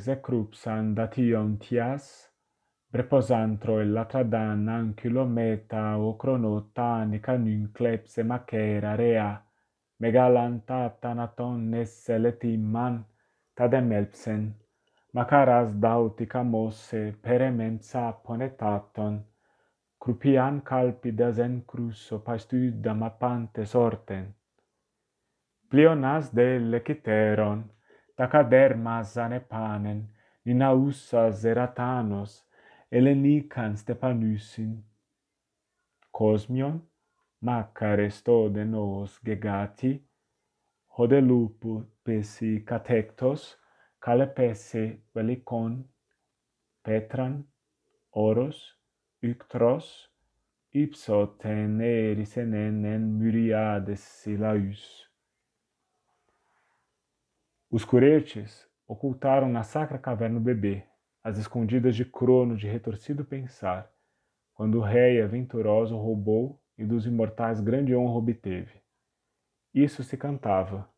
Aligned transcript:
εξεκρούψαν 0.00 1.08
τιάς, 1.58 2.32
πρεπόζαντρο 2.90 3.78
ελατραδάν 3.78 4.68
αν 4.68 4.94
κιλομέτα 4.94 5.96
ο 5.96 6.14
κρονόταν 6.14 7.12
ικανούν 7.12 7.72
κλέψε 7.72 8.24
μακέρα 8.24 8.96
ρέα, 8.96 9.44
μεγάλαν 9.96 10.62
τα 10.64 10.94
πτανατών 10.96 11.72
εσελετήμαν 11.72 13.06
τα 13.54 13.68
δεμέλψεν, 13.68 14.56
μακαράς 15.10 15.78
δαύτικα 15.78 16.42
μόσε 16.42 17.18
περεμέμψα 17.20 18.20
πονετάπτον, 18.22 19.26
κρουπιάν 19.98 20.62
κάλπιδας 20.62 21.38
εν 21.38 21.64
κρούσο 21.66 22.18
παστούδα 22.18 22.94
μαπάντες 22.94 23.74
όρτεν. 23.74 24.34
Πλειονάς 25.68 26.30
δε 26.30 26.58
λεκυτέρον, 26.58 27.70
tacadermas 28.20 29.16
anepanen, 29.16 30.00
ninaussas 30.44 31.44
eratanos, 31.46 32.44
elenican 32.92 33.76
stepanusin. 33.76 34.84
Cosmion, 36.12 36.82
macares 37.40 38.22
nos 38.66 39.18
gegati, 39.24 40.04
hodelupu 40.98 41.86
pesi 42.04 42.62
catectos, 42.62 43.56
calepese 43.98 45.00
velicon, 45.14 45.88
petran, 46.84 47.46
oros, 48.12 48.76
Uctros, 49.22 50.10
ipso 50.72 51.26
teneris 51.38 52.36
en 52.36 53.18
myriades. 53.18 55.09
Os 57.70 57.84
curetes 57.84 58.68
ocultaram 58.88 59.48
na 59.48 59.62
sacra 59.62 59.96
caverna 59.96 60.38
o 60.38 60.42
bebê, 60.42 60.84
as 61.22 61.38
escondidas 61.38 61.94
de 61.94 62.04
Crono 62.04 62.56
de 62.56 62.66
retorcido 62.66 63.24
pensar, 63.24 63.88
quando 64.52 64.78
o 64.78 64.82
rei 64.82 65.22
aventuroso 65.22 65.96
roubou 65.96 66.60
e 66.76 66.84
dos 66.84 67.06
imortais 67.06 67.60
grande 67.60 67.94
honra 67.94 68.18
obteve. 68.18 68.82
Isso 69.72 70.02
se 70.02 70.16
cantava. 70.16 70.90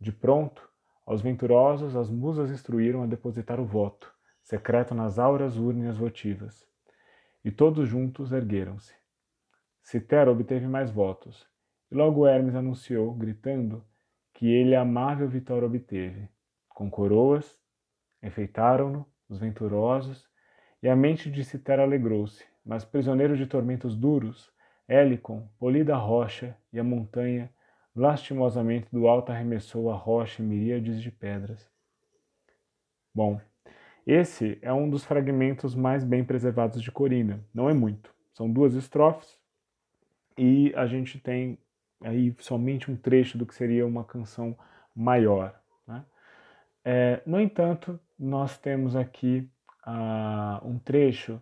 De 0.00 0.10
pronto, 0.10 0.66
aos 1.04 1.20
venturosos 1.20 1.94
as 1.94 2.08
musas 2.08 2.50
instruíram 2.50 3.02
a 3.02 3.06
depositar 3.06 3.60
o 3.60 3.66
voto, 3.66 4.10
secreto 4.42 4.94
nas 4.94 5.18
auras 5.18 5.58
urnas 5.58 5.98
votivas 5.98 6.66
e 7.44 7.50
todos 7.50 7.88
juntos 7.88 8.32
ergueram-se. 8.32 8.94
Citera 9.82 10.30
obteve 10.30 10.66
mais 10.66 10.90
votos, 10.90 11.48
e 11.90 11.94
logo 11.94 12.26
Hermes 12.26 12.54
anunciou, 12.54 13.14
gritando, 13.14 13.84
que 14.40 14.50
ele 14.50 14.74
amável 14.74 15.28
vitória 15.28 15.66
obteve. 15.66 16.26
Com 16.70 16.90
coroas, 16.90 17.60
enfeitaram-no 18.22 19.06
os 19.28 19.38
venturosos, 19.38 20.26
e 20.82 20.88
a 20.88 20.96
mente 20.96 21.30
de 21.30 21.44
Citera 21.44 21.82
alegrou-se, 21.82 22.42
mas 22.64 22.82
prisioneiro 22.82 23.36
de 23.36 23.46
tormentos 23.46 23.94
duros, 23.94 24.50
Helicon, 24.88 25.46
polida 25.58 25.94
a 25.94 25.98
rocha 25.98 26.56
e 26.72 26.80
a 26.80 26.82
montanha, 26.82 27.52
lastimosamente 27.94 28.88
do 28.90 29.06
alto 29.06 29.30
arremessou 29.30 29.90
a 29.90 29.94
rocha 29.94 30.42
em 30.42 30.46
miríades 30.46 31.02
de 31.02 31.10
pedras. 31.10 31.70
Bom, 33.14 33.38
esse 34.06 34.58
é 34.62 34.72
um 34.72 34.88
dos 34.88 35.04
fragmentos 35.04 35.74
mais 35.74 36.02
bem 36.02 36.24
preservados 36.24 36.80
de 36.80 36.90
Corina. 36.90 37.44
Não 37.52 37.68
é 37.68 37.74
muito. 37.74 38.10
São 38.32 38.50
duas 38.50 38.72
estrofes 38.72 39.38
e 40.38 40.72
a 40.74 40.86
gente 40.86 41.20
tem 41.20 41.58
aí 42.02 42.34
somente 42.38 42.90
um 42.90 42.96
trecho 42.96 43.36
do 43.36 43.46
que 43.46 43.54
seria 43.54 43.86
uma 43.86 44.04
canção 44.04 44.56
maior. 44.94 45.54
Né? 45.86 46.04
É, 46.84 47.22
no 47.26 47.40
entanto, 47.40 47.98
nós 48.18 48.56
temos 48.58 48.96
aqui 48.96 49.48
uh, 49.86 50.66
um 50.66 50.78
trecho 50.78 51.40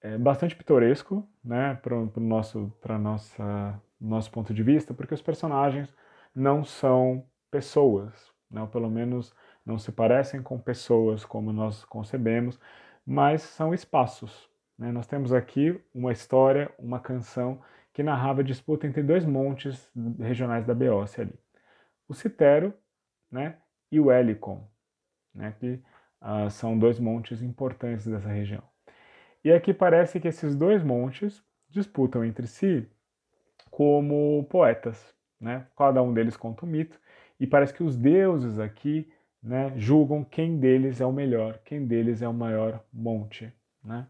é, 0.00 0.18
bastante 0.18 0.56
pitoresco 0.56 1.26
né, 1.44 1.78
para 1.82 1.96
o 1.96 2.12
nosso, 2.16 2.72
nossa, 3.00 3.80
nosso 4.00 4.30
ponto 4.30 4.52
de 4.52 4.62
vista, 4.62 4.92
porque 4.92 5.14
os 5.14 5.22
personagens 5.22 5.94
não 6.34 6.64
são 6.64 7.24
pessoas, 7.50 8.32
né, 8.50 8.60
ou 8.60 8.66
pelo 8.66 8.90
menos 8.90 9.34
não 9.64 9.78
se 9.78 9.92
parecem 9.92 10.42
com 10.42 10.58
pessoas 10.58 11.24
como 11.24 11.52
nós 11.52 11.84
concebemos, 11.84 12.58
mas 13.06 13.42
são 13.42 13.72
espaços. 13.72 14.48
Né? 14.76 14.90
Nós 14.90 15.06
temos 15.06 15.32
aqui 15.32 15.80
uma 15.94 16.10
história, 16.10 16.70
uma 16.78 16.98
canção 16.98 17.60
que 17.92 18.02
narrava 18.02 18.40
a 18.40 18.44
disputa 18.44 18.86
entre 18.86 19.02
dois 19.02 19.24
montes 19.24 19.90
regionais 20.18 20.64
da 20.64 20.74
Beócia 20.74 21.22
ali. 21.22 21.38
O 22.08 22.14
Citero 22.14 22.72
né, 23.30 23.56
e 23.90 24.00
o 24.00 24.10
Helicon, 24.10 24.66
né, 25.34 25.54
que 25.58 25.82
uh, 26.20 26.50
são 26.50 26.78
dois 26.78 26.98
montes 26.98 27.42
importantes 27.42 28.06
dessa 28.06 28.28
região. 28.28 28.62
E 29.44 29.52
aqui 29.52 29.74
parece 29.74 30.20
que 30.20 30.28
esses 30.28 30.54
dois 30.54 30.82
montes 30.82 31.42
disputam 31.68 32.24
entre 32.24 32.46
si 32.46 32.88
como 33.70 34.46
poetas. 34.50 35.14
Né? 35.40 35.66
Cada 35.76 36.02
um 36.02 36.14
deles 36.14 36.36
conta 36.36 36.64
um 36.64 36.68
mito, 36.68 37.00
e 37.40 37.46
parece 37.46 37.74
que 37.74 37.82
os 37.82 37.96
deuses 37.96 38.58
aqui 38.58 39.10
né, 39.42 39.72
julgam 39.76 40.22
quem 40.22 40.60
deles 40.60 41.00
é 41.00 41.06
o 41.06 41.12
melhor, 41.12 41.58
quem 41.64 41.84
deles 41.84 42.22
é 42.22 42.28
o 42.28 42.34
maior 42.34 42.84
monte. 42.92 43.52
Né? 43.82 44.06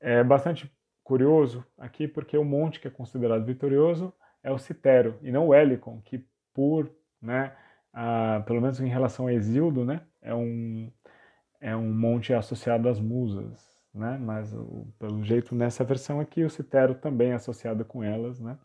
É 0.00 0.24
bastante 0.24 0.73
curioso 1.04 1.64
aqui 1.78 2.08
porque 2.08 2.36
o 2.36 2.44
monte 2.44 2.80
que 2.80 2.88
é 2.88 2.90
considerado 2.90 3.44
vitorioso 3.44 4.12
é 4.42 4.50
o 4.50 4.58
Citero 4.58 5.18
e 5.22 5.30
não 5.30 5.48
o 5.48 5.54
Helicon, 5.54 6.00
que 6.02 6.26
por, 6.52 6.90
né, 7.20 7.54
a, 7.92 8.42
pelo 8.46 8.60
menos 8.60 8.80
em 8.80 8.88
relação 8.88 9.26
a 9.26 9.32
Exildo, 9.32 9.84
né, 9.84 10.02
é 10.20 10.34
um, 10.34 10.90
é 11.60 11.76
um 11.76 11.92
monte 11.92 12.32
associado 12.34 12.88
às 12.88 12.98
musas, 12.98 13.78
né, 13.94 14.18
mas 14.18 14.52
o, 14.54 14.88
pelo 14.98 15.22
jeito 15.22 15.54
nessa 15.54 15.84
versão 15.84 16.20
aqui 16.20 16.42
o 16.42 16.50
Citero 16.50 16.94
também 16.94 17.30
é 17.30 17.34
associado 17.34 17.84
com 17.84 18.02
elas, 18.02 18.40
né, 18.40 18.58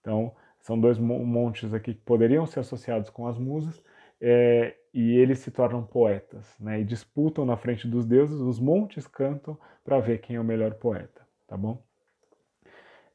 então 0.00 0.34
são 0.60 0.80
dois 0.80 0.98
montes 0.98 1.74
aqui 1.74 1.94
que 1.94 2.00
poderiam 2.00 2.46
ser 2.46 2.60
associados 2.60 3.10
com 3.10 3.26
as 3.26 3.38
musas, 3.38 3.82
é, 4.20 4.74
e 4.94 5.16
eles 5.18 5.40
se 5.40 5.50
tornam 5.50 5.84
poetas, 5.84 6.58
né? 6.58 6.80
E 6.80 6.84
disputam 6.84 7.44
na 7.44 7.58
frente 7.58 7.86
dos 7.86 8.06
deuses, 8.06 8.40
os 8.40 8.58
montes 8.58 9.06
cantam 9.06 9.58
para 9.84 10.00
ver 10.00 10.20
quem 10.22 10.36
é 10.36 10.40
o 10.40 10.44
melhor 10.44 10.74
poeta, 10.74 11.26
tá 11.46 11.56
bom? 11.56 11.83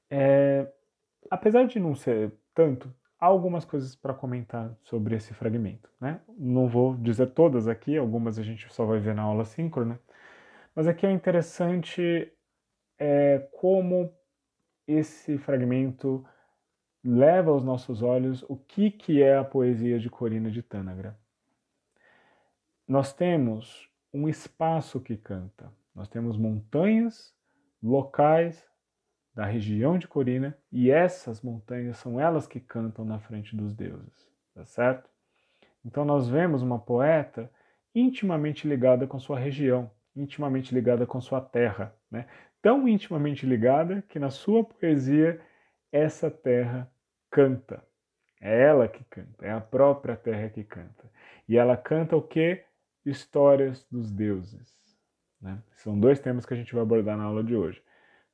É, 0.09 0.67
apesar 1.29 1.65
de 1.67 1.79
não 1.79 1.95
ser 1.95 2.33
tanto, 2.53 2.93
há 3.19 3.25
algumas 3.25 3.65
coisas 3.65 3.95
para 3.95 4.13
comentar 4.13 4.75
sobre 4.83 5.15
esse 5.15 5.33
fragmento, 5.33 5.89
né? 5.99 6.21
Não 6.37 6.67
vou 6.67 6.95
dizer 6.95 7.27
todas 7.27 7.67
aqui, 7.67 7.97
algumas 7.97 8.39
a 8.39 8.43
gente 8.43 8.71
só 8.73 8.85
vai 8.85 8.99
ver 8.99 9.15
na 9.15 9.23
aula 9.23 9.45
síncrona, 9.45 9.99
mas 10.75 10.87
aqui 10.87 11.05
é 11.05 11.11
interessante 11.11 12.31
é, 12.97 13.47
como 13.53 14.13
esse 14.87 15.37
fragmento 15.37 16.25
leva 17.03 17.51
aos 17.51 17.63
nossos 17.63 18.01
olhos 18.01 18.43
o 18.49 18.57
que, 18.57 18.91
que 18.91 19.21
é 19.21 19.37
a 19.37 19.43
poesia 19.43 19.99
de 19.99 20.09
Corina 20.09 20.51
de 20.51 20.61
Tânagra 20.61 21.17
nós 22.89 23.13
temos 23.13 23.87
um 24.11 24.27
espaço 24.27 24.99
que 24.99 25.15
canta. 25.15 25.71
Nós 25.93 26.07
temos 26.07 26.35
montanhas 26.35 27.31
locais 27.83 28.67
da 29.33 29.45
região 29.45 29.97
de 29.97 30.07
Corina 30.07 30.57
e 30.71 30.91
essas 30.91 31.41
montanhas 31.41 31.97
são 31.97 32.19
elas 32.19 32.47
que 32.47 32.59
cantam 32.59 33.05
na 33.05 33.19
frente 33.19 33.55
dos 33.55 33.73
deuses, 33.73 34.27
tá 34.53 34.65
certo? 34.65 35.09
Então 35.85 36.03
nós 36.03 36.27
vemos 36.27 36.61
uma 36.61 36.79
poeta 36.79 37.49
intimamente 37.93 38.67
ligada 38.67 39.07
com 39.07 39.19
sua 39.19 39.39
região, 39.39 39.89
intimamente 40.15 40.73
ligada 40.73 41.05
com 41.05 41.21
sua 41.21 41.41
terra, 41.41 41.95
né? 42.11 42.27
Tão 42.61 42.87
intimamente 42.87 43.45
ligada 43.45 44.03
que 44.09 44.19
na 44.19 44.29
sua 44.29 44.63
poesia 44.63 45.39
essa 45.91 46.29
terra 46.29 46.91
canta. 47.31 47.81
É 48.41 48.63
ela 48.63 48.87
que 48.87 49.03
canta, 49.05 49.45
é 49.45 49.51
a 49.51 49.61
própria 49.61 50.15
terra 50.15 50.49
que 50.49 50.63
canta. 50.63 51.09
E 51.47 51.57
ela 51.57 51.77
canta 51.77 52.15
o 52.15 52.21
que? 52.21 52.63
histórias 53.05 53.85
dos 53.91 54.11
deuses. 54.11 54.73
Né? 55.41 55.61
São 55.77 55.99
dois 55.99 56.19
temas 56.19 56.45
que 56.45 56.53
a 56.53 56.57
gente 56.57 56.73
vai 56.73 56.81
abordar 56.81 57.17
na 57.17 57.23
aula 57.23 57.43
de 57.43 57.55
hoje. 57.55 57.81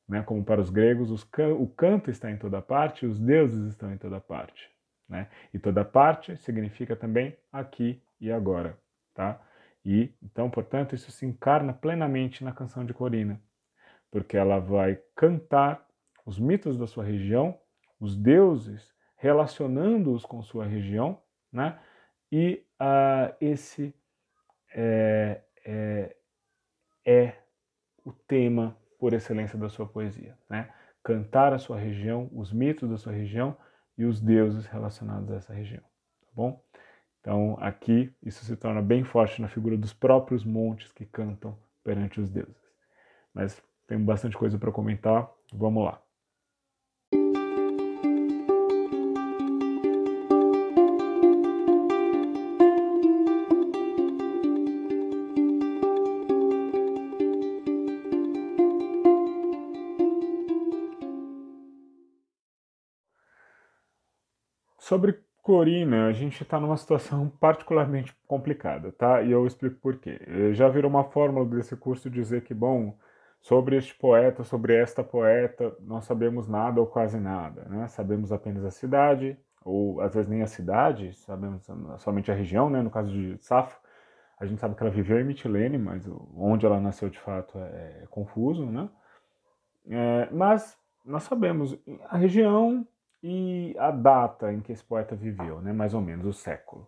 Né? 0.08 0.22
Como 0.24 0.44
para 0.44 0.62
os 0.62 0.70
gregos, 0.70 1.24
can 1.26 1.54
o 1.54 1.68
canto 1.68 2.10
está 2.10 2.30
em 2.30 2.38
toda 2.38 2.62
parte, 2.62 3.06
os 3.06 3.20
deuses 3.20 3.68
estão 3.68 3.92
em 3.92 3.98
toda 3.98 4.20
parte. 4.20 4.70
Né? 5.08 5.28
E 5.54 5.60
toda 5.60 5.84
parte 5.86 6.36
significa 6.38 6.96
também 6.96 7.38
aqui 7.52 8.02
e 8.20 8.32
agora. 8.32 8.78
Tá? 9.14 9.42
E 9.84 10.14
então, 10.22 10.50
portanto, 10.50 10.96
isso 10.96 11.12
se 11.12 11.26
encarna 11.26 11.74
plenamente 11.74 12.44
na 12.44 12.52
canção 12.52 12.84
de 12.84 12.94
Corina, 12.94 13.40
porque 14.12 14.36
ela 14.36 14.60
vai 14.60 15.00
cantar 15.16 15.86
os 16.26 16.40
mitos 16.40 16.78
da 16.78 16.88
sua 16.88 17.04
região, 17.04 17.58
os 18.00 18.16
deuses 18.16 18.94
relacionando-os 19.16 20.26
com 20.26 20.42
sua 20.42 20.66
região, 20.66 21.22
né? 21.52 21.80
E 22.32 22.66
uh, 22.82 23.36
esse 23.40 23.96
é, 24.74 25.42
é, 25.64 26.16
é 27.06 27.34
o 28.04 28.12
tema 28.12 28.76
por 29.06 29.14
excelência 29.14 29.56
da 29.56 29.70
sua 29.70 29.86
poesia. 29.86 30.36
Né? 30.50 30.68
Cantar 31.04 31.54
a 31.54 31.60
sua 31.60 31.78
região, 31.78 32.28
os 32.34 32.52
mitos 32.52 32.90
da 32.90 32.98
sua 32.98 33.14
região 33.14 33.56
e 33.96 34.04
os 34.04 34.20
deuses 34.20 34.66
relacionados 34.66 35.30
a 35.30 35.36
essa 35.36 35.54
região. 35.54 35.84
Tá 35.84 36.32
bom? 36.34 36.60
Então, 37.22 37.56
aqui 37.62 38.12
isso 38.24 38.44
se 38.44 38.56
torna 38.56 38.82
bem 38.82 39.04
forte 39.04 39.40
na 39.40 39.48
figura 39.48 39.78
dos 39.78 39.94
próprios 39.94 40.44
montes 40.44 40.92
que 40.92 41.06
cantam 41.06 41.56
perante 41.84 42.20
os 42.20 42.32
deuses. 42.32 42.58
Mas 43.32 43.62
tem 43.86 44.04
bastante 44.04 44.36
coisa 44.36 44.58
para 44.58 44.72
comentar, 44.72 45.30
vamos 45.54 45.86
lá. 45.86 46.02
Sobre 64.86 65.20
Corina, 65.42 66.06
a 66.06 66.12
gente 66.12 66.44
está 66.44 66.60
numa 66.60 66.78
situação 66.78 67.28
particularmente 67.42 68.16
complicada, 68.28 68.92
tá? 68.92 69.20
E 69.24 69.32
eu 69.32 69.48
explico 69.48 69.78
por 69.78 69.98
quê. 69.98 70.20
Já 70.54 70.70
virou 70.70 70.92
uma 70.92 71.06
fórmula 71.06 71.44
desse 71.44 71.76
curso 71.76 72.08
dizer 72.08 72.44
que, 72.44 72.54
bom, 72.54 72.96
sobre 73.42 73.78
este 73.78 73.96
poeta, 73.96 74.44
sobre 74.44 74.76
esta 74.76 75.04
poeta, 75.04 75.76
não 75.80 76.02
sabemos 76.02 76.48
nada 76.48 76.80
ou 76.80 76.86
quase 76.86 77.20
nada, 77.20 77.64
né? 77.68 77.88
Sabemos 77.88 78.32
apenas 78.32 78.64
a 78.64 78.70
cidade, 78.70 79.36
ou 79.64 80.02
às 80.02 80.14
vezes 80.14 80.30
nem 80.30 80.44
a 80.44 80.48
cidade, 80.48 81.16
sabemos 81.16 81.66
somente 81.98 82.32
a 82.32 82.36
região, 82.36 82.70
né? 82.70 82.84
No 82.84 82.92
caso 82.92 83.10
de 83.10 83.44
Safo, 83.44 83.80
a 84.40 84.46
gente 84.46 84.62
sabe 84.62 84.76
que 84.76 84.84
ela 84.84 84.92
viveu 84.92 85.20
em 85.20 85.24
Mitilene, 85.24 85.80
mas 85.80 86.08
onde 86.38 86.64
ela 86.64 86.80
nasceu 86.80 87.10
de 87.10 87.18
fato 87.18 87.58
é, 87.58 88.02
é 88.04 88.08
confuso, 88.12 88.68
né? 88.68 88.88
É, 89.90 90.30
mas 90.32 90.78
nós 91.04 91.24
sabemos 91.24 91.76
a 92.08 92.18
região 92.18 92.88
e 93.28 93.76
a 93.80 93.90
data 93.90 94.54
em 94.54 94.62
que 94.62 94.72
esse 94.72 94.84
poeta 94.84 95.16
viveu, 95.16 95.60
né, 95.60 95.74
mais 95.74 95.96
ou 95.96 96.02
menos 96.02 96.28
o 96.28 96.32
século. 96.32 96.88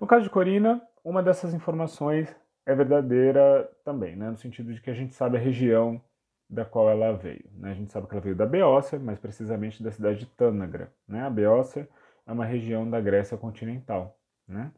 No 0.00 0.06
caso 0.06 0.24
de 0.24 0.30
Corina, 0.30 0.80
uma 1.04 1.22
dessas 1.22 1.52
informações 1.52 2.34
é 2.64 2.74
verdadeira 2.74 3.70
também, 3.84 4.16
né, 4.16 4.30
no 4.30 4.38
sentido 4.38 4.72
de 4.72 4.80
que 4.80 4.88
a 4.88 4.94
gente 4.94 5.14
sabe 5.14 5.36
a 5.36 5.40
região 5.40 6.00
da 6.48 6.64
qual 6.64 6.88
ela 6.88 7.12
veio. 7.12 7.44
Né? 7.52 7.72
A 7.72 7.74
gente 7.74 7.92
sabe 7.92 8.06
que 8.06 8.14
ela 8.14 8.22
veio 8.22 8.34
da 8.34 8.46
Beócia, 8.46 8.98
mais 8.98 9.18
precisamente 9.18 9.82
da 9.82 9.90
cidade 9.90 10.20
de 10.20 10.26
Tânagra. 10.26 10.90
Né? 11.06 11.20
A 11.20 11.28
Beócia 11.28 11.86
é 12.26 12.32
uma 12.32 12.46
região 12.46 12.88
da 12.88 12.98
Grécia 12.98 13.36
continental. 13.36 14.18
Né? 14.48 14.72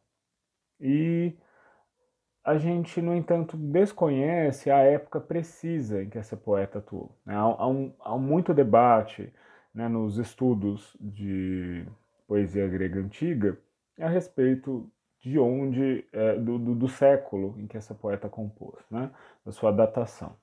E 0.81 1.39
a 2.43 2.59
gente, 2.59 3.01
no 3.01 3.15
entanto, 3.15 3.57
desconhece 3.57 4.73
a 4.73 4.79
época 4.79 5.21
precisa 5.21 6.03
em 6.03 6.11
que 6.11 6.19
essa 6.19 6.37
poeta 6.37 6.81
atuou. 6.81 7.17
Né? 7.25 7.37
Há, 7.37 7.43
há, 7.43 7.69
um, 7.69 7.95
há 8.01 8.19
muito 8.19 8.53
debate 8.53 9.33
né, 9.75 9.89
nos 9.89 10.19
estudos 10.19 10.97
de 11.01 11.85
poesia 12.27 12.67
grega 12.69 13.01
antiga 13.01 13.59
a 13.99 14.09
respeito 14.09 14.91
de 15.21 15.39
onde, 15.39 16.05
é, 16.13 16.37
do, 16.37 16.59
do, 16.59 16.75
do, 16.75 16.89
século 16.89 17.55
em 17.59 17.67
que 17.67 17.77
essa 17.77 17.95
poeta 17.95 18.29
compôs, 18.29 18.83
né, 18.91 19.11
da 19.45 19.53
sua 19.53 19.71
datação. 19.71 20.35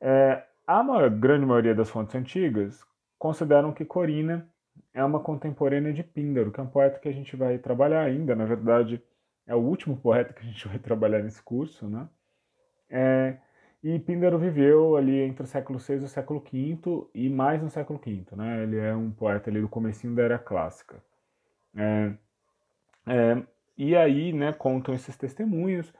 É, 0.00 0.44
a 0.66 0.82
maior, 0.82 1.10
grande 1.10 1.44
maioria 1.44 1.74
das 1.74 1.90
fontes 1.90 2.14
antigas 2.14 2.84
consideram 3.18 3.72
que 3.72 3.84
Corina 3.84 4.48
é 4.92 5.04
uma 5.04 5.20
contemporânea 5.20 5.92
de 5.92 6.02
Píndaro, 6.02 6.52
que 6.52 6.60
é 6.60 6.62
um 6.62 6.68
poeta 6.68 6.98
que 7.00 7.08
a 7.08 7.12
gente 7.12 7.34
vai 7.36 7.58
trabalhar 7.58 8.02
ainda, 8.02 8.36
na 8.36 8.44
verdade 8.44 9.02
é 9.46 9.54
o 9.54 9.58
último 9.58 9.96
poeta 9.96 10.32
que 10.32 10.40
a 10.40 10.44
gente 10.44 10.66
vai 10.68 10.78
trabalhar 10.78 11.22
nesse 11.22 11.42
curso, 11.42 11.88
né? 11.88 12.08
É, 12.88 13.36
e 13.84 13.98
Píndaro 13.98 14.38
viveu 14.38 14.96
ali 14.96 15.20
entre 15.20 15.44
o 15.44 15.46
século 15.46 15.78
VI 15.78 15.92
e 15.92 16.04
o 16.04 16.08
século 16.08 16.40
V 16.40 17.06
e 17.14 17.28
mais 17.28 17.62
no 17.62 17.68
século 17.68 18.00
V, 18.02 18.24
né? 18.34 18.62
Ele 18.62 18.78
é 18.78 18.96
um 18.96 19.10
poeta 19.10 19.50
ali 19.50 19.60
do 19.60 19.68
comecinho 19.68 20.14
da 20.14 20.22
era 20.22 20.38
clássica. 20.38 21.04
É, 21.76 22.14
é, 23.06 23.42
e 23.76 23.94
aí, 23.94 24.32
né, 24.32 24.54
contam 24.54 24.94
esses 24.94 25.14
testemunhos 25.18 25.92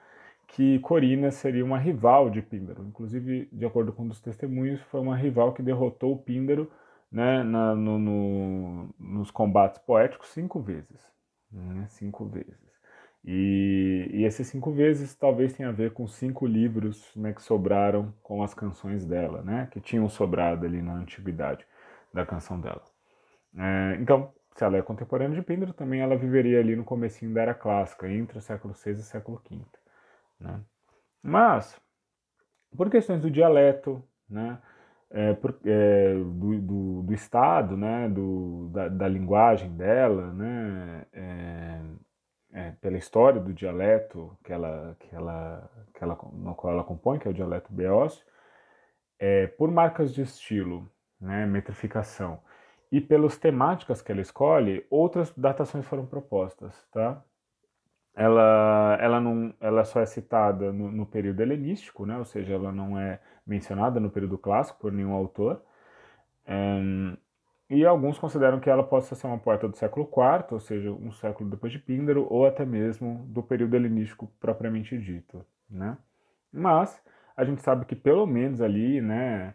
que 0.49 0.79
Corina 0.79 1.31
seria 1.31 1.65
uma 1.65 1.79
rival 1.79 2.31
de 2.31 2.41
Píndaro. 2.41 2.87
Inclusive, 2.87 3.51
de 3.53 3.67
acordo 3.67 3.93
com 3.93 4.05
um 4.05 4.09
dos 4.09 4.21
testemunhos, 4.21 4.81
foi 4.85 5.01
uma 5.01 5.17
rival 5.17 5.53
que 5.53 5.63
derrotou 5.63 6.17
Píndaro 6.17 6.71
né, 7.13 7.43
na, 7.43 7.75
no, 7.75 7.99
no, 7.99 8.95
nos 8.99 9.31
combates 9.31 9.79
poéticos 9.79 10.29
cinco 10.29 10.59
vezes. 10.59 11.13
Né, 11.53 11.87
cinco 11.91 12.25
vezes. 12.25 12.74
E, 13.27 14.11
e, 14.13 14.25
esses 14.25 14.47
cinco 14.49 14.71
vezes 14.71 15.15
talvez 15.15 15.55
tenha 15.55 15.71
a 15.71 15.73
ver 15.73 15.93
com 15.93 16.07
cinco 16.07 16.47
livros 16.47 17.11
né, 17.17 17.33
que 17.33 17.41
sobraram 17.41 18.13
com 18.23 18.43
as 18.43 18.53
canções 18.53 19.07
dela, 19.07 19.41
né, 19.43 19.67
que 19.71 19.81
tinham 19.81 20.07
sobrado 20.11 20.67
ali 20.67 20.83
na 20.83 20.95
antiguidade 20.95 21.67
da 22.13 22.27
canção 22.27 22.61
dela. 22.61 22.83
É, 23.57 23.97
então, 23.99 24.31
se 24.55 24.63
ela 24.63 24.77
é 24.77 24.83
contemporânea 24.83 25.37
de 25.37 25.43
Píndaro, 25.43 25.73
também 25.73 26.01
ela 26.01 26.17
viveria 26.17 26.61
ali 26.61 26.77
no 26.77 26.85
comecinho 26.85 27.33
da 27.33 27.43
Era 27.43 27.55
Clássica, 27.55 28.09
entre 28.09 28.39
o 28.39 28.43
século 28.43 28.75
VI 28.75 28.91
e 28.91 28.93
o 28.93 29.03
século 29.03 29.43
V. 29.51 29.61
Né? 30.39 30.61
Mas, 31.23 31.81
por 32.77 32.91
questões 32.91 33.23
do 33.23 33.31
dialeto, 33.31 34.03
né, 34.29 34.59
é, 35.11 35.33
por, 35.33 35.59
é, 35.65 36.15
do, 36.15 36.61
do, 36.61 37.03
do, 37.03 37.15
estado, 37.15 37.77
né, 37.77 38.09
do, 38.09 38.69
da, 38.73 38.89
da 38.89 39.09
linguagem 39.09 39.75
dela, 39.77 40.33
né, 40.33 41.07
é, 41.13 41.74
é, 42.55 42.71
pela 42.81 42.97
história 42.97 43.41
do 43.41 43.53
dialeto 43.53 44.39
que 44.45 44.53
ela, 44.53 44.97
que 45.01 45.15
ela, 45.15 45.71
que 45.93 46.05
ela, 46.05 46.17
no 46.33 46.55
qual 46.55 46.73
ela 46.73 46.85
compõe, 46.85 47.19
que 47.19 47.27
é 47.27 47.31
o 47.31 47.35
dialeto 47.35 47.73
beócio, 47.73 48.25
é, 49.19 49.49
por 49.49 49.71
marcas 49.71 50.15
de 50.15 50.23
estilo, 50.23 50.89
né, 51.21 51.45
metrificação, 51.47 52.41
e 52.93 53.01
pelas 53.01 53.37
temáticas 53.37 54.01
que 54.01 54.13
ela 54.13 54.21
escolhe, 54.21 54.87
outras 54.89 55.33
datações 55.37 55.85
foram 55.85 56.07
propostas, 56.07 56.87
tá? 56.93 57.23
Ela, 58.15 58.97
ela, 59.01 59.21
não, 59.21 59.53
ela 59.61 59.85
só 59.85 60.01
é 60.01 60.07
citada 60.07 60.73
no, 60.73 60.93
no 60.93 61.05
período 61.05 61.41
helenístico, 61.41 62.07
né? 62.07 62.17
ou 62.17 62.25
seja, 62.25 62.55
ela 62.55 62.71
não 62.71 62.97
é 62.97 63.21
mencionada 63.45 63.99
no 63.99 64.09
período 64.09 64.39
clássico 64.39 64.79
por 64.79 64.93
nenhum 64.93 65.13
autor. 65.13 65.61
Um, 66.47 67.17
e 67.69 67.85
alguns 67.85 68.19
consideram 68.19 68.61
que 68.61 68.69
ela 68.71 68.83
possa 68.83 69.15
ser 69.15 69.27
uma 69.27 69.39
poeta 69.39 69.69
do 69.69 69.77
século 69.77 70.07
IV, 70.07 70.53
ou 70.53 70.61
seja, 70.61 70.91
um 70.93 71.11
século 71.13 71.51
depois 71.51 71.73
de 71.73 71.79
Píndaro, 71.79 72.27
ou 72.31 72.47
até 72.47 72.65
mesmo 72.65 73.25
do 73.29 73.43
período 73.43 73.75
helenístico 73.75 74.31
propriamente 74.41 74.99
dito, 74.99 75.45
né? 75.69 75.97
Mas 76.53 77.03
a 77.37 77.45
gente 77.45 77.63
sabe 77.63 77.85
que 77.87 77.97
pelo 77.97 78.27
menos 78.27 78.61
ali, 78.61 79.01
né, 79.01 79.55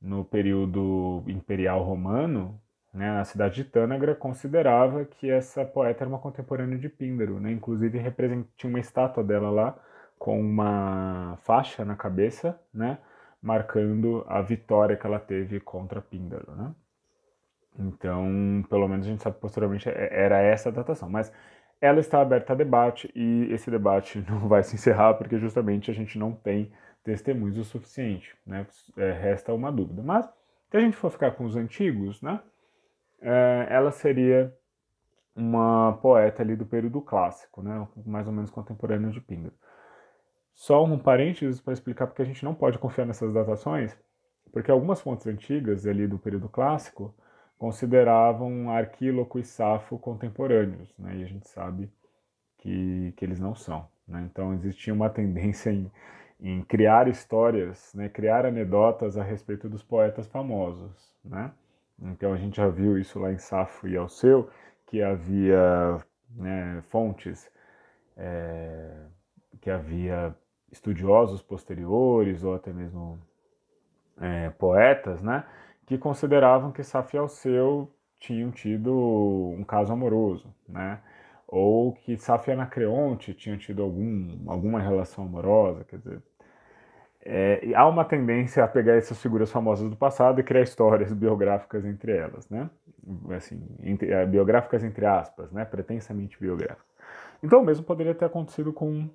no 0.00 0.24
período 0.24 1.24
imperial 1.26 1.82
romano, 1.82 2.60
né, 2.92 3.18
a 3.20 3.24
cidade 3.24 3.56
de 3.56 3.64
Tânagra 3.64 4.14
considerava 4.14 5.04
que 5.04 5.30
essa 5.30 5.64
poeta 5.64 6.04
era 6.04 6.08
uma 6.08 6.18
contemporânea 6.18 6.78
de 6.78 6.88
Píndaro, 6.88 7.40
né? 7.40 7.52
Inclusive 7.52 7.98
tinha 8.56 8.70
uma 8.70 8.80
estátua 8.80 9.24
dela 9.24 9.50
lá 9.50 9.78
com 10.18 10.40
uma 10.40 11.38
faixa 11.42 11.84
na 11.84 11.96
cabeça, 11.96 12.58
né, 12.72 12.98
marcando 13.42 14.24
a 14.28 14.40
vitória 14.42 14.96
que 14.96 15.06
ela 15.06 15.18
teve 15.20 15.60
contra 15.60 16.00
Píndaro, 16.00 16.54
né? 16.54 16.74
Então, 17.78 18.64
pelo 18.68 18.88
menos 18.88 19.06
a 19.06 19.10
gente 19.10 19.22
sabe 19.22 19.36
que 19.36 19.42
posteriormente 19.42 19.88
é, 19.88 20.08
era 20.10 20.40
essa 20.40 20.68
a 20.68 20.72
datação. 20.72 21.08
Mas 21.08 21.32
ela 21.80 22.00
está 22.00 22.20
aberta 22.20 22.52
a 22.52 22.56
debate 22.56 23.10
e 23.14 23.52
esse 23.52 23.70
debate 23.70 24.24
não 24.28 24.48
vai 24.48 24.62
se 24.62 24.74
encerrar 24.76 25.14
porque 25.14 25.38
justamente 25.38 25.90
a 25.90 25.94
gente 25.94 26.18
não 26.18 26.32
tem 26.32 26.72
testemunhos 27.04 27.58
o 27.58 27.64
suficiente, 27.64 28.36
né? 28.46 28.66
É, 28.96 29.12
resta 29.12 29.52
uma 29.54 29.70
dúvida. 29.70 30.02
Mas 30.02 30.26
se 30.70 30.76
a 30.76 30.80
gente 30.80 30.96
for 30.96 31.10
ficar 31.10 31.32
com 31.32 31.44
os 31.44 31.56
antigos, 31.56 32.20
né? 32.22 32.40
É, 33.20 33.66
ela 33.70 33.90
seria 33.90 34.54
uma 35.34 35.92
poeta 36.02 36.42
ali 36.42 36.56
do 36.56 36.66
período 36.66 37.00
clássico, 37.00 37.62
né? 37.62 37.86
Mais 38.04 38.26
ou 38.26 38.32
menos 38.32 38.50
contemporânea 38.50 39.10
de 39.10 39.20
Píndaro. 39.20 39.54
Só 40.54 40.82
um 40.84 40.98
parênteses 40.98 41.60
para 41.60 41.74
explicar 41.74 42.06
porque 42.06 42.22
a 42.22 42.24
gente 42.24 42.42
não 42.44 42.54
pode 42.54 42.78
confiar 42.78 43.04
nessas 43.06 43.32
datações, 43.32 43.96
porque 44.50 44.70
algumas 44.70 45.00
fontes 45.00 45.26
antigas 45.26 45.86
ali 45.86 46.06
do 46.06 46.18
período 46.18 46.48
clássico 46.48 47.14
consideravam 47.58 48.70
Arquíloco 48.70 49.38
e 49.38 49.44
Safo 49.44 49.98
contemporâneos, 49.98 50.92
né? 50.98 51.16
e 51.16 51.24
a 51.24 51.26
gente 51.26 51.48
sabe 51.48 51.90
que, 52.58 53.12
que 53.16 53.24
eles 53.24 53.40
não 53.40 53.54
são. 53.54 53.86
Né? 54.06 54.28
Então 54.30 54.52
existia 54.54 54.92
uma 54.92 55.08
tendência 55.08 55.70
em, 55.70 55.90
em 56.40 56.62
criar 56.62 57.08
histórias, 57.08 57.92
né? 57.94 58.08
criar 58.08 58.44
anedotas 58.44 59.16
a 59.16 59.22
respeito 59.22 59.68
dos 59.68 59.82
poetas 59.82 60.26
famosos. 60.26 61.14
Né? 61.24 61.50
Então 62.02 62.32
a 62.32 62.36
gente 62.36 62.56
já 62.56 62.68
viu 62.68 62.98
isso 62.98 63.18
lá 63.18 63.32
em 63.32 63.38
Safo 63.38 63.88
e 63.88 63.96
Alceu, 63.96 64.50
que 64.86 65.02
havia 65.02 65.98
né, 66.30 66.82
fontes, 66.90 67.50
é, 68.16 69.06
que 69.60 69.70
havia 69.70 70.34
estudiosos 70.70 71.42
posteriores 71.42 72.44
ou 72.44 72.54
até 72.54 72.72
mesmo 72.72 73.18
é, 74.20 74.50
poetas, 74.50 75.22
né? 75.22 75.44
Que 75.86 75.96
consideravam 75.96 76.72
que 76.72 76.82
Safo 76.82 77.16
e 77.16 77.18
Alceu 77.18 77.90
tinham 78.18 78.50
tido 78.50 78.92
um 79.56 79.64
caso 79.64 79.92
amoroso, 79.92 80.52
né? 80.68 80.98
Ou 81.46 81.92
que 81.92 82.16
Safo 82.18 82.50
e 82.50 82.52
Anacreonte 82.52 83.32
tinham 83.32 83.56
tido 83.56 83.82
algum, 83.82 84.50
alguma 84.50 84.80
relação 84.80 85.24
amorosa, 85.24 85.84
quer 85.84 85.98
dizer... 85.98 86.22
É, 87.28 87.72
há 87.74 87.88
uma 87.88 88.04
tendência 88.04 88.62
a 88.62 88.68
pegar 88.68 88.94
essas 88.94 89.20
figuras 89.20 89.50
famosas 89.50 89.90
do 89.90 89.96
passado 89.96 90.40
e 90.40 90.44
criar 90.44 90.62
histórias 90.62 91.10
biográficas 91.14 91.84
entre 91.84 92.16
elas, 92.16 92.48
né? 92.48 92.70
Assim, 93.36 93.60
entre, 93.82 94.12
é, 94.12 94.24
biográficas 94.24 94.84
entre 94.84 95.04
aspas, 95.04 95.50
né? 95.50 95.64
Pretensamente 95.64 96.38
biográficas. 96.38 96.86
Então, 97.42 97.62
o 97.62 97.64
mesmo 97.64 97.84
poderia 97.84 98.14
ter 98.14 98.26
acontecido 98.26 98.72
com, 98.72 99.08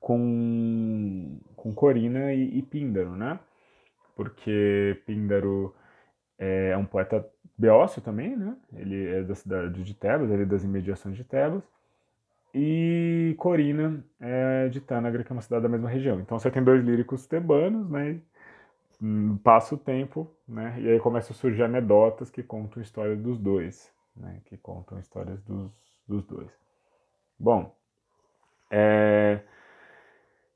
com, 0.00 1.38
com 1.54 1.74
Corina 1.74 2.32
e, 2.32 2.58
e 2.58 2.62
Píndaro, 2.62 3.14
né? 3.14 3.38
Porque 4.14 5.00
Píndaro 5.06 5.74
é 6.38 6.76
um 6.76 6.84
poeta 6.84 7.26
beócio 7.56 8.00
também, 8.00 8.36
né? 8.36 8.56
Ele 8.72 9.06
é 9.06 9.22
da 9.22 9.34
cidade 9.34 9.82
de 9.82 9.94
Tebas, 9.94 10.30
ele 10.30 10.42
é 10.42 10.46
das 10.46 10.64
imediações 10.64 11.16
de 11.16 11.24
Tebas. 11.24 11.62
E 12.54 13.34
Corina 13.38 14.04
é 14.18 14.68
de 14.68 14.80
Tânagra, 14.80 15.22
que 15.22 15.30
é 15.30 15.34
uma 15.34 15.42
cidade 15.42 15.62
da 15.62 15.68
mesma 15.68 15.88
região. 15.88 16.18
Então 16.20 16.38
você 16.38 16.50
tem 16.50 16.64
dois 16.64 16.82
líricos 16.82 17.26
tebanos, 17.26 17.88
né? 17.88 18.20
Hum, 19.00 19.38
passa 19.38 19.74
o 19.74 19.78
tempo, 19.78 20.30
né? 20.48 20.76
E 20.80 20.88
aí 20.90 20.98
começam 20.98 21.32
a 21.34 21.38
surgir 21.38 21.62
anedotas 21.62 22.30
que 22.30 22.42
contam 22.42 22.80
a 22.80 22.82
história 22.82 23.16
dos 23.16 23.38
dois, 23.38 23.92
né? 24.16 24.40
Que 24.46 24.56
contam 24.56 24.98
histórias 24.98 25.40
dos, 25.42 25.72
dos 26.08 26.24
dois. 26.24 26.50
Bom, 27.38 27.74
é... 28.70 29.40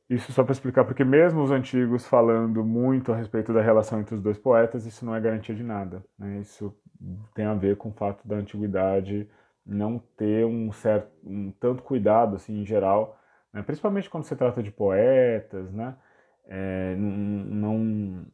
isso 0.09 0.33
só 0.33 0.45
para 0.45 0.53
explicar, 0.53 0.85
porque 0.85 1.05
mesmo 1.05 1.43
os 1.43 1.51
antigos 1.51 2.07
falando 2.07 2.65
muito 2.65 3.13
a 3.13 3.17
respeito 3.17 3.53
da 3.53 3.63
relação 3.63 4.01
entre 4.01 4.15
os 4.15 4.21
dois 4.21 4.37
poetas, 4.37 4.85
isso 4.87 5.05
não 5.05 5.15
é 5.15 5.21
garantia 5.21 5.55
de 5.55 5.63
nada. 5.63 6.05
Né? 6.19 6.41
Isso 6.41 6.77
tem 7.35 7.47
a 7.47 7.55
ver 7.55 7.77
com 7.77 7.89
o 7.89 7.93
fato 7.93 8.27
da 8.27 8.37
antiguidade 8.37 9.29
não 9.67 9.99
ter 10.17 10.45
um 10.45 10.71
certo 10.73 11.11
um 11.25 11.51
tanto 11.53 11.83
cuidado 11.83 12.37
assim 12.37 12.61
em 12.61 12.67
geral, 12.67 13.19
né? 13.53 13.63
principalmente 13.63 14.11
quando 14.11 14.25
se 14.25 14.37
trata 14.37 14.63
de 14.63 14.71
poetas, 14.71 15.73
né? 15.73 15.97
É, 16.47 16.95
não 16.97 18.27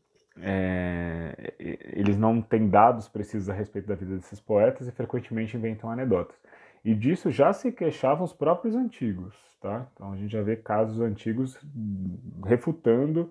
é, 0.42 1.54
eles 1.58 2.18
não 2.18 2.40
têm 2.40 2.68
dados 2.68 3.08
precisos 3.08 3.48
a 3.48 3.52
respeito 3.52 3.86
da 3.86 3.94
vida 3.94 4.16
desses 4.16 4.40
poetas 4.40 4.88
e 4.88 4.92
frequentemente 4.92 5.56
inventam 5.56 5.90
anedotas. 5.90 6.36
E 6.84 6.94
disso 6.94 7.30
já 7.30 7.52
se 7.52 7.70
queixavam 7.70 8.24
os 8.24 8.32
próprios 8.32 8.74
antigos, 8.74 9.34
tá? 9.60 9.86
Então 9.92 10.12
a 10.12 10.16
gente 10.16 10.32
já 10.32 10.42
vê 10.42 10.56
casos 10.56 11.00
antigos 11.00 11.58
refutando 12.44 13.30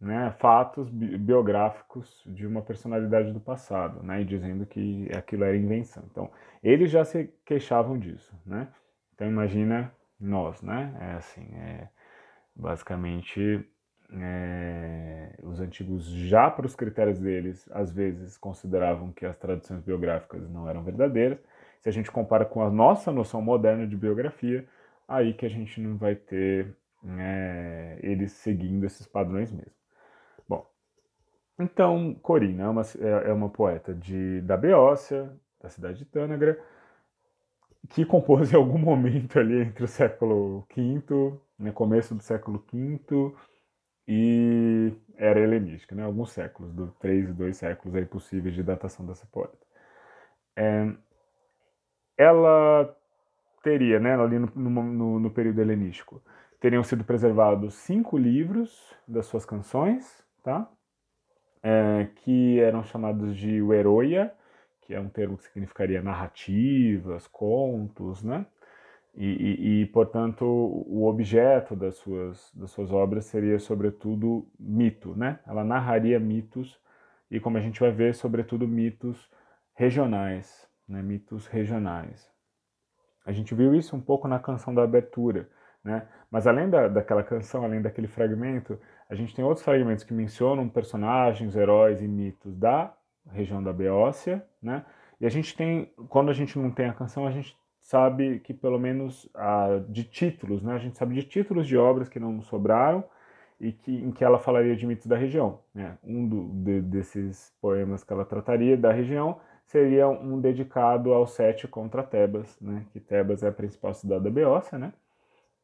né, 0.00 0.34
fatos 0.38 0.88
biográficos 0.88 2.22
de 2.26 2.46
uma 2.46 2.62
personalidade 2.62 3.32
do 3.32 3.40
passado, 3.40 4.02
né, 4.02 4.22
e 4.22 4.24
dizendo 4.24 4.64
que 4.64 5.08
aquilo 5.14 5.44
era 5.44 5.54
invenção. 5.54 6.02
Então, 6.10 6.30
eles 6.62 6.90
já 6.90 7.04
se 7.04 7.30
queixavam 7.44 7.98
disso, 7.98 8.34
né? 8.46 8.68
Então, 9.14 9.28
imagina 9.28 9.92
nós, 10.18 10.62
né? 10.62 10.96
É 10.98 11.12
assim, 11.12 11.46
é, 11.54 11.88
basicamente, 12.56 13.62
é, 14.12 15.38
os 15.42 15.60
antigos 15.60 16.06
já 16.06 16.50
para 16.50 16.66
os 16.66 16.74
critérios 16.74 17.18
deles, 17.18 17.68
às 17.72 17.92
vezes 17.92 18.38
consideravam 18.38 19.12
que 19.12 19.26
as 19.26 19.36
traduções 19.36 19.82
biográficas 19.82 20.48
não 20.48 20.68
eram 20.68 20.82
verdadeiras. 20.82 21.38
Se 21.80 21.88
a 21.88 21.92
gente 21.92 22.10
compara 22.10 22.44
com 22.44 22.62
a 22.62 22.70
nossa 22.70 23.10
noção 23.12 23.42
moderna 23.42 23.86
de 23.86 23.96
biografia, 23.96 24.66
aí 25.08 25.34
que 25.34 25.46
a 25.46 25.50
gente 25.50 25.80
não 25.80 25.96
vai 25.96 26.14
ter 26.14 26.76
é, 27.18 27.98
eles 28.02 28.32
seguindo 28.32 28.84
esses 28.84 29.06
padrões 29.06 29.50
mesmo. 29.50 29.80
Então, 31.60 32.14
Corina 32.22 32.64
é 32.64 32.68
uma, 32.68 32.82
é, 32.82 33.28
é 33.28 33.32
uma 33.32 33.50
poeta 33.50 33.94
de, 33.94 34.40
da 34.40 34.56
Beócia, 34.56 35.30
da 35.60 35.68
cidade 35.68 35.98
de 35.98 36.04
Tânagra, 36.06 36.58
que 37.90 38.04
compôs 38.04 38.50
em 38.50 38.56
algum 38.56 38.78
momento 38.78 39.38
ali 39.38 39.60
entre 39.60 39.84
o 39.84 39.88
século 39.88 40.66
V, 40.74 41.38
né, 41.58 41.70
começo 41.70 42.14
do 42.14 42.22
século 42.22 42.64
V 42.72 43.34
e 44.08 44.92
era 45.16 45.38
helenística, 45.38 45.94
né, 45.94 46.02
alguns 46.02 46.32
séculos, 46.32 46.72
do 46.72 46.88
três 46.98 47.28
e 47.28 47.32
dois 47.32 47.58
séculos 47.58 47.94
aí 47.94 48.06
possíveis 48.06 48.54
de 48.54 48.62
datação 48.62 49.04
dessa 49.04 49.26
poeta. 49.26 49.58
É, 50.56 50.90
ela 52.20 52.94
teria, 53.62 53.98
né, 54.00 54.14
ali 54.14 54.38
no, 54.38 54.48
no, 54.54 55.20
no 55.20 55.30
período 55.30 55.60
helenístico, 55.60 56.22
teriam 56.60 56.82
sido 56.82 57.04
preservados 57.04 57.74
cinco 57.74 58.18
livros 58.18 58.94
das 59.06 59.26
suas 59.26 59.44
canções, 59.44 60.24
tá? 60.42 60.68
é, 61.62 62.08
que 62.16 62.58
eram 62.60 62.82
chamados 62.84 63.36
de 63.36 63.60
heroia, 63.72 64.32
que 64.82 64.94
é 64.94 65.00
um 65.00 65.08
termo 65.08 65.36
que 65.36 65.44
significaria 65.44 66.02
narrativas, 66.02 67.26
contos, 67.28 68.22
né? 68.22 68.46
E, 69.14 69.26
e, 69.26 69.82
e, 69.82 69.86
portanto, 69.86 70.44
o 70.44 71.06
objeto 71.06 71.74
das 71.74 71.96
suas, 71.96 72.52
das 72.54 72.70
suas 72.70 72.92
obras 72.92 73.24
seria, 73.26 73.58
sobretudo, 73.58 74.46
mito, 74.58 75.16
né? 75.16 75.40
Ela 75.46 75.64
narraria 75.64 76.18
mitos, 76.20 76.80
e 77.30 77.40
como 77.40 77.58
a 77.58 77.60
gente 77.60 77.80
vai 77.80 77.90
ver, 77.90 78.14
sobretudo, 78.14 78.66
mitos 78.68 79.30
regionais, 79.74 80.68
né? 80.90 81.00
Mitos 81.02 81.46
regionais. 81.46 82.28
A 83.24 83.32
gente 83.32 83.54
viu 83.54 83.74
isso 83.74 83.94
um 83.94 84.00
pouco 84.00 84.26
na 84.26 84.38
canção 84.38 84.74
da 84.74 84.82
abertura, 84.82 85.48
né? 85.84 86.06
Mas 86.30 86.46
além 86.46 86.68
da, 86.68 86.88
daquela 86.88 87.22
canção, 87.22 87.64
além 87.64 87.80
daquele 87.80 88.08
fragmento, 88.08 88.78
a 89.08 89.14
gente 89.14 89.34
tem 89.34 89.44
outros 89.44 89.64
fragmentos 89.64 90.04
que 90.04 90.12
mencionam 90.12 90.68
personagens, 90.68 91.54
heróis 91.54 92.02
e 92.02 92.08
mitos 92.08 92.56
da 92.56 92.94
região 93.30 93.62
da 93.62 93.72
Beócia, 93.72 94.44
né? 94.62 94.84
E 95.20 95.26
a 95.26 95.30
gente 95.30 95.56
tem, 95.56 95.92
quando 96.08 96.30
a 96.30 96.34
gente 96.34 96.58
não 96.58 96.70
tem 96.70 96.86
a 96.86 96.94
canção, 96.94 97.26
a 97.26 97.30
gente 97.30 97.56
sabe 97.80 98.40
que 98.40 98.52
pelo 98.52 98.78
menos 98.78 99.28
ah, 99.34 99.82
de 99.88 100.04
títulos, 100.04 100.62
né? 100.62 100.74
A 100.74 100.78
gente 100.78 100.98
sabe 100.98 101.14
de 101.14 101.22
títulos 101.22 101.66
de 101.66 101.76
obras 101.76 102.08
que 102.08 102.18
não 102.18 102.42
sobraram 102.42 103.04
e 103.60 103.72
que, 103.72 103.92
em 103.92 104.10
que 104.10 104.24
ela 104.24 104.38
falaria 104.38 104.74
de 104.74 104.86
mitos 104.86 105.06
da 105.06 105.16
região. 105.16 105.60
Né? 105.74 105.98
Um 106.02 106.26
do, 106.26 106.48
de, 106.64 106.80
desses 106.80 107.52
poemas 107.60 108.02
que 108.02 108.12
ela 108.12 108.24
trataria 108.24 108.76
da 108.76 108.90
região 108.90 109.38
seria 109.70 110.08
um 110.08 110.40
dedicado 110.40 111.12
ao 111.12 111.28
sete 111.28 111.68
contra 111.68 112.02
Tebas, 112.02 112.58
né? 112.60 112.84
Que 112.92 112.98
Tebas 112.98 113.44
é 113.44 113.48
a 113.48 113.52
principal 113.52 113.94
cidade 113.94 114.24
da 114.24 114.30
Beócia, 114.30 114.76
né? 114.76 114.92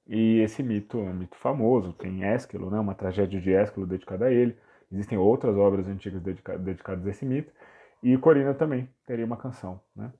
E 0.06 0.38
esse 0.40 0.62
mito 0.62 0.98
é 0.98 1.02
um 1.02 1.14
mito 1.14 1.36
famoso, 1.36 1.92
tem 1.92 2.22
Ésquilo, 2.24 2.70
né, 2.70 2.78
uma 2.78 2.94
tragédia 2.94 3.40
de 3.40 3.52
Ésquilo 3.52 3.84
dedicada 3.84 4.26
a 4.26 4.32
ele. 4.32 4.56
Existem 4.92 5.18
outras 5.18 5.56
obras 5.56 5.88
antigas 5.88 6.22
dedica 6.22 6.56
dedicadas 6.56 7.04
a 7.04 7.10
esse 7.10 7.26
mito. 7.26 7.52
E 8.00 8.16
Corina 8.16 8.54
também 8.54 8.88
teria 9.04 9.26
uma 9.26 9.36
canção. 9.36 9.80
Né? 9.96 10.12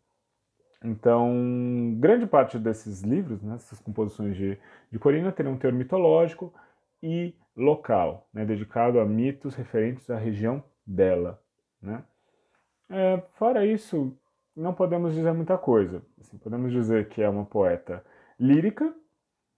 Então, 0.85 1.95
grande 2.00 2.26
parte 2.26 2.59
desses 2.59 3.02
livros, 3.02 3.40
né, 3.40 3.55
essas 3.55 3.78
composições 3.78 4.37
de, 4.37 4.59
de 4.90 4.99
Corina, 4.99 5.31
teriam 5.31 5.55
um 5.55 5.59
teor 5.59 5.73
mitológico 5.73 6.52
e 7.00 7.37
local, 7.57 8.28
né, 8.35 8.45
dedicado 8.45 8.99
a 8.99 9.05
mitos 9.05 9.55
referentes 9.55 10.11
à 10.11 10.19
região 10.19 10.64
dela. 10.85 11.40
Né? 11.81 12.02
É, 12.88 13.23
fora 13.35 13.66
isso, 13.66 14.16
não 14.55 14.73
podemos 14.73 15.14
dizer 15.14 15.33
muita 15.33 15.59
coisa. 15.59 16.02
Assim, 16.21 16.38
podemos 16.38 16.73
dizer 16.73 17.09
que 17.09 17.23
é 17.23 17.28
uma 17.28 17.45
poeta 17.45 18.05
lírica, 18.38 18.95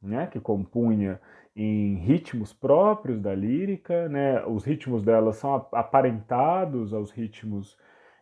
né, 0.00 0.26
que 0.26 0.40
compunha 0.40 1.20
em 1.54 1.96
ritmos 1.96 2.52
próprios 2.52 3.20
da 3.20 3.34
lírica, 3.34 4.08
né, 4.08 4.44
os 4.46 4.64
ritmos 4.64 5.02
dela 5.02 5.32
são 5.32 5.54
aparentados 5.72 6.94
aos 6.94 7.10
ritmos 7.10 7.76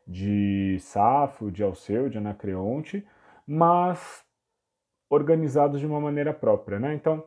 de 0.07 0.79
Safo, 0.81 1.51
de 1.51 1.63
Alceu, 1.63 2.09
de 2.09 2.19
Anacreonte, 2.19 3.07
mas 3.47 4.25
organizados 5.11 5.81
de 5.81 5.87
uma 5.87 6.01
maneira 6.01 6.33
própria, 6.33 6.79
né? 6.79 6.95
Então, 6.95 7.25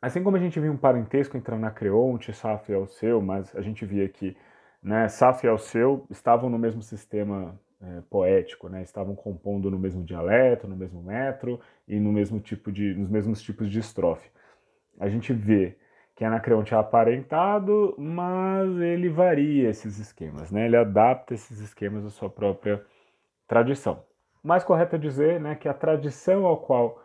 assim 0.00 0.22
como 0.22 0.36
a 0.36 0.40
gente 0.40 0.58
via 0.58 0.70
um 0.70 0.76
parentesco 0.76 1.36
entre 1.36 1.54
Anacreonte, 1.54 2.32
Safo 2.32 2.70
e 2.70 2.74
Alceu, 2.74 3.20
mas 3.20 3.54
a 3.56 3.60
gente 3.60 3.84
via 3.84 4.08
que 4.08 4.36
né, 4.82 5.06
e 5.42 5.46
Alceu 5.46 6.06
estavam 6.10 6.50
no 6.50 6.58
mesmo 6.58 6.82
sistema 6.82 7.58
é, 7.80 8.00
poético, 8.08 8.68
né? 8.68 8.82
Estavam 8.82 9.14
compondo 9.14 9.70
no 9.70 9.78
mesmo 9.78 10.04
dialeto, 10.04 10.68
no 10.68 10.76
mesmo 10.76 11.02
metro 11.02 11.60
e 11.86 11.98
no 11.98 12.12
mesmo 12.12 12.40
tipo 12.40 12.70
de, 12.70 12.94
nos 12.94 13.10
mesmos 13.10 13.42
tipos 13.42 13.70
de 13.70 13.78
estrofe. 13.78 14.30
A 14.98 15.08
gente 15.08 15.32
vê 15.32 15.76
que 16.14 16.24
Anacreonte 16.24 16.74
é 16.74 16.76
aparentado, 16.76 17.94
mas 17.98 18.68
ele 18.80 19.08
varia 19.08 19.68
esses 19.68 19.98
esquemas, 19.98 20.50
né? 20.50 20.66
Ele 20.66 20.76
adapta 20.76 21.34
esses 21.34 21.58
esquemas 21.58 22.04
à 22.04 22.10
sua 22.10 22.30
própria 22.30 22.84
tradição. 23.46 24.04
Mais 24.42 24.62
correto 24.64 24.96
é 24.96 24.98
dizer, 24.98 25.40
né, 25.40 25.54
que 25.54 25.68
a 25.68 25.74
tradição 25.74 26.44
ao 26.44 26.58
qual 26.58 27.01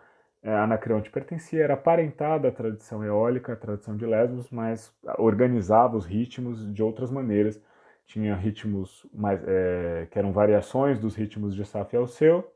Anacreonte 0.55 1.09
pertencia 1.09 1.63
era 1.63 1.73
aparentada 1.73 2.47
à 2.47 2.51
tradição 2.51 3.03
eólica, 3.03 3.53
à 3.53 3.55
tradição 3.55 3.97
de 3.97 4.05
Lesbos, 4.05 4.49
mas 4.49 4.93
organizava 5.17 5.97
os 5.97 6.05
ritmos 6.05 6.71
de 6.73 6.81
outras 6.81 7.11
maneiras 7.11 7.61
tinha 8.07 8.35
ritmos 8.35 9.05
mais, 9.13 9.39
é, 9.45 10.07
que 10.09 10.17
eram 10.17 10.31
variações 10.31 10.97
dos 10.97 11.15
ritmos 11.15 11.53
de 11.53 11.65
Saf 11.65 11.93
e 11.93 11.97
Alceu, 11.97 12.49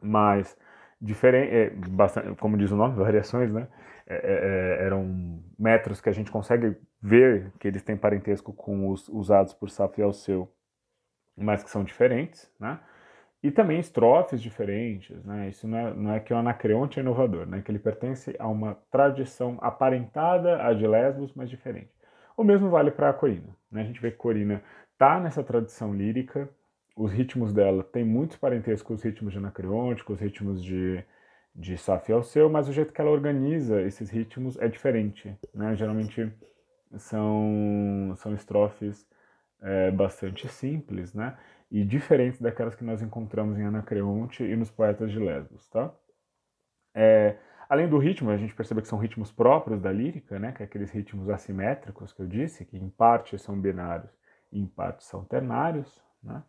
mas 0.00 0.56
diferente, 1.00 1.54
é, 1.54 1.70
bastante, 1.70 2.34
como 2.38 2.56
diz 2.56 2.70
o 2.70 2.76
nome, 2.76 2.96
variações, 2.98 3.52
né? 3.52 3.68
É, 4.06 4.14
é, 4.16 4.80
é, 4.82 4.86
eram 4.86 5.42
metros 5.58 6.00
que 6.00 6.08
a 6.08 6.12
gente 6.12 6.30
consegue 6.30 6.76
ver 7.00 7.52
que 7.60 7.68
eles 7.68 7.82
têm 7.82 7.96
parentesco 7.96 8.52
com 8.52 8.88
os 8.88 9.08
usados 9.08 9.54
por 9.54 9.70
Saf 9.70 10.00
e 10.00 10.02
Alceu, 10.02 10.50
mas 11.36 11.62
que 11.62 11.70
são 11.70 11.84
diferentes, 11.84 12.50
né? 12.58 12.80
E 13.42 13.50
também 13.50 13.80
estrofes 13.80 14.40
diferentes, 14.40 15.24
né? 15.24 15.48
Isso 15.48 15.66
não 15.66 15.78
é, 15.78 15.94
não 15.94 16.12
é 16.12 16.20
que 16.20 16.32
o 16.32 16.36
Anacreonte 16.36 17.00
é 17.00 17.02
inovador, 17.02 17.44
né? 17.44 17.60
Que 17.60 17.72
ele 17.72 17.78
pertence 17.78 18.36
a 18.38 18.46
uma 18.46 18.76
tradição 18.90 19.58
aparentada 19.60 20.64
a 20.64 20.72
de 20.72 20.86
Lesbos, 20.86 21.32
mas 21.34 21.50
diferente. 21.50 21.90
O 22.36 22.44
mesmo 22.44 22.70
vale 22.70 22.90
para 22.90 23.10
a 23.10 23.12
Corina. 23.12 23.56
Né? 23.70 23.82
A 23.82 23.84
gente 23.84 24.00
vê 24.00 24.10
que 24.10 24.16
Corina 24.16 24.62
está 24.92 25.18
nessa 25.18 25.42
tradição 25.42 25.92
lírica, 25.92 26.48
os 26.96 27.10
ritmos 27.10 27.52
dela 27.52 27.82
têm 27.82 28.04
muitos 28.04 28.36
parentescos 28.36 28.82
com 28.82 28.94
os 28.94 29.02
ritmos 29.02 29.32
de 29.32 29.38
Anacreonte, 29.38 30.04
com 30.04 30.12
os 30.12 30.20
ritmos 30.20 30.62
de, 30.62 31.02
de 31.54 31.76
Safi 31.76 32.12
ao 32.12 32.22
seu, 32.22 32.48
mas 32.48 32.68
o 32.68 32.72
jeito 32.72 32.92
que 32.92 33.00
ela 33.00 33.10
organiza 33.10 33.82
esses 33.82 34.10
ritmos 34.10 34.56
é 34.58 34.68
diferente. 34.68 35.36
Né? 35.54 35.74
Geralmente 35.74 36.32
são, 36.96 38.12
são 38.16 38.34
estrofes 38.34 39.06
é, 39.60 39.90
bastante 39.90 40.48
simples, 40.48 41.14
né? 41.14 41.36
E 41.72 41.82
diferentes 41.86 42.38
daquelas 42.38 42.74
que 42.74 42.84
nós 42.84 43.00
encontramos 43.00 43.58
em 43.58 43.64
Anacreonte 43.64 44.44
e 44.44 44.54
nos 44.54 44.70
poetas 44.70 45.10
de 45.10 45.18
Lesbos, 45.18 45.66
tá? 45.70 45.90
É, 46.94 47.38
além 47.66 47.88
do 47.88 47.96
ritmo, 47.96 48.28
a 48.28 48.36
gente 48.36 48.54
percebe 48.54 48.82
que 48.82 48.88
são 48.88 48.98
ritmos 48.98 49.32
próprios 49.32 49.80
da 49.80 49.90
lírica, 49.90 50.38
né? 50.38 50.52
Que 50.52 50.62
é 50.62 50.66
aqueles 50.66 50.90
ritmos 50.90 51.30
assimétricos 51.30 52.12
que 52.12 52.20
eu 52.20 52.26
disse, 52.26 52.66
que 52.66 52.76
em 52.76 52.90
parte 52.90 53.38
são 53.38 53.58
binários 53.58 54.10
e 54.52 54.60
em 54.60 54.66
parte 54.66 55.02
são 55.02 55.24
ternários, 55.24 56.04
né? 56.22 56.42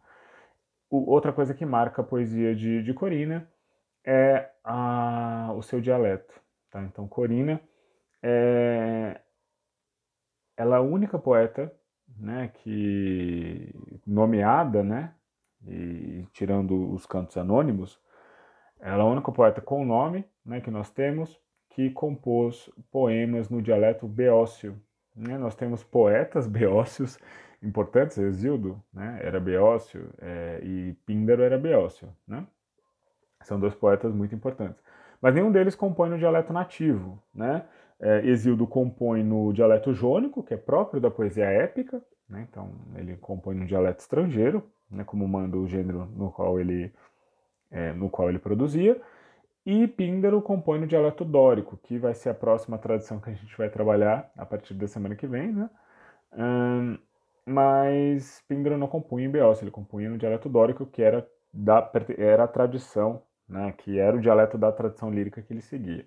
O, 0.89 1.09
outra 1.09 1.31
coisa 1.31 1.53
que 1.53 1.65
marca 1.65 2.01
a 2.01 2.05
poesia 2.05 2.53
de, 2.53 2.83
de 2.83 2.93
Corina 2.93 3.49
é 4.05 4.49
a, 4.61 5.53
o 5.55 5.61
seu 5.61 5.79
dialeto, 5.79 6.37
tá? 6.69 6.83
Então, 6.83 7.07
Corina 7.07 7.61
é, 8.21 9.21
ela 10.57 10.75
é 10.75 10.79
a 10.79 10.81
única 10.81 11.17
poeta 11.17 11.73
né, 12.17 12.51
que 12.53 13.73
nomeada, 14.05 14.83
né, 14.83 15.13
e 15.65 16.25
tirando 16.33 16.93
os 16.93 17.05
cantos 17.05 17.37
anônimos, 17.37 17.99
ela 18.79 19.03
é 19.03 19.07
a 19.07 19.09
única 19.09 19.31
poeta 19.31 19.61
com 19.61 19.85
nome, 19.85 20.25
né, 20.45 20.59
que 20.59 20.69
nós 20.69 20.89
temos 20.89 21.41
que 21.69 21.89
compôs 21.89 22.69
poemas 22.91 23.49
no 23.49 23.61
dialeto 23.61 24.07
beócio. 24.07 24.79
Né? 25.15 25.37
Nós 25.37 25.55
temos 25.55 25.83
poetas 25.83 26.45
beócios 26.47 27.17
importantes, 27.61 28.17
Exildo 28.17 28.81
né, 28.93 29.19
era 29.23 29.39
beócio 29.39 30.09
é, 30.19 30.59
e 30.63 30.93
Píndaro 31.05 31.41
era 31.41 31.57
beócio. 31.57 32.09
Né? 32.27 32.45
São 33.41 33.59
dois 33.59 33.73
poetas 33.73 34.13
muito 34.13 34.35
importantes. 34.35 34.83
Mas 35.21 35.33
nenhum 35.33 35.51
deles 35.51 35.75
compõe 35.75 36.09
no 36.09 36.17
dialeto 36.17 36.51
nativo. 36.51 37.21
Né? 37.33 37.63
É, 38.05 38.19
Exildo 38.27 38.67
compõe 38.67 39.23
no 39.23 39.53
dialeto 39.53 39.93
jônico, 39.93 40.43
que 40.43 40.53
é 40.53 40.57
próprio 40.57 40.99
da 40.99 41.09
poesia 41.09 41.45
épica, 41.45 42.03
né? 42.27 42.45
então 42.49 42.69
ele 42.97 43.15
compõe 43.15 43.55
no 43.55 43.65
dialeto 43.65 44.01
estrangeiro, 44.01 44.61
né? 44.91 45.05
como 45.05 45.25
manda 45.25 45.55
o 45.55 45.65
gênero 45.65 46.05
no 46.07 46.29
qual 46.29 46.59
ele, 46.59 46.93
é, 47.71 47.93
no 47.93 48.09
qual 48.09 48.27
ele 48.27 48.39
produzia, 48.39 49.01
e 49.65 49.87
Píndaro 49.87 50.41
compõe 50.41 50.81
no 50.81 50.85
dialeto 50.85 51.23
dórico, 51.23 51.77
que 51.77 51.97
vai 51.97 52.13
ser 52.13 52.31
a 52.31 52.33
próxima 52.33 52.77
tradição 52.77 53.21
que 53.21 53.29
a 53.29 53.33
gente 53.33 53.57
vai 53.57 53.69
trabalhar 53.69 54.29
a 54.35 54.45
partir 54.45 54.73
da 54.73 54.85
semana 54.85 55.15
que 55.15 55.25
vem, 55.25 55.53
né? 55.53 55.69
Hum, 56.33 56.97
mas 57.45 58.43
Píndaro 58.49 58.77
não 58.77 58.87
compunha 58.87 59.25
em 59.25 59.31
beócio, 59.31 59.63
ele 59.63 59.71
compunha 59.71 60.09
no 60.09 60.17
dialeto 60.17 60.49
dórico, 60.49 60.85
que 60.85 61.01
era, 61.01 61.25
da, 61.53 61.89
era 62.17 62.43
a 62.43 62.47
tradição, 62.49 63.21
né? 63.47 63.73
que 63.77 63.97
era 63.97 64.17
o 64.17 64.19
dialeto 64.19 64.57
da 64.57 64.73
tradição 64.73 65.09
lírica 65.09 65.41
que 65.41 65.53
ele 65.53 65.61
seguia. 65.61 66.05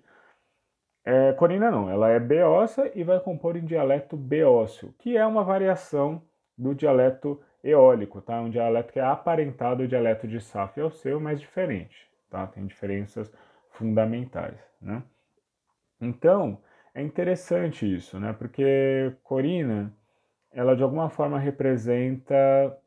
É, 1.09 1.31
Corina 1.31 1.71
não, 1.71 1.89
ela 1.89 2.09
é 2.09 2.19
beócia 2.19 2.91
e 2.93 3.01
vai 3.01 3.17
compor 3.21 3.55
em 3.55 3.63
dialeto 3.63 4.17
beócio, 4.17 4.93
que 4.99 5.15
é 5.15 5.25
uma 5.25 5.41
variação 5.41 6.21
do 6.57 6.75
dialeto 6.75 7.41
eólico, 7.63 8.21
tá? 8.21 8.41
Um 8.41 8.49
dialeto 8.49 8.91
que 8.91 8.99
é 8.99 9.05
aparentado 9.05 9.83
ao 9.83 9.87
dialeto 9.87 10.27
de 10.27 10.41
Saf 10.41 10.77
ao 10.81 10.91
seu, 10.91 11.17
mas 11.17 11.39
diferente, 11.39 12.11
tá? 12.29 12.45
Tem 12.47 12.65
diferenças 12.65 13.31
fundamentais, 13.69 14.59
né? 14.81 15.01
Então, 16.01 16.57
é 16.93 17.01
interessante 17.01 17.85
isso, 17.85 18.19
né? 18.19 18.33
Porque 18.33 19.13
Corina, 19.23 19.93
ela 20.51 20.75
de 20.75 20.83
alguma 20.83 21.09
forma 21.09 21.39
representa, 21.39 22.77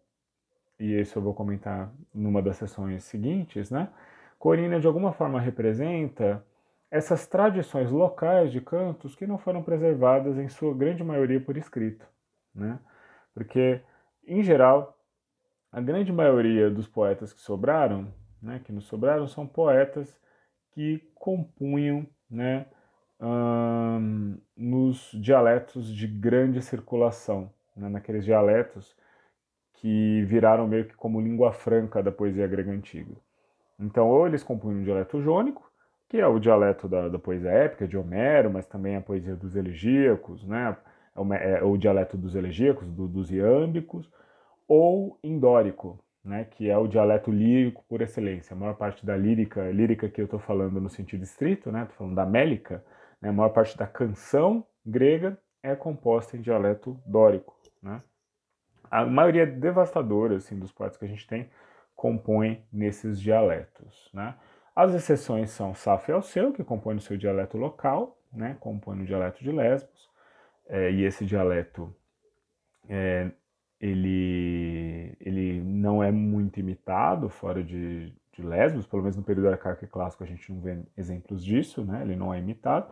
e 0.78 1.00
isso 1.00 1.18
eu 1.18 1.22
vou 1.22 1.32
comentar 1.32 1.90
numa 2.12 2.42
das 2.42 2.58
sessões 2.58 3.02
seguintes, 3.02 3.70
né? 3.70 3.88
Corina 4.38 4.78
de 4.78 4.86
alguma 4.86 5.10
forma 5.10 5.40
representa 5.40 6.44
essas 6.90 7.26
tradições 7.26 7.90
locais 7.90 8.50
de 8.50 8.60
cantos 8.60 9.14
que 9.14 9.26
não 9.26 9.38
foram 9.38 9.62
preservadas 9.62 10.36
em 10.36 10.48
sua 10.48 10.74
grande 10.74 11.04
maioria 11.04 11.40
por 11.40 11.56
escrito, 11.56 12.06
né? 12.54 12.78
Porque 13.32 13.80
em 14.26 14.42
geral 14.42 14.96
a 15.72 15.80
grande 15.80 16.12
maioria 16.12 16.68
dos 16.68 16.88
poetas 16.88 17.32
que 17.32 17.40
sobraram, 17.40 18.12
né, 18.42 18.60
que 18.64 18.72
nos 18.72 18.86
sobraram, 18.86 19.28
são 19.28 19.46
poetas 19.46 20.18
que 20.72 20.98
compunham, 21.14 22.06
né, 22.28 22.66
hum, 23.20 24.36
nos 24.56 25.10
dialetos 25.14 25.94
de 25.94 26.08
grande 26.08 26.60
circulação, 26.60 27.52
né, 27.76 27.88
naqueles 27.88 28.24
dialetos 28.24 28.96
que 29.74 30.24
viraram 30.24 30.66
meio 30.66 30.86
que 30.86 30.94
como 30.94 31.20
língua 31.20 31.52
franca 31.52 32.02
da 32.02 32.10
poesia 32.10 32.46
grega 32.48 32.72
antiga. 32.72 33.14
Então, 33.78 34.08
ou 34.08 34.26
eles 34.26 34.42
compunham 34.42 34.80
um 34.80 34.84
dialeto 34.84 35.22
jônico, 35.22 35.69
que 36.10 36.18
é 36.18 36.26
o 36.26 36.40
dialeto 36.40 36.88
da, 36.88 37.08
da, 37.08 37.20
poesia 37.20 37.50
épica 37.50 37.86
de 37.86 37.96
Homero, 37.96 38.50
mas 38.50 38.66
também 38.66 38.96
a 38.96 39.00
poesia 39.00 39.36
dos 39.36 39.54
elegíacos, 39.54 40.44
né? 40.44 40.76
É, 41.38 41.60
é 41.60 41.62
o 41.62 41.76
dialeto 41.76 42.16
dos 42.16 42.34
elegíacos, 42.34 42.88
do, 42.88 43.06
dos 43.06 43.30
iâmbicos, 43.30 44.10
ou 44.66 45.16
indórico, 45.22 46.02
né? 46.24 46.44
que 46.50 46.68
é 46.68 46.76
o 46.76 46.88
dialeto 46.88 47.30
lírico 47.30 47.84
por 47.88 48.00
excelência. 48.02 48.54
A 48.54 48.58
maior 48.58 48.74
parte 48.74 49.06
da 49.06 49.16
lírica, 49.16 49.70
lírica 49.70 50.08
que 50.08 50.20
eu 50.20 50.24
estou 50.24 50.40
falando 50.40 50.80
no 50.80 50.88
sentido 50.88 51.22
estrito, 51.22 51.70
né? 51.70 51.82
Estou 51.82 51.98
falando 51.98 52.16
da 52.16 52.26
mélica, 52.26 52.84
né? 53.22 53.28
a 53.28 53.32
maior 53.32 53.50
parte 53.50 53.78
da 53.78 53.86
canção 53.86 54.66
grega 54.84 55.38
é 55.62 55.76
composta 55.76 56.36
em 56.36 56.40
dialeto 56.40 57.00
dórico. 57.06 57.56
Né? 57.80 58.02
A 58.90 59.06
maioria 59.06 59.46
devastadora 59.46 60.36
assim, 60.36 60.58
dos 60.58 60.72
poetas 60.72 60.96
que 60.98 61.04
a 61.04 61.08
gente 61.08 61.26
tem 61.26 61.48
compõe 61.94 62.64
nesses 62.72 63.20
dialetos. 63.20 64.10
Né? 64.12 64.34
As 64.80 64.94
exceções 64.94 65.50
são 65.50 65.74
Saf 65.74 66.10
e 66.10 66.14
Alceu, 66.14 66.54
que 66.54 66.64
compõe 66.64 66.96
o 66.96 67.00
seu 67.02 67.14
dialeto 67.14 67.58
local, 67.58 68.16
né, 68.32 68.56
compõe 68.60 69.02
o 69.02 69.04
dialeto 69.04 69.44
de 69.44 69.52
Lesbos, 69.52 70.08
é, 70.66 70.90
e 70.90 71.04
esse 71.04 71.26
dialeto 71.26 71.94
é, 72.88 73.30
ele, 73.78 75.14
ele 75.20 75.60
não 75.60 76.02
é 76.02 76.10
muito 76.10 76.58
imitado 76.60 77.28
fora 77.28 77.62
de, 77.62 78.10
de 78.32 78.42
Lesbos, 78.42 78.86
pelo 78.86 79.02
menos 79.02 79.18
no 79.18 79.22
período 79.22 79.50
arcaico 79.50 79.86
clássico 79.86 80.24
a 80.24 80.26
gente 80.26 80.50
não 80.50 80.62
vê 80.62 80.78
exemplos 80.96 81.44
disso, 81.44 81.84
né, 81.84 82.00
ele 82.00 82.16
não 82.16 82.32
é 82.32 82.38
imitado, 82.38 82.90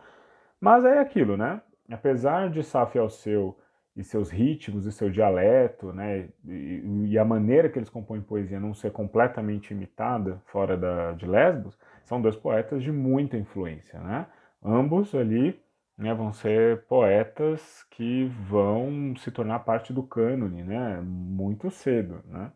mas 0.61 0.85
é 0.85 0.99
aquilo, 0.99 1.35
né, 1.35 1.59
apesar 1.89 2.51
de 2.51 2.61
Saf 2.61 2.95
e 2.95 3.01
Alceu 3.01 3.57
e 3.95 4.03
seus 4.03 4.29
ritmos 4.29 4.85
e 4.85 4.91
seu 4.91 5.09
dialeto, 5.09 5.91
né, 5.91 6.29
e, 6.45 7.07
e, 7.07 7.17
a 7.17 7.25
maneira 7.25 7.69
que 7.69 7.77
eles 7.77 7.89
compõem 7.89 8.21
poesia 8.21 8.59
não 8.59 8.73
ser 8.73 8.91
completamente 8.91 9.73
imitada 9.73 10.41
fora 10.45 10.77
da, 10.77 11.11
de 11.13 11.25
Lesbos, 11.25 11.77
são 12.05 12.21
dois 12.21 12.35
poetas 12.35 12.81
de 12.81 12.91
muita 12.91 13.37
influência, 13.37 13.99
né? 13.99 14.25
Ambos 14.63 15.13
ali 15.13 15.59
né, 15.97 16.13
vão 16.13 16.31
ser 16.31 16.85
poetas 16.85 17.83
que 17.91 18.25
vão 18.47 19.15
se 19.17 19.31
tornar 19.31 19.59
parte 19.59 19.91
do 19.91 20.01
cânone, 20.01 20.63
né, 20.63 21.01
muito 21.01 21.69
cedo, 21.69 22.23
né? 22.25 22.51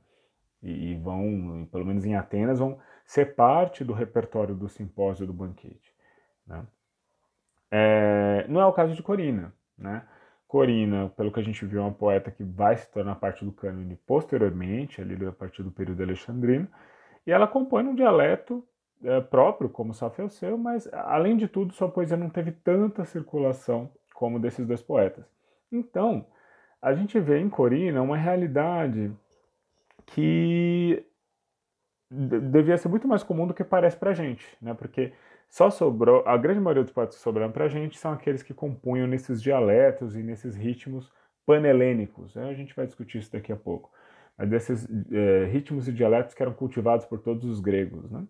E, 0.61 0.91
e 0.91 0.95
vão, 0.95 1.67
pelo 1.71 1.85
menos 1.85 2.05
em 2.05 2.15
Atenas, 2.15 2.59
vão 2.59 2.79
ser 3.05 3.35
parte 3.35 3.83
do 3.83 3.91
repertório 3.93 4.55
do 4.55 4.69
simpósio 4.69 5.27
do 5.27 5.33
banquete, 5.33 5.93
né? 6.47 6.65
É, 7.69 8.45
não 8.47 8.61
é 8.61 8.65
o 8.65 8.73
caso 8.73 8.93
de 8.93 9.03
Corina, 9.03 9.53
né? 9.77 10.07
Corina, 10.53 11.11
pelo 11.17 11.31
que 11.31 11.39
a 11.39 11.43
gente 11.43 11.65
viu, 11.65 11.79
é 11.79 11.81
uma 11.81 11.91
poeta 11.91 12.29
que 12.29 12.43
vai 12.43 12.77
se 12.77 12.87
tornar 12.91 13.15
parte 13.15 13.43
do 13.43 13.51
cânone 13.51 13.97
posteriormente, 14.05 15.01
ali 15.01 15.25
a 15.25 15.31
partir 15.31 15.63
do 15.63 15.71
período 15.71 16.03
alexandrino, 16.03 16.67
e 17.25 17.31
ela 17.31 17.47
compõe 17.47 17.83
um 17.87 17.95
dialeto 17.95 18.63
é, 19.03 19.19
próprio, 19.19 19.67
como 19.67 19.95
Safo 19.95 20.29
seu, 20.29 20.55
mas 20.55 20.87
além 20.93 21.37
de 21.37 21.47
tudo, 21.47 21.73
sua 21.73 21.89
poesia 21.89 22.15
não 22.15 22.29
teve 22.29 22.51
tanta 22.51 23.03
circulação 23.03 23.89
como 24.13 24.39
desses 24.39 24.63
dois 24.63 24.79
poetas. 24.79 25.25
Então, 25.71 26.27
a 26.79 26.93
gente 26.93 27.19
vê 27.19 27.39
em 27.39 27.49
Corina 27.49 28.03
uma 28.03 28.15
realidade 28.15 29.11
que 30.05 31.03
devia 32.11 32.77
ser 32.77 32.89
muito 32.89 33.07
mais 33.07 33.23
comum 33.23 33.47
do 33.47 33.55
que 33.55 33.63
parece 33.63 33.97
pra 33.97 34.13
gente, 34.13 34.45
né? 34.61 34.75
Porque 34.75 35.13
só 35.53 35.69
sobrou, 35.69 36.23
a 36.25 36.35
grande 36.35 36.59
maioria 36.59 36.81
dos 36.81 36.91
poetas 36.91 37.15
que 37.15 37.21
sobraram 37.21 37.51
para 37.51 37.65
a 37.65 37.67
gente 37.67 37.99
são 37.99 38.11
aqueles 38.11 38.41
que 38.41 38.55
compunham 38.55 39.05
nesses 39.05 39.39
dialetos 39.39 40.15
e 40.15 40.23
nesses 40.23 40.55
ritmos 40.55 41.11
panelênicos. 41.45 42.35
A 42.35 42.55
gente 42.55 42.75
vai 42.75 42.87
discutir 42.87 43.19
isso 43.19 43.31
daqui 43.31 43.51
a 43.51 43.55
pouco. 43.55 43.91
Mas 44.35 44.49
desses 44.49 44.87
é, 45.11 45.45
ritmos 45.45 45.87
e 45.87 45.93
dialetos 45.93 46.33
que 46.33 46.41
eram 46.41 46.53
cultivados 46.53 47.05
por 47.05 47.19
todos 47.19 47.45
os 47.45 47.59
gregos. 47.59 48.09
Né? 48.09 48.25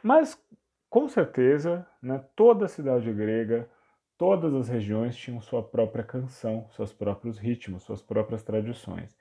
Mas, 0.00 0.40
com 0.88 1.08
certeza, 1.08 1.84
né, 2.00 2.24
toda 2.36 2.66
a 2.66 2.68
cidade 2.68 3.12
grega, 3.12 3.68
todas 4.16 4.54
as 4.54 4.68
regiões 4.68 5.16
tinham 5.16 5.40
sua 5.40 5.60
própria 5.60 6.04
canção, 6.04 6.68
seus 6.76 6.92
próprios 6.92 7.36
ritmos, 7.36 7.82
suas 7.82 8.00
próprias 8.00 8.44
tradições. 8.44 9.12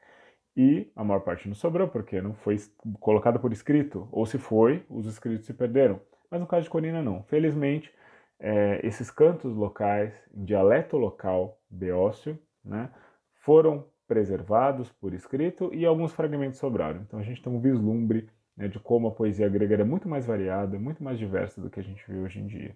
E 0.56 0.92
a 0.96 1.04
maior 1.04 1.22
parte 1.22 1.48
não 1.48 1.56
sobrou, 1.56 1.88
porque 1.88 2.22
não 2.22 2.36
foi 2.36 2.58
colocada 3.00 3.40
por 3.40 3.52
escrito, 3.52 4.08
ou 4.12 4.24
se 4.24 4.38
foi, 4.38 4.86
os 4.88 5.08
escritos 5.08 5.48
se 5.48 5.54
perderam. 5.56 6.00
Mas 6.34 6.42
no 6.42 6.48
caso 6.48 6.64
de 6.64 6.70
Corina, 6.72 7.00
não. 7.00 7.22
Felizmente, 7.26 7.94
é, 8.40 8.80
esses 8.84 9.12
cantos 9.12 9.56
locais, 9.56 10.12
em 10.34 10.44
dialeto 10.44 10.98
local 10.98 11.62
beócio, 11.70 12.40
né, 12.66 12.90
foram 13.36 13.86
preservados 14.08 14.92
por 14.94 15.14
escrito 15.14 15.72
e 15.72 15.86
alguns 15.86 16.12
fragmentos 16.12 16.58
sobraram. 16.58 17.02
Então 17.02 17.20
a 17.20 17.22
gente 17.22 17.40
tem 17.40 17.54
um 17.54 17.60
vislumbre 17.60 18.32
né, 18.58 18.68
de 18.68 18.80
como 18.80 19.10
a 19.10 19.12
poesia 19.12 19.48
grega 19.48 19.76
era 19.76 19.86
muito 19.86 20.10
mais 20.10 20.26
variada, 20.26 20.80
muito 20.80 21.04
mais 21.04 21.20
diversa 21.20 21.62
do 21.62 21.70
que 21.70 21.80
a 21.80 21.84
gente 21.84 22.04
vê 22.12 22.18
hoje 22.18 22.40
em 22.40 22.48
dia, 22.48 22.76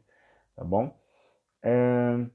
tá 0.55 0.63
bom? 0.63 0.95
É... 1.63 2.27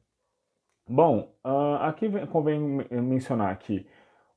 Bom, 0.89 1.33
uh, 1.47 1.77
aqui 1.83 2.11
convém 2.33 2.59
mencionar 2.91 3.57
que 3.61 3.87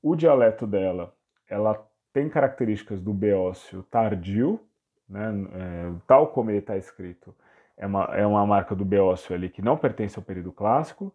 o 0.04 0.16
dialeto 0.16 0.68
dela, 0.68 1.16
ela 1.50 1.84
tem 2.14 2.30
características 2.30 3.02
do 3.02 3.12
beócio 3.12 3.82
tardio, 3.90 4.60
né, 5.08 5.32
é, 5.54 5.92
tal 6.08 6.28
como 6.28 6.52
ele 6.52 6.60
está 6.60 6.78
escrito, 6.78 7.36
é 7.78 7.86
uma, 7.86 8.06
é 8.14 8.26
uma 8.26 8.46
marca 8.46 8.76
do 8.76 8.86
beócio 8.86 9.36
ali 9.36 9.50
que 9.50 9.62
não 9.62 9.78
pertence 9.78 10.18
ao 10.18 10.24
período 10.24 10.52
clássico, 10.52 11.14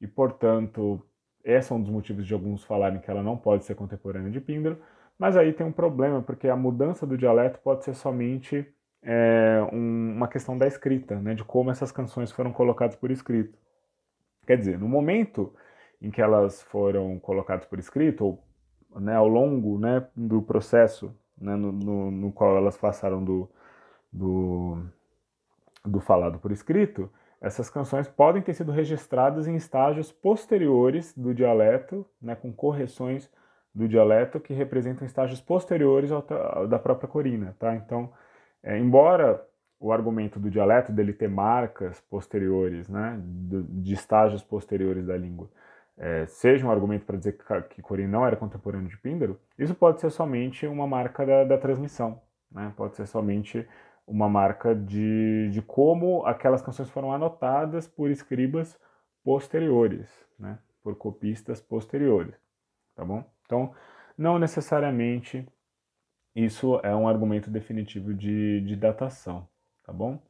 e 0.00 0.06
portanto, 0.06 1.02
esse 1.44 1.72
é 1.72 1.74
um 1.74 1.80
dos 1.80 1.90
motivos 1.90 2.26
de 2.26 2.34
alguns 2.34 2.64
falarem 2.64 3.00
que 3.00 3.10
ela 3.10 3.22
não 3.22 3.36
pode 3.36 3.64
ser 3.64 3.74
contemporânea 3.74 4.30
de 4.30 4.40
Píndaro, 4.40 4.78
mas 5.18 5.36
aí 5.36 5.52
tem 5.52 5.66
um 5.66 5.72
problema, 5.72 6.22
porque 6.22 6.48
a 6.48 6.56
mudança 6.56 7.06
do 7.06 7.16
dialeto 7.16 7.58
pode 7.60 7.84
ser 7.84 7.94
somente 7.94 8.66
é, 9.02 9.66
um, 9.72 10.14
uma 10.16 10.28
questão 10.28 10.58
da 10.58 10.66
escrita, 10.66 11.16
né, 11.16 11.34
de 11.34 11.44
como 11.44 11.70
essas 11.70 11.90
canções 11.90 12.30
foram 12.32 12.52
colocadas 12.52 12.96
por 12.96 13.10
escrito. 13.10 13.58
Quer 14.46 14.58
dizer, 14.58 14.78
no 14.78 14.88
momento 14.88 15.54
em 16.00 16.10
que 16.10 16.20
elas 16.20 16.62
foram 16.62 17.18
colocadas 17.18 17.64
por 17.64 17.78
escrito, 17.78 18.24
ou 18.24 18.44
né, 19.00 19.14
ao 19.14 19.28
longo 19.28 19.78
né, 19.78 20.06
do 20.14 20.42
processo 20.42 21.14
né, 21.38 21.54
no, 21.56 21.72
no, 21.72 22.10
no, 22.10 22.32
qual 22.32 22.56
elas 22.56 22.76
passaram 22.76 23.22
do, 23.22 23.48
do, 24.12 24.78
do 25.84 26.00
falado 26.00 26.38
por 26.38 26.52
escrito, 26.52 27.10
essas 27.40 27.68
canções 27.68 28.08
podem 28.08 28.42
ter 28.42 28.54
sido 28.54 28.72
registradas 28.72 29.46
em 29.46 29.56
estágios 29.56 30.10
posteriores 30.10 31.12
do 31.16 31.34
dialeto, 31.34 32.06
né, 32.20 32.34
com 32.34 32.52
correções 32.52 33.30
do 33.74 33.86
dialeto 33.86 34.40
que 34.40 34.54
representam 34.54 35.06
estágios 35.06 35.40
posteriores 35.40 36.10
ao, 36.10 36.24
ao 36.30 36.66
da 36.66 36.78
própria 36.78 37.08
corina, 37.08 37.54
tá? 37.58 37.74
Então, 37.74 38.10
é, 38.62 38.78
embora 38.78 39.46
o 39.78 39.92
argumento 39.92 40.40
do 40.40 40.50
dialeto 40.50 40.90
dele 40.90 41.12
ter 41.12 41.28
marcas 41.28 42.00
posteriores, 42.00 42.88
né, 42.88 43.20
de, 43.22 43.62
de 43.62 43.92
estágios 43.92 44.42
posteriores 44.42 45.06
da 45.06 45.16
língua, 45.16 45.50
é, 45.98 46.26
seja 46.26 46.66
um 46.66 46.70
argumento 46.70 47.06
para 47.06 47.16
dizer 47.16 47.38
que, 47.68 47.82
que 47.82 48.06
não 48.06 48.26
era 48.26 48.36
contemporâneo 48.36 48.88
de 48.88 48.98
Píndaro, 48.98 49.40
isso 49.58 49.74
pode 49.74 50.00
ser 50.00 50.10
somente 50.10 50.66
uma 50.66 50.86
marca 50.86 51.24
da, 51.24 51.44
da 51.44 51.58
transmissão, 51.58 52.20
né? 52.50 52.72
Pode 52.76 52.96
ser 52.96 53.06
somente 53.06 53.66
uma 54.06 54.28
marca 54.28 54.74
de, 54.74 55.50
de 55.50 55.62
como 55.62 56.24
aquelas 56.26 56.62
canções 56.62 56.90
foram 56.90 57.12
anotadas 57.12 57.88
por 57.88 58.10
escribas 58.10 58.78
posteriores, 59.24 60.08
né? 60.38 60.58
Por 60.82 60.96
copistas 60.96 61.60
posteriores, 61.60 62.34
tá 62.94 63.04
bom? 63.04 63.24
Então, 63.44 63.74
não 64.16 64.38
necessariamente 64.38 65.46
isso 66.34 66.78
é 66.82 66.94
um 66.94 67.08
argumento 67.08 67.50
definitivo 67.50 68.12
de, 68.12 68.60
de 68.60 68.76
datação, 68.76 69.48
tá 69.82 69.92
bom? 69.92 70.22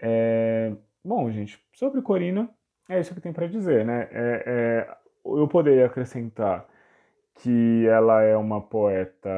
É, 0.00 0.74
bom, 1.04 1.30
gente, 1.30 1.62
sobre 1.74 2.00
Corina, 2.00 2.48
é 2.90 3.00
isso 3.00 3.14
que 3.14 3.20
tem 3.20 3.32
para 3.32 3.46
dizer, 3.46 3.84
né? 3.84 4.08
É, 4.10 4.42
é, 4.46 4.96
eu 5.24 5.48
poderia 5.48 5.86
acrescentar 5.86 6.66
que 7.36 7.86
ela 7.86 8.22
é 8.22 8.36
uma 8.36 8.60
poeta 8.60 9.30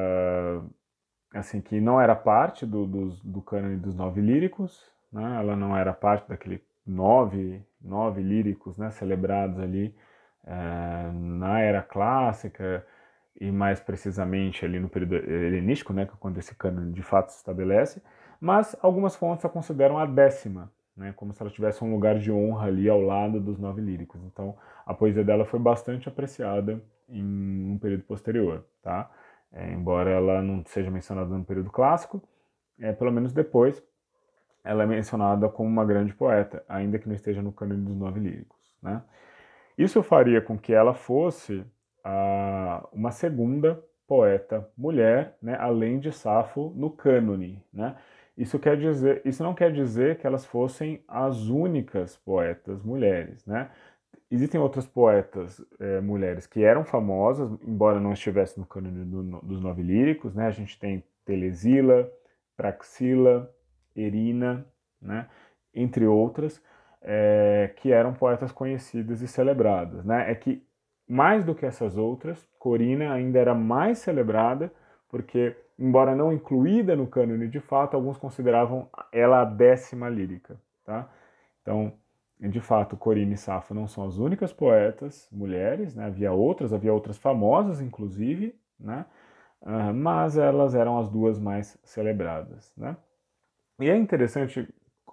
assim 1.33 1.61
que 1.61 1.79
não 1.81 1.99
era 1.99 2.15
parte 2.15 2.65
do, 2.65 2.85
do, 2.85 3.09
do 3.23 3.41
cânone 3.41 3.77
dos 3.77 3.95
nove 3.95 4.21
líricos, 4.21 4.91
né? 5.11 5.37
Ela 5.39 5.55
não 5.55 5.75
era 5.75 5.93
parte 5.93 6.27
daquele 6.27 6.63
nove, 6.85 7.63
nove 7.81 8.21
líricos, 8.21 8.77
né? 8.77 8.91
Celebrados 8.91 9.59
ali 9.59 9.95
é, 10.45 11.11
na 11.13 11.59
era 11.59 11.81
clássica 11.81 12.85
e 13.39 13.51
mais 13.51 13.79
precisamente 13.79 14.65
ali 14.65 14.79
no 14.79 14.89
período 14.89 15.15
helenístico, 15.15 15.93
né, 15.93 16.07
quando 16.19 16.37
esse 16.37 16.55
cânone 16.55 16.93
de 16.93 17.01
fato 17.01 17.31
se 17.31 17.37
estabelece, 17.37 18.01
mas 18.39 18.75
algumas 18.81 19.15
fontes 19.15 19.43
a 19.45 19.49
consideram 19.49 19.97
a 19.97 20.05
décima, 20.05 20.71
né, 20.95 21.13
como 21.15 21.33
se 21.33 21.41
ela 21.41 21.51
tivesse 21.51 21.83
um 21.83 21.91
lugar 21.91 22.19
de 22.19 22.31
honra 22.31 22.67
ali 22.67 22.89
ao 22.89 23.01
lado 23.01 23.39
dos 23.39 23.59
nove 23.59 23.81
líricos. 23.81 24.21
Então, 24.23 24.55
a 24.85 24.93
poesia 24.93 25.23
dela 25.23 25.45
foi 25.45 25.59
bastante 25.59 26.07
apreciada 26.07 26.81
em 27.09 27.71
um 27.71 27.77
período 27.77 28.03
posterior, 28.03 28.65
tá? 28.81 29.09
É, 29.51 29.71
embora 29.71 30.09
ela 30.09 30.41
não 30.41 30.63
seja 30.65 30.89
mencionada 30.89 31.29
no 31.35 31.45
período 31.45 31.69
clássico, 31.69 32.21
é, 32.79 32.91
pelo 32.91 33.11
menos 33.11 33.33
depois 33.33 33.83
ela 34.63 34.83
é 34.83 34.85
mencionada 34.85 35.49
como 35.49 35.69
uma 35.69 35.85
grande 35.85 36.13
poeta, 36.13 36.63
ainda 36.67 36.97
que 36.97 37.07
não 37.07 37.15
esteja 37.15 37.41
no 37.41 37.51
cânone 37.51 37.83
dos 37.83 37.95
nove 37.95 38.19
líricos, 38.19 38.75
né? 38.81 39.01
Isso 39.77 40.01
faria 40.03 40.41
com 40.41 40.57
que 40.57 40.73
ela 40.73 40.93
fosse 40.93 41.65
ah, 42.03 42.87
uma 42.91 43.11
segunda 43.11 43.83
poeta 44.07 44.69
mulher, 44.77 45.35
né, 45.41 45.55
além 45.59 45.99
de 45.99 46.11
Safo, 46.11 46.71
no 46.75 46.91
cânone. 46.91 47.63
Né? 47.73 47.95
Isso, 48.37 48.57
quer 48.57 48.77
dizer, 48.77 49.21
isso 49.23 49.43
não 49.43 49.53
quer 49.53 49.71
dizer 49.71 50.17
que 50.17 50.25
elas 50.25 50.45
fossem 50.45 51.03
as 51.07 51.47
únicas 51.47 52.15
poetas 52.17 52.81
mulheres. 52.81 53.45
Né? 53.45 53.69
Existem 54.29 54.59
outras 54.59 54.87
poetas 54.87 55.63
é, 55.79 56.01
mulheres 56.01 56.47
que 56.47 56.63
eram 56.63 56.83
famosas, 56.83 57.51
embora 57.61 57.99
não 57.99 58.13
estivessem 58.13 58.59
no 58.59 58.67
cânone 58.67 59.05
do, 59.05 59.23
dos 59.41 59.61
nove 59.61 59.83
líricos. 59.83 60.33
Né? 60.33 60.47
A 60.47 60.51
gente 60.51 60.79
tem 60.79 61.03
Telesila, 61.23 62.11
Praxila, 62.57 63.53
Erina, 63.95 64.65
né? 64.99 65.27
entre 65.73 66.07
outras 66.07 66.61
é, 67.03 67.71
que 67.75 67.91
eram 67.91 68.13
poetas 68.13 68.51
conhecidas 68.51 69.21
e 69.21 69.27
celebradas. 69.27 70.03
Né? 70.03 70.31
É 70.31 70.35
que, 70.35 70.65
mais 71.07 71.43
do 71.43 71.53
que 71.53 71.65
essas 71.65 71.97
outras, 71.97 72.47
Corina 72.57 73.13
ainda 73.13 73.37
era 73.37 73.53
mais 73.53 73.99
celebrada, 73.99 74.71
porque, 75.09 75.55
embora 75.77 76.15
não 76.15 76.31
incluída 76.31 76.95
no 76.95 77.07
cânone 77.07 77.47
de 77.47 77.59
fato, 77.59 77.95
alguns 77.95 78.17
consideravam 78.17 78.87
ela 79.11 79.41
a 79.41 79.45
décima 79.45 80.09
lírica. 80.09 80.59
Tá? 80.85 81.09
Então, 81.61 81.93
de 82.39 82.59
fato, 82.59 82.97
Corina 82.97 83.33
e 83.33 83.37
Safo 83.37 83.73
não 83.73 83.87
são 83.87 84.05
as 84.05 84.17
únicas 84.17 84.51
poetas 84.51 85.27
mulheres, 85.31 85.95
né? 85.95 86.05
havia 86.05 86.31
outras, 86.31 86.73
havia 86.73 86.93
outras 86.93 87.17
famosas, 87.17 87.79
inclusive, 87.79 88.55
né? 88.79 89.05
Uh, 89.61 89.93
mas 89.93 90.37
elas 90.37 90.75
eram 90.75 90.99
as 90.99 91.09
duas 91.09 91.39
mais 91.39 91.77
celebradas. 91.85 92.73
Né? 92.75 92.97
E 93.79 93.89
é 93.89 93.95
interessante, 93.95 94.67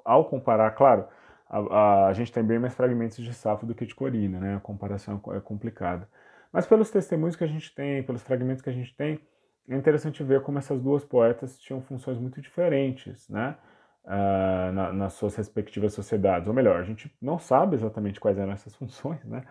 ao 0.04 0.24
comparar, 0.24 0.72
claro, 0.72 1.06
a, 1.48 1.58
a, 1.58 2.06
a, 2.06 2.12
gente 2.12 2.32
tem 2.32 2.42
bem 2.42 2.58
mais 2.58 2.74
fragmentos 2.74 3.16
de 3.18 3.32
Safo 3.32 3.64
do 3.64 3.76
que 3.76 3.86
de 3.86 3.94
Corina, 3.94 4.40
né? 4.40 4.56
A 4.56 4.60
comparação 4.60 5.20
é 5.32 5.40
complicada. 5.40 6.08
Mas 6.52 6.66
pelos 6.66 6.90
testemunhos 6.90 7.36
que 7.36 7.44
a 7.44 7.46
gente 7.46 7.72
tem, 7.72 8.02
pelos 8.02 8.22
fragmentos 8.22 8.60
que 8.60 8.70
a 8.70 8.72
gente 8.72 8.94
tem, 8.96 9.20
é 9.68 9.76
interessante 9.76 10.22
ver 10.22 10.42
como 10.42 10.58
essas 10.58 10.80
duas 10.80 11.04
poetas 11.04 11.58
tinham 11.58 11.80
funções 11.82 12.18
muito 12.18 12.40
diferentes, 12.40 13.28
né? 13.28 13.56
Uh, 14.04 14.72
na, 14.72 14.92
nas 14.92 15.12
suas 15.12 15.36
respectivas 15.36 15.92
sociedades. 15.92 16.48
Ou 16.48 16.54
melhor, 16.54 16.80
a 16.80 16.84
gente 16.84 17.14
não 17.20 17.38
sabe 17.38 17.76
exatamente 17.76 18.18
quais 18.18 18.38
eram 18.38 18.52
essas 18.52 18.74
funções, 18.76 19.22
né? 19.24 19.44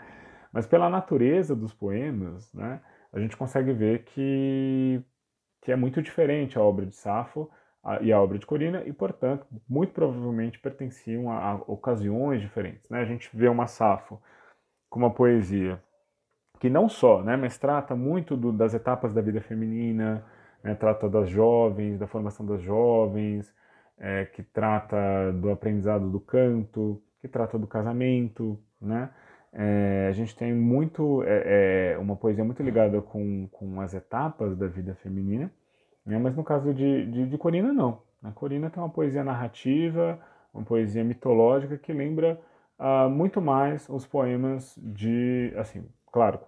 Mas 0.51 0.65
pela 0.65 0.89
natureza 0.89 1.55
dos 1.55 1.73
poemas, 1.73 2.51
né? 2.53 2.81
A 3.13 3.19
gente 3.19 3.37
consegue 3.37 3.73
ver 3.73 4.03
que, 4.03 5.01
que 5.61 5.71
é 5.71 5.75
muito 5.75 6.01
diferente 6.01 6.57
a 6.57 6.61
obra 6.61 6.85
de 6.85 6.95
Safo 6.95 7.49
a, 7.83 8.01
e 8.01 8.11
a 8.11 8.21
obra 8.21 8.37
de 8.37 8.45
Corina, 8.45 8.83
e, 8.85 8.93
portanto, 8.93 9.47
muito 9.67 9.93
provavelmente 9.93 10.59
pertenciam 10.59 11.31
a, 11.31 11.51
a 11.51 11.55
ocasiões 11.55 12.41
diferentes. 12.41 12.89
Né? 12.89 12.99
A 13.01 13.05
gente 13.05 13.29
vê 13.33 13.47
uma 13.47 13.67
Safo 13.67 14.21
com 14.89 14.99
uma 14.99 15.13
poesia 15.13 15.81
que 16.59 16.69
não 16.69 16.89
só, 16.89 17.23
né, 17.23 17.37
mas 17.37 17.57
trata 17.57 17.95
muito 17.95 18.35
do, 18.37 18.51
das 18.51 18.73
etapas 18.73 19.13
da 19.13 19.21
vida 19.21 19.41
feminina, 19.41 20.23
né, 20.63 20.75
trata 20.75 21.09
das 21.09 21.29
jovens, 21.29 21.97
da 21.99 22.07
formação 22.07 22.45
das 22.45 22.61
jovens, 22.61 23.53
é, 23.97 24.25
que 24.25 24.43
trata 24.43 25.31
do 25.33 25.51
aprendizado 25.51 26.09
do 26.09 26.19
canto, 26.19 27.01
que 27.21 27.27
trata 27.27 27.57
do 27.57 27.67
casamento, 27.67 28.59
né? 28.81 29.09
É, 29.51 30.07
a 30.09 30.11
gente 30.11 30.35
tem 30.35 30.53
muito 30.53 31.23
é, 31.23 31.93
é 31.93 31.97
uma 31.97 32.15
poesia 32.15 32.43
muito 32.43 32.61
ligada 32.61 33.01
com, 33.01 33.47
com 33.51 33.81
as 33.81 33.95
etapas 33.95 34.55
da 34.55 34.67
vida 34.67 34.93
feminina 34.95 35.51
né? 36.09 36.17
Mas 36.17 36.35
no 36.35 36.43
caso 36.43 36.73
de, 36.73 37.05
de, 37.05 37.27
de 37.27 37.37
Corina, 37.37 37.71
não. 37.71 38.01
A 38.23 38.31
Corina 38.31 38.69
tem 38.69 38.81
uma 38.81 38.89
poesia 38.89 39.23
narrativa, 39.23 40.19
uma 40.53 40.63
poesia 40.63 41.03
mitológica 41.03 41.77
que 41.77 41.93
lembra 41.93 42.39
uh, 42.79 43.09
muito 43.09 43.41
mais 43.41 43.87
os 43.87 44.05
poemas 44.05 44.77
de. 44.77 45.53
Assim, 45.55 45.85
claro, 46.11 46.39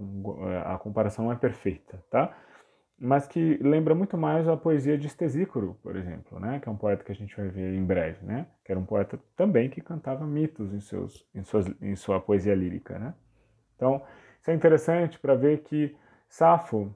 a 0.66 0.78
comparação 0.78 1.26
não 1.26 1.32
é 1.32 1.36
perfeita, 1.36 2.04
tá? 2.10 2.36
Mas 3.04 3.28
que 3.28 3.58
lembra 3.64 3.96
muito 3.96 4.16
mais 4.16 4.48
a 4.48 4.56
poesia 4.56 4.96
de 4.96 5.08
Estesícoro, 5.08 5.76
por 5.82 5.96
exemplo, 5.96 6.40
né? 6.40 6.60
que 6.60 6.70
é 6.70 6.72
um 6.72 6.78
poeta 6.78 7.04
que 7.04 7.12
a 7.12 7.16
gente 7.16 7.36
vai 7.36 7.48
ver 7.48 7.74
em 7.74 7.84
breve, 7.84 8.24
né? 8.24 8.46
que 8.64 8.72
era 8.72 8.80
um 8.80 8.86
poeta 8.86 9.20
também 9.36 9.72
que 9.72 9.82
cantava 9.82 10.24
mitos 10.24 10.72
em, 10.72 10.80
seus, 10.80 11.28
em, 11.34 11.44
suas, 11.44 11.66
em 11.82 11.96
sua 11.96 12.22
poesia 12.22 12.54
lírica. 12.54 13.00
Né? 13.00 13.16
Então, 13.76 14.04
isso 14.40 14.52
é 14.52 14.54
interessante 14.54 15.18
para 15.18 15.34
ver 15.34 15.64
que 15.64 15.96
Safo 16.30 16.96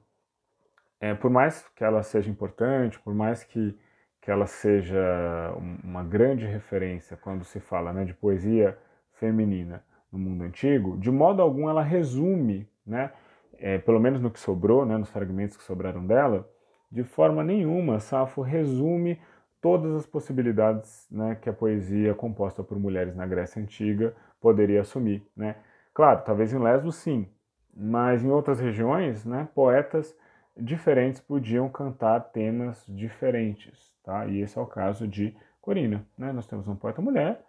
é, 1.00 1.12
por 1.12 1.28
mais 1.28 1.66
que 1.74 1.82
ela 1.82 2.04
seja 2.04 2.30
importante, 2.30 3.00
por 3.00 3.12
mais 3.12 3.42
que, 3.42 3.76
que 4.20 4.30
ela 4.30 4.46
seja 4.46 5.54
uma 5.82 6.04
grande 6.04 6.46
referência 6.46 7.16
quando 7.16 7.44
se 7.44 7.58
fala 7.58 7.92
né, 7.92 8.04
de 8.04 8.14
poesia 8.14 8.78
feminina 9.14 9.84
no 10.16 10.30
mundo 10.30 10.44
antigo, 10.44 10.96
de 10.96 11.10
modo 11.10 11.42
algum 11.42 11.68
ela 11.68 11.82
resume, 11.82 12.68
né, 12.86 13.12
é, 13.58 13.78
pelo 13.78 14.00
menos 14.00 14.20
no 14.20 14.30
que 14.30 14.40
sobrou, 14.40 14.84
né, 14.84 14.96
nos 14.96 15.10
fragmentos 15.10 15.56
que 15.56 15.62
sobraram 15.62 16.06
dela, 16.06 16.48
de 16.90 17.02
forma 17.02 17.42
nenhuma, 17.42 18.00
Safo 18.00 18.42
resume 18.42 19.18
todas 19.60 19.94
as 19.94 20.06
possibilidades 20.06 21.06
né, 21.10 21.36
que 21.40 21.48
a 21.48 21.52
poesia 21.52 22.14
composta 22.14 22.62
por 22.62 22.78
mulheres 22.78 23.16
na 23.16 23.26
Grécia 23.26 23.60
Antiga 23.60 24.14
poderia 24.40 24.82
assumir. 24.82 25.26
Né? 25.36 25.56
Claro, 25.92 26.22
talvez 26.24 26.52
em 26.52 26.58
Lesbos 26.58 26.96
sim, 26.96 27.26
mas 27.74 28.24
em 28.24 28.30
outras 28.30 28.60
regiões, 28.60 29.24
né, 29.24 29.48
poetas 29.54 30.16
diferentes 30.56 31.20
podiam 31.20 31.68
cantar 31.68 32.20
temas 32.20 32.84
diferentes. 32.88 33.92
Tá? 34.04 34.26
E 34.26 34.40
esse 34.40 34.56
é 34.56 34.60
o 34.60 34.66
caso 34.66 35.06
de 35.06 35.36
Corina. 35.60 36.06
Né? 36.16 36.32
Nós 36.32 36.46
temos 36.46 36.66
uma 36.66 36.76
poeta 36.76 37.02
mulher, 37.02 37.44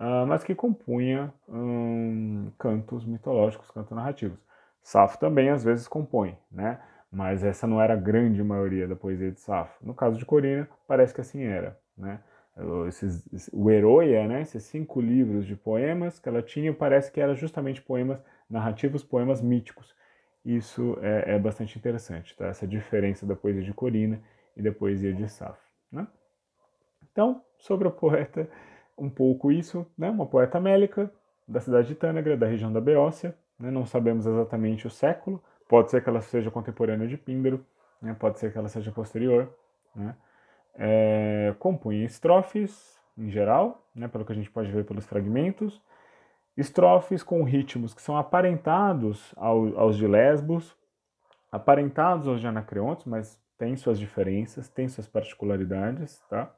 uh, 0.00 0.26
mas 0.26 0.42
que 0.42 0.54
compunha 0.54 1.32
um, 1.48 2.50
cantos 2.58 3.04
mitológicos, 3.04 3.70
cantos 3.70 3.94
narrativos. 3.94 4.38
Safo 4.82 5.18
também 5.18 5.50
às 5.50 5.62
vezes 5.62 5.86
compõe, 5.86 6.36
né? 6.50 6.80
mas 7.12 7.44
essa 7.44 7.66
não 7.66 7.80
era 7.80 7.94
a 7.94 7.96
grande 7.96 8.42
maioria 8.42 8.88
da 8.88 8.96
poesia 8.96 9.30
de 9.30 9.40
Safo. 9.40 9.84
No 9.84 9.92
caso 9.92 10.18
de 10.18 10.24
Corina, 10.24 10.68
parece 10.86 11.12
que 11.12 11.20
assim 11.20 11.42
era. 11.42 11.78
Né? 11.96 12.20
Esses, 12.86 13.50
o 13.52 13.70
Heroia, 13.70 14.26
né? 14.26 14.42
esses 14.42 14.62
cinco 14.64 15.00
livros 15.00 15.46
de 15.46 15.56
poemas 15.56 16.18
que 16.18 16.28
ela 16.28 16.42
tinha, 16.42 16.72
parece 16.72 17.10
que 17.10 17.20
eram 17.20 17.34
justamente 17.34 17.82
poemas 17.82 18.22
narrativos, 18.48 19.02
poemas 19.02 19.40
míticos. 19.40 19.94
Isso 20.44 20.96
é, 21.02 21.34
é 21.34 21.38
bastante 21.38 21.76
interessante, 21.76 22.34
tá? 22.36 22.46
essa 22.46 22.66
diferença 22.66 23.26
da 23.26 23.36
poesia 23.36 23.62
de 23.62 23.74
Corina 23.74 24.22
e 24.56 24.62
da 24.62 24.72
poesia 24.72 25.12
de 25.12 25.28
Safo. 25.28 25.60
Né? 25.92 26.06
Então, 27.12 27.42
sobre 27.58 27.88
a 27.88 27.90
poeta, 27.90 28.48
um 29.00 29.10
pouco 29.10 29.50
isso, 29.50 29.86
né? 29.96 30.10
uma 30.10 30.26
poeta 30.26 30.60
mélica 30.60 31.10
da 31.48 31.58
cidade 31.58 31.88
de 31.88 31.94
Tânagra, 31.94 32.36
da 32.36 32.46
região 32.46 32.72
da 32.72 32.80
Beócia, 32.80 33.34
né? 33.58 33.70
não 33.70 33.84
sabemos 33.86 34.26
exatamente 34.26 34.86
o 34.86 34.90
século, 34.90 35.42
Pode 35.70 35.88
ser 35.88 36.02
que 36.02 36.08
ela 36.08 36.20
seja 36.20 36.50
contemporânea 36.50 37.06
de 37.06 37.16
Píndaro, 37.16 37.64
né? 38.02 38.12
pode 38.18 38.40
ser 38.40 38.50
que 38.50 38.58
ela 38.58 38.68
seja 38.68 38.90
posterior. 38.90 39.54
Né? 39.94 40.16
É, 40.74 41.54
compunha 41.60 42.04
estrofes, 42.04 43.00
em 43.16 43.30
geral, 43.30 43.86
né? 43.94 44.08
pelo 44.08 44.24
que 44.24 44.32
a 44.32 44.34
gente 44.34 44.50
pode 44.50 44.68
ver 44.72 44.84
pelos 44.84 45.06
fragmentos, 45.06 45.80
estrofes 46.56 47.22
com 47.22 47.44
ritmos 47.44 47.94
que 47.94 48.02
são 48.02 48.16
aparentados 48.16 49.32
ao, 49.36 49.78
aos 49.78 49.96
de 49.96 50.08
Lesbos, 50.08 50.76
aparentados 51.52 52.26
aos 52.26 52.40
de 52.40 52.48
Anacreontes, 52.48 53.06
mas 53.06 53.40
têm 53.56 53.76
suas 53.76 53.96
diferenças, 53.96 54.68
têm 54.68 54.88
suas 54.88 55.06
particularidades, 55.06 56.20
tá? 56.28 56.52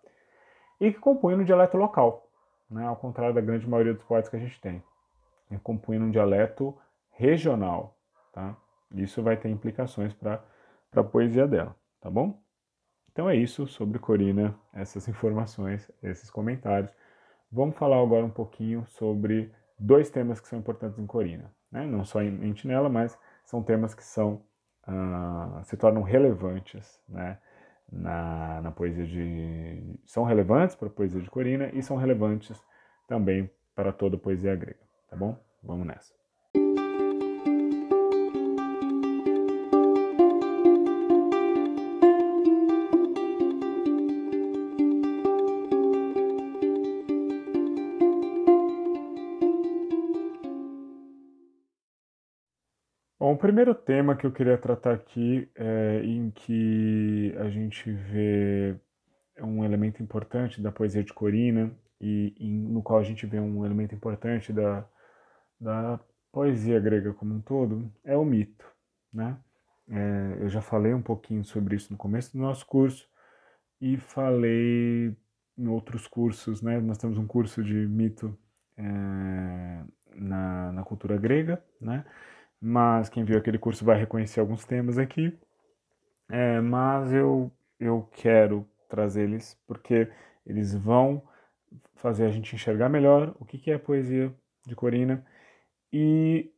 e 0.81 0.91
que 0.91 0.99
compõem 0.99 1.37
no 1.37 1.45
dialeto 1.45 1.77
local, 1.77 2.31
né? 2.73 2.87
ao 2.87 2.97
contrário 2.97 3.35
da 3.35 3.41
grande 3.41 3.69
maioria 3.69 3.95
dos 3.95 4.05
poetas 4.05 4.29
que 4.29 4.37
a 4.37 4.41
gente 4.41 4.61
tem. 4.61 4.83
Compõem 5.63 5.99
num 5.99 6.11
dialeto 6.11 6.77
regional. 7.11 7.99
Tá? 8.33 8.57
Isso 8.95 9.23
vai 9.23 9.37
ter 9.37 9.51
implicações 9.51 10.15
para 10.15 10.43
a 10.97 11.05
poesia 11.05 11.47
dela, 11.47 11.77
tá 12.01 12.11
bom? 12.11 12.41
Então 13.11 13.29
é 13.29 13.37
isso 13.37 13.67
sobre 13.67 13.99
Corina, 13.99 14.59
essas 14.73 15.07
informações, 15.09 15.91
esses 16.03 16.31
comentários. 16.31 16.95
Vamos 17.51 17.77
falar 17.77 18.01
agora 18.01 18.25
um 18.25 18.31
pouquinho 18.31 18.87
sobre 18.87 19.53
dois 19.79 20.11
temas 20.11 20.41
que 20.41 20.49
são 20.49 20.59
importantes 20.59 20.99
em 20.99 21.07
Corina. 21.07 21.55
Né? 21.71 21.85
Não 21.87 22.05
somente 22.05 22.67
nela, 22.67 22.89
mas 22.89 23.19
são 23.45 23.63
temas 23.63 23.95
que 23.95 24.03
são, 24.03 24.43
uh, 24.89 25.63
se 25.65 25.77
tornam 25.77 26.03
relevantes 26.03 26.99
né? 27.07 27.39
Na, 27.93 28.63
na 28.63 28.71
poesia 28.71 29.07
de. 29.07 30.01
são 30.07 30.25
relevantes 30.25 30.75
para 30.75 30.89
a 30.89 30.91
poesia 30.91 31.21
de 31.21 31.31
Corina 31.31 31.71
e 31.75 31.83
são 31.83 31.97
relevantes 31.97 32.59
também 33.07 33.51
para 33.75 33.93
toda 33.93 34.17
a 34.17 34.19
poesia 34.19 34.57
grega. 34.57 34.81
Tá 35.09 35.17
bom? 35.17 35.39
Vamos 35.63 35.87
nessa. 35.87 36.22
Primeiro 53.43 53.75
tema 53.75 54.15
que 54.15 54.25
eu 54.25 54.31
queria 54.31 54.57
tratar 54.57 54.95
aqui 54.95 55.51
é 55.57 56.01
em 56.05 56.31
que 56.31 57.35
a 57.41 57.51
gente 57.51 57.91
vê 57.91 58.77
um 59.41 59.65
elemento 59.65 60.01
importante 60.01 60.63
da 60.63 60.71
poesia 60.71 61.03
de 61.03 61.13
Corina 61.13 61.77
e, 62.01 62.33
no 62.41 62.81
qual 62.85 63.01
a 63.01 63.03
gente 63.03 63.27
vê 63.27 63.41
um 63.41 63.67
elemento 63.67 63.97
importante 63.97 64.53
da, 64.53 64.87
da 65.61 65.99
poesia 66.31 66.79
grega 66.79 67.13
como 67.13 67.35
um 67.35 67.41
todo 67.41 67.93
é 68.05 68.17
o 68.17 68.25
mito, 68.25 68.65
né? 69.13 69.37
É, 69.89 70.37
eu 70.39 70.49
já 70.49 70.61
falei 70.61 70.95
um 70.95 71.03
pouquinho 71.03 71.45
sobre 71.45 71.75
isso 71.75 71.93
no 71.93 71.99
começo 71.99 72.37
do 72.37 72.41
nosso 72.41 72.65
curso 72.65 73.09
e 73.81 73.97
falei 73.97 75.17
em 75.59 75.67
outros 75.67 76.07
cursos, 76.07 76.63
né? 76.63 76.79
Nós 76.79 76.97
temos 76.97 77.19
um 77.19 77.27
curso 77.27 77.61
de 77.65 77.75
mito 77.75 78.39
é, 78.77 79.83
na, 80.15 80.71
na 80.71 80.85
cultura 80.85 81.17
grega, 81.17 81.61
né? 81.81 82.05
Mas 82.63 83.09
quem 83.09 83.25
viu 83.25 83.37
aquele 83.37 83.59
curso 83.59 83.85
vai 83.85 83.99
reconhecer 83.99 84.39
alguns 84.39 84.65
temas 84.65 84.97
aqui. 84.97 85.37
É, 86.31 86.61
mas 86.61 87.13
eu, 87.13 87.51
eu 87.81 88.09
quero 88.13 88.65
trazer 88.89 89.25
eles 89.25 89.59
porque 89.67 90.09
eles 90.47 90.73
vão 90.73 91.21
fazer 91.97 92.25
a 92.25 92.31
gente 92.31 92.55
enxergar 92.55 92.89
melhor 92.89 93.35
o 93.41 93.45
que, 93.45 93.59
que 93.59 93.73
é 93.73 93.75
a 93.75 93.79
poesia 93.81 94.33
de 94.65 94.77
Corina 94.77 95.27
e 95.93 96.53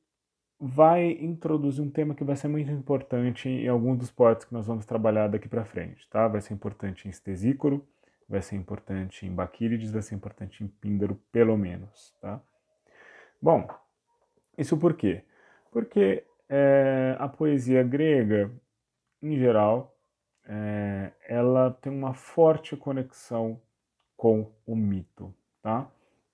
vai 0.60 1.12
introduzir 1.12 1.82
um 1.82 1.90
tema 1.90 2.14
que 2.14 2.22
vai 2.22 2.36
ser 2.36 2.48
muito 2.48 2.70
importante 2.70 3.48
em 3.48 3.68
alguns 3.68 3.98
dos 3.98 4.10
poetas 4.10 4.44
que 4.44 4.52
nós 4.52 4.66
vamos 4.66 4.84
trabalhar 4.84 5.28
daqui 5.28 5.48
para 5.48 5.64
frente, 5.64 6.08
tá? 6.10 6.28
Vai 6.28 6.40
ser 6.40 6.54
importante 6.54 7.08
em 7.08 7.12
Stesícoro, 7.12 7.86
vai 8.28 8.42
ser 8.42 8.56
importante 8.56 9.26
em 9.26 9.34
Baquírides, 9.34 9.90
vai 9.90 10.02
ser 10.02 10.14
importante 10.14 10.62
em 10.62 10.68
Píndaro, 10.68 11.16
pelo 11.32 11.56
menos, 11.56 12.14
tá? 12.20 12.40
Bom, 13.40 13.66
isso 14.56 14.76
por 14.76 14.94
quê? 14.94 15.24
Porque 15.74 16.24
é, 16.48 17.16
a 17.18 17.28
poesia 17.28 17.82
grega, 17.82 18.48
em 19.20 19.36
geral, 19.36 19.92
é, 20.46 21.10
ela 21.28 21.72
tem 21.72 21.92
uma 21.92 22.14
forte 22.14 22.76
conexão 22.76 23.60
com 24.16 24.52
o 24.64 24.76
mito, 24.76 25.34
tá? 25.60 25.90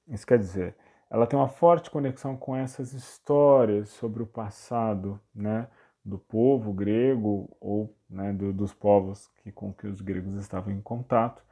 Isso 0.06 0.26
quer 0.26 0.38
dizer, 0.38 0.76
ela 1.08 1.26
tem 1.26 1.38
uma 1.38 1.48
forte 1.48 1.90
conexão 1.90 2.36
com 2.36 2.54
essas 2.54 2.92
histórias 2.92 3.88
sobre 3.88 4.22
o 4.22 4.26
passado, 4.26 5.18
né, 5.34 5.68
do 6.04 6.18
povo 6.18 6.70
grego 6.70 7.48
ou 7.58 7.96
né, 8.10 8.34
do, 8.34 8.52
dos 8.52 8.74
povos 8.74 9.26
que, 9.42 9.50
com 9.50 9.72
que 9.72 9.86
os 9.86 10.02
gregos 10.02 10.34
estavam 10.34 10.70
em 10.70 10.82
contato. 10.82 11.42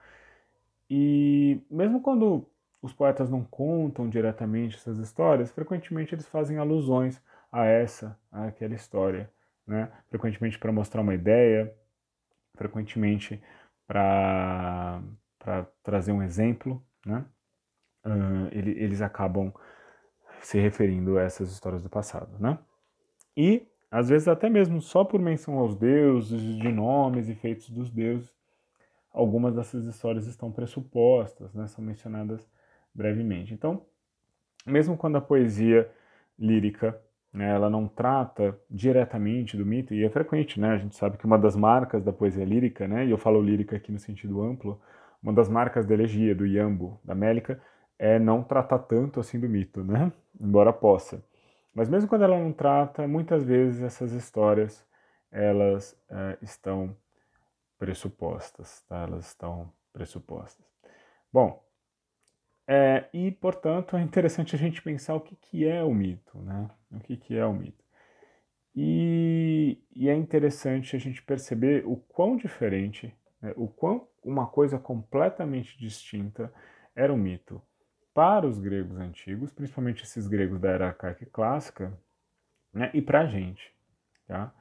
E 0.91 1.63
mesmo 1.71 2.03
quando 2.03 2.47
os 2.83 2.93
poetas 2.93 3.31
não 3.31 3.43
contam 3.43 4.11
diretamente 4.11 4.77
essas 4.77 4.99
histórias, 4.99 5.51
frequentemente 5.51 6.15
eles 6.15 6.29
fazem 6.29 6.59
alusões 6.59 7.19
a 7.51 7.65
essa, 7.65 8.19
a 8.31 8.47
aquela 8.47 8.75
história, 8.75 9.31
né? 9.67 9.91
Frequentemente 10.09 10.59
para 10.59 10.73
mostrar 10.73 11.01
uma 11.01 11.15
ideia, 11.15 11.75
frequentemente 12.57 13.43
para 13.87 15.03
trazer 15.83 16.13
um 16.13 16.23
exemplo, 16.23 16.83
né? 17.05 17.25
Uh, 18.05 18.49
ele, 18.53 18.71
eles 18.83 19.03
acabam 19.03 19.53
se 20.41 20.59
referindo 20.59 21.19
a 21.19 21.23
essas 21.23 21.51
histórias 21.51 21.83
do 21.83 21.89
passado, 21.89 22.39
né? 22.39 22.59
E 23.37 23.67
às 23.91 24.09
vezes 24.09 24.29
até 24.29 24.51
mesmo 24.51 24.81
só 24.81 25.05
por 25.05 25.21
menção 25.21 25.59
aos 25.59 25.75
deuses, 25.75 26.41
de 26.41 26.69
nomes 26.71 27.29
e 27.29 27.35
feitos 27.35 27.71
dos 27.71 27.91
deuses, 27.91 28.35
algumas 29.13 29.55
dessas 29.55 29.85
histórias 29.87 30.27
estão 30.27 30.53
pressupostas, 30.53 31.55
né? 31.55 31.67
São 31.67 31.83
mencionadas 31.83 32.49
brevemente. 32.95 33.55
Então, 33.55 33.87
mesmo 34.67 34.97
quando 34.97 35.17
a 35.17 35.21
poesia 35.21 35.91
lírica 36.39 37.01
ela 37.47 37.71
não 37.71 37.87
trata 37.89 38.59
diretamente 38.71 39.57
do 39.57 39.65
mito, 39.67 39.95
e 39.95 40.05
é 40.05 40.11
frequente, 40.11 40.61
né? 40.61 40.71
A 40.71 40.79
gente 40.79 40.97
sabe 40.97 41.19
que 41.19 41.27
uma 41.27 41.39
das 41.39 41.57
marcas 41.57 42.03
da 42.03 42.13
poesia 42.13 42.45
lírica, 42.45 42.89
né, 42.89 43.07
e 43.07 43.11
eu 43.11 43.19
falo 43.19 43.41
lírica 43.43 43.77
aqui 43.77 43.93
no 43.93 43.99
sentido 43.99 44.43
amplo, 44.43 44.81
uma 45.23 45.33
das 45.33 45.49
marcas 45.49 45.85
da 45.87 45.95
elegia, 45.95 46.35
do 46.35 46.47
iambo, 46.47 47.01
da 47.05 47.15
mélica, 47.15 47.61
é 47.99 48.19
não 48.19 48.43
tratar 48.43 48.79
tanto 48.81 49.21
assim 49.21 49.39
do 49.41 49.49
mito, 49.49 49.83
né? 49.85 50.13
Embora 50.41 50.73
possa. 50.73 51.23
Mas 51.75 51.89
mesmo 51.89 52.09
quando 52.09 52.23
ela 52.23 52.39
não 52.39 52.53
trata, 52.53 53.07
muitas 53.07 53.45
vezes 53.45 53.83
essas 53.83 54.13
histórias, 54.13 54.85
elas 55.31 55.97
é, 56.11 56.39
estão 56.43 56.97
pressupostas, 57.79 58.83
tá? 58.89 59.03
Elas 59.03 59.27
estão 59.27 59.71
pressupostas. 59.93 60.65
Bom, 61.33 61.63
é, 62.71 63.09
e, 63.15 63.31
portanto, 63.31 63.97
é 63.97 64.03
interessante 64.03 64.55
a 64.55 64.59
gente 64.59 64.83
pensar 64.83 65.15
o 65.15 65.21
que, 65.23 65.35
que 65.35 65.67
é 65.67 65.83
o 65.83 65.95
mito, 65.95 66.39
né? 66.43 66.69
O 66.93 67.01
que, 67.01 67.17
que 67.17 67.35
é 67.35 67.47
o 67.47 67.55
mito. 67.55 67.83
E, 68.77 69.83
e 69.97 70.09
é 70.09 70.15
interessante 70.15 70.95
a 70.95 70.99
gente 70.99 71.23
perceber 71.23 71.85
o 71.87 71.97
quão 71.97 72.37
diferente, 72.37 73.13
né, 73.41 73.55
o 73.57 73.67
quão 73.67 74.07
uma 74.23 74.47
coisa 74.47 74.79
completamente 74.79 75.79
distinta 75.79 76.53
era 76.95 77.13
o 77.13 77.17
mito 77.17 77.61
para 78.13 78.47
os 78.47 78.59
gregos 78.59 78.99
antigos, 78.99 79.51
principalmente 79.51 80.05
esses 80.05 80.29
gregos 80.29 80.61
da 80.61 80.71
era 80.71 80.89
arcaica 80.89 81.27
clássica, 81.27 81.99
né, 82.73 82.91
e 82.93 83.01
para 83.01 83.23
a 83.23 83.27
gente. 83.27 83.75
Tá? 84.27 84.53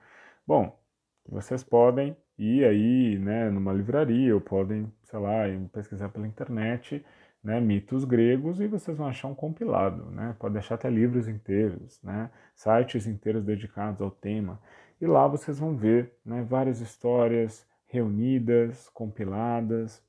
Bom, 0.47 0.79
vocês 1.27 1.63
podem 1.63 2.15
ir 2.37 2.63
aí, 2.63 3.19
né, 3.19 3.49
numa 3.49 3.73
livraria 3.73 4.33
ou 4.33 4.39
podem, 4.39 4.91
sei 5.03 5.19
lá, 5.19 5.43
pesquisar 5.73 6.09
pela 6.09 6.27
internet, 6.27 7.05
né, 7.43 7.59
mitos 7.59 8.03
gregos 8.03 8.59
e 8.59 8.67
vocês 8.67 8.97
vão 8.97 9.07
achar 9.07 9.27
um 9.27 9.35
compilado, 9.35 10.09
né? 10.11 10.35
Pode 10.39 10.53
deixar 10.53 10.75
até 10.75 10.89
livros 10.89 11.27
inteiros, 11.27 12.01
né? 12.03 12.29
Sites 12.55 13.07
inteiros 13.07 13.43
dedicados 13.43 14.01
ao 14.01 14.11
tema. 14.11 14.59
E 14.99 15.05
lá 15.05 15.27
vocês 15.27 15.59
vão 15.59 15.75
ver, 15.75 16.13
né, 16.25 16.43
várias 16.43 16.81
histórias 16.81 17.65
reunidas, 17.87 18.89
compiladas, 18.89 20.03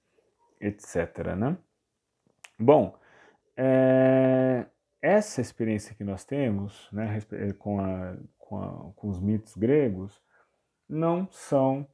etc, 0.61 1.35
né? 1.37 1.57
Bom, 2.59 2.99
é, 3.57 4.67
essa 5.01 5.41
experiência 5.41 5.95
que 5.95 6.03
nós 6.03 6.25
temos, 6.25 6.89
né, 6.91 7.21
com, 7.59 7.81
a, 7.81 8.17
com, 8.39 8.63
a, 8.63 8.93
com 8.97 9.09
os 9.09 9.21
mitos 9.21 9.57
gregos, 9.57 10.21
não 10.89 11.29
são 11.31 11.87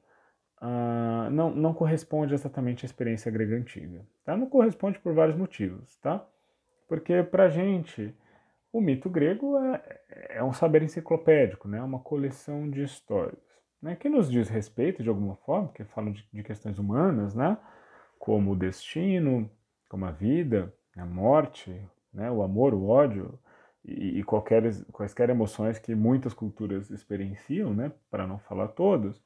uh, 0.64 1.30
não, 1.30 1.50
não 1.50 1.74
corresponde 1.74 2.32
exatamente 2.32 2.84
à 2.84 2.86
experiência 2.86 3.30
grega 3.30 3.54
antiga. 3.54 4.00
Tá? 4.24 4.36
Não 4.36 4.48
corresponde 4.48 4.98
por 4.98 5.14
vários 5.14 5.36
motivos, 5.36 5.96
tá? 5.98 6.26
Porque 6.88 7.22
para 7.22 7.48
gente 7.48 8.14
o 8.72 8.80
mito 8.80 9.08
grego 9.08 9.56
é, 9.58 10.00
é, 10.30 10.42
um 10.42 10.52
saber 10.52 10.82
enciclopédico, 10.82 11.68
né? 11.68 11.80
uma 11.80 12.00
coleção 12.00 12.68
de 12.68 12.82
histórias, 12.82 13.38
né? 13.80 13.94
que 13.94 14.08
nos 14.08 14.28
diz 14.30 14.48
respeito 14.48 15.02
de 15.02 15.08
alguma 15.08 15.36
forma, 15.36 15.68
que 15.68 15.84
falam 15.84 16.12
de, 16.12 16.26
de 16.32 16.42
questões 16.42 16.78
humanas, 16.78 17.34
né? 17.34 17.56
como 18.18 18.52
o 18.52 18.56
destino, 18.56 19.48
como 19.88 20.04
a 20.06 20.10
vida, 20.10 20.74
a 20.96 21.04
morte, 21.04 21.80
né? 22.12 22.30
o 22.30 22.42
amor, 22.42 22.74
o 22.74 22.88
ódio, 22.88 23.38
e, 23.84 24.18
e 24.18 24.24
qualquer, 24.24 24.62
quaisquer 24.90 25.30
emoções 25.30 25.78
que 25.78 25.94
muitas 25.94 26.32
culturas 26.32 26.90
experienciam, 26.90 27.74
né, 27.74 27.92
para 28.10 28.26
não 28.26 28.38
falar 28.38 28.68
todos, 28.68 29.22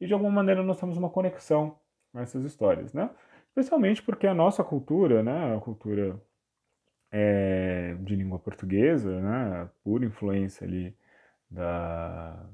e 0.00 0.06
de 0.06 0.12
alguma 0.12 0.30
maneira 0.30 0.62
nós 0.62 0.78
temos 0.78 0.96
uma 0.96 1.10
conexão 1.10 1.78
com 2.12 2.20
essas 2.20 2.44
histórias, 2.44 2.92
né? 2.92 3.10
Especialmente 3.48 4.02
porque 4.02 4.26
a 4.26 4.34
nossa 4.34 4.62
cultura, 4.62 5.22
né, 5.22 5.56
a 5.56 5.60
cultura 5.60 6.20
é, 7.10 7.96
de 8.00 8.14
língua 8.14 8.38
portuguesa, 8.38 9.20
né, 9.20 9.70
por 9.82 10.04
influência 10.04 10.66
ali 10.66 10.94
da, 11.50 12.46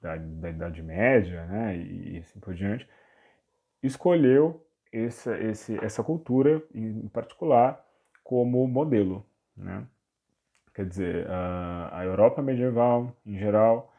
da, 0.00 0.16
da 0.16 0.50
Idade 0.50 0.82
Média, 0.82 1.44
né, 1.46 1.76
e, 1.76 2.14
e 2.14 2.18
assim 2.18 2.40
por 2.40 2.54
diante, 2.54 2.88
escolheu 3.82 4.66
essa, 4.92 5.38
esse, 5.38 5.78
essa 5.84 6.02
cultura 6.02 6.62
em 6.74 7.06
particular 7.08 7.84
como 8.24 8.66
modelo, 8.66 9.24
né? 9.56 9.86
Quer 10.74 10.86
dizer, 10.86 11.26
a, 11.28 11.98
a 11.98 12.04
Europa 12.04 12.40
medieval, 12.40 13.12
em 13.26 13.36
geral, 13.38 13.92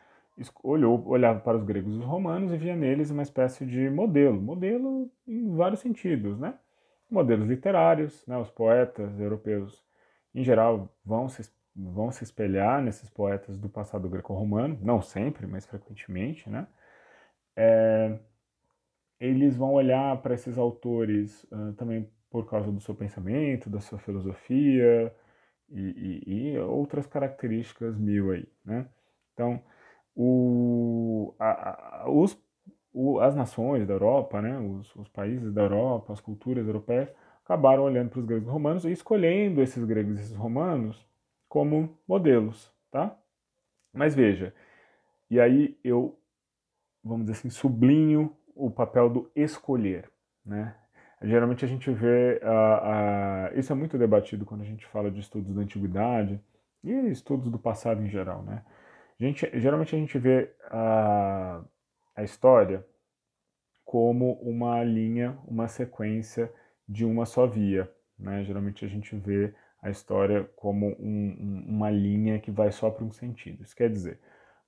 olhou, 0.63 1.05
olhava 1.07 1.39
para 1.39 1.57
os 1.57 1.63
gregos 1.63 1.93
e 1.95 1.99
os 1.99 2.05
romanos 2.05 2.51
e 2.51 2.57
via 2.57 2.75
neles 2.75 3.09
uma 3.11 3.23
espécie 3.23 3.65
de 3.65 3.89
modelo, 3.89 4.41
modelo 4.41 5.11
em 5.27 5.55
vários 5.55 5.79
sentidos, 5.79 6.39
né? 6.39 6.57
Modelos 7.09 7.47
literários, 7.47 8.25
né? 8.27 8.37
Os 8.37 8.49
poetas 8.49 9.19
europeus, 9.19 9.83
em 10.33 10.43
geral, 10.43 10.93
vão 11.03 11.27
se, 11.27 11.51
vão 11.75 12.11
se 12.11 12.23
espelhar 12.23 12.81
nesses 12.81 13.09
poetas 13.09 13.57
do 13.57 13.69
passado 13.69 14.09
greco-romano, 14.09 14.77
não 14.81 15.01
sempre, 15.01 15.47
mas 15.47 15.65
frequentemente, 15.65 16.49
né? 16.49 16.67
É, 17.55 18.19
eles 19.19 19.55
vão 19.55 19.73
olhar 19.73 20.21
para 20.21 20.33
esses 20.33 20.57
autores 20.57 21.43
uh, 21.51 21.73
também 21.73 22.09
por 22.29 22.49
causa 22.49 22.71
do 22.71 22.79
seu 22.79 22.95
pensamento, 22.95 23.69
da 23.69 23.81
sua 23.81 23.99
filosofia, 23.99 25.13
e, 25.71 26.23
e, 26.25 26.53
e 26.53 26.59
outras 26.59 27.05
características 27.05 27.97
mil 27.97 28.31
aí, 28.31 28.47
né? 28.65 28.87
Então, 29.33 29.61
o, 30.21 31.33
a, 31.39 32.01
a, 32.03 32.09
os, 32.11 32.37
o, 32.93 33.21
as 33.21 33.33
nações 33.37 33.87
da 33.87 33.93
Europa, 33.93 34.41
né, 34.41 34.59
os, 34.59 34.93
os, 34.97 35.07
países 35.07 35.53
da 35.53 35.61
Europa, 35.61 36.11
as 36.11 36.19
culturas 36.19 36.67
europeias, 36.67 37.09
acabaram 37.41 37.83
olhando 37.83 38.09
para 38.09 38.19
os 38.19 38.25
gregos 38.25 38.49
romanos 38.49 38.83
e 38.83 38.91
escolhendo 38.91 39.61
esses 39.61 39.81
gregos 39.85 40.17
e 40.17 40.21
esses 40.21 40.35
romanos 40.35 41.07
como 41.47 41.97
modelos, 42.05 42.69
tá? 42.91 43.17
Mas 43.93 44.13
veja, 44.13 44.53
e 45.31 45.39
aí 45.39 45.79
eu, 45.85 46.19
vamos 47.01 47.25
dizer 47.25 47.39
assim, 47.39 47.49
sublinho 47.49 48.35
o 48.53 48.69
papel 48.69 49.09
do 49.09 49.31
escolher, 49.33 50.11
né? 50.45 50.75
Geralmente 51.21 51.63
a 51.63 51.67
gente 51.67 51.89
vê, 51.91 52.41
isso 53.55 53.71
é 53.71 53.75
muito 53.75 53.97
debatido 53.97 54.45
quando 54.45 54.61
a 54.61 54.65
gente 54.65 54.85
fala 54.85 55.09
de 55.09 55.21
estudos 55.21 55.55
da 55.55 55.61
antiguidade 55.61 56.41
e 56.83 56.91
estudos 57.09 57.49
do 57.49 57.57
passado 57.57 58.01
em 58.01 58.09
geral, 58.09 58.43
né? 58.43 58.63
Gente, 59.19 59.49
geralmente 59.59 59.95
a 59.95 59.99
gente 59.99 60.17
vê 60.17 60.53
a, 60.71 61.61
a 62.15 62.23
história 62.23 62.85
como 63.83 64.33
uma 64.41 64.83
linha, 64.83 65.37
uma 65.47 65.67
sequência 65.67 66.51
de 66.87 67.03
uma 67.05 67.25
só 67.25 67.45
via, 67.47 67.91
né? 68.17 68.43
Geralmente 68.43 68.85
a 68.85 68.87
gente 68.87 69.15
vê 69.15 69.53
a 69.81 69.89
história 69.89 70.43
como 70.55 70.87
um, 70.99 71.35
um, 71.39 71.65
uma 71.67 71.89
linha 71.89 72.39
que 72.39 72.51
vai 72.51 72.71
só 72.71 72.89
para 72.89 73.03
um 73.03 73.11
sentido. 73.11 73.63
Isso 73.63 73.75
quer 73.75 73.89
dizer, 73.89 74.19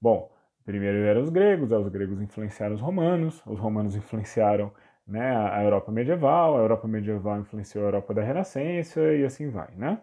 bom, 0.01 0.31
primeiro 0.65 0.97
eram 0.99 1.21
os 1.21 1.29
gregos, 1.29 1.71
os 1.71 1.87
gregos 1.89 2.21
influenciaram 2.21 2.75
os 2.75 2.81
romanos, 2.81 3.41
os 3.45 3.59
romanos 3.59 3.95
influenciaram 3.95 4.73
né, 5.07 5.35
a 5.35 5.63
Europa 5.63 5.91
medieval, 5.91 6.57
a 6.57 6.59
Europa 6.59 6.87
medieval 6.87 7.39
influenciou 7.39 7.83
a 7.85 7.87
Europa 7.87 8.13
da 8.13 8.23
Renascença 8.23 9.01
e 9.13 9.23
assim 9.23 9.49
vai, 9.49 9.71
né? 9.75 10.01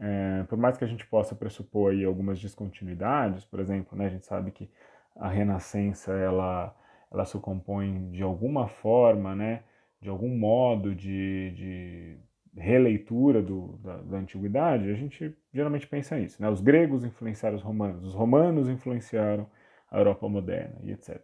É, 0.00 0.44
por 0.44 0.56
mais 0.58 0.78
que 0.78 0.84
a 0.84 0.86
gente 0.86 1.06
possa 1.06 1.34
pressupor 1.34 1.92
aí 1.92 2.04
algumas 2.04 2.40
descontinuidades, 2.40 3.44
por 3.44 3.60
exemplo, 3.60 3.96
né, 3.96 4.06
a 4.06 4.10
gente 4.10 4.26
sabe 4.26 4.50
que 4.50 4.70
a 5.14 5.28
Renascença 5.28 6.12
ela, 6.12 6.74
ela 7.12 7.24
se 7.24 7.38
compõe 7.38 8.10
de 8.10 8.22
alguma 8.22 8.66
forma, 8.66 9.34
né, 9.34 9.62
de 10.00 10.08
algum 10.08 10.34
modo 10.36 10.94
de, 10.94 11.52
de 11.52 12.16
releitura 12.56 13.42
do, 13.42 13.78
da, 13.78 13.98
da, 13.98 14.16
antiguidade, 14.16 14.90
a 14.90 14.94
gente 14.94 15.36
geralmente 15.52 15.86
pensa 15.86 16.16
nisso. 16.16 16.40
Né? 16.42 16.48
Os 16.48 16.62
gregos 16.62 17.04
influenciaram 17.04 17.56
os 17.56 17.62
romanos, 17.62 18.04
os 18.04 18.14
romanos 18.14 18.68
influenciaram 18.68 19.46
a 19.90 19.98
Europa 19.98 20.28
moderna 20.28 20.78
e 20.82 20.92
etc. 20.92 21.20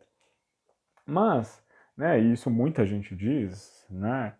Mas 1.06 1.64
né? 1.96 2.20
E 2.20 2.32
isso 2.32 2.50
muita 2.50 2.84
gente 2.84 3.14
diz, 3.16 3.86
né? 3.90 4.34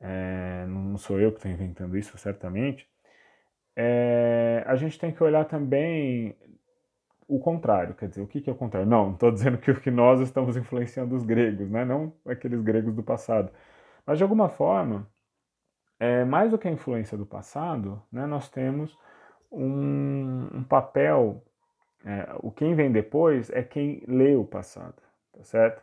É, 0.00 0.64
não 0.66 0.96
sou 0.96 1.20
eu 1.20 1.30
que 1.32 1.38
estou 1.38 1.50
inventando 1.50 1.98
isso, 1.98 2.16
certamente. 2.16 2.88
É, 3.76 4.64
a 4.66 4.76
gente 4.76 4.98
tem 4.98 5.12
que 5.12 5.22
olhar 5.22 5.44
também 5.44 6.36
o 7.28 7.38
contrário, 7.38 7.94
quer 7.94 8.08
dizer, 8.08 8.22
o 8.22 8.26
que, 8.26 8.40
que 8.40 8.50
é 8.50 8.52
o 8.52 8.56
contrário? 8.56 8.88
Não, 8.88 9.06
não 9.06 9.12
estou 9.14 9.30
dizendo 9.30 9.56
que, 9.58 9.72
que 9.74 9.90
nós 9.90 10.20
estamos 10.20 10.56
influenciando 10.56 11.14
os 11.14 11.22
gregos, 11.22 11.70
né? 11.70 11.84
não 11.84 12.12
aqueles 12.26 12.60
gregos 12.60 12.94
do 12.94 13.02
passado. 13.02 13.52
Mas, 14.04 14.18
de 14.18 14.24
alguma 14.24 14.48
forma, 14.48 15.06
é, 16.00 16.24
mais 16.24 16.50
do 16.50 16.58
que 16.58 16.66
a 16.66 16.72
influência 16.72 17.16
do 17.16 17.26
passado, 17.26 18.02
né, 18.10 18.26
nós 18.26 18.48
temos 18.48 18.98
um, 19.50 20.48
um 20.54 20.64
papel. 20.64 21.44
É, 22.04 22.34
o 22.40 22.50
quem 22.50 22.74
vem 22.74 22.90
depois 22.90 23.50
é 23.50 23.62
quem 23.62 24.02
lê 24.08 24.34
o 24.34 24.44
passado, 24.44 25.02
tá 25.32 25.44
certo? 25.44 25.82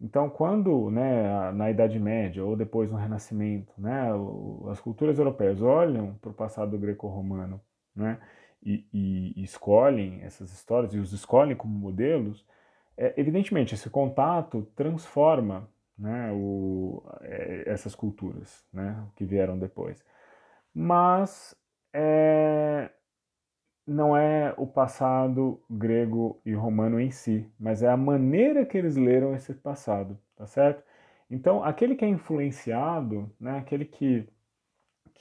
Então, 0.00 0.30
quando 0.30 0.90
né, 0.90 1.52
na 1.52 1.70
Idade 1.70 1.98
Média 1.98 2.42
ou 2.44 2.56
depois 2.56 2.90
no 2.90 2.96
Renascimento, 2.96 3.72
né, 3.76 4.08
as 4.70 4.80
culturas 4.80 5.18
europeias 5.18 5.60
olham 5.60 6.14
para 6.14 6.30
o 6.30 6.34
passado 6.34 6.78
greco-romano 6.78 7.60
né, 7.94 8.18
e, 8.62 8.86
e, 8.92 9.42
escolhem 9.42 10.22
essas 10.22 10.50
histórias 10.52 10.94
e 10.94 10.98
os 10.98 11.12
escolhem 11.12 11.54
como 11.54 11.78
modelos, 11.78 12.46
é, 12.96 13.12
evidentemente 13.18 13.74
esse 13.74 13.90
contato 13.90 14.66
transforma 14.74 15.68
né, 15.98 16.32
o, 16.32 17.02
é, 17.20 17.64
essas 17.66 17.94
culturas 17.94 18.64
né, 18.72 19.06
que 19.16 19.24
vieram 19.24 19.58
depois. 19.58 20.02
Mas 20.74 21.54
é, 21.92 22.29
não 23.90 24.16
é 24.16 24.54
o 24.56 24.66
passado 24.66 25.60
grego 25.68 26.40
e 26.46 26.54
romano 26.54 27.00
em 27.00 27.10
si, 27.10 27.50
mas 27.58 27.82
é 27.82 27.88
a 27.88 27.96
maneira 27.96 28.64
que 28.64 28.78
eles 28.78 28.96
leram 28.96 29.34
esse 29.34 29.52
passado, 29.52 30.16
tá 30.36 30.46
certo? 30.46 30.82
Então, 31.28 31.64
aquele 31.64 31.96
que 31.96 32.04
é 32.04 32.08
influenciado, 32.08 33.30
né, 33.40 33.58
aquele 33.58 33.84
que 33.84 34.28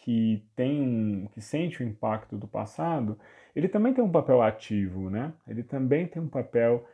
que 0.02 0.46
tem 0.56 1.30
que 1.34 1.42
sente 1.42 1.84
o 1.84 1.86
impacto 1.86 2.38
do 2.38 2.48
passado, 2.48 3.20
ele 3.56 3.68
também 3.68 3.94
tem 3.94 4.04
um 4.04 4.12
papel 4.12 4.42
ativo, 4.42 5.10
né? 5.10 5.34
Ele 5.48 5.62
também 5.62 6.08
tem 6.08 6.22
um 6.22 6.30
papel 6.30 6.88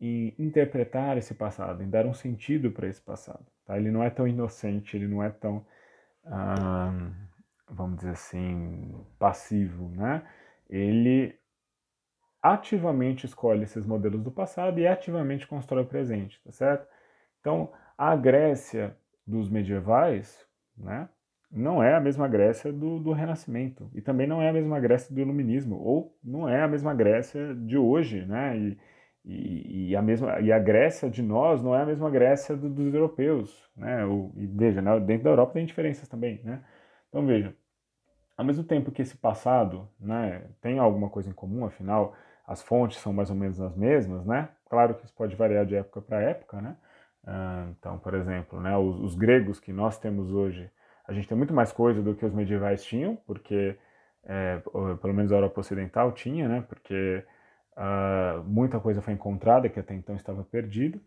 em 0.00 0.34
interpretar 0.38 1.16
esse 1.18 1.34
passado, 1.34 1.82
em 1.82 1.90
dar 1.90 2.04
um 2.06 2.14
sentido 2.14 2.72
para 2.72 2.88
esse 2.88 3.00
passado. 3.00 3.46
Tá? 3.64 3.76
Ele 3.78 3.90
não 3.90 4.02
é 4.02 4.10
tão 4.10 4.26
inocente, 4.26 4.96
ele 4.96 5.06
não 5.06 5.22
é 5.22 5.30
tão, 5.30 5.64
ah, 6.26 6.92
vamos 7.70 7.98
dizer 7.98 8.10
assim, 8.12 8.92
passivo, 9.18 9.88
né? 9.90 10.22
Ele 10.68 11.38
ativamente 12.42 13.26
escolhe 13.26 13.64
esses 13.64 13.84
modelos 13.86 14.22
do 14.22 14.30
passado 14.30 14.78
e 14.78 14.86
ativamente 14.86 15.46
constrói 15.46 15.82
o 15.82 15.86
presente, 15.86 16.40
tá 16.44 16.52
certo? 16.52 16.86
Então, 17.40 17.72
a 17.96 18.14
Grécia 18.16 18.96
dos 19.26 19.48
medievais, 19.50 20.46
né, 20.76 21.08
não 21.50 21.82
é 21.82 21.94
a 21.94 22.00
mesma 22.00 22.28
Grécia 22.28 22.72
do, 22.72 22.98
do 23.00 23.12
Renascimento 23.12 23.90
e 23.94 24.00
também 24.02 24.26
não 24.26 24.40
é 24.42 24.50
a 24.50 24.52
mesma 24.52 24.78
Grécia 24.80 25.14
do 25.14 25.20
Iluminismo 25.20 25.76
ou 25.76 26.16
não 26.22 26.48
é 26.48 26.62
a 26.62 26.68
mesma 26.68 26.94
Grécia 26.94 27.54
de 27.54 27.76
hoje, 27.78 28.24
né? 28.26 28.56
E, 28.58 28.78
E, 29.24 29.90
e, 29.90 29.96
a 29.96 30.00
mesma 30.02 30.40
e 30.40 30.50
a 30.52 30.58
Grécia 30.58 31.10
de 31.10 31.22
nós 31.22 31.62
não 31.62 31.74
é 31.74 31.82
a 31.82 31.86
mesma 31.86 32.10
Grécia 32.10 32.56
do, 32.56 32.68
dos 32.70 32.94
europeus, 32.94 33.70
né? 33.76 34.04
O, 34.06 34.32
e 34.36 34.46
veja, 34.46 34.80
né? 34.80 34.98
dentro 35.00 35.24
da 35.24 35.30
Europa 35.30 35.52
tem 35.54 35.66
diferenças 35.66 36.08
também, 36.08 36.40
né? 36.44 36.64
Então 37.08 37.26
veja, 37.26 37.54
ao 38.38 38.44
mesmo 38.44 38.62
tempo 38.62 38.92
que 38.92 39.02
esse 39.02 39.16
passado, 39.16 39.88
né, 39.98 40.44
tem 40.60 40.78
alguma 40.78 41.10
coisa 41.10 41.28
em 41.28 41.32
comum, 41.32 41.66
afinal 41.66 42.14
as 42.46 42.62
fontes 42.62 42.98
são 42.98 43.12
mais 43.12 43.30
ou 43.30 43.36
menos 43.36 43.60
as 43.60 43.76
mesmas, 43.76 44.24
né? 44.24 44.48
Claro 44.70 44.94
que 44.94 45.04
isso 45.04 45.14
pode 45.14 45.36
variar 45.36 45.66
de 45.66 45.74
época 45.74 46.00
para 46.00 46.22
época, 46.22 46.60
né? 46.62 46.76
Uh, 47.24 47.70
então, 47.78 47.98
por 47.98 48.14
exemplo, 48.14 48.60
né, 48.60 48.74
os, 48.78 48.98
os, 49.00 49.14
gregos 49.14 49.60
que 49.60 49.72
nós 49.72 49.98
temos 49.98 50.30
hoje, 50.32 50.70
a 51.06 51.12
gente 51.12 51.28
tem 51.28 51.36
muito 51.36 51.52
mais 51.52 51.72
coisa 51.72 52.00
do 52.00 52.14
que 52.14 52.24
os 52.24 52.32
medievais 52.32 52.82
tinham, 52.84 53.16
porque 53.26 53.76
é, 54.24 54.62
pelo 55.00 55.14
menos 55.14 55.32
a 55.32 55.36
Europa 55.36 55.60
Ocidental 55.60 56.12
tinha, 56.12 56.48
né? 56.48 56.64
Porque 56.68 57.24
uh, 57.76 58.42
muita 58.44 58.78
coisa 58.80 59.02
foi 59.02 59.14
encontrada 59.14 59.68
que 59.68 59.80
até 59.80 59.94
então 59.94 60.14
estava 60.14 60.44
perdida, 60.44 60.98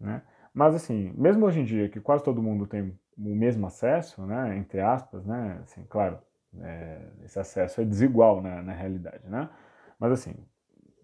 né? 0.00 0.22
Mas 0.54 0.74
assim, 0.74 1.12
mesmo 1.16 1.46
hoje 1.46 1.60
em 1.60 1.64
dia 1.64 1.88
que 1.88 2.00
quase 2.00 2.24
todo 2.24 2.42
mundo 2.42 2.66
tem 2.66 2.98
o 3.18 3.34
mesmo 3.36 3.66
acesso, 3.66 4.24
né? 4.26 4.56
Entre 4.56 4.80
aspas, 4.80 5.24
né? 5.26 5.60
Assim, 5.62 5.84
claro, 5.88 6.18
é, 6.58 7.00
esse 7.24 7.38
acesso 7.38 7.80
é 7.80 7.84
desigual 7.84 8.40
na, 8.40 8.62
na 8.62 8.72
realidade, 8.72 9.28
né? 9.28 9.48
Mas 9.98 10.12
assim, 10.12 10.34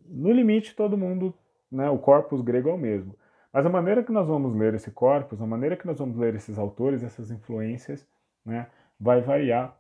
no 0.05 0.33
limite 0.33 0.75
todo 0.75 0.99
mundo, 0.99 1.35
né? 1.71 1.89
O 1.91 1.99
corpus 1.99 2.41
grego 2.41 2.69
é 2.69 2.73
o 2.73 2.79
mesmo. 2.79 3.17
Mas 3.53 3.65
a 3.65 3.71
maneira 3.71 4.03
que 4.03 4.13
nós 4.13 4.27
vamos 4.27 4.55
ler 4.55 4.75
esse 4.75 4.91
corpus, 4.91 5.41
a 5.41 5.47
maneira 5.47 5.77
que 5.77 5.87
nós 5.87 5.99
vamos 5.99 6.17
ler 6.17 6.35
esses 6.35 6.59
autores, 6.59 7.03
essas 7.03 7.31
influências, 7.31 8.07
né? 8.45 8.69
Vai 8.99 9.21
variar 9.21 9.77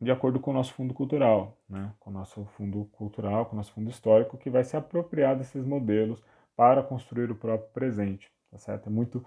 de 0.00 0.10
acordo 0.10 0.40
com 0.40 0.50
o 0.50 0.54
nosso 0.54 0.72
fundo 0.72 0.94
cultural, 0.94 1.58
né? 1.68 1.92
com 2.00 2.10
o 2.10 2.12
nosso 2.12 2.44
fundo 2.56 2.86
cultural, 2.92 3.46
com 3.46 3.52
o 3.52 3.56
nosso 3.56 3.72
fundo 3.72 3.90
histórico, 3.90 4.38
que 4.38 4.48
vai 4.48 4.64
se 4.64 4.76
apropriar 4.76 5.36
desses 5.36 5.64
modelos 5.64 6.24
para 6.56 6.82
construir 6.82 7.30
o 7.30 7.34
próprio 7.34 7.70
presente, 7.70 8.30
tá 8.50 8.58
certo? 8.58 8.88
É 8.88 8.90
muito, 8.90 9.24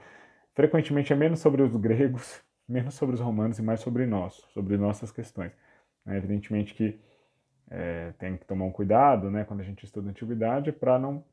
frequentemente 0.55 1.13
é 1.13 1.15
menos 1.15 1.39
sobre 1.39 1.61
os 1.61 1.76
gregos, 1.76 2.43
menos 2.68 2.95
sobre 2.95 3.16
os 3.16 3.22
romanos 3.22 3.59
e 3.59 3.61
mais 3.61 3.80
sobre 3.80 4.05
nós, 4.05 4.34
sobre 4.53 4.78
nossas 4.78 5.11
questões. 5.11 5.51
É, 6.05 6.18
evidentemente 6.18 6.74
que 6.74 6.99
é, 7.70 8.11
tem 8.20 8.38
que 8.38 8.45
tomar 8.45 8.66
um 8.66 8.72
cuidado, 8.72 9.32
né, 9.32 9.43
quando 9.43 9.61
a 9.61 9.64
gente 9.64 9.84
estuda 9.84 10.07
a 10.07 10.11
antiguidade, 10.11 10.72
para 10.72 10.99
não 10.99 11.24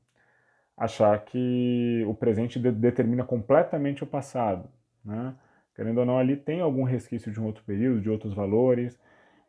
achar 0.76 1.18
que 1.24 2.04
o 2.06 2.14
presente 2.14 2.58
de 2.58 2.72
determina 2.72 3.22
completamente 3.24 4.02
o 4.02 4.06
passado, 4.06 4.68
né? 5.04 5.34
Querendo 5.74 5.98
ou 5.98 6.06
não, 6.06 6.18
ali 6.18 6.36
tem 6.36 6.60
algum 6.60 6.84
resquício 6.84 7.30
de 7.30 7.40
um 7.40 7.44
outro 7.46 7.62
período, 7.64 8.00
de 8.00 8.10
outros 8.10 8.34
valores, 8.34 8.98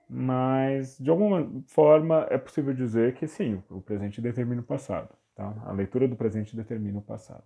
mas 0.09 0.97
de 0.97 1.09
alguma 1.09 1.63
forma 1.67 2.27
é 2.29 2.37
possível 2.37 2.73
dizer 2.73 3.13
que 3.15 3.27
sim, 3.27 3.63
o 3.69 3.81
presente 3.81 4.21
determina 4.21 4.61
o 4.61 4.63
passado. 4.63 5.09
Tá? 5.35 5.53
A 5.65 5.71
leitura 5.71 6.07
do 6.07 6.15
presente 6.15 6.55
determina 6.55 6.99
o 6.99 7.01
passado. 7.01 7.43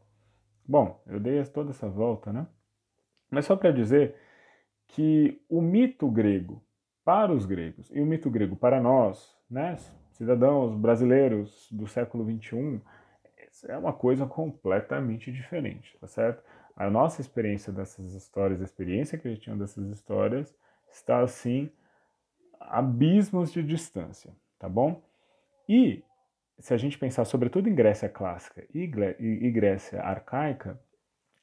Bom, 0.68 1.02
eu 1.08 1.20
dei 1.20 1.44
toda 1.46 1.70
essa 1.70 1.88
volta, 1.88 2.34
né? 2.34 2.48
Mas 3.30 3.46
só 3.46 3.56
para 3.56 3.72
dizer 3.72 4.16
que 4.88 5.42
o 5.50 5.62
mito 5.62 6.10
grego 6.10 6.64
para 7.04 7.32
os 7.32 7.46
gregos 7.46 7.90
e 7.92 8.02
o 8.02 8.06
mito 8.06 8.30
grego 8.30 8.56
para 8.56 8.82
nós, 8.82 9.36
né, 9.50 9.76
cidadãos 10.12 10.76
brasileiros 10.76 11.68
do 11.72 11.88
século 11.88 12.24
XXI, 12.24 12.82
é 13.68 13.78
uma 13.78 13.94
coisa 13.94 14.26
completamente 14.26 15.32
diferente, 15.32 15.98
tá 16.00 16.08
certo? 16.08 16.44
A 16.76 16.90
nossa 16.90 17.22
experiência 17.22 17.72
dessas 17.72 18.14
histórias, 18.14 18.62
a 18.62 18.66
experiência 18.66 19.18
que 19.18 19.28
a 19.28 19.32
gente 19.32 19.44
tinha 19.44 19.56
dessas 19.56 19.88
histórias, 19.90 20.54
está 20.92 21.22
assim 21.22 21.72
abismos 22.60 23.52
de 23.52 23.64
distância, 23.64 24.34
tá 24.60 24.68
bom? 24.68 25.02
E 25.70 26.04
se 26.60 26.74
a 26.74 26.78
gente 26.78 26.98
pensar 26.98 27.26
sobretudo 27.26 27.70
em 27.70 27.76
Grécia 27.76 28.10
clássica 28.10 28.66
e 28.74 28.88
Grécia 28.88 30.02
arcaica, 30.02 30.80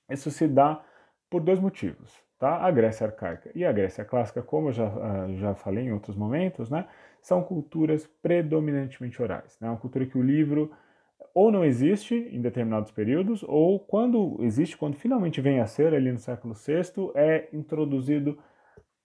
isso 0.08 0.30
se 0.30 0.46
dá 0.48 0.84
por 1.32 1.40
dois 1.40 1.58
motivos, 1.58 2.12
tá? 2.38 2.58
A 2.58 2.70
Grécia 2.70 3.06
arcaica 3.06 3.50
e 3.54 3.64
a 3.64 3.72
Grécia 3.72 4.04
clássica, 4.04 4.42
como 4.42 4.68
eu 4.68 4.72
já, 4.72 4.86
ah, 4.86 5.26
já 5.36 5.54
falei 5.54 5.86
em 5.86 5.92
outros 5.92 6.14
momentos, 6.14 6.68
né, 6.68 6.86
são 7.22 7.42
culturas 7.42 8.06
predominantemente 8.22 9.20
orais, 9.22 9.56
né? 9.58 9.70
Uma 9.70 9.78
cultura 9.78 10.04
que 10.04 10.18
o 10.18 10.22
livro 10.22 10.70
ou 11.34 11.50
não 11.50 11.64
existe 11.64 12.14
em 12.14 12.42
determinados 12.42 12.90
períodos, 12.90 13.42
ou 13.48 13.80
quando 13.80 14.36
existe, 14.40 14.76
quando 14.76 14.96
finalmente 14.96 15.40
vem 15.40 15.60
a 15.60 15.66
ser 15.66 15.94
ali 15.94 16.12
no 16.12 16.18
século 16.18 16.52
VI, 16.52 17.10
é 17.14 17.48
introduzido 17.50 18.38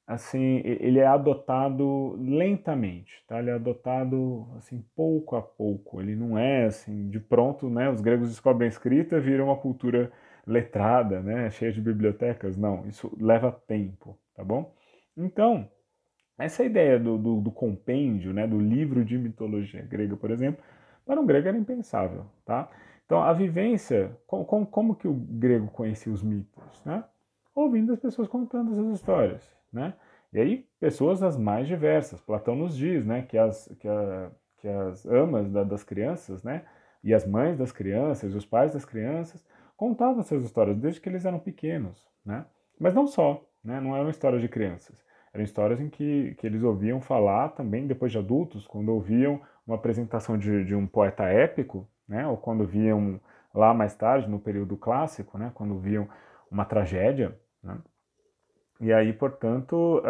assim, 0.05 0.61
ele 0.65 0.99
é 0.99 1.07
adotado 1.07 2.17
lentamente, 2.19 3.23
tá? 3.25 3.39
Ele 3.39 3.51
é 3.51 3.53
adotado 3.53 4.47
assim 4.57 4.83
pouco 4.95 5.37
a 5.37 5.41
pouco. 5.41 6.01
Ele 6.01 6.15
não 6.15 6.37
é 6.37 6.65
assim 6.65 7.09
de 7.09 7.19
pronto, 7.19 7.69
né? 7.69 7.89
Os 7.89 8.01
gregos 8.01 8.29
descobrem 8.29 8.67
a 8.67 8.69
escrita, 8.69 9.19
viram 9.19 9.45
uma 9.45 9.57
cultura 9.57 10.11
letrada, 10.47 11.21
né? 11.21 11.49
Cheia 11.51 11.71
de 11.71 11.81
bibliotecas. 11.81 12.57
Não, 12.57 12.87
isso 12.87 13.15
leva 13.19 13.51
tempo, 13.51 14.17
tá 14.35 14.43
bom? 14.43 14.73
Então, 15.15 15.69
essa 16.37 16.63
ideia 16.63 16.97
do, 16.99 17.17
do, 17.17 17.41
do 17.41 17.51
compêndio, 17.51 18.33
né? 18.33 18.47
Do 18.47 18.59
livro 18.59 19.03
de 19.03 19.17
mitologia 19.17 19.81
grega, 19.83 20.15
por 20.15 20.31
exemplo, 20.31 20.63
para 21.05 21.19
um 21.19 21.25
grego 21.25 21.47
era 21.47 21.57
impensável, 21.57 22.25
tá? 22.45 22.69
Então, 23.05 23.21
a 23.21 23.33
vivência, 23.33 24.17
como, 24.25 24.45
como, 24.45 24.65
como 24.65 24.95
que 24.95 25.07
o 25.07 25.13
grego 25.13 25.67
conhecia 25.67 26.11
os 26.11 26.23
mitos, 26.23 26.83
né? 26.85 27.03
Ouvindo 27.53 27.93
as 27.93 27.99
pessoas 27.99 28.27
contando 28.27 28.73
essas 28.73 28.95
histórias 28.95 29.57
né? 29.71 29.93
E 30.33 30.39
aí, 30.39 30.67
pessoas 30.79 31.23
as 31.23 31.37
mais 31.37 31.67
diversas. 31.67 32.19
Platão 32.21 32.55
nos 32.55 32.75
diz, 32.75 33.05
né, 33.05 33.21
que 33.23 33.37
as, 33.37 33.67
que 33.79 33.87
a, 33.87 34.31
que 34.57 34.67
as 34.67 35.05
amas 35.05 35.49
da, 35.49 35.63
das 35.63 35.83
crianças, 35.83 36.43
né, 36.43 36.65
e 37.03 37.13
as 37.13 37.25
mães 37.25 37.57
das 37.57 37.71
crianças, 37.71 38.35
os 38.35 38.45
pais 38.45 38.73
das 38.73 38.83
crianças, 38.85 39.45
contavam 39.77 40.19
essas 40.19 40.43
histórias 40.43 40.75
desde 40.75 40.99
que 40.99 41.07
eles 41.07 41.23
eram 41.23 41.39
pequenos, 41.39 42.05
né? 42.25 42.45
Mas 42.79 42.93
não 42.93 43.07
só, 43.07 43.47
né? 43.63 43.79
Não 43.79 43.95
eram 43.95 44.09
histórias 44.09 44.41
de 44.41 44.49
crianças. 44.49 45.05
Eram 45.31 45.43
histórias 45.43 45.79
em 45.79 45.89
que, 45.89 46.35
que 46.35 46.47
eles 46.47 46.63
ouviam 46.63 46.99
falar 46.99 47.49
também 47.49 47.85
depois 47.85 48.11
de 48.11 48.17
adultos, 48.17 48.65
quando 48.65 48.89
ouviam 48.89 49.39
uma 49.65 49.75
apresentação 49.75 50.37
de, 50.37 50.65
de 50.65 50.75
um 50.75 50.87
poeta 50.87 51.25
épico, 51.25 51.87
né? 52.07 52.27
Ou 52.27 52.35
quando 52.37 52.65
viam 52.65 53.21
lá 53.53 53.73
mais 53.73 53.95
tarde, 53.95 54.27
no 54.27 54.39
período 54.39 54.75
clássico, 54.75 55.37
né? 55.37 55.51
Quando 55.53 55.79
viam 55.79 56.09
uma 56.49 56.65
tragédia, 56.65 57.39
né? 57.63 57.77
E 58.79 58.91
aí, 58.91 59.13
portanto, 59.13 60.01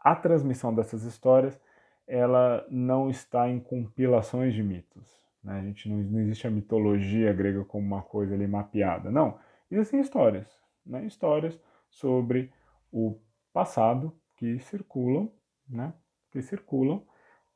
a 0.00 0.16
transmissão 0.16 0.74
dessas 0.74 1.04
histórias 1.04 1.60
ela 2.06 2.66
não 2.68 3.08
está 3.08 3.48
em 3.48 3.60
compilações 3.60 4.52
de 4.52 4.62
mitos. 4.62 5.21
Né? 5.42 5.58
A 5.58 5.62
gente 5.62 5.88
não, 5.88 5.96
não 5.98 6.20
existe 6.20 6.46
a 6.46 6.50
mitologia 6.50 7.32
grega 7.32 7.64
como 7.64 7.86
uma 7.86 8.02
coisa 8.02 8.34
ali 8.34 8.46
mapeada. 8.46 9.10
Não, 9.10 9.38
existem 9.70 10.00
histórias, 10.00 10.48
né? 10.84 11.04
histórias 11.04 11.58
sobre 11.90 12.52
o 12.90 13.20
passado 13.52 14.16
que 14.36 14.58
circulam, 14.60 15.32
né? 15.68 15.92
que 16.30 16.40
circulam 16.42 17.04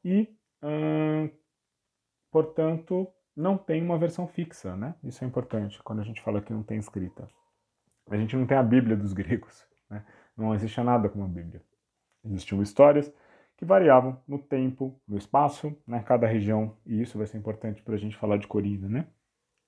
e, 0.05 0.29
hum, 0.63 1.31
portanto, 2.31 3.09
não 3.35 3.59
tem 3.59 3.83
uma 3.83 3.99
versão 3.99 4.27
fixa, 4.27 4.75
né? 4.77 4.95
Isso 5.05 5.23
é 5.23 5.27
importante 5.27 5.83
quando 5.83 6.01
a 6.01 6.05
gente 6.05 6.23
fala 6.23 6.41
que 6.41 6.53
não 6.53 6.63
tem 6.63 6.79
escrita. 6.79 7.29
A 8.09 8.17
gente 8.17 8.37
não 8.37 8.47
tem 8.47 8.57
a 8.57 8.63
Bíblia 8.63 8.97
dos 8.97 9.13
gregos, 9.13 9.67
né? 9.91 10.05
não 10.37 10.55
existe 10.55 10.81
nada 10.81 11.09
como 11.09 11.25
a 11.25 11.29
Bíblia. 11.29 11.63
Existiam 12.25 12.63
histórias 12.63 13.13
que 13.57 13.65
variavam 13.65 14.21
no 14.29 14.39
tempo, 14.39 15.01
no 15.09 15.17
espaço, 15.17 15.77
né? 15.87 16.03
cada 16.03 16.27
região, 16.27 16.77
e 16.85 17.01
isso 17.01 17.17
vai 17.17 17.27
ser 17.27 17.39
importante 17.39 17.83
para 17.83 17.95
a 17.95 17.99
gente 17.99 18.17
falar 18.17 18.37
de 18.37 18.47
Corina, 18.47 18.89
né? 18.89 19.07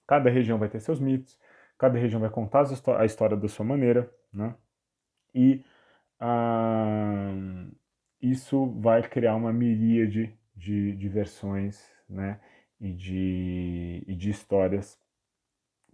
Cada 0.07 0.31
região 0.31 0.59
vai 0.59 0.69
ter 0.69 0.81
seus 0.81 1.01
mitos, 1.01 1.39
cada 1.79 1.99
região 1.99 2.21
vai 2.21 2.31
contar 2.31 2.65
a 2.99 3.05
história 3.05 3.37
da 3.37 3.49
sua 3.49 3.65
maneira, 3.65 4.11
né? 4.33 4.55
E 5.35 5.65
ah, 6.21 7.33
isso 8.21 8.67
vai 8.81 9.03
criar 9.03 9.37
uma 9.37 9.53
miríade 9.53 10.37
de, 10.55 10.97
de 10.97 11.09
versões, 11.09 11.91
né? 12.09 12.41
E 12.81 12.93
de, 12.93 14.05
e 14.07 14.15
de 14.15 14.31
histórias 14.31 14.99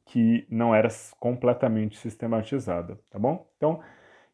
que 0.06 0.46
não 0.50 0.74
era 0.74 0.88
completamente 1.18 1.96
sistematizada, 1.98 2.98
tá 3.10 3.18
bom? 3.18 3.50
Então, 3.56 3.82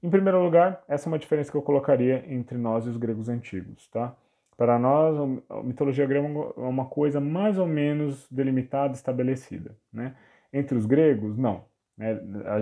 em 0.02 0.10
primeiro 0.10 0.42
lugar, 0.42 0.82
essa 0.88 1.08
é 1.08 1.10
uma 1.10 1.18
diferença 1.18 1.50
que 1.50 1.56
eu 1.56 1.62
colocaria 1.62 2.24
entre 2.32 2.56
nós 2.56 2.86
e 2.86 2.88
os 2.88 2.96
gregos 2.96 3.28
antigos, 3.28 3.88
tá? 3.88 4.14
Para 4.56 4.78
nós, 4.78 5.16
a 5.48 5.62
mitologia 5.62 6.06
grega 6.06 6.26
é 6.26 6.60
uma 6.60 6.84
coisa 6.86 7.20
mais 7.20 7.58
ou 7.58 7.66
menos 7.66 8.28
delimitada, 8.30 8.92
estabelecida, 8.94 9.74
né? 9.92 10.14
Entre 10.52 10.76
os 10.76 10.84
gregos, 10.84 11.36
não. 11.36 11.64
Né? 11.96 12.18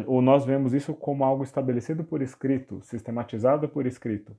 Ou 0.07 0.23
nós 0.23 0.45
vemos 0.45 0.73
isso 0.73 0.95
como 0.95 1.25
algo 1.25 1.43
estabelecido 1.43 2.05
por 2.05 2.23
escrito, 2.23 2.81
sistematizado 2.83 3.69
por 3.69 3.87
escrito. 3.87 4.37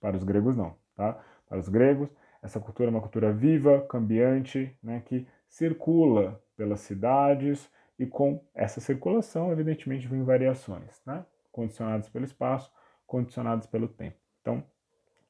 Para 0.00 0.16
os 0.16 0.24
gregos, 0.24 0.56
não, 0.56 0.74
tá? 0.96 1.18
Para 1.48 1.58
os 1.58 1.68
gregos, 1.68 2.08
essa 2.42 2.58
cultura 2.60 2.88
é 2.88 2.90
uma 2.90 3.00
cultura 3.00 3.32
viva, 3.32 3.86
cambiante, 3.88 4.76
né? 4.82 5.02
Que 5.04 5.26
circula 5.48 6.40
pelas 6.56 6.80
cidades, 6.80 7.70
e 7.98 8.06
com 8.06 8.42
essa 8.54 8.80
circulação, 8.80 9.50
evidentemente, 9.52 10.06
vêm 10.06 10.22
variações, 10.22 11.00
né? 11.06 11.24
Condicionadas 11.56 12.08
pelo 12.10 12.26
espaço, 12.26 12.70
condicionadas 13.06 13.66
pelo 13.66 13.88
tempo. 13.88 14.18
Então, 14.42 14.62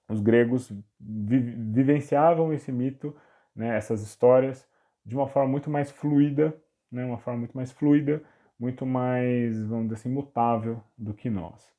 os 0.09 0.21
gregos 0.21 0.73
vi 1.01 1.39
vivenciavam 1.39 2.53
esse 2.53 2.73
mito, 2.73 3.17
né, 3.55 3.77
essas 3.77 4.03
histórias, 4.03 4.69
de 5.05 5.15
uma 5.15 5.29
forma 5.29 5.49
muito 5.49 5.71
mais 5.71 5.91
fluida, 5.91 6.53
né, 6.91 7.05
uma 7.05 7.19
forma 7.19 7.39
muito 7.39 7.57
mais 7.57 7.71
fluida, 7.71 8.23
muito 8.59 8.85
mais, 8.85 9.65
vamos 9.67 9.85
dizer 9.85 9.95
assim, 9.95 10.09
mutável 10.09 10.83
do 10.99 11.15
que 11.15 11.31
nós. 11.31 11.73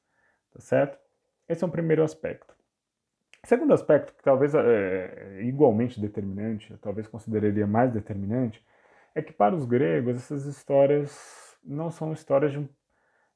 Tá 0.54 0.62
certo? 0.62 0.98
Esse 1.48 1.64
é 1.64 1.68
um 1.68 1.72
primeiro 1.72 2.04
aspecto. 2.04 2.56
Segundo 3.44 3.74
aspecto, 3.74 4.14
que 4.14 4.24
talvez 4.24 4.54
é 4.56 5.42
igualmente 5.44 6.00
determinante, 6.00 6.76
talvez 6.78 7.08
consideraria 7.08 7.68
mais 7.68 7.92
determinante, 7.92 8.66
é 9.14 9.22
que 9.22 9.34
para 9.34 9.56
os 9.56 9.66
gregos 9.66 10.16
essas 10.16 10.46
histórias 10.46 11.58
não 11.64 11.90
são 11.90 12.14
histórias 12.14 12.52
de 12.52 12.60
um, 12.60 12.68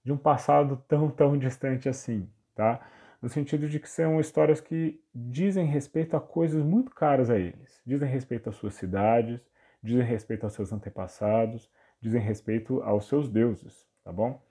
de 0.03 0.11
um 0.11 0.17
passado 0.17 0.83
tão, 0.87 1.09
tão 1.09 1.37
distante 1.37 1.87
assim, 1.87 2.29
tá? 2.55 2.79
No 3.21 3.29
sentido 3.29 3.69
de 3.69 3.79
que 3.79 3.89
são 3.89 4.19
histórias 4.19 4.59
que 4.59 4.99
dizem 5.13 5.65
respeito 5.65 6.17
a 6.17 6.21
coisas 6.21 6.63
muito 6.63 6.91
caras 6.91 7.29
a 7.29 7.37
eles. 7.37 7.79
Dizem 7.85 8.09
respeito 8.09 8.49
às 8.49 8.55
suas 8.55 8.73
cidades, 8.73 9.39
dizem 9.81 10.05
respeito 10.05 10.43
aos 10.43 10.53
seus 10.53 10.73
antepassados, 10.73 11.69
dizem 12.01 12.19
respeito 12.19 12.81
aos 12.81 13.07
seus 13.07 13.29
deuses, 13.29 13.87
tá 14.03 14.11
bom? 14.11 14.41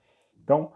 Então, 0.41 0.71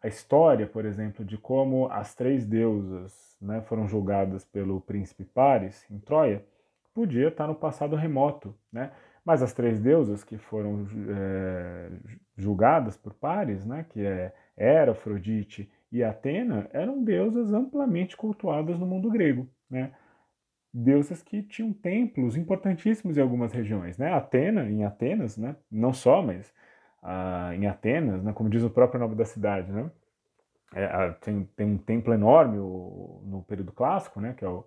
a 0.00 0.08
história, 0.08 0.66
por 0.66 0.84
exemplo, 0.84 1.24
de 1.24 1.36
como 1.36 1.88
as 1.90 2.14
três 2.14 2.44
deusas 2.46 3.36
né, 3.40 3.60
foram 3.62 3.86
julgadas 3.86 4.44
pelo 4.44 4.80
príncipe 4.80 5.24
Paris 5.24 5.84
em 5.90 5.98
Troia, 5.98 6.44
podia 6.94 7.28
estar 7.28 7.46
no 7.46 7.54
passado 7.54 7.96
remoto, 7.96 8.54
né? 8.72 8.92
Mas 9.24 9.42
as 9.42 9.52
três 9.52 9.78
deusas 9.78 10.24
que 10.24 10.36
foram 10.36 10.86
é, 11.08 11.90
julgadas 12.36 12.96
por 12.96 13.14
Paris, 13.14 13.64
né, 13.64 13.86
que 13.88 14.04
é 14.04 14.34
Hera, 14.56 14.92
Afrodite 14.92 15.70
e 15.92 16.02
Atena, 16.02 16.68
eram 16.72 17.04
deusas 17.04 17.52
amplamente 17.52 18.16
cultuadas 18.16 18.78
no 18.78 18.86
mundo 18.86 19.10
grego, 19.10 19.48
né? 19.70 19.92
Deusas 20.74 21.22
que 21.22 21.42
tinham 21.42 21.72
templos 21.72 22.34
importantíssimos 22.34 23.18
em 23.18 23.20
algumas 23.20 23.52
regiões, 23.52 23.98
né? 23.98 24.12
Atena, 24.12 24.64
em 24.64 24.84
Atenas, 24.84 25.36
né? 25.36 25.54
Não 25.70 25.92
só, 25.92 26.22
mas 26.22 26.52
ah, 27.02 27.50
em 27.54 27.66
Atenas, 27.66 28.22
né, 28.22 28.32
como 28.32 28.48
diz 28.48 28.62
o 28.62 28.70
próprio 28.70 29.00
nome 29.00 29.14
da 29.14 29.24
cidade, 29.24 29.70
né? 29.72 29.90
É, 30.74 31.10
tem, 31.20 31.44
tem, 31.56 31.66
um 31.66 31.78
templo 31.78 32.14
enorme 32.14 32.58
o, 32.58 33.22
no 33.26 33.42
período 33.42 33.72
clássico, 33.72 34.20
né, 34.20 34.32
que 34.32 34.44
é 34.44 34.48
o, 34.48 34.64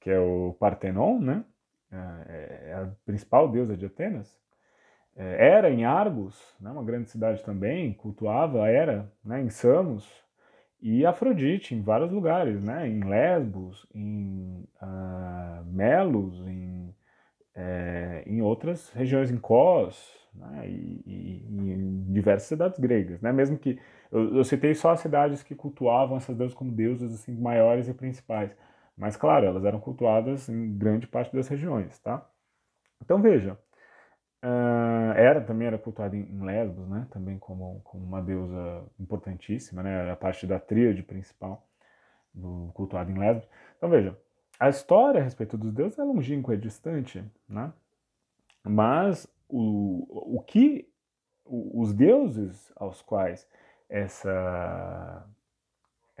que 0.00 0.10
é 0.10 0.18
o 0.18 0.54
Partenon, 0.60 1.18
né, 1.18 1.44
é, 1.92 2.70
é 2.70 2.74
a 2.74 2.88
principal 3.04 3.48
deusa 3.50 3.76
de 3.76 3.86
Atenas. 3.86 4.40
É, 5.14 5.48
era 5.48 5.70
em 5.70 5.84
Argos, 5.84 6.40
né, 6.60 6.70
uma 6.70 6.82
grande 6.82 7.10
cidade 7.10 7.42
também, 7.44 7.92
cultuava 7.92 8.68
Era, 8.68 9.12
né, 9.24 9.42
em 9.42 9.50
Samos, 9.50 10.08
e 10.80 11.06
Afrodite 11.06 11.74
em 11.74 11.82
vários 11.82 12.10
lugares, 12.10 12.62
né, 12.62 12.88
em 12.88 13.04
Lesbos, 13.04 13.86
em 13.94 14.64
uh, 14.82 15.64
Melos, 15.66 16.40
em, 16.46 16.94
é, 17.54 18.24
em 18.26 18.42
outras 18.42 18.90
regiões, 18.90 19.30
em 19.30 19.36
Cos, 19.36 20.28
né, 20.34 20.68
e, 20.68 21.02
e, 21.06 21.46
e, 21.48 21.72
em 21.72 22.12
diversas 22.12 22.48
cidades 22.48 22.80
gregas, 22.80 23.20
né, 23.20 23.32
mesmo 23.32 23.58
que 23.58 23.78
eu, 24.10 24.38
eu, 24.38 24.44
citei 24.44 24.74
só 24.74 24.90
as 24.90 25.00
cidades 25.00 25.42
que 25.42 25.54
cultuavam 25.54 26.16
essas 26.16 26.36
deusas 26.36 26.56
como 26.56 26.72
deusas 26.72 27.14
assim 27.14 27.36
maiores 27.38 27.86
e 27.88 27.94
principais, 27.94 28.50
mas 29.02 29.16
claro, 29.16 29.44
elas 29.46 29.64
eram 29.64 29.80
cultuadas 29.80 30.48
em 30.48 30.78
grande 30.78 31.08
parte 31.08 31.34
das 31.34 31.48
regiões, 31.48 31.98
tá? 31.98 32.24
Então 33.02 33.20
veja, 33.20 33.58
uh, 34.44 35.12
era 35.16 35.40
também 35.40 35.66
era 35.66 35.76
cultuada 35.76 36.16
em, 36.16 36.40
Lesbos, 36.40 36.88
né, 36.88 37.08
também 37.10 37.36
como, 37.36 37.80
como 37.82 38.04
uma 38.04 38.22
deusa 38.22 38.84
importantíssima, 39.00 39.82
né, 39.82 40.08
a 40.08 40.14
parte 40.14 40.46
da 40.46 40.60
tríade 40.60 41.02
principal 41.02 41.66
do 42.32 42.70
cultuado 42.74 43.10
em 43.10 43.18
Lesbos. 43.18 43.48
Então 43.76 43.90
veja, 43.90 44.16
a 44.56 44.68
história 44.68 45.20
a 45.20 45.24
respeito 45.24 45.58
dos 45.58 45.72
deuses 45.72 45.98
é 45.98 46.04
longínqua, 46.04 46.54
é 46.54 46.56
distante, 46.56 47.24
né? 47.48 47.72
Mas 48.62 49.26
o, 49.48 50.36
o 50.36 50.40
que 50.42 50.88
os 51.44 51.92
deuses 51.92 52.72
aos 52.76 53.02
quais 53.02 53.48
essa, 53.88 55.26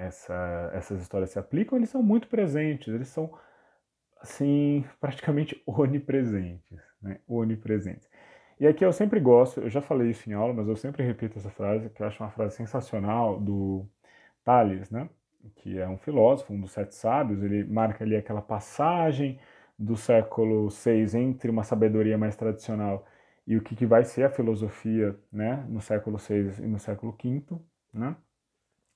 essa, 0.06 0.70
essas 0.74 1.00
histórias 1.00 1.30
se 1.30 1.38
aplicam, 1.38 1.78
eles 1.78 1.90
são 1.90 2.02
muito 2.02 2.28
presentes, 2.28 2.92
eles 2.94 3.08
são 3.08 3.32
assim 4.20 4.84
praticamente 5.00 5.62
onipresentes, 5.66 6.80
né? 7.02 7.20
onipresentes. 7.26 8.08
E 8.60 8.66
aqui 8.66 8.84
eu 8.84 8.92
sempre 8.92 9.18
gosto, 9.20 9.60
eu 9.60 9.70
já 9.70 9.82
falei 9.82 10.10
isso 10.10 10.30
em 10.30 10.34
aula, 10.34 10.54
mas 10.54 10.68
eu 10.68 10.76
sempre 10.76 11.02
repito 11.04 11.38
essa 11.38 11.50
frase, 11.50 11.90
que 11.90 12.02
eu 12.02 12.06
acho 12.06 12.22
uma 12.22 12.30
frase 12.30 12.56
sensacional 12.56 13.40
do 13.40 13.86
Tales, 14.44 14.90
né? 14.90 15.08
que 15.56 15.78
é 15.78 15.88
um 15.88 15.98
filósofo, 15.98 16.52
um 16.52 16.60
dos 16.60 16.72
sete 16.72 16.94
sábios, 16.94 17.42
ele 17.42 17.64
marca 17.64 18.04
ali 18.04 18.16
aquela 18.16 18.42
passagem 18.42 19.40
do 19.78 19.96
século 19.96 20.68
VI 20.68 21.16
entre 21.18 21.50
uma 21.50 21.64
sabedoria 21.64 22.16
mais 22.16 22.36
tradicional 22.36 23.04
e 23.46 23.56
o 23.56 23.62
que, 23.62 23.74
que 23.74 23.86
vai 23.86 24.04
ser 24.04 24.24
a 24.24 24.30
filosofia 24.30 25.18
né, 25.32 25.66
no 25.68 25.80
século 25.80 26.18
VI 26.18 26.62
e 26.62 26.66
no 26.66 26.78
século 26.78 27.16
V. 27.20 27.42
Né? 27.92 28.16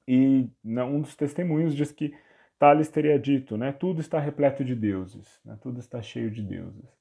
E 0.07 0.49
né, 0.63 0.85
um 0.85 1.01
dos 1.01 1.17
testemunhos 1.17 1.75
diz 1.75 1.91
que 1.91 2.15
Tales 2.59 2.89
teria 2.89 3.19
dito, 3.19 3.57
né, 3.57 3.73
tudo 3.73 4.01
está 4.01 4.19
repleto 4.19 4.65
de 4.65 4.75
deuses, 4.75 5.41
né, 5.45 5.59
tudo 5.61 5.81
está 5.81 6.01
cheio 6.01 6.31
de 6.31 6.43
deuses. 6.43 6.97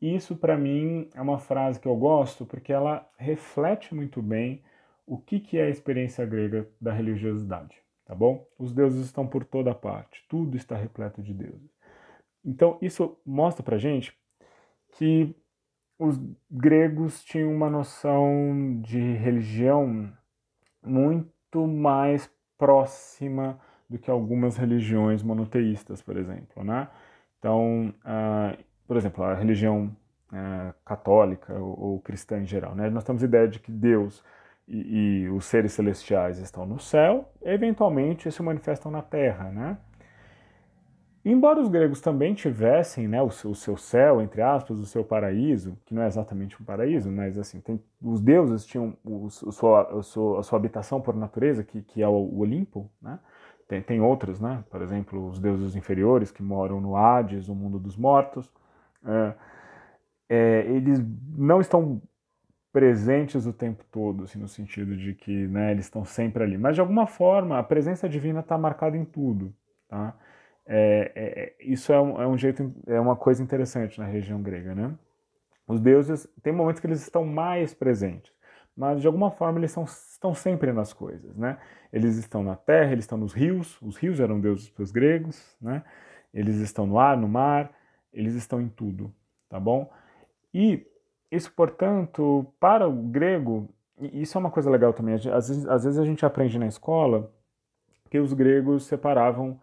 Isso, 0.00 0.36
para 0.36 0.58
mim, 0.58 1.08
é 1.14 1.20
uma 1.20 1.38
frase 1.38 1.80
que 1.80 1.86
eu 1.86 1.96
gosto 1.96 2.44
porque 2.44 2.72
ela 2.72 3.08
reflete 3.16 3.94
muito 3.94 4.20
bem 4.20 4.62
o 5.06 5.16
que, 5.16 5.40
que 5.40 5.58
é 5.58 5.64
a 5.64 5.70
experiência 5.70 6.26
grega 6.26 6.68
da 6.80 6.92
religiosidade, 6.92 7.76
tá 8.04 8.14
bom? 8.14 8.46
Os 8.58 8.72
deuses 8.72 9.04
estão 9.06 9.26
por 9.26 9.44
toda 9.44 9.74
parte, 9.74 10.24
tudo 10.28 10.56
está 10.56 10.76
repleto 10.76 11.22
de 11.22 11.32
deuses. 11.32 11.70
Então, 12.44 12.78
isso 12.82 13.16
mostra 13.24 13.62
para 13.62 13.78
gente 13.78 14.12
que 14.96 15.34
os 15.98 16.18
gregos 16.50 17.22
tinham 17.22 17.54
uma 17.54 17.70
noção 17.70 18.80
de 18.82 18.98
religião 18.98 20.12
muito 20.82 21.30
mais 21.66 22.30
próxima 22.58 23.58
do 23.88 23.98
que 23.98 24.10
algumas 24.10 24.56
religiões 24.56 25.22
monoteístas, 25.22 26.00
por 26.00 26.16
exemplo, 26.16 26.64
né? 26.64 26.88
Então, 27.38 27.92
uh, 28.04 28.64
por 28.86 28.96
exemplo, 28.96 29.24
a 29.24 29.34
religião 29.34 29.94
uh, 30.32 30.74
católica 30.84 31.52
ou, 31.54 31.80
ou, 31.80 32.00
cristã 32.00 32.38
em 32.38 32.46
geral, 32.46 32.74
né? 32.74 32.88
Nós 32.88 33.04
temos 33.04 33.22
a 33.22 33.26
ideia 33.26 33.48
de 33.48 33.58
que 33.58 33.70
Deus 33.70 34.24
e, 34.66 35.24
e 35.24 35.28
os 35.28 35.44
seres 35.44 35.72
celestiais 35.72 36.38
estão 36.38 36.64
no 36.64 36.78
céu, 36.78 37.30
eventualmente 37.42 38.30
se 38.30 38.42
manifestam 38.42 38.90
na 38.90 39.02
Terra, 39.02 39.50
né? 39.50 39.76
Embora 41.24 41.60
os 41.60 41.68
gregos 41.68 42.00
também 42.00 42.34
tivessem 42.34 43.06
né, 43.06 43.22
o, 43.22 43.30
seu, 43.30 43.52
o, 43.52 43.54
seu, 43.54 43.76
céu, 43.76 44.20
entre 44.20 44.42
aspas, 44.42 44.78
o 44.80 44.86
seu 44.86 45.04
paraíso, 45.04 45.78
que 45.84 45.94
não 45.94 46.02
é 46.02 46.08
exatamente 46.08 46.60
um 46.60 46.64
paraíso, 46.64 47.10
mas 47.12 47.38
assim, 47.38 47.60
tem, 47.60 47.80
os 48.02 48.20
deuses 48.20 48.66
tinham 48.66 48.96
o, 49.04 49.26
o 49.26 49.30
sua, 49.30 50.02
sua, 50.02 50.40
a 50.40 50.42
sua 50.42 50.58
habitação 50.58 51.00
por 51.00 51.14
natureza, 51.14 51.62
que, 51.62 51.80
que 51.82 52.02
é 52.02 52.08
o, 52.08 52.38
Olimpo, 52.38 52.90
né? 53.00 53.20
Tem, 53.68 53.80
tem 53.80 54.00
outros, 54.00 54.40
né? 54.40 54.64
Por 54.68 54.82
exemplo, 54.82 55.28
os 55.28 55.38
deuses 55.38 55.76
inferiores 55.76 56.32
que 56.32 56.42
moram 56.42 56.80
no 56.80 56.96
Hades, 56.96 57.48
o 57.48 57.54
mundo 57.54 57.78
dos 57.78 57.96
mortos. 57.96 58.50
É, 59.06 59.34
é, 60.28 60.60
eles 60.66 61.00
não 61.36 61.60
estão 61.60 62.02
presentes 62.72 63.46
o 63.46 63.52
tempo 63.52 63.84
todo, 63.92 64.24
assim, 64.24 64.38
no 64.38 64.48
sentido 64.48 64.96
de 64.96 65.14
que 65.14 65.46
né, 65.46 65.70
eles 65.70 65.84
estão 65.84 66.04
sempre 66.04 66.42
ali. 66.42 66.58
Mas, 66.58 66.74
de 66.74 66.80
alguma 66.80 67.06
forma, 67.06 67.58
a 67.58 67.62
presença 67.62 68.08
divina 68.08 68.40
está 68.40 68.58
marcada 68.58 68.96
em 68.96 69.04
tudo, 69.04 69.54
tá? 69.88 70.16
É, 70.66 71.12
é, 71.14 71.24
é, 71.24 71.54
isso 71.60 71.92
é 71.92 72.00
um, 72.00 72.22
é 72.22 72.26
um, 72.26 72.38
jeito, 72.38 72.72
é 72.86 73.00
uma 73.00 73.16
coisa 73.16 73.42
interessante 73.42 73.98
na 73.98 74.06
região 74.06 74.40
grega, 74.40 74.74
né? 74.74 74.94
Os 75.66 75.80
deuses, 75.80 76.28
tem 76.42 76.52
momentos 76.52 76.80
que 76.80 76.86
eles 76.86 77.00
estão 77.00 77.24
mais 77.24 77.74
presentes, 77.74 78.32
mas 78.76 79.00
de 79.00 79.06
alguma 79.06 79.30
forma 79.30 79.58
eles 79.58 79.72
são, 79.72 79.84
estão 79.84 80.34
sempre 80.34 80.72
nas 80.72 80.92
coisas, 80.92 81.36
né? 81.36 81.58
Eles 81.92 82.16
estão 82.16 82.42
na 82.42 82.56
terra, 82.56 82.92
eles 82.92 83.04
estão 83.04 83.18
nos 83.18 83.32
rios, 83.32 83.80
os 83.82 83.96
rios 83.96 84.20
eram 84.20 84.40
deuses 84.40 84.70
para 84.70 84.82
os 84.82 84.90
gregos, 84.90 85.56
né? 85.60 85.82
Eles 86.32 86.56
estão 86.56 86.86
no 86.86 86.98
ar, 86.98 87.16
no 87.16 87.28
mar, 87.28 87.70
eles 88.12 88.34
estão 88.34 88.60
em 88.60 88.68
tudo, 88.68 89.12
tá 89.48 89.58
bom? 89.58 89.90
E 90.54 90.86
isso, 91.30 91.52
portanto, 91.52 92.46
para 92.60 92.88
o 92.88 92.92
grego, 92.92 93.68
isso 93.98 94.36
é 94.36 94.40
uma 94.40 94.50
coisa 94.50 94.70
legal 94.70 94.92
também, 94.92 95.14
às 95.14 95.24
vezes, 95.24 95.66
às 95.66 95.84
vezes 95.84 95.98
a 95.98 96.04
gente 96.04 96.24
aprende 96.24 96.58
na 96.58 96.66
escola 96.66 97.32
que 98.10 98.18
os 98.18 98.32
gregos 98.32 98.84
separavam 98.84 99.58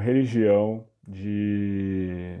religião 0.00 0.84
de, 1.06 2.38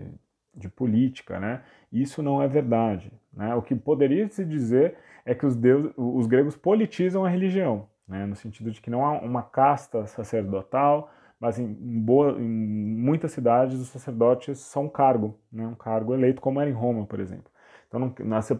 de 0.54 0.68
política, 0.68 1.38
né? 1.38 1.62
Isso 1.92 2.22
não 2.22 2.42
é 2.42 2.48
verdade. 2.48 3.12
Né? 3.32 3.54
O 3.54 3.62
que 3.62 3.74
poderia 3.74 4.28
se 4.28 4.44
dizer 4.44 4.96
é 5.24 5.34
que 5.34 5.46
os, 5.46 5.56
deus, 5.56 5.92
os 5.96 6.26
gregos 6.26 6.56
politizam 6.56 7.24
a 7.24 7.28
religião, 7.28 7.88
né? 8.06 8.26
no 8.26 8.34
sentido 8.34 8.70
de 8.70 8.80
que 8.80 8.90
não 8.90 9.04
há 9.04 9.12
uma 9.20 9.42
casta 9.42 10.06
sacerdotal, 10.06 11.10
mas 11.40 11.58
em, 11.58 11.66
boa, 12.00 12.32
em 12.40 12.48
muitas 12.48 13.32
cidades 13.32 13.78
os 13.78 13.88
sacerdotes 13.88 14.58
são 14.58 14.84
um 14.84 14.88
cargo, 14.88 15.38
né? 15.52 15.66
um 15.66 15.74
cargo 15.74 16.14
eleito, 16.14 16.40
como 16.40 16.60
era 16.60 16.70
em 16.70 16.74
Roma, 16.74 17.06
por 17.06 17.20
exemplo. 17.20 17.50
Então 17.88 18.00
não, 18.00 18.14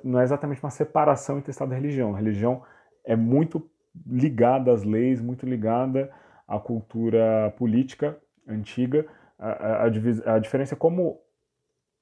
não 0.04 0.20
é 0.20 0.22
exatamente 0.22 0.62
uma 0.62 0.70
separação 0.70 1.38
entre 1.38 1.50
Estado 1.50 1.72
e 1.72 1.76
religião. 1.76 2.14
A 2.14 2.18
religião 2.18 2.62
é 3.04 3.16
muito 3.16 3.68
ligada 4.06 4.72
às 4.72 4.82
leis, 4.82 5.20
muito 5.20 5.46
ligada 5.46 6.10
à 6.46 6.58
cultura 6.58 7.52
política 7.56 8.18
antiga, 8.46 9.06
a, 9.38 9.48
a, 9.50 10.34
a 10.34 10.38
diferença 10.38 10.74
é 10.74 10.76
como 10.76 11.20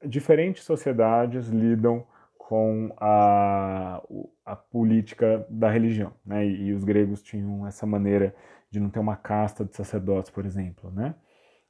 diferentes 0.05 0.65
sociedades 0.65 1.49
lidam 1.49 2.07
com 2.39 2.95
a, 2.99 4.03
a 4.45 4.57
política 4.57 5.47
da 5.49 5.71
religião, 5.71 6.13
né? 6.25 6.45
E, 6.47 6.67
e, 6.67 6.75
os 6.75 6.85
gregos 6.85 7.23
tinham 7.23 7.67
essa 7.67 7.87
maneira 7.87 8.35
de 8.71 8.81
não 8.81 8.91
ter 8.91 8.99
uma 8.99 9.17
casta 9.17 9.65
de 9.65 9.75
sacerdotes, 9.75 10.31
por 10.31 10.45
exemplo, 10.45 10.91
né? 10.91 11.15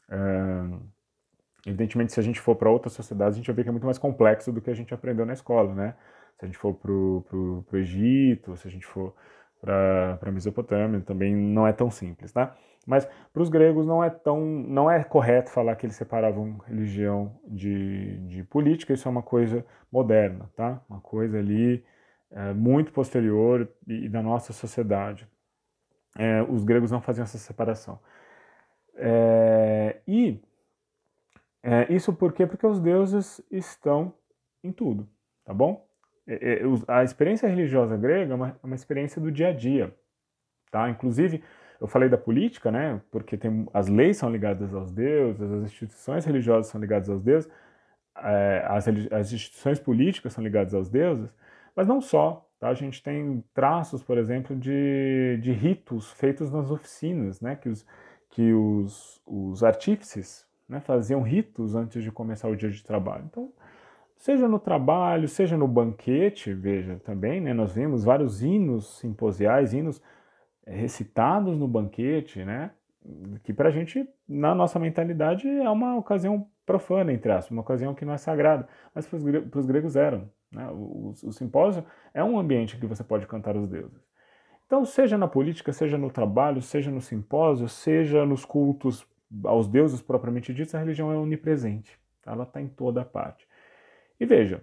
Uh, 0.08 0.80
evidentemente, 1.66 2.12
se 2.12 2.18
a 2.18 2.22
gente 2.22 2.40
for 2.40 2.56
para 2.56 2.70
outras 2.70 2.94
sociedades, 2.94 3.36
a 3.36 3.38
gente 3.38 3.46
vai 3.46 3.56
ver 3.56 3.62
que 3.62 3.68
é 3.68 3.72
muito 3.72 3.86
mais 3.86 3.98
complexo 3.98 4.52
do 4.52 4.60
que 4.60 4.70
a 4.70 4.74
gente 4.74 4.92
aprendeu 4.92 5.24
na 5.24 5.34
escola, 5.34 5.74
né? 5.74 5.94
Se 6.38 6.44
a 6.44 6.48
gente 6.48 6.58
for 6.58 6.74
para 6.74 6.90
o 6.90 7.64
Egito, 7.74 8.56
se 8.56 8.66
a 8.66 8.70
gente 8.70 8.86
for 8.86 9.14
para 9.62 10.18
a 10.20 10.32
Mesopotâmia, 10.32 11.00
também 11.00 11.34
não 11.34 11.66
é 11.66 11.72
tão 11.72 11.88
simples, 11.88 12.32
tá? 12.32 12.56
Mas 12.84 13.08
para 13.32 13.42
os 13.42 13.48
gregos 13.48 13.86
não 13.86 14.02
é 14.02 14.10
tão, 14.10 14.40
não 14.44 14.90
é 14.90 15.04
correto 15.04 15.50
falar 15.50 15.76
que 15.76 15.86
eles 15.86 15.94
separavam 15.94 16.58
religião 16.66 17.38
de, 17.46 18.18
de 18.26 18.42
política. 18.42 18.92
Isso 18.92 19.06
é 19.06 19.10
uma 19.10 19.22
coisa 19.22 19.64
moderna, 19.90 20.50
tá? 20.56 20.82
Uma 20.90 21.00
coisa 21.00 21.38
ali 21.38 21.84
é, 22.32 22.52
muito 22.52 22.92
posterior 22.92 23.68
e, 23.86 24.06
e, 24.06 24.08
da 24.08 24.20
nossa 24.20 24.52
sociedade. 24.52 25.28
É, 26.18 26.42
os 26.42 26.64
gregos 26.64 26.90
não 26.90 27.00
faziam 27.00 27.22
essa 27.22 27.38
separação. 27.38 28.00
É, 28.96 30.00
e 30.06 30.42
é, 31.62 31.92
isso 31.92 32.12
por 32.12 32.32
quê? 32.32 32.48
Porque 32.48 32.66
os 32.66 32.80
deuses 32.80 33.40
estão 33.48 34.12
em 34.62 34.72
tudo, 34.72 35.08
tá 35.44 35.54
bom? 35.54 35.86
É, 36.26 36.54
é, 36.54 36.62
a 36.88 37.02
experiência 37.02 37.48
religiosa 37.48 37.96
grega 37.96 38.32
é 38.32 38.34
uma, 38.36 38.56
uma 38.62 38.74
experiência 38.74 39.20
do 39.20 39.30
dia 39.30 39.48
a 39.48 39.52
dia, 39.52 39.94
tá? 40.70 40.88
Inclusive 40.88 41.42
eu 41.80 41.88
falei 41.88 42.08
da 42.08 42.16
política, 42.16 42.70
né? 42.70 43.00
Porque 43.10 43.36
tem, 43.36 43.68
as 43.74 43.88
leis 43.88 44.16
são 44.18 44.30
ligadas 44.30 44.72
aos 44.72 44.92
deuses, 44.92 45.42
as 45.42 45.64
instituições 45.64 46.24
religiosas 46.24 46.70
são 46.70 46.80
ligadas 46.80 47.08
aos 47.08 47.22
deuses, 47.22 47.50
é, 48.16 48.64
as, 48.68 48.86
as, 48.88 49.32
instituições 49.32 49.80
políticas 49.80 50.32
são 50.32 50.44
ligadas 50.44 50.74
aos 50.74 50.88
deuses, 50.88 51.34
mas 51.74 51.88
não 51.88 52.00
só. 52.00 52.48
Tá? 52.60 52.68
A 52.68 52.74
gente 52.74 53.02
tem 53.02 53.42
traços, 53.52 54.02
por 54.02 54.16
exemplo, 54.16 54.54
de, 54.54 55.38
de 55.42 55.50
ritos 55.52 56.12
feitos 56.12 56.50
nas 56.52 56.70
oficinas, 56.70 57.40
né? 57.40 57.56
Que 57.56 57.68
os, 57.68 57.86
que 58.30 58.52
os, 58.52 59.20
os 59.26 59.64
artífices 59.64 60.46
né, 60.68 60.80
faziam 60.80 61.22
ritos 61.22 61.74
antes 61.74 62.02
de 62.02 62.12
começar 62.12 62.48
o 62.48 62.56
dia 62.56 62.70
de 62.70 62.82
trabalho. 62.82 63.24
Então, 63.30 63.52
seja 64.22 64.46
no 64.46 64.60
trabalho, 64.60 65.26
seja 65.26 65.56
no 65.56 65.66
banquete, 65.66 66.54
veja 66.54 66.96
também, 67.00 67.40
né, 67.40 67.52
nós 67.52 67.74
vimos 67.74 68.04
vários 68.04 68.40
hinos 68.40 68.98
simposiais, 69.00 69.74
hinos 69.74 70.00
recitados 70.64 71.58
no 71.58 71.66
banquete, 71.66 72.44
né? 72.44 72.70
Que 73.42 73.52
para 73.52 73.68
a 73.68 73.72
gente, 73.72 74.08
na 74.28 74.54
nossa 74.54 74.78
mentalidade, 74.78 75.48
é 75.48 75.68
uma 75.68 75.96
ocasião 75.96 76.48
profana, 76.64 77.12
entre 77.12 77.32
aspas, 77.32 77.50
uma 77.50 77.62
ocasião 77.62 77.96
que 77.96 78.04
não 78.04 78.12
é 78.12 78.16
sagrada, 78.16 78.68
mas 78.94 79.08
para 79.08 79.58
os 79.58 79.66
gregos 79.66 79.96
eram. 79.96 80.30
Né? 80.52 80.68
O, 80.70 81.12
o, 81.24 81.32
simpósio 81.32 81.84
é 82.14 82.22
um 82.22 82.38
ambiente 82.38 82.78
que 82.78 82.86
você 82.86 83.02
pode 83.02 83.26
cantar 83.26 83.56
os 83.56 83.66
deuses. 83.66 84.06
Então, 84.68 84.84
seja 84.84 85.18
na 85.18 85.26
política, 85.26 85.72
seja 85.72 85.98
no 85.98 86.10
trabalho, 86.10 86.62
seja 86.62 86.92
no 86.92 87.00
simpósio, 87.00 87.68
seja 87.68 88.24
nos 88.24 88.44
cultos 88.44 89.04
aos 89.42 89.66
deuses 89.66 90.00
propriamente 90.00 90.54
ditos, 90.54 90.76
a 90.76 90.78
religião 90.78 91.10
é 91.10 91.16
onipresente. 91.16 91.98
Ela 92.24 92.44
está 92.44 92.60
em 92.60 92.68
toda 92.68 93.04
parte. 93.04 93.50
E 94.18 94.26
veja, 94.26 94.62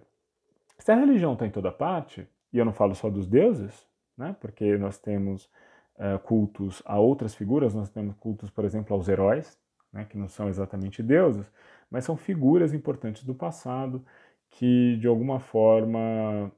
se 0.77 0.91
a 0.91 0.95
religião 0.95 1.33
está 1.33 1.45
em 1.45 1.51
toda 1.51 1.71
parte, 1.71 2.27
e 2.51 2.57
eu 2.57 2.65
não 2.65 2.73
falo 2.73 2.95
só 2.95 3.09
dos 3.09 3.27
deuses, 3.27 3.87
né? 4.17 4.35
porque 4.39 4.77
nós 4.77 4.97
temos 4.97 5.49
uh, 5.95 6.19
cultos 6.19 6.81
a 6.85 6.99
outras 6.99 7.35
figuras, 7.35 7.75
nós 7.75 7.89
temos 7.89 8.15
cultos, 8.15 8.49
por 8.49 8.65
exemplo, 8.65 8.95
aos 8.95 9.07
heróis, 9.07 9.57
né, 9.91 10.05
que 10.05 10.17
não 10.17 10.27
são 10.27 10.47
exatamente 10.47 11.01
deuses, 11.03 11.45
mas 11.89 12.05
são 12.05 12.15
figuras 12.15 12.73
importantes 12.73 13.23
do 13.23 13.33
passado 13.33 14.05
que, 14.51 14.97
de 14.97 15.07
alguma 15.07 15.39
forma, 15.39 16.51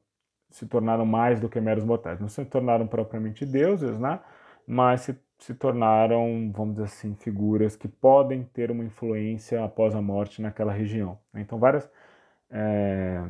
se 0.49 0.65
tornaram 0.65 1.05
mais 1.05 1.39
do 1.39 1.49
que 1.49 1.59
meros 1.59 1.83
mortais. 1.83 2.19
Não 2.19 2.27
se 2.27 2.43
tornaram 2.45 2.87
propriamente 2.87 3.45
deuses, 3.45 3.97
né, 3.99 4.19
mas 4.67 5.01
se, 5.01 5.19
se 5.39 5.53
tornaram, 5.53 6.51
vamos 6.53 6.75
dizer 6.75 6.85
assim, 6.85 7.15
figuras 7.15 7.75
que 7.75 7.87
podem 7.87 8.43
ter 8.43 8.69
uma 8.71 8.83
influência 8.83 9.63
após 9.63 9.95
a 9.95 10.01
morte 10.01 10.41
naquela 10.41 10.71
região. 10.71 11.17
Então, 11.35 11.57
várias. 11.59 11.89
É, 12.51 13.23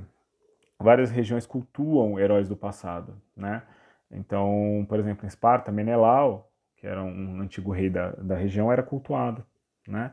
várias 0.79 1.11
regiões 1.11 1.45
cultuam 1.45 2.19
heróis 2.19 2.49
do 2.49 2.57
passado, 2.57 3.21
né? 3.35 3.63
Então, 4.11 4.85
por 4.89 4.99
exemplo, 4.99 5.25
em 5.25 5.27
Esparta, 5.27 5.71
Menelau, 5.71 6.51
que 6.75 6.87
era 6.87 7.01
um 7.01 7.39
antigo 7.39 7.71
rei 7.71 7.89
da, 7.89 8.11
da 8.11 8.35
região, 8.35 8.71
era 8.71 8.83
cultuado. 8.83 9.45
Né? 9.87 10.11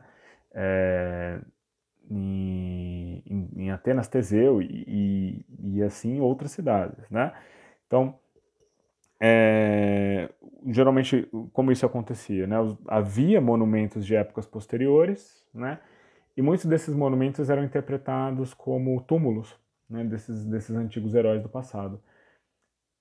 É, 0.53 1.39
em, 2.09 3.23
em, 3.55 3.71
Atenas, 3.71 4.07
Teseu 4.07 4.61
e, 4.61 4.85
e, 4.87 5.77
e, 5.77 5.83
assim 5.83 6.19
outras 6.19 6.51
cidades. 6.51 7.09
Né? 7.09 7.33
Então, 7.87 8.17
é, 9.19 10.29
geralmente, 10.67 11.27
como 11.51 11.71
isso 11.71 11.85
acontecia? 11.85 12.47
Né? 12.47 12.55
Havia 12.87 13.41
monumentos 13.41 14.05
de 14.05 14.15
épocas 14.15 14.45
posteriores, 14.45 15.45
né? 15.53 15.79
E 16.39 16.41
muitos 16.41 16.65
desses 16.65 16.95
monumentos 16.95 17.49
eram 17.49 17.65
interpretados 17.65 18.53
como 18.53 19.01
túmulos 19.01 19.59
né? 19.89 20.05
desses, 20.05 20.45
desses 20.45 20.73
antigos 20.73 21.13
heróis 21.13 21.43
do 21.43 21.49
passado 21.49 22.01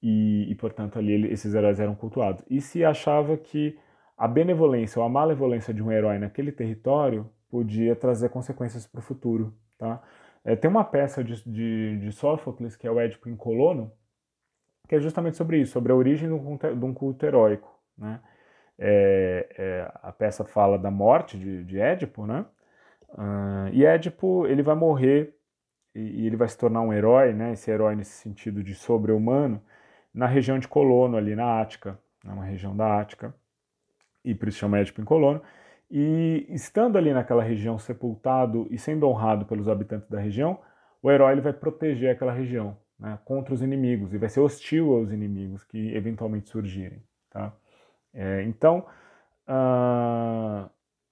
e, 0.03 0.51
e 0.51 0.55
portanto, 0.57 0.99
ali 0.99 1.33
esses 1.33 1.55
heróis 1.55 1.79
eram 1.79 1.95
cultuados. 1.95 2.45
E 2.51 2.61
se 2.61 2.85
achava 2.85 3.37
que 3.37 3.79
a 4.17 4.27
benevolência 4.27 4.99
ou 4.99 5.07
a 5.07 5.09
malevolência 5.09 5.73
de 5.73 5.81
um 5.81 5.93
herói 5.93 6.19
naquele 6.19 6.51
território 6.51 7.31
podia 7.49 7.95
trazer 7.95 8.29
consequências 8.29 8.89
para 8.89 8.99
o 8.99 9.03
futuro. 9.03 9.55
Tá? 9.79 10.03
É, 10.45 10.57
tem 10.57 10.69
uma 10.69 10.83
peça 10.83 11.23
de, 11.23 11.41
de, 11.49 11.97
de, 12.01 12.11
Sófocles, 12.11 12.75
que 12.75 12.89
é 12.89 12.91
o 12.91 12.99
Édipo 12.99 13.29
em 13.29 13.37
Colono, 13.37 13.93
que 14.89 14.97
é 14.97 15.01
justamente 15.01 15.37
sobre 15.37 15.61
isso, 15.61 15.75
sobre 15.75 15.93
a 15.93 15.95
origem 15.95 16.27
de 16.27 16.35
um 16.35 16.43
culto, 16.45 16.75
de 16.75 16.85
um 16.85 16.93
culto 16.93 17.25
heróico. 17.25 17.73
Né? 17.97 18.21
É, 18.77 19.49
é, 19.57 19.93
a 20.03 20.11
peça 20.11 20.45
fala 20.45 20.77
da 20.77 20.91
morte 20.91 21.39
de, 21.39 21.63
de 21.63 21.79
Édipo, 21.79 22.27
né? 22.27 22.45
Uh, 23.11 23.69
e 23.73 23.85
Édipo 23.85 24.47
ele 24.47 24.63
vai 24.63 24.75
morrer 24.75 25.35
e, 25.95 26.23
e, 26.23 26.27
ele 26.27 26.37
vai 26.37 26.49
se 26.49 26.59
tornar 26.59 26.83
um 26.83 26.93
herói, 26.93 27.33
né? 27.33 27.53
Esse 27.53 27.71
herói 27.71 27.97
nesse 27.97 28.13
sentido 28.13 28.63
de 28.63 28.75
sobre-humano, 28.75 29.63
na 30.13 30.27
região 30.27 30.59
de 30.59 30.69
Colono, 30.69 31.17
ali 31.17 31.35
na 31.35 31.61
Ática, 31.61 31.99
é 32.25 32.31
uma 32.31 32.45
região 32.45 32.77
da 32.77 33.01
Ática, 33.01 33.35
e 34.25 34.35
por 34.35 34.49
isso 34.49 34.59
chama 34.59 34.79
Édipo 34.79 35.01
em 35.01 35.05
Colono. 35.05 35.43
E 35.91 36.47
estando 36.51 36.99
ali 36.99 37.13
naquela 37.13 37.43
região 37.43 37.79
sepultado 37.79 38.67
e 38.71 38.79
sendo 38.79 39.09
honrado 39.09 39.47
pelos 39.47 39.69
habitantes 39.69 40.09
da 40.09 40.21
região, 40.21 40.61
o 41.03 41.11
herói 41.11 41.33
ele 41.33 41.41
vai 41.41 41.53
proteger 41.53 42.11
aquela 42.11 42.33
região 42.33 42.77
né, 42.99 43.19
contra 43.25 43.55
os 43.55 43.63
inimigos 43.63 44.13
e 44.13 44.19
vai 44.19 44.29
ser 44.29 44.41
hostil 44.41 44.95
aos 44.95 45.11
inimigos 45.11 45.65
que 45.65 45.95
eventualmente 45.95 46.51
surgirem. 46.51 47.03
Tá? 47.31 47.55
É, 48.13 48.43
então, 48.43 48.87
uh, 49.49 50.69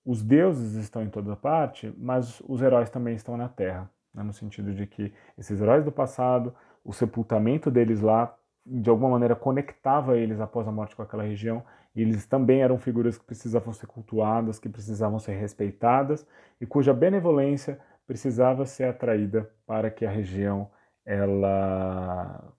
os 0.06 0.22
deuses 0.22 0.74
estão 0.76 1.02
em 1.02 1.10
toda 1.10 1.34
parte, 1.34 1.92
mas 1.98 2.40
os 2.46 2.62
heróis 2.62 2.88
também 2.88 3.16
estão 3.16 3.36
na 3.36 3.48
Terra, 3.48 3.90
né, 4.14 4.22
no 4.22 4.32
sentido 4.32 4.72
de 4.72 4.86
que 4.86 5.12
esses 5.36 5.60
heróis 5.60 5.84
do 5.84 5.90
passado, 5.90 6.54
o 6.84 6.92
sepultamento 6.92 7.72
deles 7.72 8.00
lá 8.00 8.32
de 8.64 8.88
alguma 8.88 9.10
maneira 9.10 9.34
conectava 9.34 10.16
eles 10.16 10.40
após 10.40 10.66
a 10.68 10.72
morte 10.72 10.94
com 10.94 11.02
aquela 11.02 11.24
região, 11.24 11.62
e 11.94 12.02
eles 12.02 12.24
também 12.24 12.62
eram 12.62 12.78
figuras 12.78 13.18
que 13.18 13.24
precisavam 13.24 13.72
ser 13.72 13.86
cultuadas, 13.88 14.60
que 14.60 14.68
precisavam 14.68 15.18
ser 15.18 15.34
respeitadas 15.34 16.24
e 16.60 16.66
cuja 16.66 16.94
benevolência 16.94 17.80
precisava 18.06 18.64
ser 18.64 18.84
atraída 18.84 19.50
para 19.66 19.90
que 19.90 20.06
a 20.06 20.10
região 20.10 20.70
ela, 21.04 22.52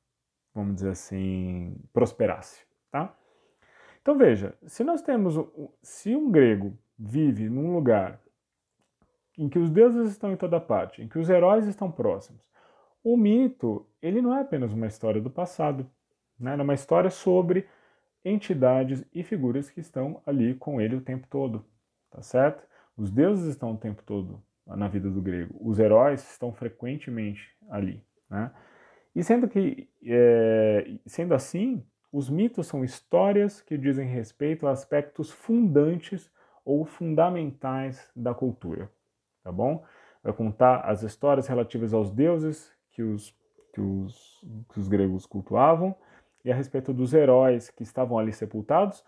vamos 0.53 0.75
dizer 0.75 0.89
assim, 0.89 1.77
prosperasse, 1.93 2.65
tá? 2.91 3.15
Então 4.01 4.17
veja, 4.17 4.53
se 4.65 4.83
nós 4.83 5.01
temos, 5.01 5.35
se 5.81 6.15
um 6.15 6.29
grego 6.29 6.77
vive 6.97 7.49
num 7.49 7.73
lugar 7.73 8.19
em 9.37 9.47
que 9.47 9.59
os 9.59 9.69
deuses 9.69 10.09
estão 10.09 10.31
em 10.31 10.37
toda 10.37 10.59
parte, 10.59 11.01
em 11.01 11.07
que 11.07 11.19
os 11.19 11.29
heróis 11.29 11.67
estão 11.67 11.91
próximos, 11.91 12.41
o 13.03 13.15
mito, 13.15 13.87
ele 14.01 14.21
não 14.21 14.35
é 14.35 14.41
apenas 14.41 14.73
uma 14.73 14.87
história 14.87 15.21
do 15.21 15.29
passado, 15.29 15.89
né? 16.39 16.57
É 16.57 16.61
uma 16.61 16.73
história 16.73 17.09
sobre 17.09 17.67
entidades 18.25 19.05
e 19.13 19.23
figuras 19.23 19.69
que 19.69 19.79
estão 19.79 20.21
ali 20.25 20.55
com 20.55 20.81
ele 20.81 20.95
o 20.95 21.01
tempo 21.01 21.27
todo, 21.29 21.63
tá 22.11 22.21
certo? 22.21 22.67
Os 22.97 23.11
deuses 23.11 23.45
estão 23.47 23.73
o 23.73 23.77
tempo 23.77 24.03
todo 24.03 24.43
na 24.65 24.87
vida 24.87 25.09
do 25.09 25.21
grego, 25.21 25.55
os 25.61 25.79
heróis 25.79 26.29
estão 26.29 26.51
frequentemente 26.51 27.55
ali, 27.69 28.03
né? 28.29 28.51
E 29.15 29.23
sendo 29.23 29.47
que, 29.47 29.89
é, 30.03 30.99
sendo 31.05 31.33
assim, 31.33 31.83
os 32.11 32.29
mitos 32.29 32.67
são 32.67 32.83
histórias 32.83 33.61
que 33.61 33.77
dizem 33.77 34.07
respeito 34.07 34.67
a 34.67 34.71
aspectos 34.71 35.31
fundantes 35.31 36.29
ou 36.67 36.83
fundamentais 36.83 38.11
da 38.13 38.33
cultura, 38.33 38.91
tá 39.41 39.49
bom? 39.49 39.85
Vai 40.21 40.33
contar 40.33 40.81
as 40.81 41.01
histórias 41.01 41.47
relativas 41.47 41.93
aos 41.93 42.11
deuses 42.11 42.75
que 42.91 43.01
os, 43.01 43.33
que 43.73 43.79
os, 43.79 44.45
que 44.73 44.77
os 44.77 44.89
gregos 44.89 45.25
cultuavam, 45.25 45.95
e 46.43 46.51
a 46.51 46.55
respeito 46.55 46.93
dos 46.93 47.13
heróis 47.13 47.69
que 47.69 47.83
estavam 47.83 48.19
ali 48.19 48.33
sepultados, 48.33 49.01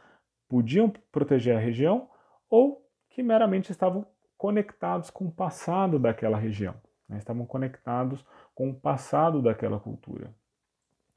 podiam 0.47 0.89
proteger 1.11 1.57
a 1.57 1.59
região 1.59 2.07
ou 2.49 2.81
que 3.09 3.21
meramente 3.21 3.71
estavam 3.73 4.05
conectados 4.37 5.09
com 5.09 5.25
o 5.25 5.31
passado 5.31 5.99
daquela 5.99 6.37
região. 6.37 6.75
né? 7.09 7.17
estavam 7.17 7.45
conectados 7.45 8.25
com 8.55 8.69
o 8.69 8.73
passado 8.73 9.41
daquela 9.41 9.81
cultura, 9.81 10.33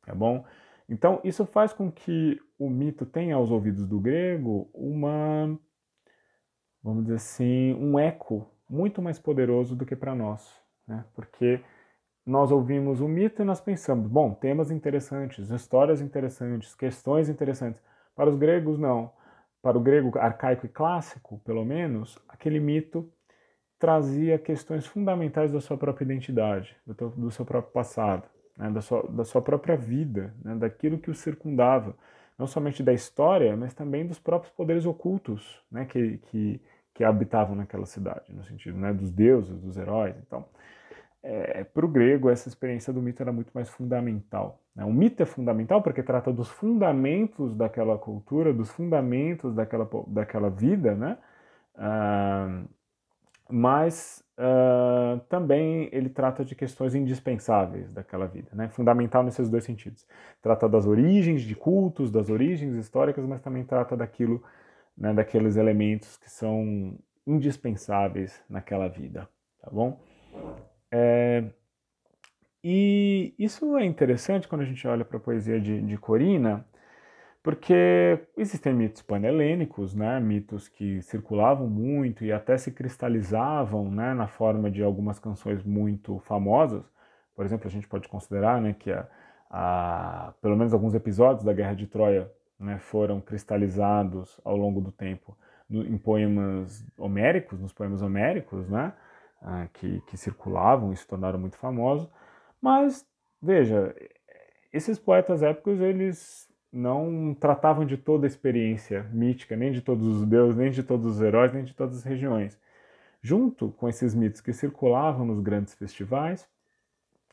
tá 0.04 0.12
bom? 0.12 0.44
Então 0.88 1.20
isso 1.22 1.46
faz 1.46 1.72
com 1.72 1.90
que 1.90 2.40
o 2.58 2.68
mito 2.68 3.06
tenha 3.06 3.36
aos 3.36 3.48
ouvidos 3.48 3.86
do 3.86 4.00
grego 4.00 4.68
uma, 4.74 5.56
vamos 6.82 7.04
dizer 7.04 7.16
assim, 7.16 7.74
um 7.74 7.98
eco 7.98 8.50
muito 8.68 9.00
mais 9.02 9.18
poderoso 9.18 9.76
do 9.76 9.86
que 9.86 9.94
para 9.94 10.14
nós, 10.14 10.50
né? 10.86 11.04
Porque 11.14 11.60
nós 12.24 12.50
ouvimos 12.50 13.00
o 13.00 13.08
mito 13.08 13.42
e 13.42 13.44
nós 13.44 13.60
pensamos, 13.60 14.08
bom, 14.08 14.32
temas 14.32 14.70
interessantes, 14.70 15.50
histórias 15.50 16.00
interessantes, 16.00 16.74
questões 16.74 17.28
interessantes. 17.28 17.82
Para 18.14 18.30
os 18.30 18.36
gregos, 18.36 18.78
não. 18.78 19.12
Para 19.60 19.76
o 19.76 19.80
grego 19.80 20.16
arcaico 20.18 20.66
e 20.66 20.68
clássico, 20.68 21.40
pelo 21.44 21.64
menos, 21.64 22.18
aquele 22.28 22.60
mito 22.60 23.10
trazia 23.78 24.38
questões 24.38 24.86
fundamentais 24.86 25.50
da 25.50 25.60
sua 25.60 25.76
própria 25.76 26.04
identidade, 26.04 26.76
do, 26.86 26.94
teu, 26.94 27.10
do 27.10 27.30
seu 27.32 27.44
próprio 27.44 27.72
passado, 27.72 28.28
né, 28.56 28.70
da, 28.70 28.80
sua, 28.80 29.02
da 29.08 29.24
sua 29.24 29.42
própria 29.42 29.76
vida, 29.76 30.32
né, 30.44 30.54
daquilo 30.54 30.98
que 30.98 31.10
o 31.10 31.14
circundava, 31.14 31.96
não 32.38 32.46
somente 32.46 32.80
da 32.82 32.92
história, 32.92 33.56
mas 33.56 33.74
também 33.74 34.06
dos 34.06 34.20
próprios 34.20 34.52
poderes 34.54 34.86
ocultos 34.86 35.60
né, 35.70 35.84
que, 35.84 36.18
que, 36.18 36.60
que 36.94 37.04
habitavam 37.04 37.56
naquela 37.56 37.86
cidade, 37.86 38.32
no 38.34 38.44
sentido 38.44 38.78
né, 38.78 38.92
dos 38.92 39.10
deuses, 39.10 39.58
dos 39.60 39.76
heróis. 39.76 40.14
Então, 40.26 40.44
é, 41.22 41.64
para 41.64 41.86
o 41.86 41.88
grego, 41.88 42.28
essa 42.28 42.48
experiência 42.48 42.92
do 42.92 43.00
mito 43.00 43.22
era 43.22 43.32
muito 43.32 43.50
mais 43.54 43.68
fundamental. 43.68 44.60
Né? 44.74 44.84
O 44.84 44.92
mito 44.92 45.22
é 45.22 45.26
fundamental 45.26 45.80
porque 45.82 46.02
trata 46.02 46.32
dos 46.32 46.48
fundamentos 46.48 47.54
daquela 47.54 47.96
cultura, 47.96 48.52
dos 48.52 48.70
fundamentos 48.70 49.54
daquela, 49.54 49.88
daquela 50.08 50.50
vida, 50.50 50.94
né? 50.94 51.18
Ah, 51.76 52.64
mas 53.48 54.22
ah, 54.38 55.20
também 55.28 55.88
ele 55.92 56.08
trata 56.08 56.44
de 56.44 56.54
questões 56.54 56.94
indispensáveis 56.94 57.90
daquela 57.92 58.26
vida, 58.26 58.48
né? 58.52 58.68
fundamental 58.68 59.22
nesses 59.22 59.48
dois 59.48 59.64
sentidos. 59.64 60.06
Trata 60.40 60.68
das 60.68 60.86
origens 60.86 61.42
de 61.42 61.54
cultos, 61.54 62.10
das 62.10 62.28
origens 62.28 62.74
históricas, 62.74 63.24
mas 63.24 63.40
também 63.40 63.62
trata 63.64 63.96
daquilo, 63.96 64.42
né, 64.96 65.12
daqueles 65.12 65.56
elementos 65.56 66.16
que 66.16 66.30
são 66.30 66.98
indispensáveis 67.26 68.42
naquela 68.48 68.88
vida, 68.88 69.28
tá 69.60 69.70
bom? 69.70 70.00
É, 70.90 71.44
e 72.64 73.34
isso 73.38 73.76
é 73.76 73.84
interessante 73.84 74.46
quando 74.46 74.62
a 74.62 74.64
gente 74.64 74.86
olha 74.86 75.04
para 75.04 75.16
a 75.16 75.20
poesia 75.20 75.60
de, 75.60 75.82
de 75.82 75.98
Corina, 75.98 76.64
porque 77.42 78.20
existem 78.36 78.72
mitos 78.72 79.02
panhelênicos, 79.02 79.94
né, 79.94 80.20
mitos 80.20 80.68
que 80.68 81.02
circulavam 81.02 81.68
muito 81.68 82.24
e 82.24 82.32
até 82.32 82.56
se 82.56 82.70
cristalizavam 82.70 83.90
né, 83.90 84.14
na 84.14 84.28
forma 84.28 84.70
de 84.70 84.82
algumas 84.82 85.18
canções 85.18 85.62
muito 85.64 86.20
famosas. 86.20 86.84
Por 87.34 87.44
exemplo, 87.44 87.66
a 87.66 87.70
gente 87.70 87.88
pode 87.88 88.08
considerar 88.08 88.60
né, 88.60 88.76
que 88.78 88.92
a, 88.92 89.08
a, 89.50 90.34
pelo 90.40 90.56
menos 90.56 90.72
alguns 90.72 90.94
episódios 90.94 91.44
da 91.44 91.52
Guerra 91.52 91.74
de 91.74 91.88
Troia 91.88 92.30
né, 92.62 92.78
foram 92.78 93.20
cristalizados 93.20 94.40
ao 94.44 94.56
longo 94.56 94.80
do 94.80 94.92
tempo 94.92 95.36
no, 95.68 95.84
em 95.84 95.98
poemas 95.98 96.86
homéricos, 96.96 97.60
nos 97.60 97.72
poemas 97.72 98.02
homéricos, 98.02 98.68
né? 98.68 98.92
ah, 99.42 99.68
que, 99.72 100.00
que 100.02 100.16
circulavam 100.16 100.92
e 100.92 100.96
se 100.96 101.06
tornaram 101.06 101.38
muito 101.38 101.56
famosos. 101.56 102.08
Mas, 102.60 103.06
veja, 103.40 103.94
esses 104.72 104.98
poetas 104.98 105.42
épicos, 105.42 105.80
eles 105.80 106.48
não 106.72 107.34
tratavam 107.38 107.84
de 107.84 107.96
toda 107.96 108.26
a 108.26 108.28
experiência 108.28 109.02
mítica, 109.12 109.56
nem 109.56 109.72
de 109.72 109.82
todos 109.82 110.06
os 110.06 110.26
deuses, 110.26 110.56
nem 110.56 110.70
de 110.70 110.82
todos 110.82 111.06
os 111.06 111.20
heróis, 111.20 111.52
nem 111.52 111.64
de 111.64 111.74
todas 111.74 111.98
as 111.98 112.04
regiões. 112.04 112.58
Junto 113.20 113.70
com 113.72 113.88
esses 113.88 114.14
mitos 114.14 114.40
que 114.40 114.52
circulavam 114.52 115.26
nos 115.26 115.40
grandes 115.40 115.74
festivais, 115.74 116.48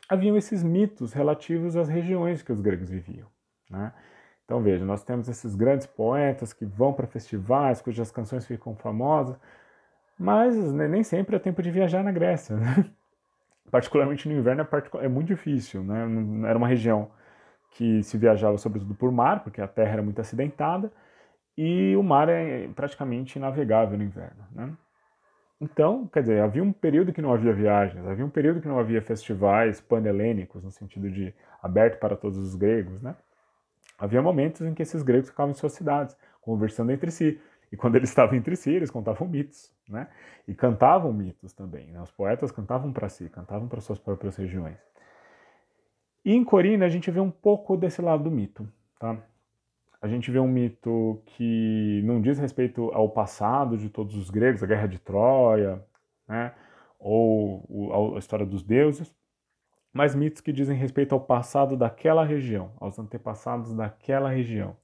haviam 0.09 0.35
esses 0.35 0.63
mitos 0.63 1.13
relativos 1.13 1.75
às 1.75 1.87
regiões 1.87 2.41
que 2.41 2.51
os 2.51 2.59
gregos 2.59 2.89
viviam. 2.89 3.27
Né? 3.69 3.93
Então 4.49 4.63
veja, 4.63 4.83
nós 4.83 5.03
temos 5.03 5.29
esses 5.29 5.53
grandes 5.53 5.85
poetas 5.85 6.53
que 6.53 6.65
vão 6.65 6.91
para 6.91 7.05
festivais, 7.05 7.83
cujas 7.83 8.09
canções 8.09 8.47
ficam 8.47 8.75
famosas, 8.75 9.37
mas 10.17 10.55
nem 10.73 11.03
sempre 11.03 11.35
é 11.35 11.39
tempo 11.39 11.61
de 11.61 11.69
viajar 11.69 12.03
na 12.03 12.11
Grécia. 12.11 12.55
Né? 12.55 12.89
Particularmente 13.69 14.27
no 14.27 14.33
inverno 14.33 14.63
é, 14.63 15.05
é 15.05 15.07
muito 15.07 15.27
difícil. 15.27 15.83
Né? 15.83 16.47
Era 16.49 16.57
uma 16.57 16.67
região 16.67 17.11
que 17.73 18.01
se 18.01 18.17
viajava 18.17 18.57
sobretudo 18.57 18.95
por 18.95 19.11
mar, 19.11 19.43
porque 19.43 19.61
a 19.61 19.67
terra 19.67 19.93
era 19.93 20.01
muito 20.01 20.19
acidentada, 20.19 20.91
e 21.55 21.95
o 21.95 22.01
mar 22.01 22.27
é 22.27 22.67
praticamente 22.69 23.37
inavegável 23.37 23.99
no 23.99 24.03
inverno. 24.03 24.47
Né? 24.51 24.73
Então, 25.61 26.07
quer 26.07 26.21
dizer, 26.21 26.41
havia 26.41 26.63
um 26.63 26.73
período 26.73 27.13
que 27.13 27.21
não 27.21 27.31
havia 27.31 27.53
viagens, 27.53 28.03
havia 28.07 28.25
um 28.25 28.31
período 28.31 28.61
que 28.61 28.67
não 28.67 28.79
havia 28.79 28.99
festivais 28.99 29.79
panhelênicos, 29.79 30.63
no 30.63 30.71
sentido 30.71 31.11
de 31.11 31.35
aberto 31.61 31.99
para 31.99 32.15
todos 32.15 32.39
os 32.39 32.55
gregos. 32.55 32.99
Né? 32.99 33.15
Havia 33.99 34.21
momentos 34.21 34.61
em 34.61 34.73
que 34.73 34.81
esses 34.81 35.03
gregos 35.03 35.29
ficavam 35.29 35.51
em 35.51 35.55
suas 35.55 35.73
cidades, 35.73 36.15
conversando 36.41 36.91
entre 36.91 37.11
si. 37.11 37.39
E 37.71 37.77
quando 37.77 37.95
eles 37.95 38.09
estavam 38.09 38.35
entre 38.35 38.55
si, 38.55 38.71
eles 38.71 38.89
contavam 38.89 39.27
mitos, 39.27 39.71
né? 39.87 40.07
E 40.47 40.55
cantavam 40.55 41.13
mitos 41.13 41.53
também. 41.53 41.91
Né? 41.91 42.01
Os 42.01 42.11
poetas 42.11 42.51
cantavam 42.51 42.91
para 42.91 43.09
si, 43.09 43.29
cantavam 43.29 43.67
para 43.67 43.81
suas 43.81 43.99
próprias 43.99 44.35
regiões. 44.35 44.77
E 46.23 46.33
em 46.33 46.43
Corina 46.43 46.85
a 46.85 46.89
gente 46.89 47.11
vê 47.11 47.19
um 47.19 47.29
pouco 47.29 47.77
desse 47.77 48.01
lado 48.01 48.23
do 48.23 48.31
mito, 48.31 48.67
tá? 48.99 49.17
A 50.01 50.07
gente 50.07 50.31
vê 50.31 50.39
um 50.39 50.47
mito 50.47 51.21
que 51.25 52.01
não 52.05 52.21
diz 52.21 52.39
respeito 52.39 52.89
ao 52.93 53.09
passado 53.09 53.77
de 53.77 53.89
todos 53.89 54.15
os 54.15 54.29
gregos, 54.29 54.63
a 54.63 54.67
guerra 54.67 54.87
de 54.87 54.97
Troia, 54.97 55.83
né? 56.27 56.53
Ou 56.97 58.15
a 58.15 58.19
história 58.19 58.45
dos 58.45 58.63
deuses, 58.63 59.13
mas 59.93 60.15
mitos 60.15 60.41
que 60.41 60.53
dizem 60.53 60.77
respeito 60.77 61.13
ao 61.13 61.21
passado 61.21 61.75
daquela 61.75 62.23
região, 62.23 62.71
aos 62.79 62.97
antepassados 62.99 63.73
daquela 63.73 64.29
região. 64.29 64.75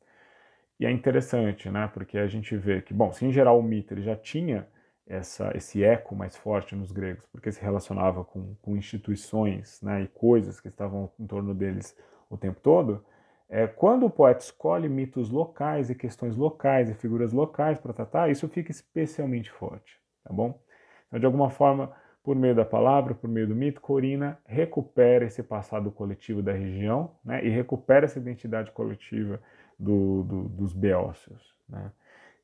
E 0.79 0.85
é 0.85 0.91
interessante, 0.91 1.69
né? 1.69 1.89
Porque 1.93 2.17
a 2.17 2.27
gente 2.27 2.55
vê 2.57 2.81
que, 2.81 2.93
bom, 2.93 3.11
se 3.11 3.25
em 3.25 3.31
geral 3.31 3.59
o 3.59 3.63
mito 3.63 3.93
ele 3.93 4.01
já 4.01 4.15
tinha 4.15 4.67
essa, 5.07 5.55
esse 5.55 5.83
eco 5.83 6.15
mais 6.15 6.35
forte 6.35 6.75
nos 6.75 6.91
gregos, 6.91 7.25
porque 7.31 7.51
se 7.51 7.61
relacionava 7.61 8.23
com, 8.23 8.55
com 8.61 8.75
instituições 8.75 9.81
né, 9.81 10.01
e 10.01 10.07
coisas 10.07 10.59
que 10.59 10.67
estavam 10.67 11.11
em 11.19 11.27
torno 11.27 11.53
deles 11.53 11.95
o 12.29 12.37
tempo 12.37 12.59
todo, 12.59 13.05
é, 13.47 13.67
quando 13.67 14.07
o 14.07 14.09
poeta 14.09 14.39
escolhe 14.39 14.89
mitos 14.89 15.29
locais 15.29 15.89
e 15.91 15.95
questões 15.95 16.35
locais 16.35 16.89
e 16.89 16.95
figuras 16.95 17.31
locais 17.31 17.77
para 17.77 17.93
tratar, 17.93 18.31
isso 18.31 18.49
fica 18.49 18.71
especialmente 18.71 19.51
forte, 19.51 19.99
tá 20.23 20.33
bom? 20.33 20.59
Então, 21.07 21.19
de 21.19 21.25
alguma 21.25 21.51
forma, 21.51 21.95
por 22.25 22.35
meio 22.35 22.55
da 22.55 22.65
palavra, 22.65 23.13
por 23.13 23.29
meio 23.29 23.47
do 23.47 23.55
mito, 23.55 23.79
Corina 23.79 24.39
recupera 24.47 25.25
esse 25.25 25.43
passado 25.43 25.91
coletivo 25.91 26.41
da 26.41 26.51
região 26.51 27.11
né, 27.23 27.45
e 27.45 27.49
recupera 27.49 28.05
essa 28.05 28.17
identidade 28.17 28.71
coletiva 28.71 29.39
do, 29.77 30.23
do, 30.23 30.49
dos 30.49 30.73
beócios. 30.73 31.53
Né? 31.69 31.91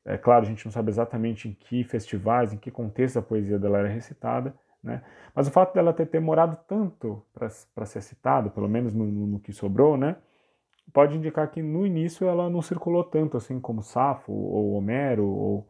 É 0.04 0.16
claro, 0.16 0.44
a 0.44 0.48
gente 0.48 0.64
não 0.64 0.70
sabe 0.70 0.88
exatamente 0.88 1.48
em 1.48 1.52
que 1.52 1.82
festivais, 1.82 2.52
em 2.52 2.58
que 2.58 2.70
contexto 2.70 3.18
a 3.18 3.22
poesia 3.22 3.58
dela 3.58 3.78
era 3.78 3.88
recitada, 3.88 4.54
né? 4.80 5.02
mas 5.34 5.48
o 5.48 5.50
fato 5.50 5.74
dela 5.74 5.92
ter 5.92 6.06
demorado 6.06 6.56
tanto 6.68 7.20
para 7.34 7.84
ser 7.84 8.02
citada, 8.02 8.50
pelo 8.50 8.68
menos 8.68 8.94
no, 8.94 9.04
no, 9.04 9.40
que 9.40 9.52
sobrou, 9.52 9.96
né? 9.96 10.14
pode 10.92 11.16
indicar 11.16 11.50
que 11.50 11.60
no 11.60 11.84
início 11.84 12.28
ela 12.28 12.48
não 12.48 12.62
circulou 12.62 13.02
tanto 13.02 13.36
assim 13.36 13.58
como 13.58 13.82
Safo 13.82 14.32
ou 14.32 14.74
Homero, 14.74 15.26
ou, 15.26 15.68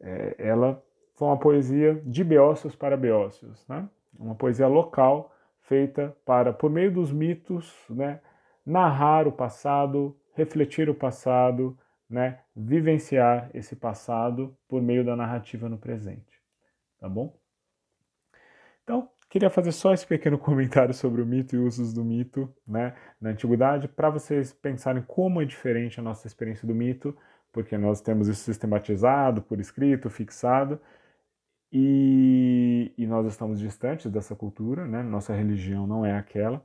é, 0.00 0.34
ela 0.38 0.82
foi 1.14 1.28
uma 1.28 1.38
poesia 1.38 2.00
de 2.04 2.24
beócios 2.24 2.74
para 2.74 2.96
beócios, 2.96 3.66
né? 3.68 3.88
uma 4.18 4.34
poesia 4.34 4.66
local 4.66 5.34
feita 5.62 6.16
para, 6.24 6.52
por 6.52 6.70
meio 6.70 6.92
dos 6.92 7.10
mitos, 7.10 7.74
né, 7.88 8.20
narrar 8.64 9.26
o 9.26 9.32
passado, 9.32 10.16
refletir 10.34 10.88
o 10.88 10.94
passado, 10.94 11.76
né, 12.08 12.40
vivenciar 12.54 13.50
esse 13.54 13.74
passado 13.74 14.56
por 14.68 14.82
meio 14.82 15.04
da 15.04 15.16
narrativa 15.16 15.68
no 15.68 15.78
presente. 15.78 16.40
Tá 16.98 17.08
bom? 17.08 17.34
Então, 18.82 19.08
queria 19.28 19.48
fazer 19.48 19.72
só 19.72 19.92
esse 19.92 20.06
pequeno 20.06 20.36
comentário 20.38 20.92
sobre 20.92 21.22
o 21.22 21.26
mito 21.26 21.56
e 21.56 21.58
usos 21.58 21.94
do 21.94 22.04
mito 22.04 22.52
né, 22.66 22.94
na 23.20 23.30
antiguidade, 23.30 23.88
para 23.88 24.10
vocês 24.10 24.52
pensarem 24.52 25.02
como 25.02 25.40
é 25.40 25.44
diferente 25.44 25.98
a 25.98 26.02
nossa 26.02 26.26
experiência 26.26 26.68
do 26.68 26.74
mito, 26.74 27.16
porque 27.50 27.78
nós 27.78 28.00
temos 28.00 28.28
isso 28.28 28.42
sistematizado, 28.42 29.40
por 29.40 29.60
escrito, 29.60 30.10
fixado, 30.10 30.80
e, 31.72 32.92
e 32.96 33.06
nós 33.06 33.26
estamos 33.26 33.58
distantes 33.58 34.10
dessa 34.10 34.34
cultura, 34.34 34.86
né? 34.86 35.02
nossa 35.02 35.34
religião 35.34 35.86
não 35.86 36.04
é 36.04 36.16
aquela 36.16 36.64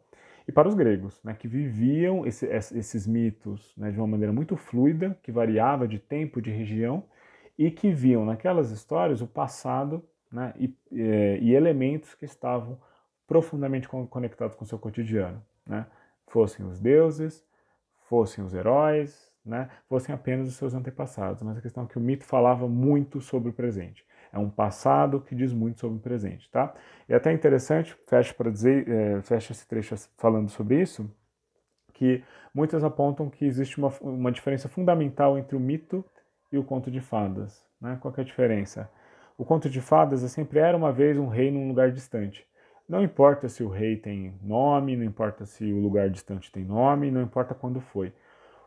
e 0.50 0.52
para 0.52 0.68
os 0.68 0.74
gregos, 0.74 1.22
né, 1.24 1.36
que 1.36 1.48
viviam 1.48 2.26
esse, 2.26 2.48
esses 2.48 3.06
mitos 3.06 3.72
né, 3.78 3.92
de 3.92 4.00
uma 4.00 4.08
maneira 4.08 4.34
muito 4.34 4.58
fluida, 4.58 5.16
que 5.22 5.32
variava 5.32 5.88
de 5.88 6.00
tempo, 6.00 6.42
de 6.42 6.50
região, 6.50 7.04
e 7.56 7.70
que 7.70 7.92
viam 7.92 8.26
naquelas 8.26 8.72
histórias 8.72 9.22
o 9.22 9.28
passado 9.28 10.04
né, 10.32 10.52
e, 10.58 10.74
e, 10.92 11.54
elementos 11.54 12.16
que 12.16 12.26
estavam 12.26 12.82
profundamente 13.28 13.88
conectados 13.88 14.56
com 14.56 14.64
o 14.64 14.68
seu 14.68 14.80
cotidiano. 14.80 15.40
Né? 15.68 15.86
Fossem 16.26 16.66
os 16.66 16.80
deuses, 16.80 17.46
fossem 18.08 18.44
os 18.44 18.56
heróis, 18.56 19.32
né, 19.46 19.70
fossem 19.88 20.16
apenas 20.16 20.48
os 20.48 20.56
seus 20.56 20.74
antepassados. 20.74 21.44
Mas 21.44 21.60
a 21.60 21.62
questão 21.62 21.84
é 21.84 21.88
que 21.88 22.00
o 22.00 22.02
mito 22.02 22.26
falava 22.26 22.68
muito 22.68 23.22
sobre 23.22 23.52
o 23.52 23.54
presente. 23.54 24.04
É 24.32 24.38
um 24.38 24.50
passado 24.50 25.22
que 25.22 25.34
diz 25.36 25.52
muito 25.52 25.80
sobre 25.80 25.98
o 25.98 26.02
presente, 26.02 26.50
tá? 26.52 26.74
E 27.08 27.14
até 27.14 27.32
interessante, 27.32 27.96
fecha 28.06 28.34
para 28.34 28.52
dizer, 28.52 28.88
é, 28.88 29.22
fecha 29.22 29.52
esse 29.52 29.68
trecho 29.68 29.96
falando 30.18 30.50
sobre 30.50 30.82
isso, 30.82 31.10
que 31.94 32.24
muitas 32.54 32.84
apontam 32.84 33.30
que 33.30 33.46
existe 33.46 33.78
uma, 33.78 33.92
uma 34.02 34.32
diferença 34.32 34.70
fundamental 34.70 35.38
entre 35.38 35.56
o 35.56 35.60
mito 35.60 36.06
e 36.52 36.58
o 36.58 36.64
conto 36.64 36.90
de 36.92 37.02
fadas. 37.02 37.66
Né? 37.82 37.98
Qual 38.02 38.14
é 38.18 38.22
a 38.22 38.24
diferença? 38.24 38.90
O 39.38 39.46
conto 39.46 39.70
de 39.70 39.82
fadas 39.82 40.24
é 40.24 40.28
sempre 40.28 40.60
era 40.60 40.78
uma 40.78 40.92
vez 40.92 41.18
um 41.18 41.28
rei 41.28 41.50
num 41.50 41.68
lugar 41.68 41.92
distante. 41.92 42.46
Não 42.88 43.04
importa 43.04 43.48
se 43.48 43.64
o 43.64 43.70
rei 43.70 43.98
tem 43.98 44.34
nome, 44.42 44.98
não 44.98 45.04
importa 45.04 45.46
se 45.46 45.72
o 45.72 45.80
lugar 45.80 46.10
distante 46.10 46.52
tem 46.52 46.66
nome, 46.66 47.12
não 47.12 47.22
importa 47.22 47.54
quando 47.54 47.80
foi. 47.80 48.12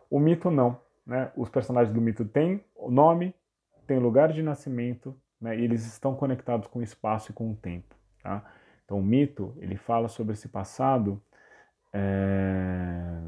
O 0.08 0.20
mito 0.20 0.50
não. 0.50 0.80
Né? 1.06 1.30
Os 1.36 1.48
personagens 1.48 1.92
do 1.92 2.00
mito 2.00 2.24
têm 2.24 2.64
nome, 2.88 3.34
têm 3.86 3.98
lugar 3.98 4.32
de 4.32 4.42
nascimento, 4.42 5.14
né? 5.42 5.58
e 5.58 5.64
eles 5.64 5.84
estão 5.84 6.14
conectados 6.14 6.68
com 6.68 6.78
o 6.78 6.82
espaço 6.82 7.32
e 7.32 7.34
com 7.34 7.50
o 7.50 7.56
tempo. 7.56 7.94
Tá? 8.22 8.44
Então 8.84 8.98
o 8.98 9.02
mito 9.02 9.52
ele 9.58 9.76
fala 9.76 10.08
sobre 10.08 10.34
esse 10.34 10.48
passado 10.48 11.20
é... 11.92 13.20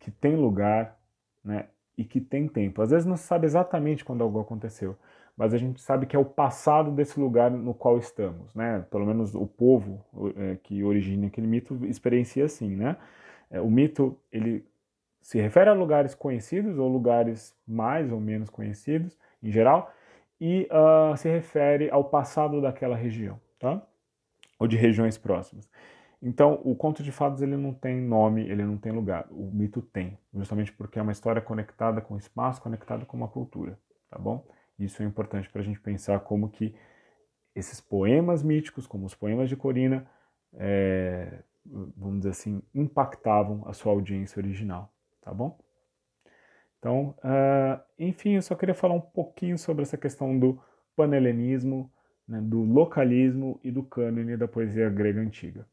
que 0.00 0.10
tem 0.10 0.34
lugar 0.34 0.98
né? 1.44 1.66
e 1.96 2.04
que 2.04 2.20
tem 2.20 2.48
tempo. 2.48 2.80
Às 2.80 2.90
vezes 2.90 3.06
não 3.06 3.16
se 3.16 3.24
sabe 3.24 3.44
exatamente 3.44 4.04
quando 4.04 4.22
algo 4.22 4.40
aconteceu, 4.40 4.96
mas 5.36 5.52
a 5.52 5.58
gente 5.58 5.80
sabe 5.82 6.06
que 6.06 6.16
é 6.16 6.18
o 6.18 6.24
passado 6.24 6.90
desse 6.90 7.20
lugar 7.20 7.50
no 7.50 7.74
qual 7.74 7.98
estamos, 7.98 8.54
né? 8.54 8.86
Pelo 8.90 9.04
menos 9.04 9.34
o 9.34 9.46
povo 9.46 10.02
é, 10.34 10.56
que 10.62 10.82
origina 10.82 11.26
aquele 11.26 11.46
mito 11.46 11.84
experiencia 11.84 12.46
assim, 12.46 12.74
né? 12.74 12.96
É, 13.50 13.60
o 13.60 13.70
mito 13.70 14.18
ele 14.32 14.66
se 15.20 15.38
refere 15.38 15.68
a 15.68 15.74
lugares 15.74 16.14
conhecidos 16.14 16.78
ou 16.78 16.88
lugares 16.88 17.54
mais 17.66 18.10
ou 18.10 18.18
menos 18.20 18.48
conhecidos, 18.48 19.18
em 19.42 19.50
geral, 19.50 19.92
e 20.40 20.68
uh, 20.70 21.16
se 21.16 21.28
refere 21.28 21.90
ao 21.90 22.04
passado 22.04 22.60
daquela 22.60 22.96
região, 22.96 23.40
tá? 23.58 23.82
Ou 24.58 24.66
de 24.66 24.76
regiões 24.76 25.16
próximas. 25.16 25.70
Então, 26.22 26.60
o 26.64 26.74
conto 26.74 27.02
de 27.02 27.12
fadas 27.12 27.42
ele 27.42 27.56
não 27.56 27.72
tem 27.74 28.00
nome, 28.00 28.48
ele 28.48 28.64
não 28.64 28.76
tem 28.78 28.92
lugar. 28.92 29.26
O 29.30 29.50
mito 29.52 29.82
tem, 29.82 30.18
justamente 30.34 30.72
porque 30.72 30.98
é 30.98 31.02
uma 31.02 31.12
história 31.12 31.42
conectada 31.42 32.00
com 32.00 32.14
o 32.14 32.18
espaço, 32.18 32.62
conectada 32.62 33.04
com 33.04 33.16
uma 33.16 33.28
cultura, 33.28 33.78
tá 34.10 34.18
bom? 34.18 34.46
Isso 34.78 35.02
é 35.02 35.06
importante 35.06 35.48
para 35.50 35.60
a 35.60 35.64
gente 35.64 35.80
pensar 35.80 36.20
como 36.20 36.48
que 36.48 36.74
esses 37.54 37.80
poemas 37.80 38.42
míticos, 38.42 38.86
como 38.86 39.06
os 39.06 39.14
poemas 39.14 39.48
de 39.48 39.56
Corina, 39.56 40.06
é, 40.54 41.42
vamos 41.96 42.18
dizer 42.18 42.30
assim, 42.30 42.62
impactavam 42.74 43.62
a 43.66 43.72
sua 43.72 43.92
audiência 43.92 44.40
original, 44.40 44.92
tá 45.22 45.32
bom? 45.32 45.58
Então, 46.78 47.14
uh, 47.18 47.80
enfim, 47.98 48.34
eu 48.34 48.42
só 48.42 48.54
queria 48.54 48.74
falar 48.74 48.94
um 48.94 49.00
pouquinho 49.00 49.58
sobre 49.58 49.82
essa 49.82 49.96
questão 49.96 50.38
do 50.38 50.60
panhelenismo, 50.94 51.90
né, 52.26 52.40
do 52.40 52.62
localismo 52.62 53.60
e 53.62 53.70
do 53.70 53.82
cânone 53.82 54.36
da 54.36 54.48
poesia 54.48 54.88
grega 54.88 55.20
antiga. 55.20 55.66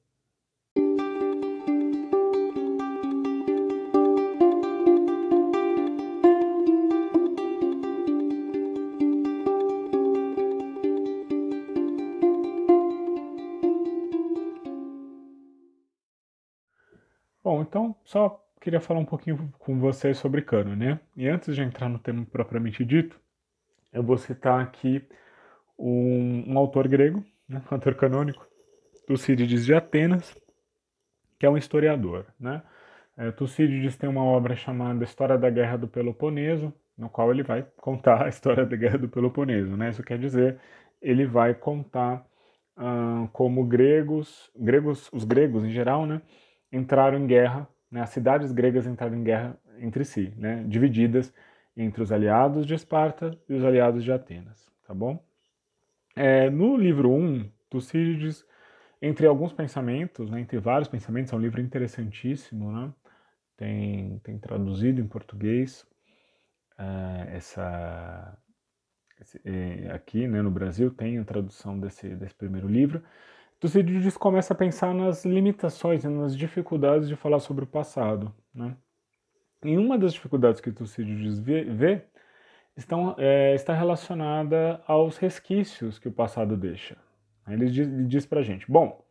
Bom, 17.43 17.61
então 17.61 17.95
só 18.05 18.42
queria 18.63 18.79
falar 18.79 19.01
um 19.01 19.05
pouquinho 19.05 19.53
com 19.59 19.77
vocês 19.77 20.17
sobre 20.17 20.41
Cano, 20.41 20.73
né? 20.73 20.97
E 21.17 21.27
antes 21.27 21.53
de 21.53 21.61
entrar 21.61 21.89
no 21.89 21.99
tema 21.99 22.25
propriamente 22.25 22.85
dito, 22.85 23.19
eu 23.91 24.01
vou 24.01 24.17
citar 24.17 24.61
aqui 24.61 25.05
um, 25.77 26.53
um 26.53 26.57
autor 26.57 26.87
grego, 26.87 27.25
né? 27.47 27.61
um 27.69 27.75
autor 27.75 27.93
canônico, 27.95 28.47
Tucídides 29.05 29.65
de 29.65 29.73
Atenas, 29.73 30.33
que 31.37 31.45
é 31.45 31.49
um 31.49 31.57
historiador, 31.57 32.25
né? 32.39 32.63
É, 33.17 33.31
Tucídides 33.31 33.97
tem 33.97 34.09
uma 34.09 34.23
obra 34.23 34.55
chamada 34.55 35.03
História 35.03 35.37
da 35.37 35.49
Guerra 35.49 35.77
do 35.77 35.87
Peloponeso, 35.89 36.73
no 36.97 37.09
qual 37.09 37.31
ele 37.31 37.43
vai 37.43 37.67
contar 37.81 38.23
a 38.25 38.29
história 38.29 38.65
da 38.65 38.77
Guerra 38.77 38.97
do 38.97 39.09
Peloponeso, 39.09 39.75
né? 39.75 39.89
Isso 39.89 40.01
quer 40.03 40.17
dizer, 40.17 40.57
ele 41.01 41.25
vai 41.25 41.53
contar 41.53 42.25
ah, 42.77 43.27
como 43.33 43.65
gregos, 43.65 44.49
gregos, 44.55 45.09
os 45.11 45.25
gregos 45.25 45.65
em 45.65 45.69
geral, 45.69 46.05
né? 46.05 46.21
entraram 46.73 47.19
em 47.19 47.27
guerra, 47.27 47.67
né, 47.93 48.01
as 48.01 48.09
cidades 48.09 48.51
gregas 48.51 48.87
entraram 48.87 49.15
em 49.15 49.23
guerra 49.23 49.55
entre 49.77 50.03
si, 50.03 50.33
né, 50.35 50.63
divididas 50.67 51.31
entre 51.77 52.01
os 52.01 52.11
aliados 52.11 52.65
de 52.65 52.73
Esparta 52.73 53.37
e 53.47 53.53
os 53.53 53.63
aliados 53.63 54.03
de 54.03 54.11
Atenas, 54.11 54.67
tá 54.83 54.95
bom? 54.95 55.23
É, 56.15 56.49
no 56.49 56.75
livro 56.75 57.11
1, 57.11 57.47
Tucídides, 57.69 58.45
entre 58.99 59.27
alguns 59.27 59.53
pensamentos, 59.53 60.27
né, 60.31 60.39
entre 60.39 60.57
vários 60.57 60.87
pensamentos, 60.87 61.31
é 61.31 61.35
um 61.35 61.39
livro 61.39 61.61
interessantíssimo, 61.61 62.71
né, 62.71 62.91
tem, 63.55 64.19
tem 64.23 64.39
traduzido 64.39 64.99
em 64.99 65.07
português 65.07 65.85
uh, 66.79 67.29
essa, 67.29 68.35
esse, 69.21 69.39
é, 69.45 69.91
aqui 69.91 70.27
né, 70.27 70.41
no 70.41 70.49
Brasil 70.49 70.89
tem 70.89 71.19
a 71.19 71.23
tradução 71.23 71.79
desse, 71.79 72.09
desse 72.15 72.33
primeiro 72.33 72.67
livro, 72.67 73.03
Tucídides 73.63 74.17
começa 74.17 74.53
a 74.53 74.57
pensar 74.57 74.93
nas 74.93 75.23
limitações, 75.23 76.03
nas 76.03 76.35
dificuldades 76.35 77.07
de 77.07 77.15
falar 77.15 77.39
sobre 77.39 77.63
o 77.63 77.67
passado. 77.67 78.35
Né? 78.53 78.75
E 79.63 79.77
uma 79.77 79.97
das 79.97 80.11
dificuldades 80.11 80.59
que 80.59 80.69
Tucídides 80.69 81.39
vê, 81.39 81.63
vê 81.63 82.01
estão, 82.75 83.15
é, 83.17 83.55
está 83.55 83.73
relacionada 83.73 84.81
aos 84.85 85.15
resquícios 85.15 85.97
que 85.97 86.09
o 86.09 86.11
passado 86.11 86.57
deixa. 86.57 86.97
Ele 87.47 87.67
diz, 87.67 87.87
diz 88.05 88.25
para 88.25 88.41
a 88.41 88.43
gente: 88.43 88.69
bom, 88.69 89.01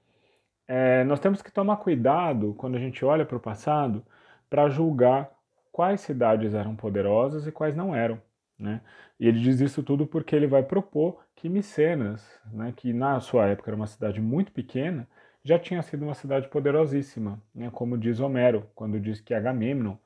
é, 0.69 1.03
nós 1.05 1.19
temos 1.19 1.41
que 1.41 1.51
tomar 1.51 1.79
cuidado 1.79 2.53
quando 2.59 2.75
a 2.75 2.79
gente 2.79 3.03
olha 3.07 3.25
para 3.25 3.39
o 3.39 3.41
passado 3.41 4.05
para 4.51 4.69
julgar 4.69 5.31
quais 5.73 6.03
cidades 6.03 6.53
eram 6.53 6.77
poderosas 6.77 7.47
e 7.47 7.53
quais 7.53 7.75
não 7.75 7.97
eram. 7.97 8.21
Né? 8.59 8.83
E 9.19 9.27
ele 9.27 9.41
diz 9.41 9.63
isso 9.63 9.83
tudo 9.83 10.07
porque 10.07 10.37
ele 10.37 10.47
vai 10.47 10.63
propor 10.63 11.25
que 11.43 11.49
Micenas, 11.49 12.25
né, 12.53 12.73
que 12.77 12.93
na 12.93 13.19
sua 13.19 13.49
época 13.49 13.69
era 13.69 13.75
uma 13.75 13.89
cidade 13.89 14.21
muito 14.21 14.53
pequena, 14.53 15.09
já 15.43 15.59
tinha 15.59 15.83
sido 15.83 16.05
uma 16.05 16.15
cidade 16.15 16.47
poderosíssima, 16.47 17.43
né, 17.53 17.69
como 17.73 17.99
diz 17.99 18.21
Homero, 18.21 18.71
quando 18.77 19.01
diz 19.01 19.21
que 19.21 19.35
Agamemnon 19.35 19.97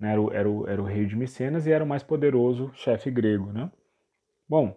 né, 0.00 0.12
era, 0.12 0.22
o, 0.22 0.32
era, 0.32 0.48
o, 0.48 0.66
era 0.66 0.80
o 0.80 0.86
rei 0.86 1.04
de 1.04 1.14
Micenas 1.14 1.66
e 1.66 1.70
era 1.70 1.84
o 1.84 1.86
mais 1.86 2.02
poderoso 2.02 2.72
chefe 2.72 3.10
grego. 3.10 3.52
Né? 3.52 3.70
Bom, 4.48 4.74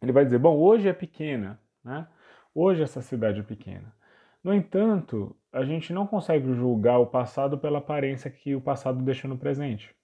ele 0.00 0.10
vai 0.10 0.24
dizer, 0.24 0.38
bom, 0.38 0.56
hoje 0.56 0.88
é 0.88 0.94
pequena, 0.94 1.60
né? 1.84 2.08
hoje 2.54 2.82
essa 2.82 3.02
cidade 3.02 3.40
é 3.40 3.42
pequena. 3.42 3.94
No 4.42 4.54
entanto, 4.54 5.36
a 5.52 5.64
gente 5.66 5.92
não 5.92 6.06
consegue 6.06 6.50
julgar 6.54 6.98
o 6.98 7.06
passado 7.06 7.58
pela 7.58 7.76
aparência 7.76 8.30
que 8.30 8.54
o 8.54 8.60
passado 8.62 9.02
deixa 9.02 9.28
no 9.28 9.36
presente. 9.36 9.94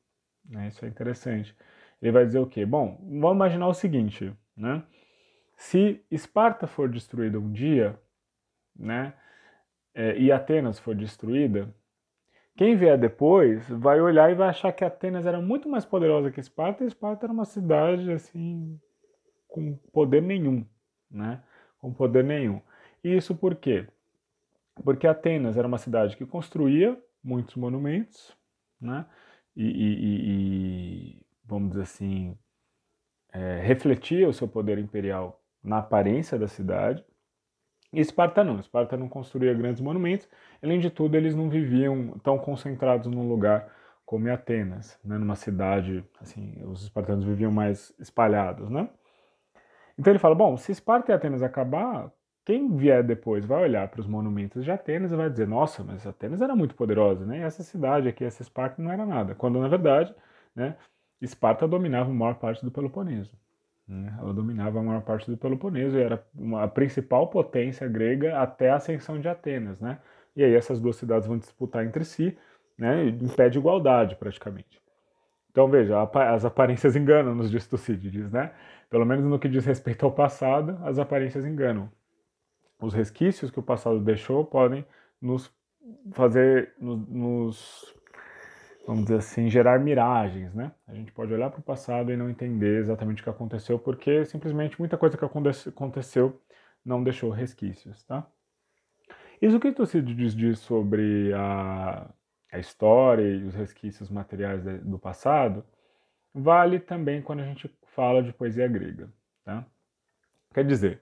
Né? 0.44 0.68
Isso 0.68 0.84
é 0.84 0.88
interessante. 0.88 1.56
Ele 2.02 2.12
vai 2.12 2.26
dizer 2.26 2.38
o 2.38 2.46
quê? 2.46 2.66
Bom, 2.66 2.98
vamos 3.00 3.36
imaginar 3.36 3.68
o 3.68 3.72
seguinte, 3.72 4.30
né? 4.54 4.82
Se 5.62 6.04
Esparta 6.10 6.66
for 6.66 6.88
destruída 6.88 7.38
um 7.38 7.50
dia, 7.50 7.98
né, 8.74 9.14
é, 9.94 10.18
e 10.18 10.32
Atenas 10.32 10.80
for 10.80 10.94
destruída, 10.94 11.72
quem 12.56 12.76
vier 12.76 12.98
depois 12.98 13.66
vai 13.68 14.00
olhar 14.00 14.30
e 14.30 14.34
vai 14.34 14.48
achar 14.48 14.72
que 14.72 14.84
Atenas 14.84 15.24
era 15.24 15.40
muito 15.40 15.68
mais 15.68 15.84
poderosa 15.84 16.32
que 16.32 16.40
Esparta, 16.40 16.82
e 16.82 16.88
Esparta 16.88 17.26
era 17.26 17.32
uma 17.32 17.44
cidade 17.44 18.10
assim 18.10 18.78
com 19.46 19.76
poder 19.92 20.20
nenhum, 20.20 20.66
né? 21.08 21.42
Com 21.78 21.94
poder 21.94 22.24
nenhum. 22.24 22.60
E 23.02 23.16
isso 23.16 23.34
por 23.34 23.54
quê? 23.54 23.86
Porque 24.84 25.06
Atenas 25.06 25.56
era 25.56 25.68
uma 25.68 25.78
cidade 25.78 26.16
que 26.16 26.26
construía 26.26 27.00
muitos 27.22 27.54
monumentos, 27.54 28.36
né? 28.80 29.06
E, 29.54 29.64
e, 29.64 29.94
e, 31.20 31.26
vamos 31.44 31.70
dizer 31.70 31.82
assim, 31.82 32.36
é, 33.32 33.60
refletia 33.60 34.28
o 34.28 34.32
seu 34.34 34.48
poder 34.48 34.76
imperial 34.78 35.41
na 35.62 35.78
aparência 35.78 36.38
da 36.38 36.48
cidade. 36.48 37.04
E 37.92 38.00
Esparta 38.00 38.42
não, 38.42 38.58
Esparta 38.58 38.96
não 38.96 39.08
construía 39.08 39.52
grandes 39.54 39.80
monumentos, 39.80 40.28
além 40.62 40.80
de 40.80 40.90
tudo, 40.90 41.14
eles 41.16 41.34
não 41.34 41.48
viviam 41.50 42.18
tão 42.22 42.38
concentrados 42.38 43.06
num 43.10 43.28
lugar 43.28 43.70
como 44.04 44.28
em 44.28 44.30
Atenas, 44.30 44.98
né, 45.04 45.16
numa 45.18 45.36
cidade, 45.36 46.04
assim, 46.20 46.62
os 46.64 46.82
espartanos 46.82 47.24
viviam 47.24 47.50
mais 47.50 47.94
espalhados, 47.98 48.68
né? 48.68 48.88
Então 49.98 50.12
ele 50.12 50.18
fala, 50.18 50.34
bom, 50.34 50.56
se 50.56 50.72
Esparta 50.72 51.12
e 51.12 51.14
Atenas 51.14 51.42
acabar, 51.42 52.10
quem 52.44 52.76
vier 52.76 53.02
depois 53.02 53.44
vai 53.44 53.62
olhar 53.62 53.88
para 53.88 54.00
os 54.00 54.06
monumentos 54.06 54.64
de 54.64 54.70
Atenas 54.70 55.12
e 55.12 55.16
vai 55.16 55.30
dizer, 55.30 55.46
nossa, 55.46 55.84
mas 55.84 56.06
Atenas 56.06 56.42
era 56.42 56.56
muito 56.56 56.74
poderosa, 56.74 57.24
né? 57.24 57.38
E 57.38 57.42
essa 57.42 57.62
cidade 57.62 58.08
aqui, 58.08 58.24
essa 58.24 58.42
Esparta 58.42 58.82
não 58.82 58.90
era 58.90 59.06
nada. 59.06 59.34
Quando 59.34 59.60
na 59.60 59.68
verdade, 59.68 60.14
né, 60.54 60.76
Esparta 61.20 61.68
dominava 61.68 62.10
a 62.10 62.14
maior 62.14 62.34
parte 62.34 62.64
do 62.64 62.70
Peloponeso. 62.70 63.36
Né? 63.92 64.14
Ela 64.18 64.32
dominava 64.32 64.80
a 64.80 64.82
maior 64.82 65.02
parte 65.02 65.30
do 65.30 65.36
Peloponeso 65.36 65.96
e 65.96 66.02
era 66.02 66.24
uma, 66.34 66.64
a 66.64 66.68
principal 66.68 67.28
potência 67.28 67.86
grega 67.88 68.38
até 68.38 68.70
a 68.70 68.76
ascensão 68.76 69.20
de 69.20 69.28
Atenas. 69.28 69.80
Né? 69.80 69.98
E 70.34 70.42
aí 70.42 70.54
essas 70.54 70.80
duas 70.80 70.96
cidades 70.96 71.26
vão 71.26 71.38
disputar 71.38 71.84
entre 71.84 72.04
si, 72.04 72.36
né, 72.76 73.04
em 73.04 73.28
pé 73.28 73.48
de 73.48 73.58
igualdade 73.58 74.16
praticamente. 74.16 74.80
Então 75.50 75.68
veja, 75.68 76.02
as 76.02 76.44
aparências 76.44 76.96
enganam 76.96 77.34
nos 77.34 77.50
diz 77.50 77.66
Tucídides, 77.66 78.30
né? 78.32 78.52
pelo 78.88 79.04
menos 79.04 79.24
no 79.24 79.38
que 79.38 79.48
diz 79.48 79.64
respeito 79.64 80.04
ao 80.04 80.12
passado, 80.12 80.78
as 80.82 80.98
aparências 80.98 81.44
enganam. 81.44 81.90
Os 82.80 82.94
resquícios 82.94 83.50
que 83.50 83.60
o 83.60 83.62
passado 83.62 84.00
deixou 84.00 84.44
podem 84.44 84.84
nos 85.20 85.52
fazer, 86.12 86.74
nos, 86.80 87.94
vamos 88.86 89.04
dizer 89.04 89.18
assim, 89.18 89.48
gerar 89.48 89.78
miragens, 89.78 90.54
né? 90.54 90.72
A 90.86 90.94
gente 90.94 91.12
pode 91.12 91.32
olhar 91.32 91.50
para 91.50 91.60
o 91.60 91.62
passado 91.62 92.10
e 92.10 92.16
não 92.16 92.28
entender 92.28 92.80
exatamente 92.80 93.20
o 93.20 93.24
que 93.24 93.30
aconteceu, 93.30 93.78
porque 93.78 94.24
simplesmente 94.24 94.78
muita 94.78 94.98
coisa 94.98 95.16
que 95.16 95.24
aconteceu 95.24 96.40
não 96.84 97.02
deixou 97.02 97.30
resquícios, 97.30 98.02
tá? 98.04 98.26
Isso 99.40 99.58
que 99.58 99.72
tu 99.72 99.86
se 99.86 100.00
diz 100.00 100.58
sobre 100.58 101.32
a, 101.34 102.08
a 102.52 102.58
história 102.58 103.22
e 103.22 103.44
os 103.44 103.54
resquícios 103.54 104.10
materiais 104.10 104.62
do 104.82 104.98
passado 104.98 105.64
vale 106.34 106.78
também 106.78 107.22
quando 107.22 107.40
a 107.40 107.44
gente 107.44 107.68
fala 107.88 108.22
de 108.22 108.32
poesia 108.32 108.68
grega, 108.68 109.12
tá? 109.44 109.64
Quer 110.54 110.64
dizer, 110.64 111.00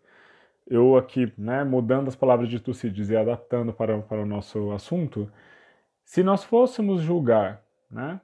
eu 0.67 0.97
aqui, 0.97 1.33
né, 1.37 1.65
mudando 1.65 2.09
as 2.09 2.17
palavras 2.17 2.49
de 2.49 2.61
Tucídides 2.61 3.11
e 3.11 3.17
adaptando 3.17 3.73
para, 3.73 4.01
para 4.03 4.23
o 4.23 4.27
nosso 4.27 4.71
assunto, 4.71 5.31
se 6.05 6.23
nós 6.23 6.45
fôssemos 6.45 7.03
julgar 7.03 7.63
né, 7.91 8.21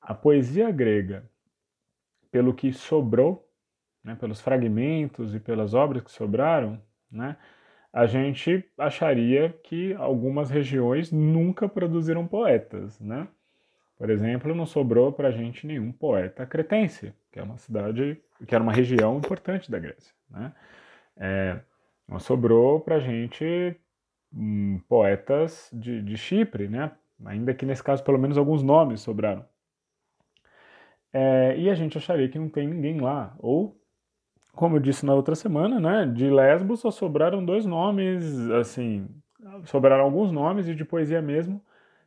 a 0.00 0.14
poesia 0.14 0.70
grega 0.70 1.28
pelo 2.30 2.54
que 2.54 2.72
sobrou, 2.72 3.48
né, 4.02 4.14
pelos 4.14 4.40
fragmentos 4.40 5.34
e 5.34 5.40
pelas 5.40 5.74
obras 5.74 6.02
que 6.02 6.10
sobraram, 6.10 6.80
né, 7.10 7.36
a 7.92 8.06
gente 8.06 8.64
acharia 8.78 9.52
que 9.64 9.94
algumas 9.94 10.48
regiões 10.48 11.10
nunca 11.10 11.68
produziram 11.68 12.26
poetas. 12.26 12.98
Né? 13.00 13.26
Por 13.98 14.10
exemplo, 14.10 14.54
não 14.54 14.64
sobrou 14.64 15.12
para 15.12 15.28
a 15.28 15.32
gente 15.32 15.66
nenhum 15.66 15.90
poeta 15.92 16.46
cretense, 16.46 17.12
que 17.32 17.38
é 17.38 17.42
uma 17.42 17.58
cidade, 17.58 18.20
que 18.46 18.54
era 18.54 18.62
uma 18.62 18.72
região 18.72 19.18
importante 19.18 19.70
da 19.70 19.78
Grécia. 19.78 20.14
Né? 20.30 20.52
É, 21.16 21.60
não 22.08 22.18
sobrou 22.18 22.80
para 22.80 22.96
a 22.96 23.00
gente 23.00 23.76
hum, 24.32 24.80
poetas 24.88 25.68
de, 25.72 26.00
de 26.00 26.16
Chipre, 26.16 26.68
né? 26.68 26.92
Ainda 27.24 27.54
que 27.54 27.66
nesse 27.66 27.82
caso 27.82 28.02
pelo 28.04 28.18
menos 28.18 28.38
alguns 28.38 28.62
nomes 28.62 29.00
sobraram. 29.00 29.44
É, 31.12 31.56
e 31.58 31.68
a 31.68 31.74
gente 31.74 31.98
acharia 31.98 32.28
que 32.28 32.38
não 32.38 32.48
tem 32.48 32.68
ninguém 32.68 33.00
lá. 33.00 33.34
Ou, 33.38 33.76
como 34.52 34.76
eu 34.76 34.80
disse 34.80 35.04
na 35.04 35.14
outra 35.14 35.34
semana, 35.34 35.80
né, 35.80 36.06
de 36.06 36.30
Lesbos 36.30 36.80
só 36.80 36.90
sobraram 36.90 37.44
dois 37.44 37.66
nomes, 37.66 38.24
assim, 38.50 39.08
sobraram 39.64 40.04
alguns 40.04 40.30
nomes 40.32 40.68
e 40.68 40.74
de 40.74 40.84
poesia 40.84 41.20
mesmo, 41.20 41.64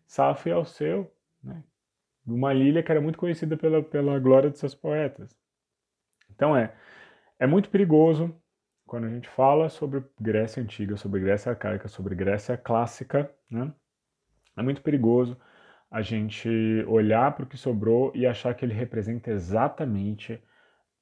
Safo 0.07 0.49
e 0.49 0.51
Alceu, 0.51 1.11
né, 1.43 1.63
uma 2.25 2.53
ilha 2.53 2.83
que 2.83 2.91
era 2.91 3.01
muito 3.01 3.17
conhecida 3.17 3.57
pela, 3.57 3.83
pela 3.83 4.19
glória 4.19 4.49
de 4.49 4.57
seus 4.57 4.75
poetas. 4.75 5.37
Então 6.29 6.55
é, 6.55 6.73
é 7.39 7.47
muito 7.47 7.69
perigoso 7.69 8.33
quando 8.85 9.05
a 9.05 9.09
gente 9.09 9.27
fala 9.29 9.69
sobre 9.69 10.03
Grécia 10.19 10.61
Antiga, 10.61 10.95
sobre 10.97 11.19
Grécia 11.21 11.51
Arcaica, 11.51 11.87
sobre 11.87 12.15
Grécia 12.15 12.57
Clássica, 12.57 13.29
né? 13.49 13.73
É 14.55 14.61
muito 14.61 14.81
perigoso 14.81 15.37
a 15.89 16.01
gente 16.01 16.49
olhar 16.87 17.31
para 17.35 17.43
o 17.43 17.47
que 17.47 17.57
sobrou 17.57 18.11
e 18.15 18.25
achar 18.25 18.53
que 18.55 18.65
ele 18.65 18.73
representa 18.73 19.29
exatamente 19.29 20.41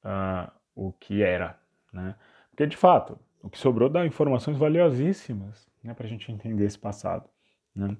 uh, 0.04 0.50
o 0.74 0.92
que 0.92 1.22
era, 1.22 1.58
né? 1.92 2.14
Porque, 2.50 2.66
de 2.66 2.76
fato, 2.76 3.18
o 3.42 3.48
que 3.48 3.58
sobrou 3.58 3.88
dá 3.88 4.04
informações 4.04 4.58
valiosíssimas 4.58 5.66
né, 5.82 5.94
para 5.94 6.04
a 6.04 6.08
gente 6.08 6.30
entender 6.30 6.64
esse 6.64 6.78
passado, 6.78 7.28
né? 7.74 7.96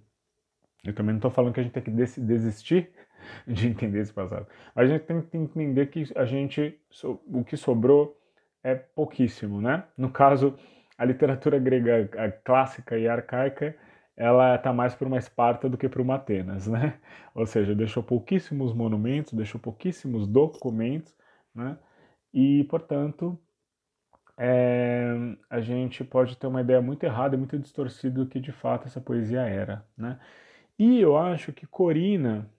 Eu 0.85 0.93
também 0.95 1.13
não 1.13 1.19
estou 1.19 1.31
falando 1.31 1.55
que 1.55 1.61
a 1.61 1.63
gente 1.63 1.73
tem 1.73 1.83
que 1.83 1.91
desistir 1.91 2.91
de 3.47 3.69
entender 3.69 4.01
esse 4.01 4.13
passado, 4.13 4.47
mas 4.75 4.91
a 4.91 4.93
gente 4.93 5.05
tem 5.05 5.23
que 5.23 5.37
entender 5.39 5.87
que 5.87 6.05
a 6.15 6.25
gente, 6.25 6.79
o 7.27 7.43
que 7.43 7.57
sobrou 7.57 8.21
é 8.63 8.75
pouquíssimo, 8.75 9.61
né? 9.61 9.85
No 9.97 10.11
caso, 10.11 10.59
a 10.99 11.05
literatura 11.05 11.59
grega 11.59 12.11
a 12.17 12.31
clássica 12.31 12.99
e 12.99 13.09
arcaica, 13.09 13.77
ela 14.17 14.57
está 14.57 14.73
mais 14.73 14.95
para 14.95 15.09
uma 15.09 15.19
Esparta 15.19 15.69
do 15.69 15.79
que 15.79 15.89
para 15.89 16.03
uma 16.03 16.17
Atenas, 16.17 16.67
né? 16.67 16.99
Ou 17.35 17.47
seja, 17.47 17.75
deixou 17.75 18.03
pouquíssimos 18.03 18.73
monumentos, 18.75 19.33
deixou 19.33 19.61
pouquíssimos 19.61 20.27
documentos, 20.27 21.15
né? 21.55 21.79
E, 22.33 22.65
portanto, 22.65 23.39
é, 24.37 25.15
a 25.51 25.61
gente 25.61 26.05
pode 26.05 26.37
ter 26.37 26.47
uma 26.47 26.61
ideia 26.61 26.81
muito 26.81 27.05
errada 27.05 27.35
e 27.35 27.39
muito 27.39 27.59
distorcida 27.59 28.25
do 28.25 28.27
que 28.27 28.41
de 28.41 28.53
fato 28.53 28.87
essa 28.87 29.01
poesia 29.01 29.43
era, 29.43 29.85
né? 29.97 30.19
E 30.79 31.01
eu 31.01 31.17
acho 31.17 31.53
que 31.53 31.67
Corina 31.67 32.51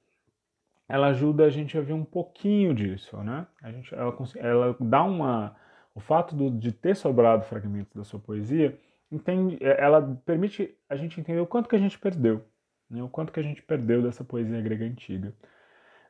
ela 0.88 1.08
ajuda 1.08 1.46
a 1.46 1.50
gente 1.50 1.78
a 1.78 1.82
ver 1.82 1.94
um 1.94 2.06
pouquinho 2.06 2.74
disso, 2.74 3.18
né? 3.24 3.48
A 3.62 3.72
gente, 3.72 3.94
ela, 3.96 4.16
ela 4.38 4.78
dá 4.80 5.04
uma 5.04 5.56
o 5.96 6.00
fato 6.00 6.36
do, 6.36 6.50
de 6.50 6.72
ter 6.72 6.96
sobrado 6.96 7.46
fragmentos 7.46 7.96
da 7.96 8.04
sua 8.04 8.20
poesia, 8.20 8.78
entende, 9.14 9.58
é, 9.62 9.82
ela 9.82 10.20
permite 10.26 10.76
a 10.90 10.96
gente 10.96 11.20
entender 11.20 11.40
o 11.40 11.48
quanto 11.48 11.70
que 11.70 11.76
a 11.76 11.80
gente 11.80 12.00
perdeu, 12.00 12.44
né? 12.90 13.04
o 13.04 13.10
quanto 13.10 13.32
que 13.32 13.40
a 13.40 13.44
gente 13.44 13.62
perdeu 13.62 14.02
dessa 14.02 14.24
poesia 14.24 14.62
grega 14.62 14.86
antiga. 14.86 15.34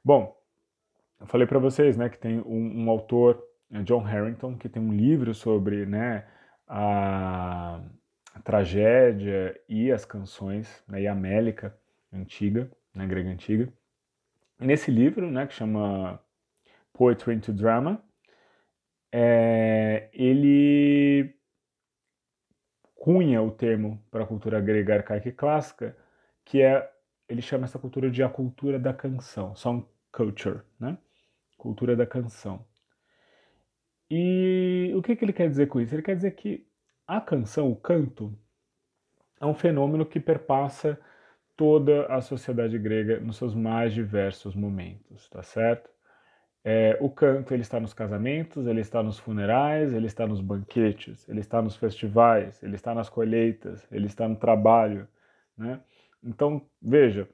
Bom, 0.04 0.36
eu 1.20 1.28
falei 1.28 1.46
para 1.46 1.60
vocês 1.60 1.98
né, 1.98 2.10
que 2.10 2.18
tem 2.18 2.40
um, 2.40 2.84
um, 2.84 2.90
autor, 2.90 3.44
é, 3.72 3.82
John 3.84 4.02
Harrington, 4.02 4.58
que 4.58 4.70
tem 4.70 4.82
um 4.82 4.94
livro 4.94 5.34
sobre 5.34 5.86
né, 5.86 6.26
a, 6.68 7.82
a 8.34 8.42
tragédia 8.42 9.60
e 9.68 9.92
as 9.92 10.06
canções, 10.06 10.84
né, 10.88 11.02
e 11.02 11.08
a 11.08 11.16
Mélica 11.16 11.78
antiga, 12.12 12.72
né, 12.94 13.06
grega 13.06 13.30
antiga. 13.30 13.72
nesse 14.60 14.92
livro, 14.92 15.30
né, 15.30 15.46
que 15.46 15.54
chama 15.54 16.20
Poetry 16.94 17.36
into 17.36 17.52
Drama, 17.52 18.04
é, 19.12 20.10
ele 20.14 21.33
cunha 23.04 23.42
o 23.42 23.52
termo 23.52 24.02
para 24.10 24.24
a 24.24 24.26
cultura 24.26 24.62
grega 24.62 24.96
arcaica 24.96 25.28
e 25.28 25.32
clássica, 25.34 25.94
que 26.46 26.62
é 26.62 26.90
ele 27.28 27.42
chama 27.42 27.66
essa 27.66 27.78
cultura 27.78 28.10
de 28.10 28.24
a 28.24 28.30
cultura 28.30 28.80
da 28.80 28.94
canção, 28.94 29.54
song 29.58 29.86
culture, 30.10 30.62
né? 30.80 30.98
Cultura 31.58 31.98
da 31.98 32.08
canção. 32.08 32.66
E 34.10 34.94
o 34.96 35.02
que, 35.02 35.18
que 35.18 35.26
ele 35.26 35.34
quer 35.34 35.50
dizer 35.50 35.68
com 35.68 35.82
isso? 35.82 35.94
Ele 35.94 36.02
quer 36.02 36.16
dizer 36.16 36.32
que 36.32 36.66
a 37.06 37.20
canção, 37.20 37.70
o 37.70 37.76
canto, 37.76 38.34
é 39.42 39.46
um 39.46 39.54
fenômeno 39.54 40.06
que 40.06 40.18
perpassa 40.18 40.98
toda 41.58 42.06
a 42.06 42.22
sociedade 42.22 42.80
grega 42.80 43.20
nos 43.20 43.36
seus 43.36 43.54
mais 43.54 43.94
diversos 43.94 44.56
momentos, 44.56 45.28
tá 45.28 45.44
certo? 45.44 45.90
É, 46.66 46.98
o 47.02 47.10
canto 47.10 47.54
ele 47.54 47.62
está 47.62 47.78
nos 47.78 47.94
casamentos, 47.94 48.66
ele 48.68 48.80
está 48.80 49.04
nos 49.04 49.20
funerais, 49.20 49.94
ele 49.94 50.08
está 50.08 50.26
nos 50.26 50.40
banquetes, 50.40 51.28
ele 51.28 51.42
está 51.42 51.62
nos 51.62 51.76
festivais, 51.76 52.64
ele 52.64 52.76
está 52.76 52.96
nas 52.96 53.10
colheitas, 53.10 53.86
ele 53.92 54.06
está 54.08 54.28
no 54.30 54.38
trabalho, 54.38 55.06
né? 55.58 55.82
Então 56.24 56.62
veja, 56.82 57.28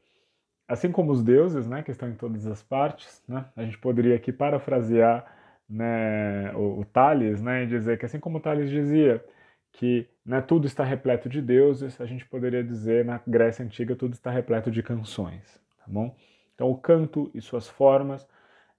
assim 0.67 0.91
como 0.91 1.11
os 1.11 1.23
deuses, 1.23 1.67
né, 1.67 1.83
que 1.83 1.91
estão 1.91 2.09
em 2.09 2.15
todas 2.15 2.47
as 2.47 2.63
partes, 2.63 3.23
né? 3.27 3.45
A 3.55 3.63
gente 3.63 3.77
poderia 3.77 4.15
aqui 4.15 4.31
parafrasear, 4.31 5.25
né, 5.69 6.51
o, 6.55 6.79
o 6.79 6.85
Tales, 6.85 7.41
né, 7.41 7.63
e 7.63 7.67
dizer 7.67 7.99
que 7.99 8.05
assim 8.05 8.19
como 8.19 8.39
Tales 8.39 8.69
dizia 8.69 9.23
que 9.71 10.07
né, 10.25 10.41
tudo 10.41 10.65
está 10.65 10.83
repleto 10.83 11.29
de 11.29 11.41
deuses, 11.41 12.01
a 12.01 12.05
gente 12.07 12.25
poderia 12.25 12.63
dizer 12.63 13.05
na 13.05 13.21
Grécia 13.27 13.63
antiga 13.63 13.95
tudo 13.95 14.13
está 14.13 14.31
repleto 14.31 14.71
de 14.71 14.81
canções, 14.81 15.61
tá 15.77 15.85
bom? 15.87 16.15
Então 16.55 16.69
o 16.71 16.77
canto 16.77 17.29
e 17.33 17.41
suas 17.41 17.67
formas 17.67 18.27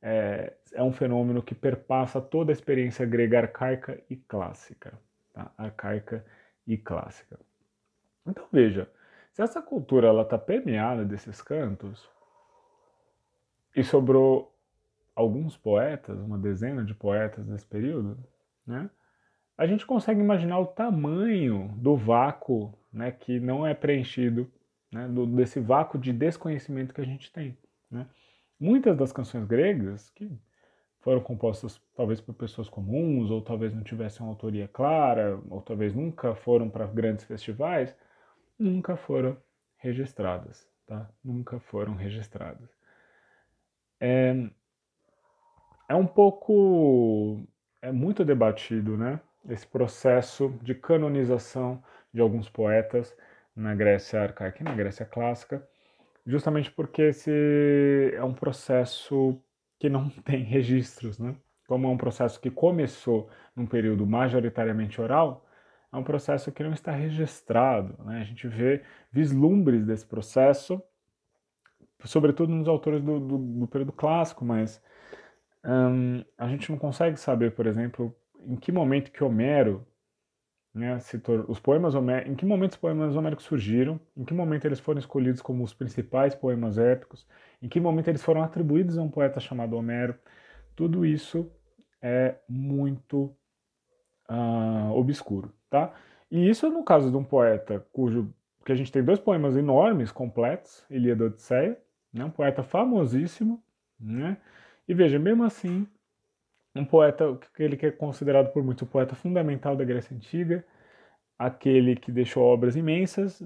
é, 0.02 0.52
é 0.72 0.82
um 0.82 0.92
fenômeno 0.92 1.42
que 1.42 1.54
perpassa 1.54 2.20
toda 2.20 2.52
a 2.52 2.54
experiência 2.54 3.04
grega 3.06 3.38
arcaica 3.38 4.00
e 4.08 4.16
clássica. 4.16 4.98
Tá? 5.32 5.50
Arcaica 5.56 6.24
e 6.66 6.76
clássica. 6.76 7.38
Então 8.26 8.46
veja, 8.52 8.90
se 9.32 9.42
essa 9.42 9.60
cultura 9.60 10.10
está 10.22 10.38
permeada 10.38 11.04
desses 11.04 11.40
cantos, 11.40 12.08
e 13.74 13.84
sobrou 13.84 14.54
alguns 15.14 15.56
poetas, 15.56 16.18
uma 16.18 16.38
dezena 16.38 16.84
de 16.84 16.94
poetas 16.94 17.46
nesse 17.46 17.66
período, 17.66 18.18
né? 18.66 18.90
a 19.56 19.66
gente 19.66 19.84
consegue 19.84 20.20
imaginar 20.20 20.58
o 20.58 20.66
tamanho 20.66 21.68
do 21.76 21.96
vácuo 21.96 22.72
né, 22.92 23.10
que 23.10 23.38
não 23.38 23.66
é 23.66 23.74
preenchido, 23.74 24.50
né, 24.90 25.06
do, 25.06 25.26
desse 25.26 25.60
vácuo 25.60 25.98
de 25.98 26.12
desconhecimento 26.12 26.94
que 26.94 27.00
a 27.00 27.04
gente 27.04 27.30
tem. 27.32 27.56
Né? 27.90 28.06
Muitas 28.60 28.96
das 28.96 29.10
canções 29.10 29.46
gregas, 29.46 30.10
que 30.10 30.30
foram 31.00 31.20
compostas 31.20 31.80
talvez 31.94 32.20
por 32.20 32.34
pessoas 32.34 32.68
comuns, 32.68 33.30
ou 33.30 33.40
talvez 33.40 33.74
não 33.74 33.82
tivessem 33.82 34.20
uma 34.24 34.32
autoria 34.32 34.68
clara, 34.68 35.40
ou 35.48 35.62
talvez 35.62 35.94
nunca 35.94 36.34
foram 36.34 36.68
para 36.68 36.86
grandes 36.86 37.24
festivais, 37.24 37.96
nunca 38.58 38.96
foram 38.96 39.36
registradas, 39.78 40.68
tá? 40.86 41.10
Nunca 41.24 41.58
foram 41.58 41.94
registradas. 41.94 42.68
É, 43.98 44.50
é 45.88 45.94
um 45.94 46.06
pouco, 46.06 47.42
é 47.80 47.90
muito 47.90 48.24
debatido, 48.24 48.96
né? 48.96 49.20
Esse 49.48 49.66
processo 49.66 50.50
de 50.62 50.74
canonização 50.74 51.82
de 52.12 52.20
alguns 52.20 52.48
poetas 52.50 53.16
na 53.56 53.74
Grécia 53.74 54.22
arcaica 54.22 54.60
e 54.60 54.64
na 54.64 54.74
Grécia 54.74 55.06
clássica, 55.06 55.66
justamente 56.30 56.70
porque 56.70 57.02
esse 57.02 57.30
é 58.14 58.24
um 58.24 58.32
processo 58.32 59.38
que 59.78 59.88
não 59.88 60.08
tem 60.24 60.42
registros, 60.42 61.18
né? 61.18 61.36
como 61.70 61.86
é 61.86 61.90
um 61.90 61.96
processo 61.96 62.40
que 62.40 62.50
começou 62.50 63.30
num 63.54 63.64
período 63.64 64.04
majoritariamente 64.04 65.00
oral, 65.00 65.46
é 65.92 65.96
um 65.96 66.02
processo 66.02 66.50
que 66.50 66.64
não 66.64 66.72
está 66.72 66.90
registrado. 66.90 67.96
Né? 68.04 68.20
A 68.20 68.24
gente 68.24 68.48
vê 68.48 68.82
vislumbres 69.12 69.86
desse 69.86 70.04
processo, 70.04 70.82
sobretudo 72.04 72.52
nos 72.52 72.66
autores 72.66 73.00
do, 73.00 73.20
do, 73.20 73.38
do 73.38 73.68
período 73.68 73.92
clássico, 73.92 74.44
mas 74.44 74.82
hum, 75.64 76.24
a 76.36 76.48
gente 76.48 76.68
não 76.72 76.76
consegue 76.76 77.16
saber, 77.16 77.52
por 77.52 77.68
exemplo, 77.68 78.12
em 78.44 78.56
que 78.56 78.72
momento 78.72 79.12
que 79.12 79.22
Homero, 79.22 79.86
né, 80.72 80.98
os 81.48 81.58
poemas 81.58 81.94
Homéricos, 81.94 82.32
em 82.32 82.36
que 82.36 82.46
momento 82.46 82.72
os 82.72 82.76
poemas 82.76 83.16
homéricos 83.16 83.44
surgiram, 83.44 84.00
em 84.16 84.24
que 84.24 84.32
momento 84.32 84.64
eles 84.64 84.78
foram 84.78 85.00
escolhidos 85.00 85.42
como 85.42 85.64
os 85.64 85.74
principais 85.74 86.34
poemas 86.34 86.78
épicos, 86.78 87.26
em 87.60 87.68
que 87.68 87.80
momento 87.80 88.08
eles 88.08 88.22
foram 88.22 88.42
atribuídos 88.42 88.96
a 88.96 89.02
um 89.02 89.10
poeta 89.10 89.40
chamado 89.40 89.76
Homero. 89.76 90.14
Tudo 90.76 91.04
isso 91.04 91.50
é 92.00 92.36
muito 92.48 93.36
uh, 94.30 94.92
obscuro, 94.92 95.52
tá? 95.68 95.92
E 96.30 96.48
isso 96.48 96.70
no 96.70 96.84
caso 96.84 97.10
de 97.10 97.16
um 97.16 97.24
poeta 97.24 97.84
cujo 97.92 98.32
que 98.64 98.72
a 98.72 98.74
gente 98.74 98.92
tem 98.92 99.02
dois 99.02 99.18
poemas 99.18 99.56
enormes, 99.56 100.12
completos, 100.12 100.84
Ilíada 100.88 101.24
e 101.24 101.26
Odisseia, 101.26 101.78
né? 102.12 102.24
um 102.24 102.30
poeta 102.30 102.62
famosíssimo, 102.62 103.62
né? 103.98 104.36
E 104.86 104.94
veja, 104.94 105.18
mesmo 105.18 105.44
assim, 105.44 105.86
um 106.74 106.84
poeta 106.84 107.38
que 107.54 107.62
ele 107.62 107.76
que 107.76 107.86
é 107.86 107.90
considerado 107.90 108.52
por 108.52 108.62
muitos 108.62 108.82
o 108.82 108.90
poeta 108.90 109.14
fundamental 109.14 109.76
da 109.76 109.84
Grécia 109.84 110.16
Antiga, 110.16 110.64
aquele 111.38 111.96
que 111.96 112.12
deixou 112.12 112.44
obras 112.44 112.76
imensas, 112.76 113.42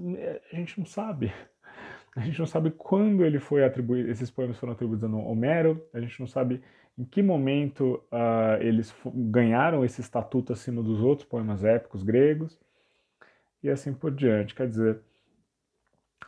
a 0.51 0.55
gente 0.55 0.79
não 0.79 0.85
sabe. 0.85 1.33
A 2.15 2.21
gente 2.21 2.39
não 2.39 2.45
sabe 2.45 2.71
quando 2.71 3.25
ele 3.25 3.39
foi 3.39 3.65
atribuído, 3.65 4.09
esses 4.09 4.31
poemas 4.31 4.57
foram 4.57 4.71
atribuídos 4.73 5.03
a 5.03 5.17
Homero, 5.17 5.85
a 5.93 5.99
gente 5.99 6.17
não 6.19 6.27
sabe 6.27 6.61
em 6.97 7.03
que 7.03 7.21
momento 7.21 8.01
uh, 8.09 8.61
eles 8.61 8.95
ganharam 9.13 9.83
esse 9.83 9.99
estatuto 9.99 10.53
acima 10.53 10.81
dos 10.81 11.01
outros 11.01 11.27
poemas 11.27 11.65
épicos 11.65 12.03
gregos, 12.03 12.57
e 13.61 13.69
assim 13.69 13.93
por 13.93 14.11
diante. 14.11 14.55
Quer 14.55 14.69
dizer, 14.69 15.01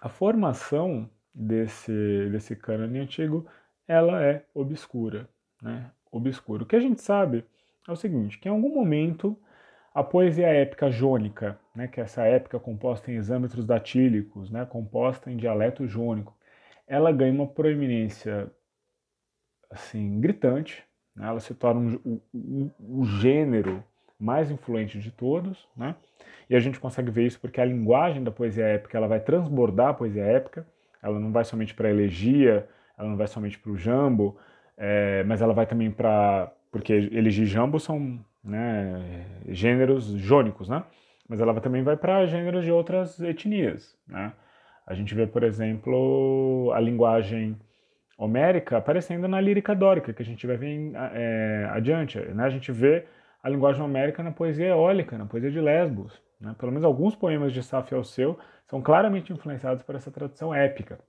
a 0.02 0.10
formação 0.10 1.10
desse, 1.34 2.30
desse 2.32 2.56
cânone 2.56 3.00
antigo, 3.00 3.48
ela 3.88 4.22
é 4.24 4.46
obscura, 4.54 5.30
né? 5.62 5.92
Obscura. 6.12 6.64
O 6.64 6.66
que 6.66 6.76
a 6.76 6.80
gente 6.80 7.02
sabe 7.02 7.44
é 7.88 7.92
o 7.92 7.96
seguinte, 7.96 8.38
que 8.38 8.48
em 8.48 8.52
algum 8.52 8.74
momento 8.74 9.38
a 9.94 10.04
poesia 10.04 10.48
épica 10.48 10.92
jônica, 10.92 11.60
né, 11.74 11.88
que 11.88 12.00
é 12.00 12.04
essa 12.04 12.24
épica 12.24 12.60
composta 12.60 13.12
em 13.12 13.16
exâmetros 13.16 13.66
datílicos, 13.66 14.52
né, 14.52 14.66
composta 14.66 15.32
em 15.32 15.38
dialeto 15.38 15.88
jônico, 15.88 16.38
ela 16.88 17.12
ganha 17.12 17.34
uma 17.34 17.48
proeminência 17.48 18.52
assim, 19.70 20.20
gritante, 20.20 20.84
né? 21.16 21.28
ela 21.28 21.40
se 21.40 21.54
torna 21.54 22.00
um, 22.06 22.22
um, 22.34 22.72
um, 22.80 23.06
gênero 23.06 23.84
mais 24.20 24.50
influente 24.50 25.00
de 25.00 25.12
todos, 25.12 25.68
né? 25.76 25.96
e 26.50 26.56
a 26.56 26.60
gente 26.60 26.80
consegue 26.80 27.12
ver 27.12 27.26
isso 27.26 27.40
porque 27.40 27.60
a 27.60 27.66
linguagem 27.66 28.24
da 28.24 28.32
poesia 28.32 28.66
épica 28.66 28.98
ela 28.98 29.08
vai 29.08 29.20
transbordar 29.20 29.90
a 29.90 29.94
poesia 29.94 30.24
épica, 30.24 30.66
ela 31.02 31.20
não 31.20 31.32
vai 31.32 31.44
somente 31.44 31.74
para 31.74 31.88
a 31.88 31.92
elegia, 31.92 32.68
ela 32.98 33.10
não 33.10 33.18
vai 33.18 33.28
somente 33.28 33.60
para 33.60 33.72
o 33.72 33.78
jambo, 33.78 34.38
é, 34.78 35.24
mas 35.24 35.42
ela 35.42 35.54
vai 35.54 35.66
também 35.66 35.92
para. 35.92 36.52
porque 36.72 36.94
elegia 36.94 37.44
e 37.46 37.80
são 37.80 38.20
né, 38.44 39.26
gêneros 39.48 40.06
jônicos, 40.06 40.70
né? 40.70 40.84
mas 41.28 41.42
ela 41.42 41.60
também 41.60 41.84
vai 41.84 41.98
para 41.98 42.26
gêneros 42.26 42.64
de 42.64 42.72
outras 42.72 43.20
etnias. 43.20 43.98
Né? 44.08 44.32
A 44.86 44.94
gente 44.94 45.14
vê, 45.14 45.28
por 45.28 45.44
exemplo, 45.44 46.72
a 46.74 46.80
linguagem 46.80 47.58
homérica 48.18 48.78
aparecendo 48.78 49.28
na 49.28 49.42
lírica 49.42 49.76
dórica, 49.76 50.14
que 50.14 50.22
a 50.22 50.26
gente 50.26 50.48
vai 50.48 50.58
ver 50.58 50.92
é, 51.14 51.68
adiante. 51.72 52.18
Né? 52.20 52.44
A 52.44 52.50
gente 52.50 52.72
vê 52.72 53.06
a 53.44 53.50
linguagem 53.50 53.84
homérica 53.84 54.24
na 54.24 54.32
poesia 54.32 54.68
eólica, 54.68 55.18
na 55.18 55.26
poesia 55.26 55.52
de 55.52 55.60
Lesbos. 55.60 56.22
Né? 56.40 56.56
Pelo 56.58 56.72
menos 56.72 56.86
alguns 56.86 57.16
poemas 57.16 57.52
de 57.52 57.62
Safo 57.62 57.94
e 57.94 57.98
Alceu 57.98 58.40
são 58.66 58.82
claramente 58.82 59.34
influenciados 59.34 59.84
por 59.84 59.96
essa 59.96 60.10
tradição 60.10 60.54
épica. 60.54 61.00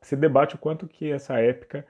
Se 0.00 0.16
debate 0.16 0.54
o 0.54 0.58
quanto 0.58 0.86
que 0.86 1.10
essa 1.10 1.38
épica 1.40 1.84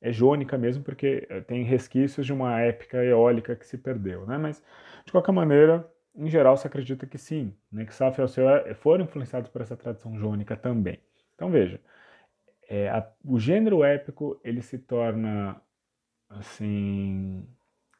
é 0.00 0.12
jônica 0.12 0.56
mesmo, 0.58 0.82
porque 0.84 1.26
eh, 1.28 1.40
tem 1.40 1.62
resquícios 1.64 2.26
de 2.26 2.32
uma 2.32 2.60
épica 2.60 3.02
eólica 3.04 3.56
que 3.56 3.66
se 3.66 3.78
perdeu. 3.78 4.26
Né? 4.26 4.38
Mas, 4.38 4.62
de 5.04 5.12
qualquer 5.12 5.32
maneira, 5.32 5.88
em 6.14 6.28
geral, 6.28 6.56
se 6.56 6.66
acredita 6.66 7.06
que 7.06 7.18
sim, 7.18 7.54
né? 7.70 7.84
que 7.84 7.94
Safo 7.94 8.20
e 8.20 8.22
Alceu 8.22 8.48
eh, 8.48 8.74
foram 8.74 9.04
influenciados 9.04 9.50
por 9.50 9.60
essa 9.62 9.76
tradição 9.76 10.16
jônica 10.18 10.56
também. 10.56 11.00
Então, 11.34 11.50
veja, 11.50 11.80
é, 12.68 12.88
a, 12.88 13.06
o 13.24 13.38
gênero 13.38 13.84
épico 13.84 14.40
ele 14.44 14.62
se 14.62 14.78
torna 14.78 15.60
assim 16.28 17.46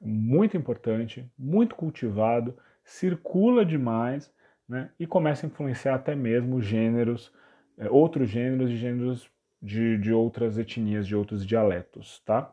muito 0.01 0.57
importante, 0.57 1.31
muito 1.39 1.75
cultivado, 1.75 2.57
circula 2.85 3.65
demais, 3.65 4.33
né, 4.69 4.91
e 4.99 5.07
começa 5.07 5.47
a 5.47 5.49
influenciar 5.49 5.95
até 5.95 6.15
mesmo 6.15 6.61
gêneros, 6.61 7.33
é, 7.79 7.89
outros 7.89 8.29
gêneros 8.29 8.71
e 8.71 8.77
gêneros 8.77 9.31
de, 9.61 9.99
de 9.99 10.13
outras 10.13 10.59
etnias, 10.59 11.07
de 11.07 11.17
outros 11.17 11.45
dialetos, 11.45 12.21
tá? 12.21 12.53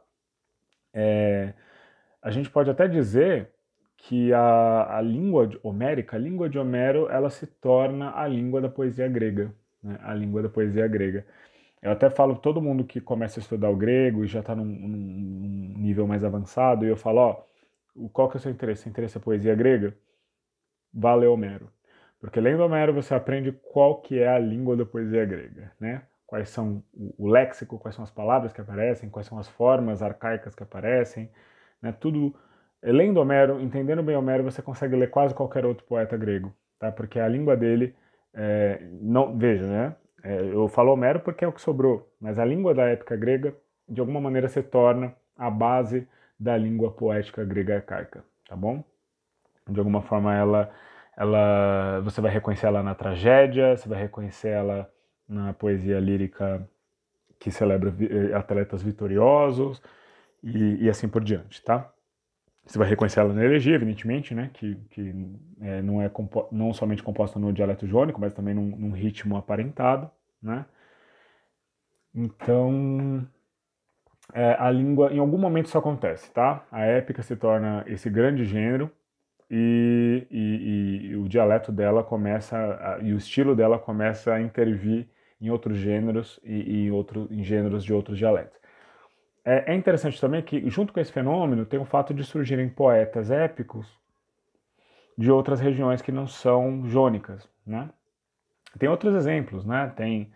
É, 0.93 1.53
a 2.21 2.31
gente 2.31 2.49
pode 2.49 2.69
até 2.69 2.87
dizer 2.87 3.49
que 3.97 4.33
a, 4.33 4.97
a 4.97 5.01
língua 5.01 5.49
homérica, 5.63 6.17
a 6.17 6.19
língua 6.19 6.49
de 6.49 6.59
Homero, 6.59 7.09
ela 7.09 7.29
se 7.29 7.47
torna 7.47 8.15
a 8.15 8.27
língua 8.27 8.61
da 8.61 8.69
poesia 8.69 9.07
grega, 9.07 9.53
né, 9.81 9.97
a 10.03 10.13
língua 10.13 10.41
da 10.43 10.49
poesia 10.49 10.87
grega. 10.87 11.25
Eu 11.81 11.91
até 11.91 12.09
falo 12.09 12.35
todo 12.35 12.61
mundo 12.61 12.83
que 12.85 13.01
começa 13.01 13.39
a 13.39 13.41
estudar 13.41 13.69
o 13.69 13.75
grego 13.75 14.23
e 14.23 14.27
já 14.27 14.39
está 14.41 14.55
num, 14.55 14.65
num, 14.65 15.73
nível 15.77 16.07
mais 16.07 16.23
avançado, 16.23 16.85
e 16.85 16.89
eu 16.89 16.97
falo, 16.97 17.19
ó, 17.19 17.43
qual 18.11 18.29
que 18.29 18.37
é 18.37 18.39
o 18.39 18.41
seu 18.41 18.51
interesse? 18.51 18.83
Seu 18.83 18.89
interesse 18.89 19.17
é 19.17 19.21
poesia 19.21 19.55
grega? 19.55 19.95
Vá 20.93 21.15
ler 21.15 21.27
Homero. 21.27 21.69
Porque 22.19 22.39
lendo 22.39 22.63
Homero 22.63 22.93
você 22.93 23.13
aprende 23.13 23.51
qual 23.51 24.01
que 24.01 24.19
é 24.19 24.27
a 24.29 24.39
língua 24.39 24.77
da 24.77 24.85
poesia 24.85 25.25
grega, 25.25 25.71
né? 25.79 26.03
Quais 26.33 26.49
são 26.49 26.83
o, 26.95 27.29
léxico, 27.29 27.77
quais 27.77 27.93
são 27.93 28.03
as 28.03 28.09
palavras 28.09 28.51
que 28.51 28.59
aparecem, 28.59 29.07
quais 29.07 29.27
são 29.27 29.37
as 29.37 29.47
formas 29.47 30.01
arcaicas 30.01 30.55
que 30.55 30.63
aparecem, 30.63 31.29
né? 31.79 31.91
Tudo 31.91 32.33
lendo 32.81 33.19
Homero, 33.19 33.61
entendendo 33.61 34.01
bem 34.01 34.15
Homero, 34.15 34.43
você 34.43 34.59
consegue 34.59 34.95
ler 34.95 35.11
quase 35.11 35.35
qualquer 35.35 35.63
outro 35.63 35.85
poeta 35.85 36.17
grego, 36.17 36.51
tá? 36.79 36.91
Porque 36.91 37.19
a 37.19 37.27
língua 37.27 37.55
dele, 37.55 37.95
é, 38.33 38.79
não, 38.99 39.37
veja, 39.37 39.67
né? 39.67 39.95
É, 40.23 40.41
eu 40.41 40.67
falo 40.67 40.91
Homero 40.93 41.19
porque 41.19 41.45
é 41.45 41.47
o 41.47 41.53
que 41.53 41.61
sobrou, 41.61 42.11
mas 42.19 42.39
a 42.39 42.45
língua 42.45 42.73
da 42.73 42.85
época 42.85 43.15
grega, 43.15 43.55
de 43.87 43.99
alguma 43.99 44.19
maneira, 44.19 44.47
se 44.47 44.63
torna 44.63 45.13
a 45.37 45.51
base 45.51 46.07
da 46.39 46.57
língua 46.57 46.89
poética 46.89 47.45
grega 47.45 47.75
arcaica, 47.75 48.25
tá 48.49 48.55
bom? 48.55 48.83
De 49.69 49.77
alguma 49.77 50.01
forma, 50.01 50.35
ela, 50.35 50.71
ela, 51.15 52.01
você 52.03 52.19
vai 52.19 52.31
reconhecer 52.31 52.65
ela 52.65 52.81
na 52.81 52.95
tragédia, 52.95 53.77
você 53.77 53.87
vai 53.87 54.01
reconhecer 54.01 54.49
ela 54.49 54.91
na 55.33 55.53
poesia 55.53 55.99
lírica 55.99 56.67
que 57.39 57.51
celebra 57.51 57.93
eh, 57.99 58.33
atletas 58.33 58.81
vitoriosos 58.81 59.81
e, 60.43 60.85
e 60.85 60.89
assim 60.89 61.09
por 61.09 61.23
diante, 61.23 61.61
tá? 61.61 61.91
Você 62.65 62.77
vai 62.77 62.87
reconhecer 62.87 63.19
ela 63.19 63.33
na 63.33 63.43
elegia, 63.43 63.75
evidentemente, 63.75 64.33
né? 64.33 64.49
Que, 64.53 64.75
que 64.89 65.13
é, 65.61 65.81
não 65.81 66.01
é 66.01 66.09
não 66.51 66.73
somente 66.73 67.03
composta 67.03 67.37
no 67.37 67.51
dialeto 67.51 67.85
jônico, 67.85 68.21
mas 68.21 68.33
também 68.33 68.53
num, 68.53 68.67
num, 68.77 68.91
ritmo 68.91 69.35
aparentado, 69.35 70.09
né? 70.41 70.65
Então, 72.15 73.27
é, 74.33 74.55
a 74.59 74.69
língua, 74.71 75.11
em 75.13 75.19
algum 75.19 75.37
momento 75.37 75.65
isso 75.65 75.77
acontece, 75.77 76.31
tá? 76.31 76.65
A 76.71 76.81
épica 76.85 77.21
se 77.21 77.35
torna 77.35 77.83
esse 77.87 78.09
grande 78.09 78.45
gênero 78.45 78.89
e, 79.49 80.25
e, 80.31 81.07
e 81.07 81.15
o 81.17 81.27
dialeto 81.27 81.71
dela 81.71 82.03
começa, 82.03 82.57
a, 82.57 82.99
e 83.01 83.13
o 83.13 83.17
estilo 83.17 83.55
dela 83.55 83.77
começa 83.77 84.33
a 84.33 84.41
intervir 84.41 85.07
em 85.43 85.49
outros 85.49 85.77
gêneros 85.77 86.39
e, 86.43 86.53
e 86.53 86.87
em, 86.87 86.91
outro, 86.91 87.27
em 87.29 87.43
gêneros 87.43 87.83
de 87.83 87.93
outros 87.93 88.17
dialetos. 88.17 88.57
É, 89.45 89.73
é 89.73 89.75
interessante 89.75 90.19
também 90.19 90.41
que, 90.41 90.69
junto 90.69 90.93
com 90.93 90.99
esse 90.99 91.11
fenômeno, 91.11 91.65
tem 91.65 91.79
o 91.79 91.85
fato 91.85 92.13
de 92.13 92.23
surgirem 92.23 92.69
poetas 92.69 93.29
épicos 93.29 93.87
de 95.17 95.29
outras 95.29 95.59
regiões 95.59 96.01
que 96.01 96.11
não 96.11 96.25
são 96.25 96.87
jônicas, 96.87 97.47
né? 97.65 97.89
Tem 98.79 98.89
outros 98.89 99.13
exemplos, 99.15 99.65
né? 99.65 99.91
Tem, 99.95 100.31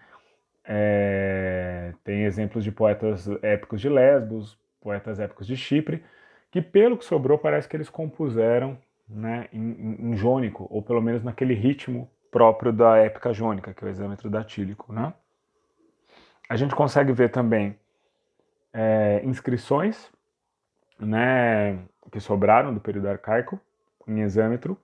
é, 0.63 1.93
tem 2.03 2.25
exemplos 2.25 2.63
de 2.63 2.71
poetas 2.71 3.27
épicos 3.41 3.81
de 3.81 3.89
Lesbos, 3.89 4.59
poetas 4.81 5.19
épicos 5.19 5.47
de 5.47 5.55
Chipre, 5.55 6.03
que 6.51 6.61
pelo 6.61 6.97
que 6.97 7.05
sobrou 7.05 7.38
parece 7.38 7.67
que 7.67 7.75
eles 7.75 7.89
compuseram 7.89 8.77
né, 9.07 9.47
em, 9.53 10.11
em, 10.11 10.15
jônico, 10.15 10.67
ou 10.69 10.81
pelo 10.81 11.01
menos 11.01 11.23
naquele 11.23 11.53
ritmo 11.53 12.09
próprio 12.32 12.72
da 12.72 12.98
épica 12.98 13.34
jônica, 13.34 13.74
que 13.74 13.84
é 13.84 13.88
o 13.88 13.90
exâmetro 13.90 14.30
datílico, 14.30 14.91
né? 14.91 15.14
A 16.49 16.56
gente 16.56 16.76
consegue 16.76 17.12
ver 17.12 17.30
também 17.30 17.78
é, 18.74 19.22
inscrições 19.24 20.12
né, 20.99 21.80
que 22.12 22.20
sobraram 22.20 22.74
do 22.74 22.80
período 22.80 23.10
arcaico 23.10 23.60
em 24.08 24.22
exâmetro. 24.22 24.78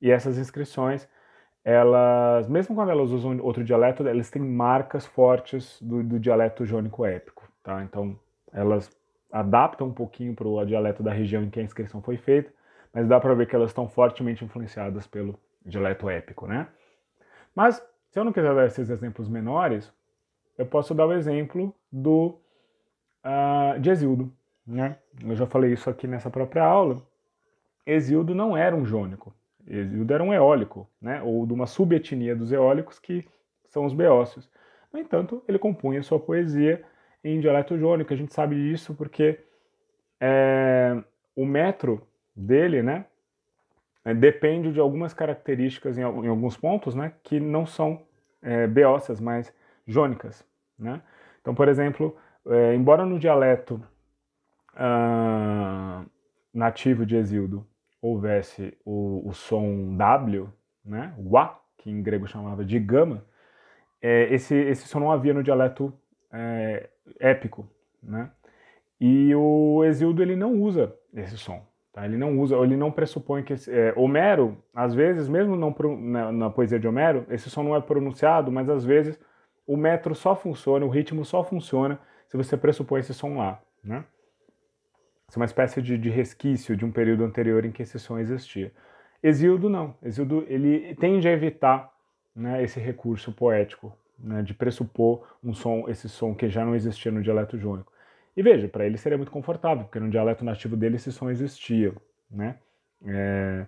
E 0.00 0.10
essas 0.10 0.38
inscrições, 0.38 1.08
elas, 1.64 2.48
mesmo 2.48 2.74
quando 2.74 2.90
elas 2.90 3.10
usam 3.10 3.38
outro 3.40 3.62
dialeto, 3.64 4.06
elas 4.06 4.30
têm 4.30 4.42
marcas 4.42 5.06
fortes 5.06 5.80
do, 5.80 6.02
do 6.02 6.18
dialeto 6.18 6.64
jônico 6.64 7.04
épico. 7.04 7.48
Tá? 7.62 7.82
Então, 7.82 8.18
elas 8.52 8.90
adapta 9.30 9.84
um 9.84 9.92
pouquinho 9.92 10.34
para 10.34 10.48
o 10.48 10.64
dialeto 10.64 11.02
da 11.02 11.12
região 11.12 11.42
em 11.42 11.50
que 11.50 11.60
a 11.60 11.62
inscrição 11.62 12.00
foi 12.00 12.16
feita, 12.16 12.50
mas 12.92 13.06
dá 13.06 13.20
para 13.20 13.34
ver 13.34 13.46
que 13.46 13.54
elas 13.54 13.70
estão 13.70 13.88
fortemente 13.88 14.44
influenciadas 14.44 15.06
pelo 15.06 15.38
dialeto 15.64 16.08
épico, 16.08 16.46
né? 16.46 16.68
Mas 17.54 17.76
se 18.10 18.18
eu 18.18 18.24
não 18.24 18.32
quiser 18.32 18.54
dar 18.54 18.66
esses 18.66 18.88
exemplos 18.88 19.28
menores, 19.28 19.92
eu 20.56 20.66
posso 20.66 20.94
dar 20.94 21.06
o 21.06 21.12
exemplo 21.12 21.74
do 21.90 22.38
uh, 23.24 23.78
de 23.80 23.90
Exildo, 23.90 24.32
né? 24.66 24.98
Eu 25.22 25.34
já 25.34 25.46
falei 25.46 25.72
isso 25.72 25.88
aqui 25.88 26.06
nessa 26.06 26.30
própria 26.30 26.64
aula. 26.64 26.96
Exildo 27.86 28.34
não 28.34 28.56
era 28.56 28.74
um 28.74 28.84
jônico, 28.84 29.34
Exildo 29.66 30.12
era 30.12 30.22
um 30.22 30.32
eólico, 30.32 30.88
né? 31.00 31.22
Ou 31.22 31.46
de 31.46 31.52
uma 31.52 31.66
subetnia 31.66 32.34
dos 32.34 32.52
eólicos 32.52 32.98
que 32.98 33.26
são 33.68 33.84
os 33.84 33.92
beócios. 33.92 34.50
No 34.92 34.98
entanto, 34.98 35.42
ele 35.46 35.58
compunha 35.58 36.02
sua 36.02 36.18
poesia 36.18 36.82
em 37.22 37.40
dialeto 37.40 37.78
jônico. 37.78 38.12
A 38.12 38.16
gente 38.16 38.32
sabe 38.32 38.56
disso 38.56 38.94
porque 38.94 39.40
é, 40.20 41.02
o 41.36 41.44
metro 41.44 42.06
dele, 42.34 42.82
né, 42.82 43.04
é, 44.08 44.14
depende 44.14 44.72
de 44.72 44.80
algumas 44.80 45.12
características 45.12 45.98
em, 45.98 46.00
em, 46.00 46.28
alguns 46.28 46.56
pontos, 46.56 46.94
né, 46.94 47.12
que 47.22 47.38
não 47.38 47.66
são 47.66 48.00
é, 48.40 48.66
beócias, 48.66 49.20
mas 49.20 49.52
jônicas, 49.86 50.46
né. 50.78 51.02
Então, 51.42 51.54
por 51.54 51.68
exemplo, 51.68 52.16
é, 52.46 52.74
embora 52.74 53.04
no 53.04 53.18
dialeto 53.18 53.82
ah, 54.74 56.04
nativo 56.54 57.04
de 57.04 57.16
Exildo 57.16 57.66
houvesse 58.00 58.76
o, 58.82 59.28
o 59.28 59.34
som 59.34 59.94
W, 59.96 60.48
né, 60.82 61.12
wa, 61.18 61.60
que 61.76 61.90
em 61.90 62.02
grego 62.02 62.26
chamava 62.26 62.64
de 62.64 62.78
gama, 62.78 63.26
é, 64.00 64.32
esse, 64.32 64.54
esse 64.54 64.88
som 64.88 65.00
não 65.00 65.12
havia 65.12 65.34
no 65.34 65.42
dialeto 65.42 65.92
é, 66.32 66.88
épico, 67.20 67.68
né? 68.02 68.30
E 69.00 69.34
o 69.34 69.84
Exildo 69.84 70.22
ele 70.22 70.34
não 70.34 70.54
usa 70.54 70.96
esse 71.12 71.36
som, 71.36 71.64
tá? 71.98 72.06
Ele 72.06 72.16
não 72.16 72.38
usa, 72.38 72.56
ele 72.56 72.76
não 72.76 72.92
pressupõe 72.92 73.42
que 73.42 73.54
é, 73.68 73.92
Homero, 73.96 74.56
às 74.72 74.94
vezes, 74.94 75.28
mesmo 75.28 75.56
não 75.56 75.74
na, 75.98 76.32
na, 76.32 76.50
poesia 76.50 76.78
de 76.78 76.86
Homero, 76.86 77.26
esse 77.28 77.50
som 77.50 77.62
não 77.64 77.74
é 77.74 77.80
pronunciado, 77.80 78.52
mas 78.52 78.68
às 78.68 78.84
vezes 78.84 79.18
o 79.66 79.76
metro 79.76 80.14
só 80.14 80.36
funciona, 80.36 80.86
o 80.86 80.88
ritmo 80.88 81.24
só 81.24 81.42
funciona 81.42 81.98
se 82.28 82.36
você 82.36 82.56
pressupõe 82.56 83.00
esse 83.00 83.12
som 83.12 83.36
lá, 83.36 83.60
né? 83.82 84.04
Isso 85.28 85.38
é 85.38 85.40
uma 85.40 85.44
espécie 85.44 85.82
de, 85.82 85.98
de 85.98 86.08
resquício 86.08 86.74
de 86.74 86.84
um 86.86 86.90
período 86.90 87.22
anterior 87.22 87.64
em 87.64 87.70
que 87.70 87.82
esse 87.82 87.98
som 87.98 88.18
existia. 88.18 88.72
Exildo 89.22 89.68
não. 89.68 89.94
Exildo 90.02 90.46
ele 90.48 90.94
tende 90.94 91.28
a 91.28 91.32
evitar 91.32 91.92
né, 92.34 92.62
esse 92.62 92.80
recurso 92.80 93.30
poético 93.30 93.92
né, 94.18 94.42
de 94.42 94.54
pressupor 94.54 95.26
um 95.44 95.52
som, 95.52 95.84
esse 95.86 96.08
som 96.08 96.34
que 96.34 96.48
já 96.48 96.64
não 96.64 96.74
existia 96.74 97.12
no 97.12 97.20
dialeto 97.20 97.58
jônico. 97.58 97.92
E 98.38 98.42
veja, 98.42 98.68
para 98.68 98.86
ele 98.86 98.96
seria 98.96 99.18
muito 99.18 99.32
confortável, 99.32 99.82
porque 99.82 99.98
no 99.98 100.08
dialeto 100.08 100.44
nativo 100.44 100.76
dele 100.76 100.94
esse 100.94 101.10
som 101.10 101.28
existia, 101.28 101.92
né? 102.30 102.56
É... 103.04 103.66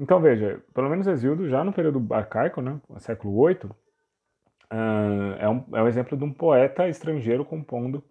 Então 0.00 0.20
veja, 0.20 0.60
pelo 0.74 0.90
menos 0.90 1.06
Exildo 1.06 1.48
já 1.48 1.62
no 1.62 1.72
período 1.72 2.12
arcaico, 2.12 2.60
né, 2.60 2.80
século 2.98 3.46
VIII, 3.46 3.66
uh, 3.66 5.36
é, 5.38 5.48
um, 5.48 5.64
é 5.76 5.82
um 5.84 5.86
exemplo 5.86 6.18
de 6.18 6.24
um 6.24 6.32
poeta 6.32 6.88
estrangeiro 6.88 7.44
compondo 7.44 8.02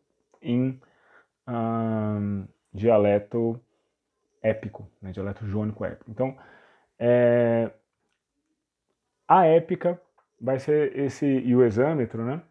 em 0.41 0.79
uh, 1.49 2.47
dialeto 2.73 3.59
épico, 4.41 4.89
né, 5.01 5.11
dialeto 5.11 5.45
jônico 5.45 5.83
épico. 5.83 6.09
Então, 6.09 6.37
é, 6.97 7.69
a 9.27 9.45
épica 9.47 9.99
vai 10.39 10.59
ser 10.59 10.97
esse 10.97 11.25
e 11.25 11.53
o 11.53 11.61
exâmetro, 11.61 12.23
né? 12.23 12.41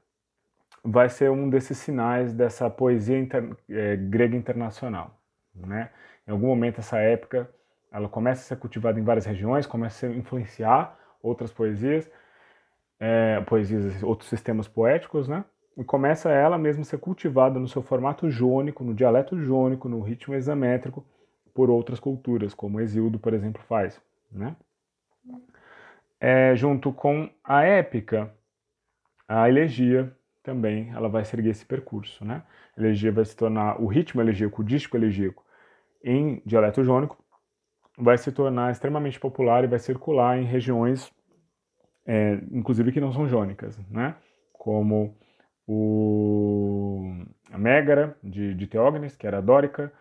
Vai 0.91 1.09
ser 1.09 1.31
um 1.31 1.51
desses 1.51 1.79
sinais 1.79 2.33
dessa 2.33 2.71
poesia 2.71 3.19
inter, 3.19 3.57
é, 3.69 3.97
grega 3.97 4.37
internacional, 4.37 5.21
né? 5.55 5.91
Em 6.27 6.31
algum 6.31 6.47
momento 6.47 6.79
essa 6.79 6.99
épica 6.99 7.51
ela 7.91 8.09
começa 8.09 8.43
a 8.43 8.45
ser 8.45 8.57
cultivada 8.57 8.99
em 9.01 9.03
várias 9.03 9.25
regiões, 9.25 9.67
começa 9.67 10.07
a 10.07 10.11
influenciar 10.11 10.99
outras 11.23 11.51
poesias, 11.51 12.11
é, 13.01 13.41
poesias, 13.47 14.03
outros 14.03 14.29
sistemas 14.29 14.69
poéticos, 14.69 15.29
né? 15.29 15.45
E 15.77 15.85
começa 15.85 16.31
ela 16.31 16.59
mesma 16.59 16.83
a 16.83 16.85
ser 16.85 16.99
cultivada 16.99 17.59
no 17.59 17.69
seu 17.69 17.83
formato 17.83 18.31
jônico, 18.31 18.85
no 18.85 18.95
dialeto 18.95 19.39
jônico, 19.39 19.89
no 19.89 20.01
ritmo 20.01 20.35
examétrico, 20.35 21.05
por 21.55 21.71
outras 21.71 22.01
culturas, 22.01 22.55
como 22.55 22.81
Exildo, 22.81 23.19
por 23.19 23.35
exemplo, 23.35 23.63
faz, 23.63 24.01
né? 24.31 24.57
é, 26.21 26.55
junto 26.57 26.93
com 26.93 27.31
a 27.45 27.63
épica, 27.63 28.33
a 29.27 29.49
elegia 29.49 30.13
também 30.49 30.91
ela 30.95 31.11
vai 31.11 31.27
seguir 31.27 31.51
esse 31.51 31.67
percurso. 31.67 32.25
Né? 32.25 32.43
Elegia 32.77 33.13
vai 33.13 33.25
se 33.25 33.37
tornar, 33.37 33.79
o 33.79 33.87
ritmo 33.87 34.23
elegíaco, 34.23 34.63
o 34.63 34.65
dístico 34.65 34.97
elegíaco 34.97 35.45
em 36.03 36.41
dialeto 36.47 36.83
jônico, 36.83 37.23
vai 37.99 38.17
se 38.17 38.33
tornar 38.33 38.71
extremamente 38.71 39.21
popular 39.21 39.63
e 39.63 39.67
vai 39.67 39.79
circular 39.79 40.39
em 40.39 40.45
regiões, 40.45 41.13
é, 42.07 42.39
inclusive 42.51 42.93
que 42.93 43.01
não 43.01 43.13
são 43.13 43.29
jônicas, 43.29 43.77
né? 43.91 44.15
como 44.55 45.19
o, 45.67 47.13
a 47.53 47.59
Mégara 47.59 48.17
de, 48.23 48.55
de 48.55 48.67
Teógenes, 48.67 49.17
que 49.17 49.27
era 49.27 49.43
dórica, 49.43 49.93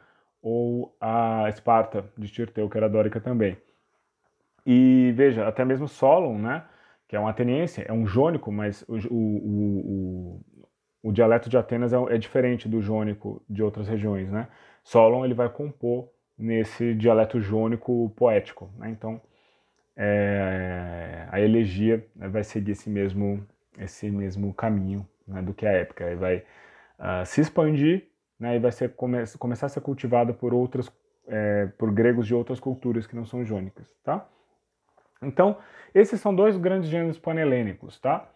ou 0.41 0.95
a 1.01 1.49
Esparta 1.49 2.09
de 2.17 2.29
Tirteu, 2.29 2.69
que 2.69 2.77
era 2.77 2.87
dórica 2.87 3.19
também. 3.19 3.57
E 4.65 5.11
veja, 5.13 5.45
até 5.45 5.65
mesmo 5.65 5.87
Solon, 5.87 6.37
né, 6.37 6.63
que 7.07 7.15
é 7.15 7.19
um 7.19 7.27
ateniense, 7.27 7.83
é 7.87 7.93
um 7.93 8.05
jônico, 8.05 8.51
mas 8.51 8.83
o, 8.87 8.95
o, 9.09 10.41
o, 10.41 10.41
o 11.03 11.11
dialeto 11.11 11.49
de 11.49 11.57
Atenas 11.57 11.93
é, 11.93 11.97
é, 12.09 12.17
diferente 12.17 12.67
do 12.67 12.81
jônico 12.81 13.41
de 13.49 13.63
outras 13.63 13.87
regiões. 13.87 14.29
Né? 14.29 14.47
Solon 14.83 15.23
ele 15.23 15.33
vai 15.33 15.49
compor 15.49 16.09
nesse 16.37 16.93
dialeto 16.93 17.39
jônico 17.39 18.11
poético. 18.15 18.69
Né? 18.77 18.89
Então, 18.89 19.21
é, 19.95 21.27
a 21.31 21.39
elegia 21.39 22.05
né, 22.15 22.27
vai 22.27 22.43
seguir 22.43 22.71
esse 22.71 22.89
mesmo, 22.89 23.45
esse 23.79 24.11
mesmo 24.11 24.53
caminho 24.53 25.07
né, 25.25 25.41
do 25.41 25.53
que 25.53 25.65
a 25.65 25.71
épica. 25.71 26.03
Ele 26.05 26.17
vai 26.17 26.37
uh, 26.99 27.25
se 27.25 27.39
expandir 27.41 28.07
né, 28.39 28.57
e 28.57 28.59
vai 28.59 28.71
ser, 28.71 28.93
come, 28.93 29.23
começar 29.39 29.67
a 29.67 29.69
ser 29.69 29.81
cultivada 29.81 30.33
por 30.33 30.53
outras, 30.53 30.91
é, 31.27 31.67
por 31.77 31.91
gregos 31.91 32.27
de 32.27 32.35
outras 32.35 32.59
culturas 32.59 33.07
que 33.07 33.15
não 33.15 33.25
são 33.25 33.43
jônicas. 33.45 33.87
Tá? 34.03 34.27
Então, 35.21 35.57
esses 35.93 36.19
são 36.21 36.33
dois 36.33 36.57
grandes 36.57 36.89
gêneros 36.89 37.17
panhelênicos, 37.17 37.99
tá? 37.99 38.29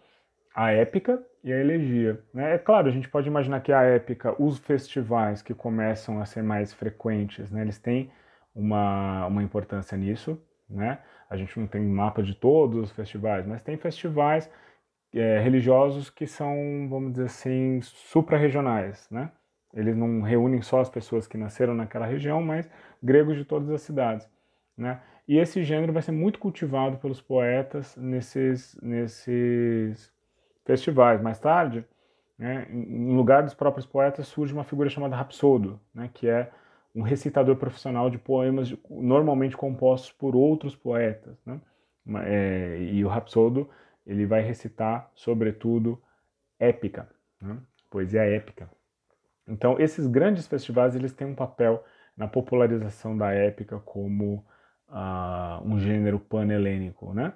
A 0.53 0.71
épica 0.71 1.23
e 1.43 1.51
a 1.51 1.57
elegia. 1.57 2.21
Né? 2.33 2.55
É 2.55 2.57
claro, 2.57 2.87
a 2.87 2.91
gente 2.91 3.09
pode 3.09 3.27
imaginar 3.27 3.61
que 3.61 3.71
a 3.71 3.81
épica, 3.81 4.35
os 4.41 4.59
festivais 4.59 5.41
que 5.41 5.53
começam 5.53 6.19
a 6.19 6.25
ser 6.25 6.43
mais 6.43 6.73
frequentes, 6.73 7.49
né, 7.51 7.61
eles 7.61 7.79
têm 7.79 8.11
uma, 8.53 9.25
uma 9.27 9.43
importância 9.43 9.97
nisso. 9.97 10.41
Né? 10.69 10.99
A 11.29 11.37
gente 11.37 11.59
não 11.59 11.67
tem 11.67 11.81
mapa 11.81 12.21
de 12.21 12.35
todos 12.35 12.83
os 12.83 12.91
festivais, 12.91 13.45
mas 13.45 13.63
tem 13.63 13.77
festivais 13.77 14.49
é, 15.13 15.39
religiosos 15.39 16.09
que 16.09 16.27
são, 16.27 16.87
vamos 16.89 17.13
dizer 17.13 17.25
assim, 17.25 17.81
suprarregionais. 17.81 19.09
Né? 19.09 19.31
Eles 19.73 19.95
não 19.95 20.21
reúnem 20.21 20.61
só 20.61 20.81
as 20.81 20.89
pessoas 20.89 21.27
que 21.27 21.37
nasceram 21.37 21.73
naquela 21.73 22.05
região, 22.05 22.41
mas 22.41 22.69
gregos 23.01 23.37
de 23.37 23.45
todas 23.45 23.69
as 23.69 23.81
cidades. 23.81 24.29
Né? 24.77 24.99
E 25.31 25.37
esse 25.37 25.63
gênero 25.63 25.93
vai 25.93 26.01
ser 26.01 26.11
muito 26.11 26.37
cultivado 26.39 26.97
pelos 26.97 27.21
poetas 27.21 27.95
nesses, 27.95 28.77
nesses 28.81 30.11
festivais. 30.65 31.21
Mais 31.21 31.39
tarde, 31.39 31.85
né, 32.37 32.67
em 32.69 33.15
lugar 33.15 33.41
dos 33.41 33.53
próprios 33.53 33.85
poetas, 33.85 34.27
surge 34.27 34.53
uma 34.53 34.65
figura 34.65 34.89
chamada 34.89 35.15
rapsodo, 35.15 35.79
né, 35.95 36.09
que 36.13 36.27
é 36.27 36.51
um 36.93 37.01
recitador 37.01 37.55
profissional 37.55 38.09
de 38.09 38.17
poemas 38.17 38.75
normalmente 38.89 39.55
compostos 39.55 40.11
por 40.11 40.35
outros 40.35 40.75
poetas. 40.75 41.37
Né? 41.45 41.61
É, 42.25 42.79
e 42.91 43.05
o 43.05 43.07
rapsodo 43.07 43.69
ele 44.05 44.25
vai 44.25 44.41
recitar, 44.41 45.09
sobretudo, 45.15 45.97
épica, 46.59 47.09
né? 47.41 47.57
poesia 47.89 48.23
épica. 48.23 48.69
Então, 49.47 49.79
esses 49.79 50.07
grandes 50.07 50.45
festivais 50.45 50.93
eles 50.93 51.13
têm 51.13 51.27
um 51.27 51.35
papel 51.35 51.85
na 52.17 52.27
popularização 52.27 53.17
da 53.17 53.31
épica 53.31 53.79
como 53.79 54.45
um 55.63 55.79
gênero 55.79 56.19
panhelênico, 56.19 57.13
né? 57.13 57.33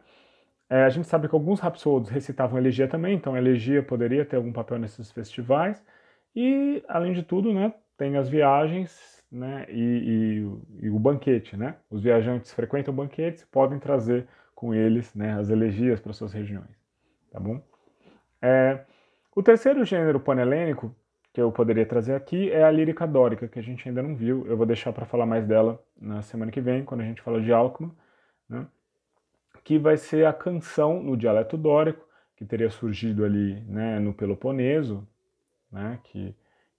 É, 0.69 0.84
a 0.84 0.90
gente 0.90 1.07
sabe 1.07 1.30
que 1.30 1.36
alguns 1.36 1.60
rapsodos 1.60 2.10
recitavam 2.10 2.57
elegia 2.57 2.88
também, 2.88 3.15
então 3.15 3.36
a 3.36 3.38
elegia 3.38 3.84
poderia 3.84 4.26
ter 4.26 4.36
algum 4.36 4.52
papel 4.52 4.80
nesses 4.80 5.11
festivais. 5.11 5.84
E, 6.36 6.84
além 6.88 7.14
de 7.14 7.23
tudo, 7.23 7.53
né, 7.53 7.73
tem 7.98 8.18
as 8.18 8.27
viagens 8.27 9.23
né, 9.32 9.65
e, 9.69 10.44
e, 10.82 10.86
e 10.86 10.90
o 10.90 10.99
banquete. 10.99 11.56
Né? 11.56 11.76
Os 11.90 12.02
viajantes 12.02 12.53
frequentam 12.53 12.94
banquetes 12.94 13.44
e 13.44 13.48
podem 13.48 13.80
trazer 13.80 14.27
com 14.53 14.73
eles 14.73 15.14
né, 15.14 15.38
as 15.40 15.49
elegias 15.49 15.99
para 15.99 16.14
suas 16.14 16.34
regiões. 16.34 16.76
Tá 17.32 17.40
bom? 17.40 17.61
É, 18.41 18.86
o 19.36 19.44
terceiro 19.44 19.84
gênero 19.86 20.19
panhelênico 20.19 20.95
que 21.36 21.41
eu 21.41 21.52
poderia 21.52 21.86
trazer 21.86 22.16
aqui 22.16 22.49
é 22.49 22.64
a 22.64 22.72
lírica 22.72 23.06
dórica, 23.06 23.45
que 23.45 23.60
a 23.60 23.62
gente 23.62 23.86
ainda 23.86 24.02
não 24.02 24.16
viu. 24.16 24.48
Eu 24.48 24.56
vou 24.56 24.66
deixar 24.66 24.94
para 24.94 25.06
falar 25.06 25.26
mais 25.26 25.45
dela 25.45 25.84
na 25.99 26.22
semana 26.22 26.49
que 26.49 26.62
vem, 26.62 26.86
quando 26.86 27.02
a 27.02 27.03
gente 27.03 27.22
fala 27.22 27.41
de 27.41 27.52
Alckmin, 27.52 27.91
né? 28.48 28.66
que 29.62 29.78
vai 29.78 29.98
ser 29.98 30.26
a 30.26 30.32
canção 30.32 31.03
no 31.03 31.18
dialeto 31.18 31.57
dórico, 31.57 32.07
que 32.38 32.45
teria 32.45 32.70
surgido 32.70 33.26
ali 33.26 33.60
né, 33.68 33.99
no 33.99 34.14
Peloponeso, 34.14 35.06
né, 35.70 35.99
que, 36.06 36.34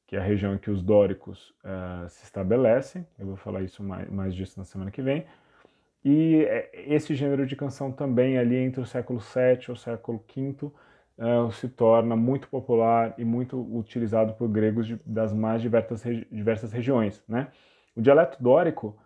que 0.06 0.16
é 0.16 0.18
a 0.18 0.22
região 0.22 0.54
em 0.54 0.58
que 0.58 0.70
os 0.70 0.82
dóricos 0.82 1.50
uh, 1.62 2.08
se 2.08 2.24
estabelecem. 2.24 3.06
Eu 3.18 3.26
vou 3.26 3.36
falar 3.36 3.60
isso 3.60 3.82
mais, 3.82 4.08
mais 4.10 4.34
disso 4.34 4.58
na 4.58 4.64
semana 4.64 4.90
que 4.90 5.02
vem. 5.02 5.26
E 6.02 6.46
é, 6.48 6.70
esse 6.94 7.14
gênero 7.14 7.46
de 7.46 7.56
canção 7.56 7.92
também 7.92 8.38
ali 8.38 8.56
entre 8.56 8.80
o 8.80 8.86
século 8.86 9.18
VII 9.18 9.66
e 9.68 9.72
o 9.72 9.76
século 9.76 10.24
V 10.34 10.70
uh, 11.18 11.50
se 11.52 11.68
torna 11.68 12.16
muito 12.16 12.48
popular 12.48 13.14
e 13.18 13.24
muito 13.24 13.60
utilizado 13.76 14.34
por 14.34 14.48
gregos 14.48 14.86
de, 14.86 14.98
das 15.04 15.32
mais 15.32 15.62
diversas, 15.62 16.02
diversas 16.30 16.72
regiões. 16.72 17.22
Né? 17.28 17.48
O 17.94 18.00
dialeto 18.00 18.42
dórico 18.42 18.98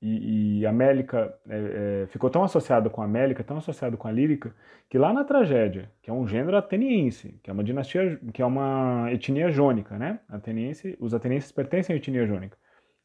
e, 0.00 0.60
e 0.60 0.66
a 0.66 0.72
Mélica 0.72 1.34
é, 1.48 2.02
é, 2.02 2.06
ficou 2.08 2.28
tão 2.28 2.44
associado 2.44 2.90
com 2.90 3.02
a 3.02 3.08
Mélica, 3.08 3.42
tão 3.42 3.56
associado 3.56 3.96
com 3.96 4.06
a 4.06 4.12
lírica, 4.12 4.54
que 4.88 4.98
lá 4.98 5.12
na 5.12 5.24
tragédia, 5.24 5.90
que 6.02 6.10
é 6.10 6.12
um 6.12 6.26
gênero 6.26 6.56
ateniense, 6.56 7.38
que 7.42 7.50
é 7.50 7.52
uma 7.52 7.64
dinastia, 7.64 8.20
que 8.32 8.42
é 8.42 8.46
uma 8.46 9.10
etnia 9.10 9.50
jônica, 9.50 9.98
né? 9.98 10.20
Ateniense, 10.28 10.96
os 11.00 11.14
atenienses 11.14 11.50
pertencem 11.50 11.94
à 11.94 11.96
etnia 11.96 12.26
jônica. 12.26 12.56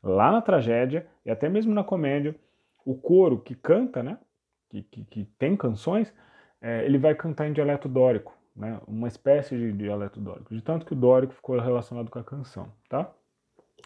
Lá 0.03 0.31
na 0.31 0.41
tragédia 0.41 1.07
e 1.26 1.31
até 1.31 1.47
mesmo 1.47 1.73
na 1.73 1.84
comédia, 1.84 2.35
o 2.85 2.95
coro 2.95 3.39
que 3.39 3.55
canta, 3.55 4.03
né? 4.03 4.18
Que, 4.69 4.84
que, 4.84 5.03
que 5.05 5.26
tem 5.38 5.55
canções, 5.55 6.13
é, 6.61 6.85
ele 6.85 6.97
vai 6.97 7.15
cantar 7.15 7.47
em 7.47 7.53
dialeto 7.53 7.89
dórico, 7.89 8.33
né? 8.55 8.79
Uma 8.88 9.07
espécie 9.07 9.57
de 9.57 9.71
dialeto 9.73 10.19
dórico, 10.19 10.53
de 10.53 10.61
tanto 10.61 10.85
que 10.85 10.93
o 10.93 10.95
dórico 10.95 11.33
ficou 11.33 11.59
relacionado 11.59 12.09
com 12.09 12.19
a 12.19 12.23
canção, 12.23 12.71
tá? 12.88 13.11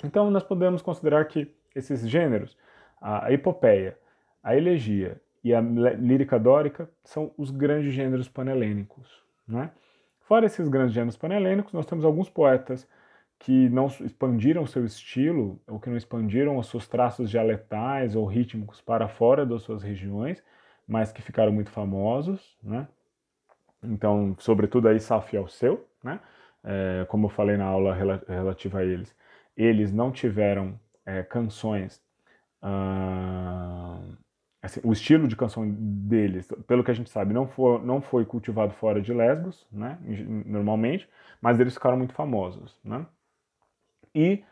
Então 0.03 0.29
nós 0.29 0.43
podemos 0.43 0.81
considerar 0.81 1.25
que 1.25 1.53
esses 1.73 2.07
gêneros 2.07 2.57
a 3.01 3.31
epopeia, 3.31 3.97
a 4.41 4.55
elegia 4.55 5.21
e 5.43 5.53
a 5.53 5.61
lírica 5.61 6.39
dórica 6.39 6.89
são 7.03 7.31
os 7.37 7.51
grandes 7.51 7.93
gêneros 7.93 8.27
panelênicos. 8.27 9.23
Né? 9.47 9.69
Fora 10.21 10.47
esses 10.47 10.67
grandes 10.67 10.93
gêneros 10.93 11.17
panelênicos, 11.17 11.71
nós 11.71 11.85
temos 11.85 12.03
alguns 12.03 12.29
poetas 12.29 12.87
que 13.37 13.69
não 13.69 13.85
expandiram 13.85 14.65
seu 14.65 14.85
estilo, 14.85 15.61
ou 15.67 15.79
que 15.79 15.89
não 15.89 15.97
expandiram 15.97 16.57
os 16.57 16.67
seus 16.67 16.87
traços 16.87 17.29
dialetais 17.29 18.15
ou 18.15 18.25
rítmicos 18.25 18.81
para 18.81 19.07
fora 19.07 19.45
das 19.45 19.61
suas 19.61 19.83
regiões, 19.83 20.41
mas 20.87 21.11
que 21.11 21.21
ficaram 21.21 21.51
muito 21.51 21.71
famosos, 21.71 22.57
né? 22.63 22.87
Então, 23.83 24.35
sobretudo 24.39 24.87
aí 24.87 24.99
Safo 24.99 25.37
ao 25.37 25.47
seu, 25.47 25.87
né? 26.03 26.19
É, 26.63 27.05
como 27.09 27.27
eu 27.27 27.29
falei 27.29 27.57
na 27.57 27.65
aula 27.65 27.93
relativa 28.27 28.79
a 28.79 28.83
eles, 28.83 29.15
eles 29.55 29.91
não 29.91 30.11
tiveram 30.11 30.79
é, 31.05 31.21
canções 31.21 32.03
assim, 34.61 34.81
o 34.83 34.91
estilo 34.91 35.27
de 35.27 35.35
canção 35.35 35.69
deles, 35.69 36.51
pelo 36.65 36.83
que 36.83 36.89
a 36.89 36.93
gente 36.93 37.09
sabe, 37.09 37.33
não 37.33 37.47
foi, 37.47 37.79
não 37.83 38.01
foi 38.01 38.25
cultivado 38.25 38.73
fora 38.73 38.99
de 38.99 39.13
Lesbos, 39.13 39.67
né, 39.71 39.99
normalmente, 40.45 41.07
mas 41.39 41.59
eles 41.59 41.75
ficaram 41.75 41.97
muito 41.97 42.13
famosos. 42.13 42.79
Né? 42.83 43.05
E 44.13 44.43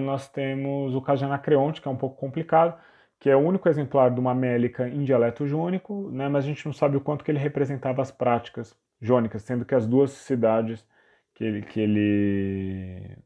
nós 0.00 0.28
temos 0.28 0.94
o 0.94 1.02
caso 1.02 1.18
de 1.18 1.24
Anacreonte, 1.26 1.82
que 1.82 1.88
é 1.88 1.90
um 1.90 1.96
pouco 1.96 2.16
complicado, 2.16 2.78
que 3.18 3.28
é 3.30 3.36
o 3.36 3.40
único 3.40 3.68
exemplar 3.68 4.10
de 4.12 4.20
uma 4.20 4.34
mélica 4.34 4.88
em 4.88 5.04
dialeto 5.04 5.46
jônico, 5.46 6.10
né, 6.10 6.28
mas 6.28 6.44
a 6.44 6.48
gente 6.48 6.64
não 6.66 6.72
sabe 6.72 6.96
o 6.96 7.00
quanto 7.00 7.24
que 7.24 7.30
ele 7.30 7.38
representava 7.38 8.02
as 8.02 8.10
práticas 8.10 8.76
jônicas, 9.00 9.42
sendo 9.42 9.64
que 9.64 9.74
as 9.74 9.86
duas 9.86 10.12
cidades 10.12 10.86
que 11.34 11.44
ele, 11.44 11.62
que 11.62 11.80
ele, 11.80 13.16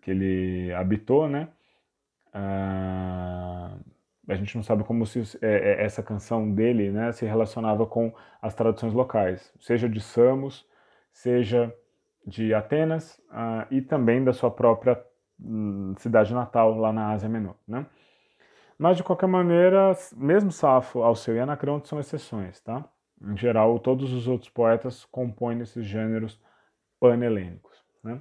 que 0.00 0.10
ele 0.10 0.72
habitou, 0.74 1.28
né, 1.28 1.48
ah, 2.32 3.76
a 4.28 4.34
gente 4.34 4.56
não 4.56 4.62
sabe 4.62 4.84
como 4.84 5.04
se 5.04 5.20
é, 5.42 5.80
é, 5.80 5.84
essa 5.84 6.02
canção 6.02 6.50
dele 6.52 6.90
né, 6.90 7.12
se 7.12 7.26
relacionava 7.26 7.86
com 7.86 8.12
as 8.40 8.54
traduções 8.54 8.92
locais, 8.94 9.52
seja 9.60 9.88
de 9.88 10.00
Samos, 10.00 10.66
seja 11.12 11.74
de 12.26 12.54
Atenas 12.54 13.20
uh, 13.30 13.66
e 13.70 13.82
também 13.82 14.22
da 14.22 14.32
sua 14.32 14.50
própria 14.50 15.02
um, 15.40 15.94
cidade 15.98 16.32
natal 16.32 16.76
lá 16.78 16.92
na 16.92 17.10
Ásia 17.10 17.28
Menor. 17.28 17.56
Né? 17.66 17.84
Mas 18.78 18.96
de 18.96 19.02
qualquer 19.02 19.26
maneira, 19.26 19.92
mesmo 20.16 20.50
Safo, 20.50 21.02
Alceu 21.02 21.36
e 21.36 21.40
Anacreonte 21.40 21.88
são 21.88 22.00
exceções. 22.00 22.60
Tá? 22.60 22.84
Em 23.20 23.36
geral, 23.36 23.78
todos 23.78 24.12
os 24.12 24.26
outros 24.26 24.50
poetas 24.50 25.04
compõem 25.04 25.60
esses 25.60 25.84
gêneros 25.84 26.40
panhelênicos. 26.98 27.84
Né? 28.02 28.20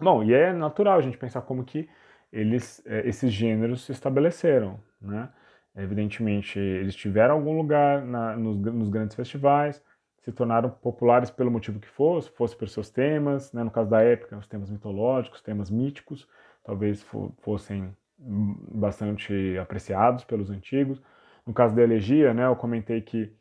Bom, 0.00 0.22
e 0.22 0.34
é 0.34 0.52
natural 0.52 0.98
a 0.98 1.02
gente 1.02 1.18
pensar 1.18 1.42
como 1.42 1.64
que 1.64 1.88
eles, 2.32 2.82
é, 2.86 3.06
esses 3.08 3.32
gêneros 3.32 3.84
se 3.84 3.92
estabeleceram. 3.92 4.80
Né? 5.00 5.28
Evidentemente, 5.76 6.58
eles 6.58 6.94
tiveram 6.94 7.34
algum 7.34 7.56
lugar 7.56 8.02
na, 8.02 8.36
nos, 8.36 8.56
nos, 8.56 8.88
grandes 8.88 9.14
festivais, 9.14 9.82
se 10.22 10.32
tornaram 10.32 10.70
populares 10.70 11.30
pelo 11.30 11.50
motivo 11.50 11.78
que 11.78 11.88
fosse, 11.88 12.30
fosse 12.30 12.56
por 12.56 12.68
seus 12.68 12.90
temas, 12.90 13.52
né? 13.52 13.62
no 13.62 13.70
caso 13.70 13.88
da 13.88 14.02
época, 14.02 14.36
os 14.36 14.46
temas 14.46 14.70
mitológicos, 14.70 15.40
temas 15.40 15.70
míticos, 15.70 16.28
talvez 16.64 17.06
fossem 17.42 17.94
bastante 18.18 19.56
apreciados 19.58 20.24
pelos 20.24 20.50
antigos. 20.50 21.00
No 21.46 21.52
caso 21.52 21.74
da 21.74 21.82
elegia, 21.82 22.34
né, 22.34 22.46
eu 22.46 22.56
comentei 22.56 23.00
que 23.00 23.32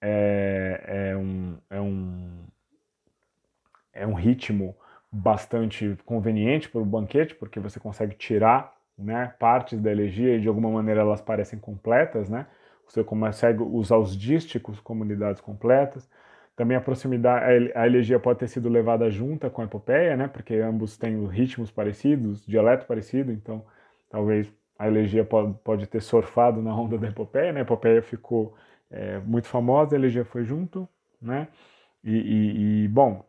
é, 0.00 1.10
é, 1.12 1.16
um, 1.16 1.58
é, 1.68 1.80
um, 1.80 2.44
é 3.92 4.06
um 4.06 4.14
ritmo 4.14 4.76
bastante 5.10 5.98
conveniente 6.04 6.68
para 6.68 6.80
o 6.80 6.84
banquete, 6.84 7.34
porque 7.34 7.58
você 7.58 7.80
consegue 7.80 8.14
tirar 8.14 8.74
né, 8.96 9.34
partes 9.38 9.80
da 9.80 9.90
elegia 9.90 10.36
e 10.36 10.40
de 10.40 10.48
alguma 10.48 10.70
maneira 10.70 11.00
elas 11.00 11.20
parecem 11.20 11.58
completas, 11.58 12.28
né? 12.28 12.46
Você 12.86 13.02
consegue 13.04 13.62
usar 13.62 13.96
os 13.96 14.16
dísticos 14.16 14.80
como 14.80 15.02
unidades 15.02 15.40
completas. 15.40 16.08
Também 16.56 16.76
a 16.76 16.80
proximidade, 16.80 17.72
a 17.74 17.86
elegia 17.86 18.18
pode 18.18 18.40
ter 18.40 18.48
sido 18.48 18.68
levada 18.68 19.08
junta 19.10 19.48
com 19.48 19.62
a 19.62 19.64
epopeia, 19.64 20.16
né? 20.16 20.28
Porque 20.28 20.54
ambos 20.56 20.96
têm 20.96 21.26
ritmos 21.26 21.70
parecidos, 21.70 22.44
dialeto 22.44 22.86
parecido, 22.86 23.32
então 23.32 23.64
talvez 24.10 24.52
a 24.78 24.86
elegia 24.88 25.24
pode, 25.24 25.54
pode 25.64 25.86
ter 25.86 26.02
surfado 26.02 26.60
na 26.60 26.74
onda 26.74 26.98
da 26.98 27.08
epopeia, 27.08 27.52
né? 27.52 27.60
A 27.60 27.62
epopeia 27.62 28.02
ficou 28.02 28.54
é, 28.90 29.18
muito 29.20 29.46
famosa, 29.48 29.96
a 29.96 29.98
elegia 29.98 30.24
foi 30.24 30.44
junto, 30.44 30.88
né? 31.22 31.48
E, 32.04 32.12
e, 32.12 32.84
e 32.84 32.88
bom, 32.88 33.24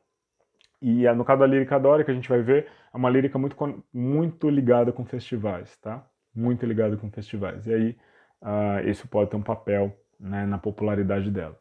e 0.82 1.10
no 1.14 1.24
caso 1.24 1.42
da 1.42 1.48
lírica 1.48 1.80
dórica, 1.80 2.12
a 2.12 2.16
gente 2.16 2.28
vai 2.28 2.42
ver, 2.42 2.68
é 2.94 2.98
uma 2.98 3.10
lírica 3.10 3.38
muito, 3.38 3.56
muito 3.94 4.50
ligada 4.50 4.92
com 4.92 5.06
festivais, 5.06 5.78
tá? 5.78 6.06
Muito 6.34 6.66
ligada 6.66 6.98
com 6.98 7.12
festivais. 7.12 7.68
E 7.68 7.74
aí, 7.74 7.98
uh, 8.42 8.90
isso 8.90 9.08
pode 9.08 9.30
ter 9.30 9.36
um 9.38 9.44
papel 9.44 9.96
né, 10.20 10.46
na 10.46 10.58
popularidade 10.58 11.30
dela. 11.30 11.60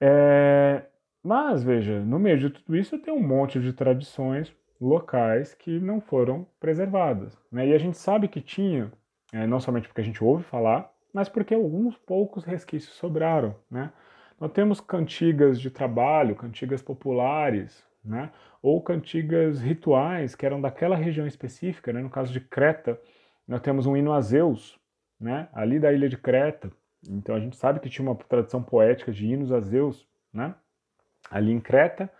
É, 0.00 0.84
mas, 1.22 1.62
veja, 1.62 2.00
no 2.00 2.18
meio 2.18 2.38
de 2.38 2.50
tudo 2.50 2.76
isso 2.76 2.98
tem 2.98 3.12
um 3.12 3.22
monte 3.22 3.60
de 3.60 3.72
tradições 3.72 4.52
locais 4.82 5.54
que 5.54 5.78
não 5.78 6.00
foram 6.00 6.44
preservadas. 6.58 7.38
Né? 7.50 7.68
E 7.68 7.72
a 7.72 7.78
gente 7.78 7.96
sabe 7.96 8.26
que 8.26 8.40
tinha, 8.40 8.92
é, 9.32 9.46
não 9.46 9.60
somente 9.60 9.86
porque 9.86 10.00
a 10.00 10.04
gente 10.04 10.22
ouve 10.22 10.42
falar, 10.42 10.90
mas 11.14 11.28
porque 11.28 11.54
alguns 11.54 11.96
poucos 11.96 12.44
resquícios 12.44 12.96
sobraram. 12.96 13.54
Né? 13.70 13.92
Nós 14.40 14.50
temos 14.50 14.80
cantigas 14.80 15.60
de 15.60 15.70
trabalho, 15.70 16.34
cantigas 16.34 16.82
populares, 16.82 17.86
né? 18.04 18.32
ou 18.60 18.82
cantigas 18.82 19.60
rituais 19.60 20.34
que 20.34 20.44
eram 20.44 20.60
daquela 20.60 20.96
região 20.96 21.26
específica. 21.26 21.92
Né? 21.92 22.02
No 22.02 22.10
caso 22.10 22.32
de 22.32 22.40
Creta, 22.40 23.00
nós 23.46 23.60
temos 23.60 23.86
um 23.86 23.96
hino 23.96 24.12
a 24.12 24.20
Zeus, 24.20 24.78
né? 25.20 25.48
ali 25.52 25.78
da 25.78 25.92
ilha 25.92 26.08
de 26.08 26.16
Creta. 26.16 26.72
Então 27.08 27.36
a 27.36 27.40
gente 27.40 27.56
sabe 27.56 27.78
que 27.78 27.88
tinha 27.88 28.08
uma 28.08 28.16
tradição 28.16 28.60
poética 28.60 29.12
de 29.12 29.26
hinos 29.26 29.52
a 29.52 29.60
Zeus 29.60 30.08
né? 30.32 30.56
ali 31.30 31.52
em 31.52 31.60
Creta. 31.60 32.10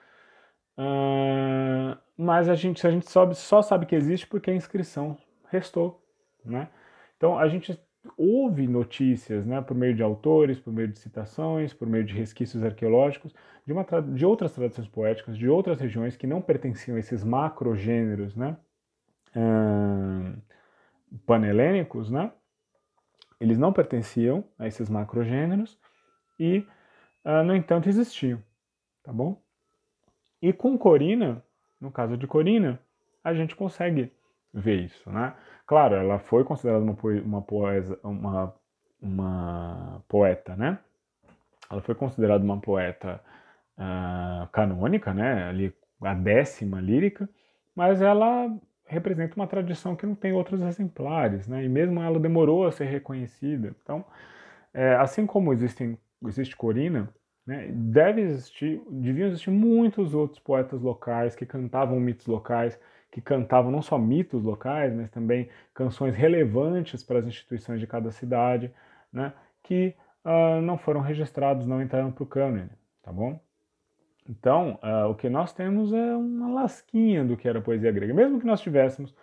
Uh, 0.78 1.96
mas 2.16 2.48
a 2.48 2.54
gente, 2.54 2.86
a 2.86 2.90
gente 2.90 3.06
só 3.08 3.62
sabe 3.62 3.86
que 3.86 3.94
existe 3.94 4.26
porque 4.26 4.50
a 4.50 4.54
inscrição 4.54 5.16
restou. 5.48 6.02
Né? 6.44 6.68
Então 7.16 7.38
a 7.38 7.48
gente 7.48 7.78
houve 8.16 8.66
notícias, 8.66 9.46
né, 9.46 9.60
por 9.60 9.76
meio 9.76 9.94
de 9.94 10.02
autores, 10.02 10.58
por 10.58 10.72
meio 10.72 10.88
de 10.88 10.98
citações, 10.98 11.72
por 11.72 11.88
meio 11.88 12.04
de 12.04 12.12
resquícios 12.14 12.64
arqueológicos, 12.64 13.32
de, 13.64 13.72
uma, 13.72 13.84
de 13.84 14.26
outras 14.26 14.52
tradições 14.52 14.88
poéticas, 14.88 15.38
de 15.38 15.48
outras 15.48 15.80
regiões 15.80 16.16
que 16.16 16.26
não 16.26 16.42
pertenciam 16.42 16.96
a 16.96 17.00
esses 17.00 17.22
macrogêneros, 17.22 18.34
né, 18.34 18.56
hum, 19.36 20.36
panhelênicos, 21.24 22.10
né, 22.10 22.32
eles 23.40 23.58
não 23.58 23.72
pertenciam 23.72 24.44
a 24.58 24.66
esses 24.66 24.88
macrogêneros 24.88 25.78
e, 26.38 26.66
uh, 27.24 27.44
no 27.44 27.54
entanto, 27.54 27.88
existiam, 27.88 28.42
tá 29.02 29.12
bom? 29.12 29.40
E 30.40 30.52
com 30.52 30.76
Corina, 30.76 31.44
no 31.82 31.90
caso 31.90 32.16
de 32.16 32.28
Corina, 32.28 32.78
a 33.24 33.34
gente 33.34 33.56
consegue 33.56 34.12
ver 34.54 34.84
isso, 34.84 35.10
né? 35.10 35.34
Claro, 35.66 35.96
ela 35.96 36.18
foi 36.20 36.44
considerada 36.44 36.84
uma, 36.84 36.96
uma, 37.24 37.42
poesa, 37.42 37.98
uma, 38.04 38.54
uma 39.00 40.02
poeta, 40.08 40.54
né? 40.54 40.78
Ela 41.68 41.82
foi 41.82 41.94
considerada 41.94 42.44
uma 42.44 42.60
poeta 42.60 43.20
uh, 43.76 44.46
canônica, 44.52 45.12
né? 45.12 45.48
Ali 45.48 45.74
a 46.00 46.14
décima 46.14 46.80
lírica, 46.80 47.28
mas 47.74 48.00
ela 48.00 48.48
representa 48.86 49.34
uma 49.34 49.46
tradição 49.46 49.96
que 49.96 50.06
não 50.06 50.14
tem 50.14 50.32
outros 50.32 50.60
exemplares, 50.60 51.48
né? 51.48 51.64
E 51.64 51.68
mesmo 51.68 52.00
ela 52.00 52.20
demorou 52.20 52.66
a 52.66 52.72
ser 52.72 52.84
reconhecida. 52.84 53.74
Então, 53.82 54.04
é, 54.72 54.94
assim 54.96 55.26
como 55.26 55.52
existem, 55.52 55.98
existe 56.24 56.56
Corina, 56.56 57.08
Né? 57.46 57.70
Deve 57.72 58.20
existir, 58.20 58.80
deviam 58.88 59.28
existir 59.28 59.50
muitos 59.50 60.14
outros 60.14 60.38
poetas 60.38 60.80
locais 60.80 61.34
que 61.34 61.44
cantavam 61.44 61.98
mitos 61.98 62.26
locais, 62.26 62.78
que 63.10 63.20
cantavam 63.20 63.70
não 63.70 63.82
só 63.82 63.98
mitos 63.98 64.42
locais, 64.42 64.94
mas 64.94 65.10
também 65.10 65.48
canções 65.74 66.14
relevantes 66.14 67.02
para 67.02 67.18
as 67.18 67.26
instituições 67.26 67.80
de 67.80 67.86
cada 67.86 68.10
cidade, 68.10 68.72
né? 69.12 69.32
que 69.62 69.94
uh, 70.24 70.60
não 70.62 70.78
foram 70.78 71.00
registrados, 71.00 71.66
não 71.66 71.82
entraram 71.82 72.10
para 72.10 72.22
o 72.22 72.26
cânone, 72.26 72.70
tá 73.02 73.12
bom? 73.12 73.38
Então, 74.28 74.78
uh, 74.82 75.10
o 75.10 75.14
que 75.14 75.28
nós 75.28 75.52
temos 75.52 75.92
é 75.92 76.16
uma 76.16 76.48
lasquinha 76.48 77.24
do 77.24 77.36
que 77.36 77.48
era 77.48 77.60
poesia 77.60 77.90
grega. 77.90 78.14
Mesmo 78.14 78.38
que 78.38 78.46
nós 78.46 78.60
tivéssemos 78.60 79.14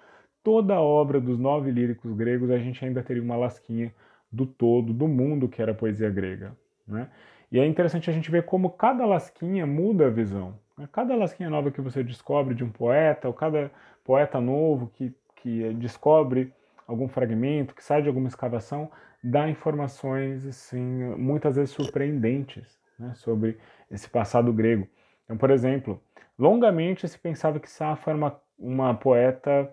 toda 0.43 0.75
a 0.75 0.81
obra 0.81 1.19
dos 1.19 1.39
nove 1.39 1.71
líricos 1.71 2.13
gregos, 2.13 2.51
a 2.51 2.57
gente 2.57 2.83
ainda 2.83 3.01
teria 3.01 3.23
uma 3.23 3.37
lasquinha 3.37 3.93
do 4.31 4.45
todo, 4.45 4.93
do 4.93 5.07
mundo 5.07 5.47
que 5.47 5.61
era 5.61 5.73
poesia 5.73 6.09
grega. 6.09 6.55
Né? 6.87 7.09
E 7.51 7.59
é 7.59 7.65
interessante 7.65 8.09
a 8.09 8.13
gente 8.13 8.29
ver 8.29 8.45
como 8.45 8.69
cada 8.69 9.05
lasquinha 9.05 9.65
muda 9.65 10.07
a 10.07 10.09
visão. 10.09 10.53
Né? 10.77 10.87
Cada 10.91 11.15
lasquinha 11.15 11.49
nova 11.49 11.71
que 11.71 11.81
você 11.81 12.03
descobre 12.03 12.53
de 12.53 12.63
um 12.63 12.69
poeta, 12.69 13.27
ou 13.27 13.33
cada 13.33 13.71
poeta 14.03 14.39
novo 14.39 14.87
que, 14.93 15.13
que 15.35 15.73
descobre 15.73 16.53
algum 16.87 17.07
fragmento, 17.07 17.73
que 17.73 17.83
sai 17.83 18.01
de 18.01 18.07
alguma 18.07 18.27
escavação, 18.27 18.89
dá 19.23 19.49
informações 19.49 20.45
assim, 20.45 21.03
muitas 21.17 21.55
vezes 21.55 21.71
surpreendentes 21.71 22.79
né, 22.97 23.13
sobre 23.15 23.57
esse 23.91 24.09
passado 24.09 24.51
grego. 24.53 24.87
Então, 25.25 25.37
por 25.37 25.51
exemplo, 25.51 26.01
longamente 26.37 27.07
se 27.07 27.17
pensava 27.17 27.59
que 27.59 27.69
Safo 27.69 28.09
era 28.09 28.17
uma, 28.17 28.41
uma 28.57 28.93
poeta, 28.93 29.71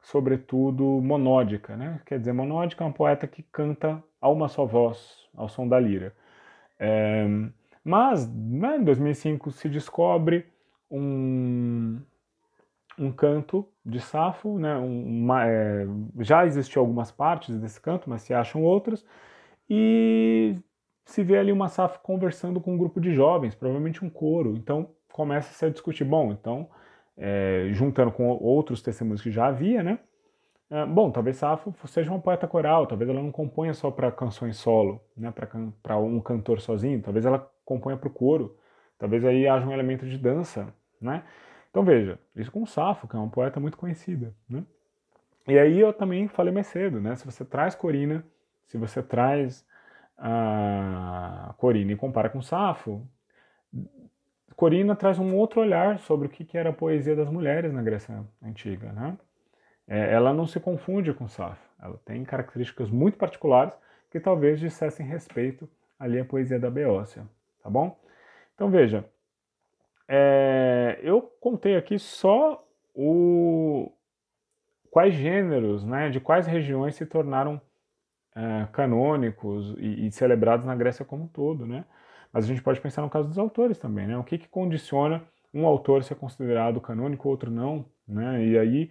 sobretudo, 0.00 0.84
monódica. 1.02 1.76
Né? 1.76 2.00
Quer 2.06 2.18
dizer, 2.18 2.32
monódica 2.32 2.84
é 2.84 2.86
uma 2.86 2.92
poeta 2.92 3.26
que 3.26 3.42
canta 3.42 4.02
a 4.20 4.28
uma 4.28 4.48
só 4.48 4.64
voz, 4.64 5.28
ao 5.34 5.48
som 5.48 5.66
da 5.66 5.78
lira. 5.78 6.14
É, 6.84 7.26
mas, 7.82 8.28
né, 8.30 8.76
em 8.76 8.84
2005 8.84 9.50
se 9.50 9.70
descobre 9.70 10.46
um, 10.90 11.98
um 12.98 13.10
canto 13.10 13.66
de 13.84 14.00
Safo, 14.00 14.58
né, 14.58 14.76
uma, 14.76 15.46
é, 15.46 15.86
já 16.20 16.44
existiam 16.44 16.82
algumas 16.82 17.10
partes 17.10 17.58
desse 17.58 17.80
canto, 17.80 18.10
mas 18.10 18.20
se 18.22 18.34
acham 18.34 18.62
outras, 18.62 19.04
e 19.68 20.54
se 21.06 21.22
vê 21.22 21.38
ali 21.38 21.52
uma 21.52 21.68
Safo 21.68 22.00
conversando 22.00 22.60
com 22.60 22.74
um 22.74 22.78
grupo 22.78 23.00
de 23.00 23.14
jovens, 23.14 23.54
provavelmente 23.54 24.04
um 24.04 24.10
coro, 24.10 24.54
então 24.54 24.90
começa-se 25.10 25.64
a 25.64 25.70
discutir, 25.70 26.04
bom, 26.04 26.32
então, 26.32 26.68
é, 27.16 27.68
juntando 27.72 28.12
com 28.12 28.28
outros 28.28 28.82
testemunhos 28.82 29.22
que 29.22 29.30
já 29.30 29.46
havia, 29.46 29.82
né, 29.82 29.98
é, 30.74 30.86
bom, 30.86 31.10
talvez 31.10 31.36
Safo 31.36 31.72
seja 31.88 32.10
uma 32.10 32.20
poeta 32.20 32.46
coral, 32.46 32.86
talvez 32.86 33.08
ela 33.08 33.22
não 33.22 33.30
componha 33.30 33.74
só 33.74 33.90
para 33.90 34.10
canções 34.10 34.56
solo, 34.56 35.00
né, 35.16 35.32
para 35.82 35.98
um 35.98 36.20
cantor 36.20 36.60
sozinho, 36.60 37.00
talvez 37.02 37.24
ela 37.24 37.50
componha 37.64 37.96
para 37.96 38.08
o 38.08 38.12
coro, 38.12 38.56
talvez 38.98 39.24
aí 39.24 39.46
haja 39.46 39.66
um 39.66 39.72
elemento 39.72 40.06
de 40.06 40.18
dança, 40.18 40.72
né, 41.00 41.22
então 41.74 41.84
veja, 41.84 42.20
isso 42.36 42.52
com 42.52 42.64
Safo, 42.64 43.08
que 43.08 43.16
é 43.16 43.18
uma 43.18 43.28
poeta 43.28 43.58
muito 43.58 43.76
conhecida. 43.76 44.32
Né? 44.48 44.64
E 45.48 45.58
aí 45.58 45.80
eu 45.80 45.92
também 45.92 46.28
falei 46.28 46.54
mais 46.54 46.68
cedo, 46.68 47.00
né? 47.00 47.16
Se 47.16 47.26
você 47.26 47.44
traz 47.44 47.74
Corina, 47.74 48.24
se 48.64 48.78
você 48.78 49.02
traz 49.02 49.66
a 50.16 51.52
Corina 51.58 51.90
e 51.90 51.96
compara 51.96 52.30
com 52.30 52.40
Safo, 52.40 53.04
Corina 54.54 54.94
traz 54.94 55.18
um 55.18 55.34
outro 55.34 55.60
olhar 55.60 55.98
sobre 55.98 56.28
o 56.28 56.30
que 56.30 56.56
era 56.56 56.70
a 56.70 56.72
poesia 56.72 57.16
das 57.16 57.28
mulheres 57.28 57.72
na 57.72 57.82
Grécia 57.82 58.24
Antiga. 58.40 58.92
Né? 58.92 59.18
É, 59.86 60.12
ela 60.12 60.32
não 60.32 60.46
se 60.46 60.58
confunde 60.58 61.12
com 61.12 61.28
Safo, 61.28 61.60
ela 61.80 62.00
tem 62.04 62.24
características 62.24 62.90
muito 62.90 63.18
particulares 63.18 63.74
que 64.10 64.18
talvez 64.18 64.58
dissessem 64.58 65.06
respeito 65.06 65.68
ali 65.98 66.18
à 66.18 66.24
poesia 66.24 66.58
da 66.58 66.70
Beócia, 66.70 67.26
tá 67.62 67.68
bom? 67.68 67.98
Então 68.54 68.70
veja, 68.70 69.04
é, 70.08 70.98
eu 71.02 71.20
contei 71.40 71.76
aqui 71.76 71.98
só 71.98 72.66
o, 72.94 73.92
quais 74.90 75.14
gêneros, 75.14 75.84
né, 75.84 76.08
de 76.10 76.20
quais 76.20 76.46
regiões 76.46 76.94
se 76.94 77.04
tornaram 77.04 77.60
é, 78.34 78.66
canônicos 78.72 79.74
e, 79.78 80.06
e, 80.06 80.10
celebrados 80.10 80.66
na 80.66 80.74
Grécia 80.74 81.04
como 81.04 81.24
um 81.24 81.28
todo, 81.28 81.66
né? 81.66 81.84
Mas 82.32 82.44
a 82.44 82.48
gente 82.48 82.62
pode 82.62 82.80
pensar 82.80 83.02
no 83.02 83.10
caso 83.10 83.28
dos 83.28 83.38
autores 83.38 83.78
também, 83.78 84.06
né? 84.06 84.18
O 84.18 84.24
que, 84.24 84.38
que 84.38 84.48
condiciona 84.48 85.22
um 85.52 85.66
autor 85.66 86.02
ser 86.02 86.16
considerado 86.16 86.80
canônico, 86.80 87.28
outro 87.28 87.50
não, 87.50 87.84
né? 88.06 88.44
E 88.44 88.58
aí, 88.58 88.90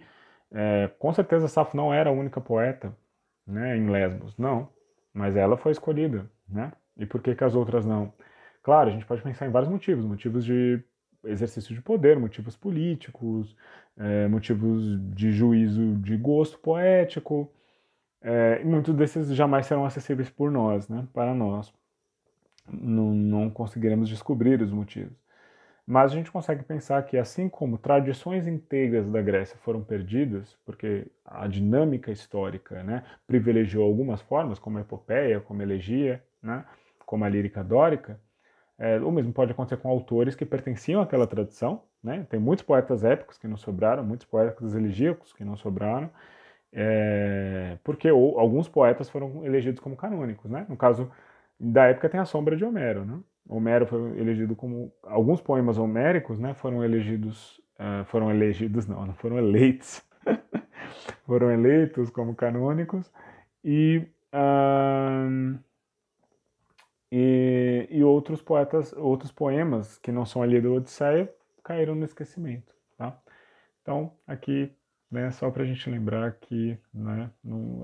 é, 0.54 0.88
com 0.98 1.12
certeza, 1.12 1.48
Safo 1.48 1.76
não 1.76 1.92
era 1.92 2.10
a 2.10 2.12
única 2.12 2.40
poeta, 2.40 2.96
né, 3.44 3.76
em 3.76 3.90
Lesbos, 3.90 4.38
não, 4.38 4.68
mas 5.12 5.36
ela 5.36 5.56
foi 5.56 5.72
escolhida, 5.72 6.30
né? 6.48 6.72
E 6.96 7.04
por 7.04 7.20
que, 7.20 7.34
que 7.34 7.44
as 7.44 7.54
outras 7.56 7.84
não? 7.84 8.12
Claro, 8.62 8.88
a 8.88 8.92
gente 8.92 9.04
pode 9.04 9.20
pensar 9.20 9.46
em 9.46 9.50
vários 9.50 9.70
motivos, 9.70 10.04
motivos 10.04 10.44
de 10.44 10.80
exercício 11.24 11.74
de 11.74 11.82
poder, 11.82 12.18
motivos 12.18 12.56
políticos, 12.56 13.56
é, 13.96 14.28
motivos 14.28 14.98
de 15.14 15.32
juízo 15.32 15.96
de 15.96 16.16
gosto 16.16 16.58
poético, 16.58 17.50
é, 18.22 18.60
e 18.62 18.64
muitos 18.64 18.94
desses 18.94 19.34
jamais 19.34 19.66
serão 19.66 19.84
acessíveis 19.84 20.30
por 20.30 20.50
nós, 20.50 20.88
né, 20.88 21.06
para 21.12 21.34
nós. 21.34 21.74
Não, 22.70 23.12
não 23.12 23.50
conseguiremos 23.50 24.08
descobrir 24.08 24.62
os 24.62 24.72
motivos. 24.72 25.23
Mas 25.86 26.12
a 26.12 26.14
gente 26.14 26.30
consegue 26.32 26.62
pensar 26.64 27.02
que, 27.04 27.16
assim 27.18 27.48
como 27.48 27.76
tradições 27.76 28.46
inteiras 28.46 29.10
da 29.10 29.20
Grécia 29.20 29.56
foram 29.58 29.82
perdidas, 29.84 30.56
porque 30.64 31.06
a 31.24 31.46
dinâmica 31.46 32.10
histórica 32.10 32.82
né, 32.82 33.04
privilegiou 33.26 33.84
algumas 33.84 34.20
formas, 34.22 34.58
como 34.58 34.78
a 34.78 34.80
epopeia, 34.80 35.40
como 35.40 35.60
a 35.60 35.64
elegia, 35.64 36.22
né, 36.42 36.64
como 37.04 37.24
a 37.24 37.28
lírica 37.28 37.62
dórica, 37.62 38.18
é, 38.78 38.98
o 39.00 39.10
mesmo 39.12 39.32
pode 39.32 39.52
acontecer 39.52 39.76
com 39.80 39.88
autores 39.88 40.34
que 40.34 40.44
pertenciam 40.44 41.00
àquela 41.00 41.26
tradição, 41.26 41.82
né? 42.02 42.26
Tem 42.28 42.40
muitos 42.40 42.64
poetas 42.64 43.04
épicos 43.04 43.38
que 43.38 43.46
não 43.48 43.56
sobraram, 43.56 44.04
muitos 44.04 44.26
poetas 44.26 44.74
elegíacos 44.74 45.32
que 45.32 45.44
não 45.44 45.56
sobraram, 45.56 46.10
é, 46.72 47.78
porque 47.84 48.10
ou, 48.10 48.38
alguns 48.38 48.68
poetas 48.68 49.08
foram 49.10 49.44
elegidos 49.44 49.80
como 49.80 49.96
canônicos, 49.96 50.50
né? 50.50 50.66
No 50.68 50.76
caso 50.76 51.10
da 51.58 51.86
época 51.86 52.08
tem 52.08 52.20
a 52.20 52.24
sombra 52.24 52.56
de 52.56 52.64
Homero, 52.64 53.04
né? 53.04 53.20
Homero 53.48 53.86
foi 53.86 54.18
elegido 54.18 54.56
como 54.56 54.92
alguns 55.02 55.40
poemas 55.40 55.78
homéricos, 55.78 56.38
né? 56.38 56.54
Foram 56.54 56.82
elegidos, 56.82 57.58
uh, 57.78 58.04
foram 58.06 58.30
elegidos 58.30 58.86
não, 58.86 59.06
não 59.06 59.14
foram 59.14 59.38
eleitos, 59.38 60.02
foram 61.26 61.50
eleitos 61.50 62.10
como 62.10 62.34
canônicos 62.34 63.12
e 63.62 64.06
uh, 64.34 65.58
e, 67.16 67.86
e 67.90 68.02
outros 68.02 68.42
poetas, 68.42 68.92
outros 68.94 69.30
poemas 69.30 69.98
que 69.98 70.10
não 70.10 70.26
são 70.26 70.42
ali 70.42 70.60
do 70.60 70.74
Odisseia 70.74 71.32
caíram 71.62 71.94
no 71.94 72.04
esquecimento, 72.04 72.74
tá? 72.98 73.16
Então, 73.82 74.12
aqui, 74.26 74.74
né, 75.08 75.30
só 75.30 75.48
para 75.48 75.62
a 75.62 75.66
gente 75.66 75.88
lembrar 75.88 76.32
que 76.32 76.76
né, 76.92 77.30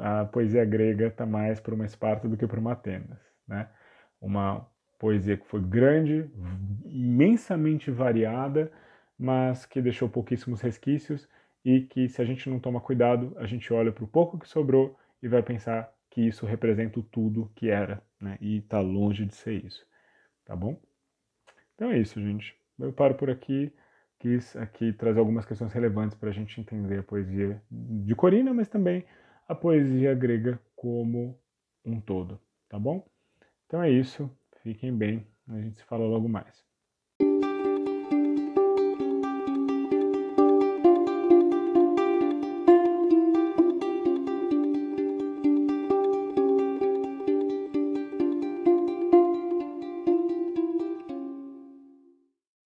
a 0.00 0.24
poesia 0.24 0.64
grega 0.64 1.06
está 1.06 1.24
mais 1.24 1.60
para 1.60 1.74
uma 1.74 1.84
Esparta 1.84 2.28
do 2.28 2.36
que 2.36 2.46
para 2.46 2.58
uma 2.58 2.72
Atenas, 2.72 3.20
né? 3.46 3.68
Uma 4.20 4.66
poesia 5.00 5.36
que 5.38 5.46
foi 5.46 5.62
grande, 5.62 6.30
imensamente 6.84 7.90
variada, 7.90 8.70
mas 9.18 9.64
que 9.64 9.80
deixou 9.80 10.08
pouquíssimos 10.08 10.60
resquícios 10.60 11.26
e 11.64 11.80
que, 11.80 12.08
se 12.08 12.20
a 12.20 12.24
gente 12.24 12.48
não 12.48 12.60
toma 12.60 12.80
cuidado, 12.80 13.34
a 13.38 13.46
gente 13.46 13.72
olha 13.72 13.90
para 13.90 14.04
o 14.04 14.08
pouco 14.08 14.38
que 14.38 14.46
sobrou 14.46 14.96
e 15.22 15.26
vai 15.26 15.42
pensar 15.42 15.90
que 16.10 16.20
isso 16.20 16.44
representa 16.44 17.00
o 17.00 17.02
tudo 17.02 17.50
que 17.54 17.70
era, 17.70 18.02
né? 18.20 18.36
E 18.40 18.58
está 18.58 18.80
longe 18.80 19.24
de 19.24 19.34
ser 19.34 19.64
isso, 19.64 19.86
tá 20.44 20.54
bom? 20.54 20.78
Então 21.74 21.90
é 21.90 21.98
isso, 21.98 22.20
gente. 22.20 22.54
Eu 22.78 22.92
paro 22.92 23.14
por 23.14 23.30
aqui. 23.30 23.72
Quis 24.18 24.54
aqui 24.54 24.92
trazer 24.92 25.18
algumas 25.18 25.46
questões 25.46 25.72
relevantes 25.72 26.14
para 26.14 26.28
a 26.28 26.32
gente 26.32 26.60
entender 26.60 26.98
a 26.98 27.02
poesia 27.02 27.62
de 27.70 28.14
Corina, 28.14 28.52
mas 28.52 28.68
também 28.68 29.02
a 29.48 29.54
poesia 29.54 30.14
grega 30.14 30.60
como 30.76 31.40
um 31.82 31.98
todo, 31.98 32.38
tá 32.68 32.78
bom? 32.78 33.02
Então 33.66 33.82
é 33.82 33.90
isso. 33.90 34.30
Fiquem 34.62 34.96
bem. 34.96 35.26
A 35.48 35.60
gente 35.60 35.78
se 35.78 35.84
fala 35.84 36.06
logo 36.06 36.28
mais. 36.28 36.69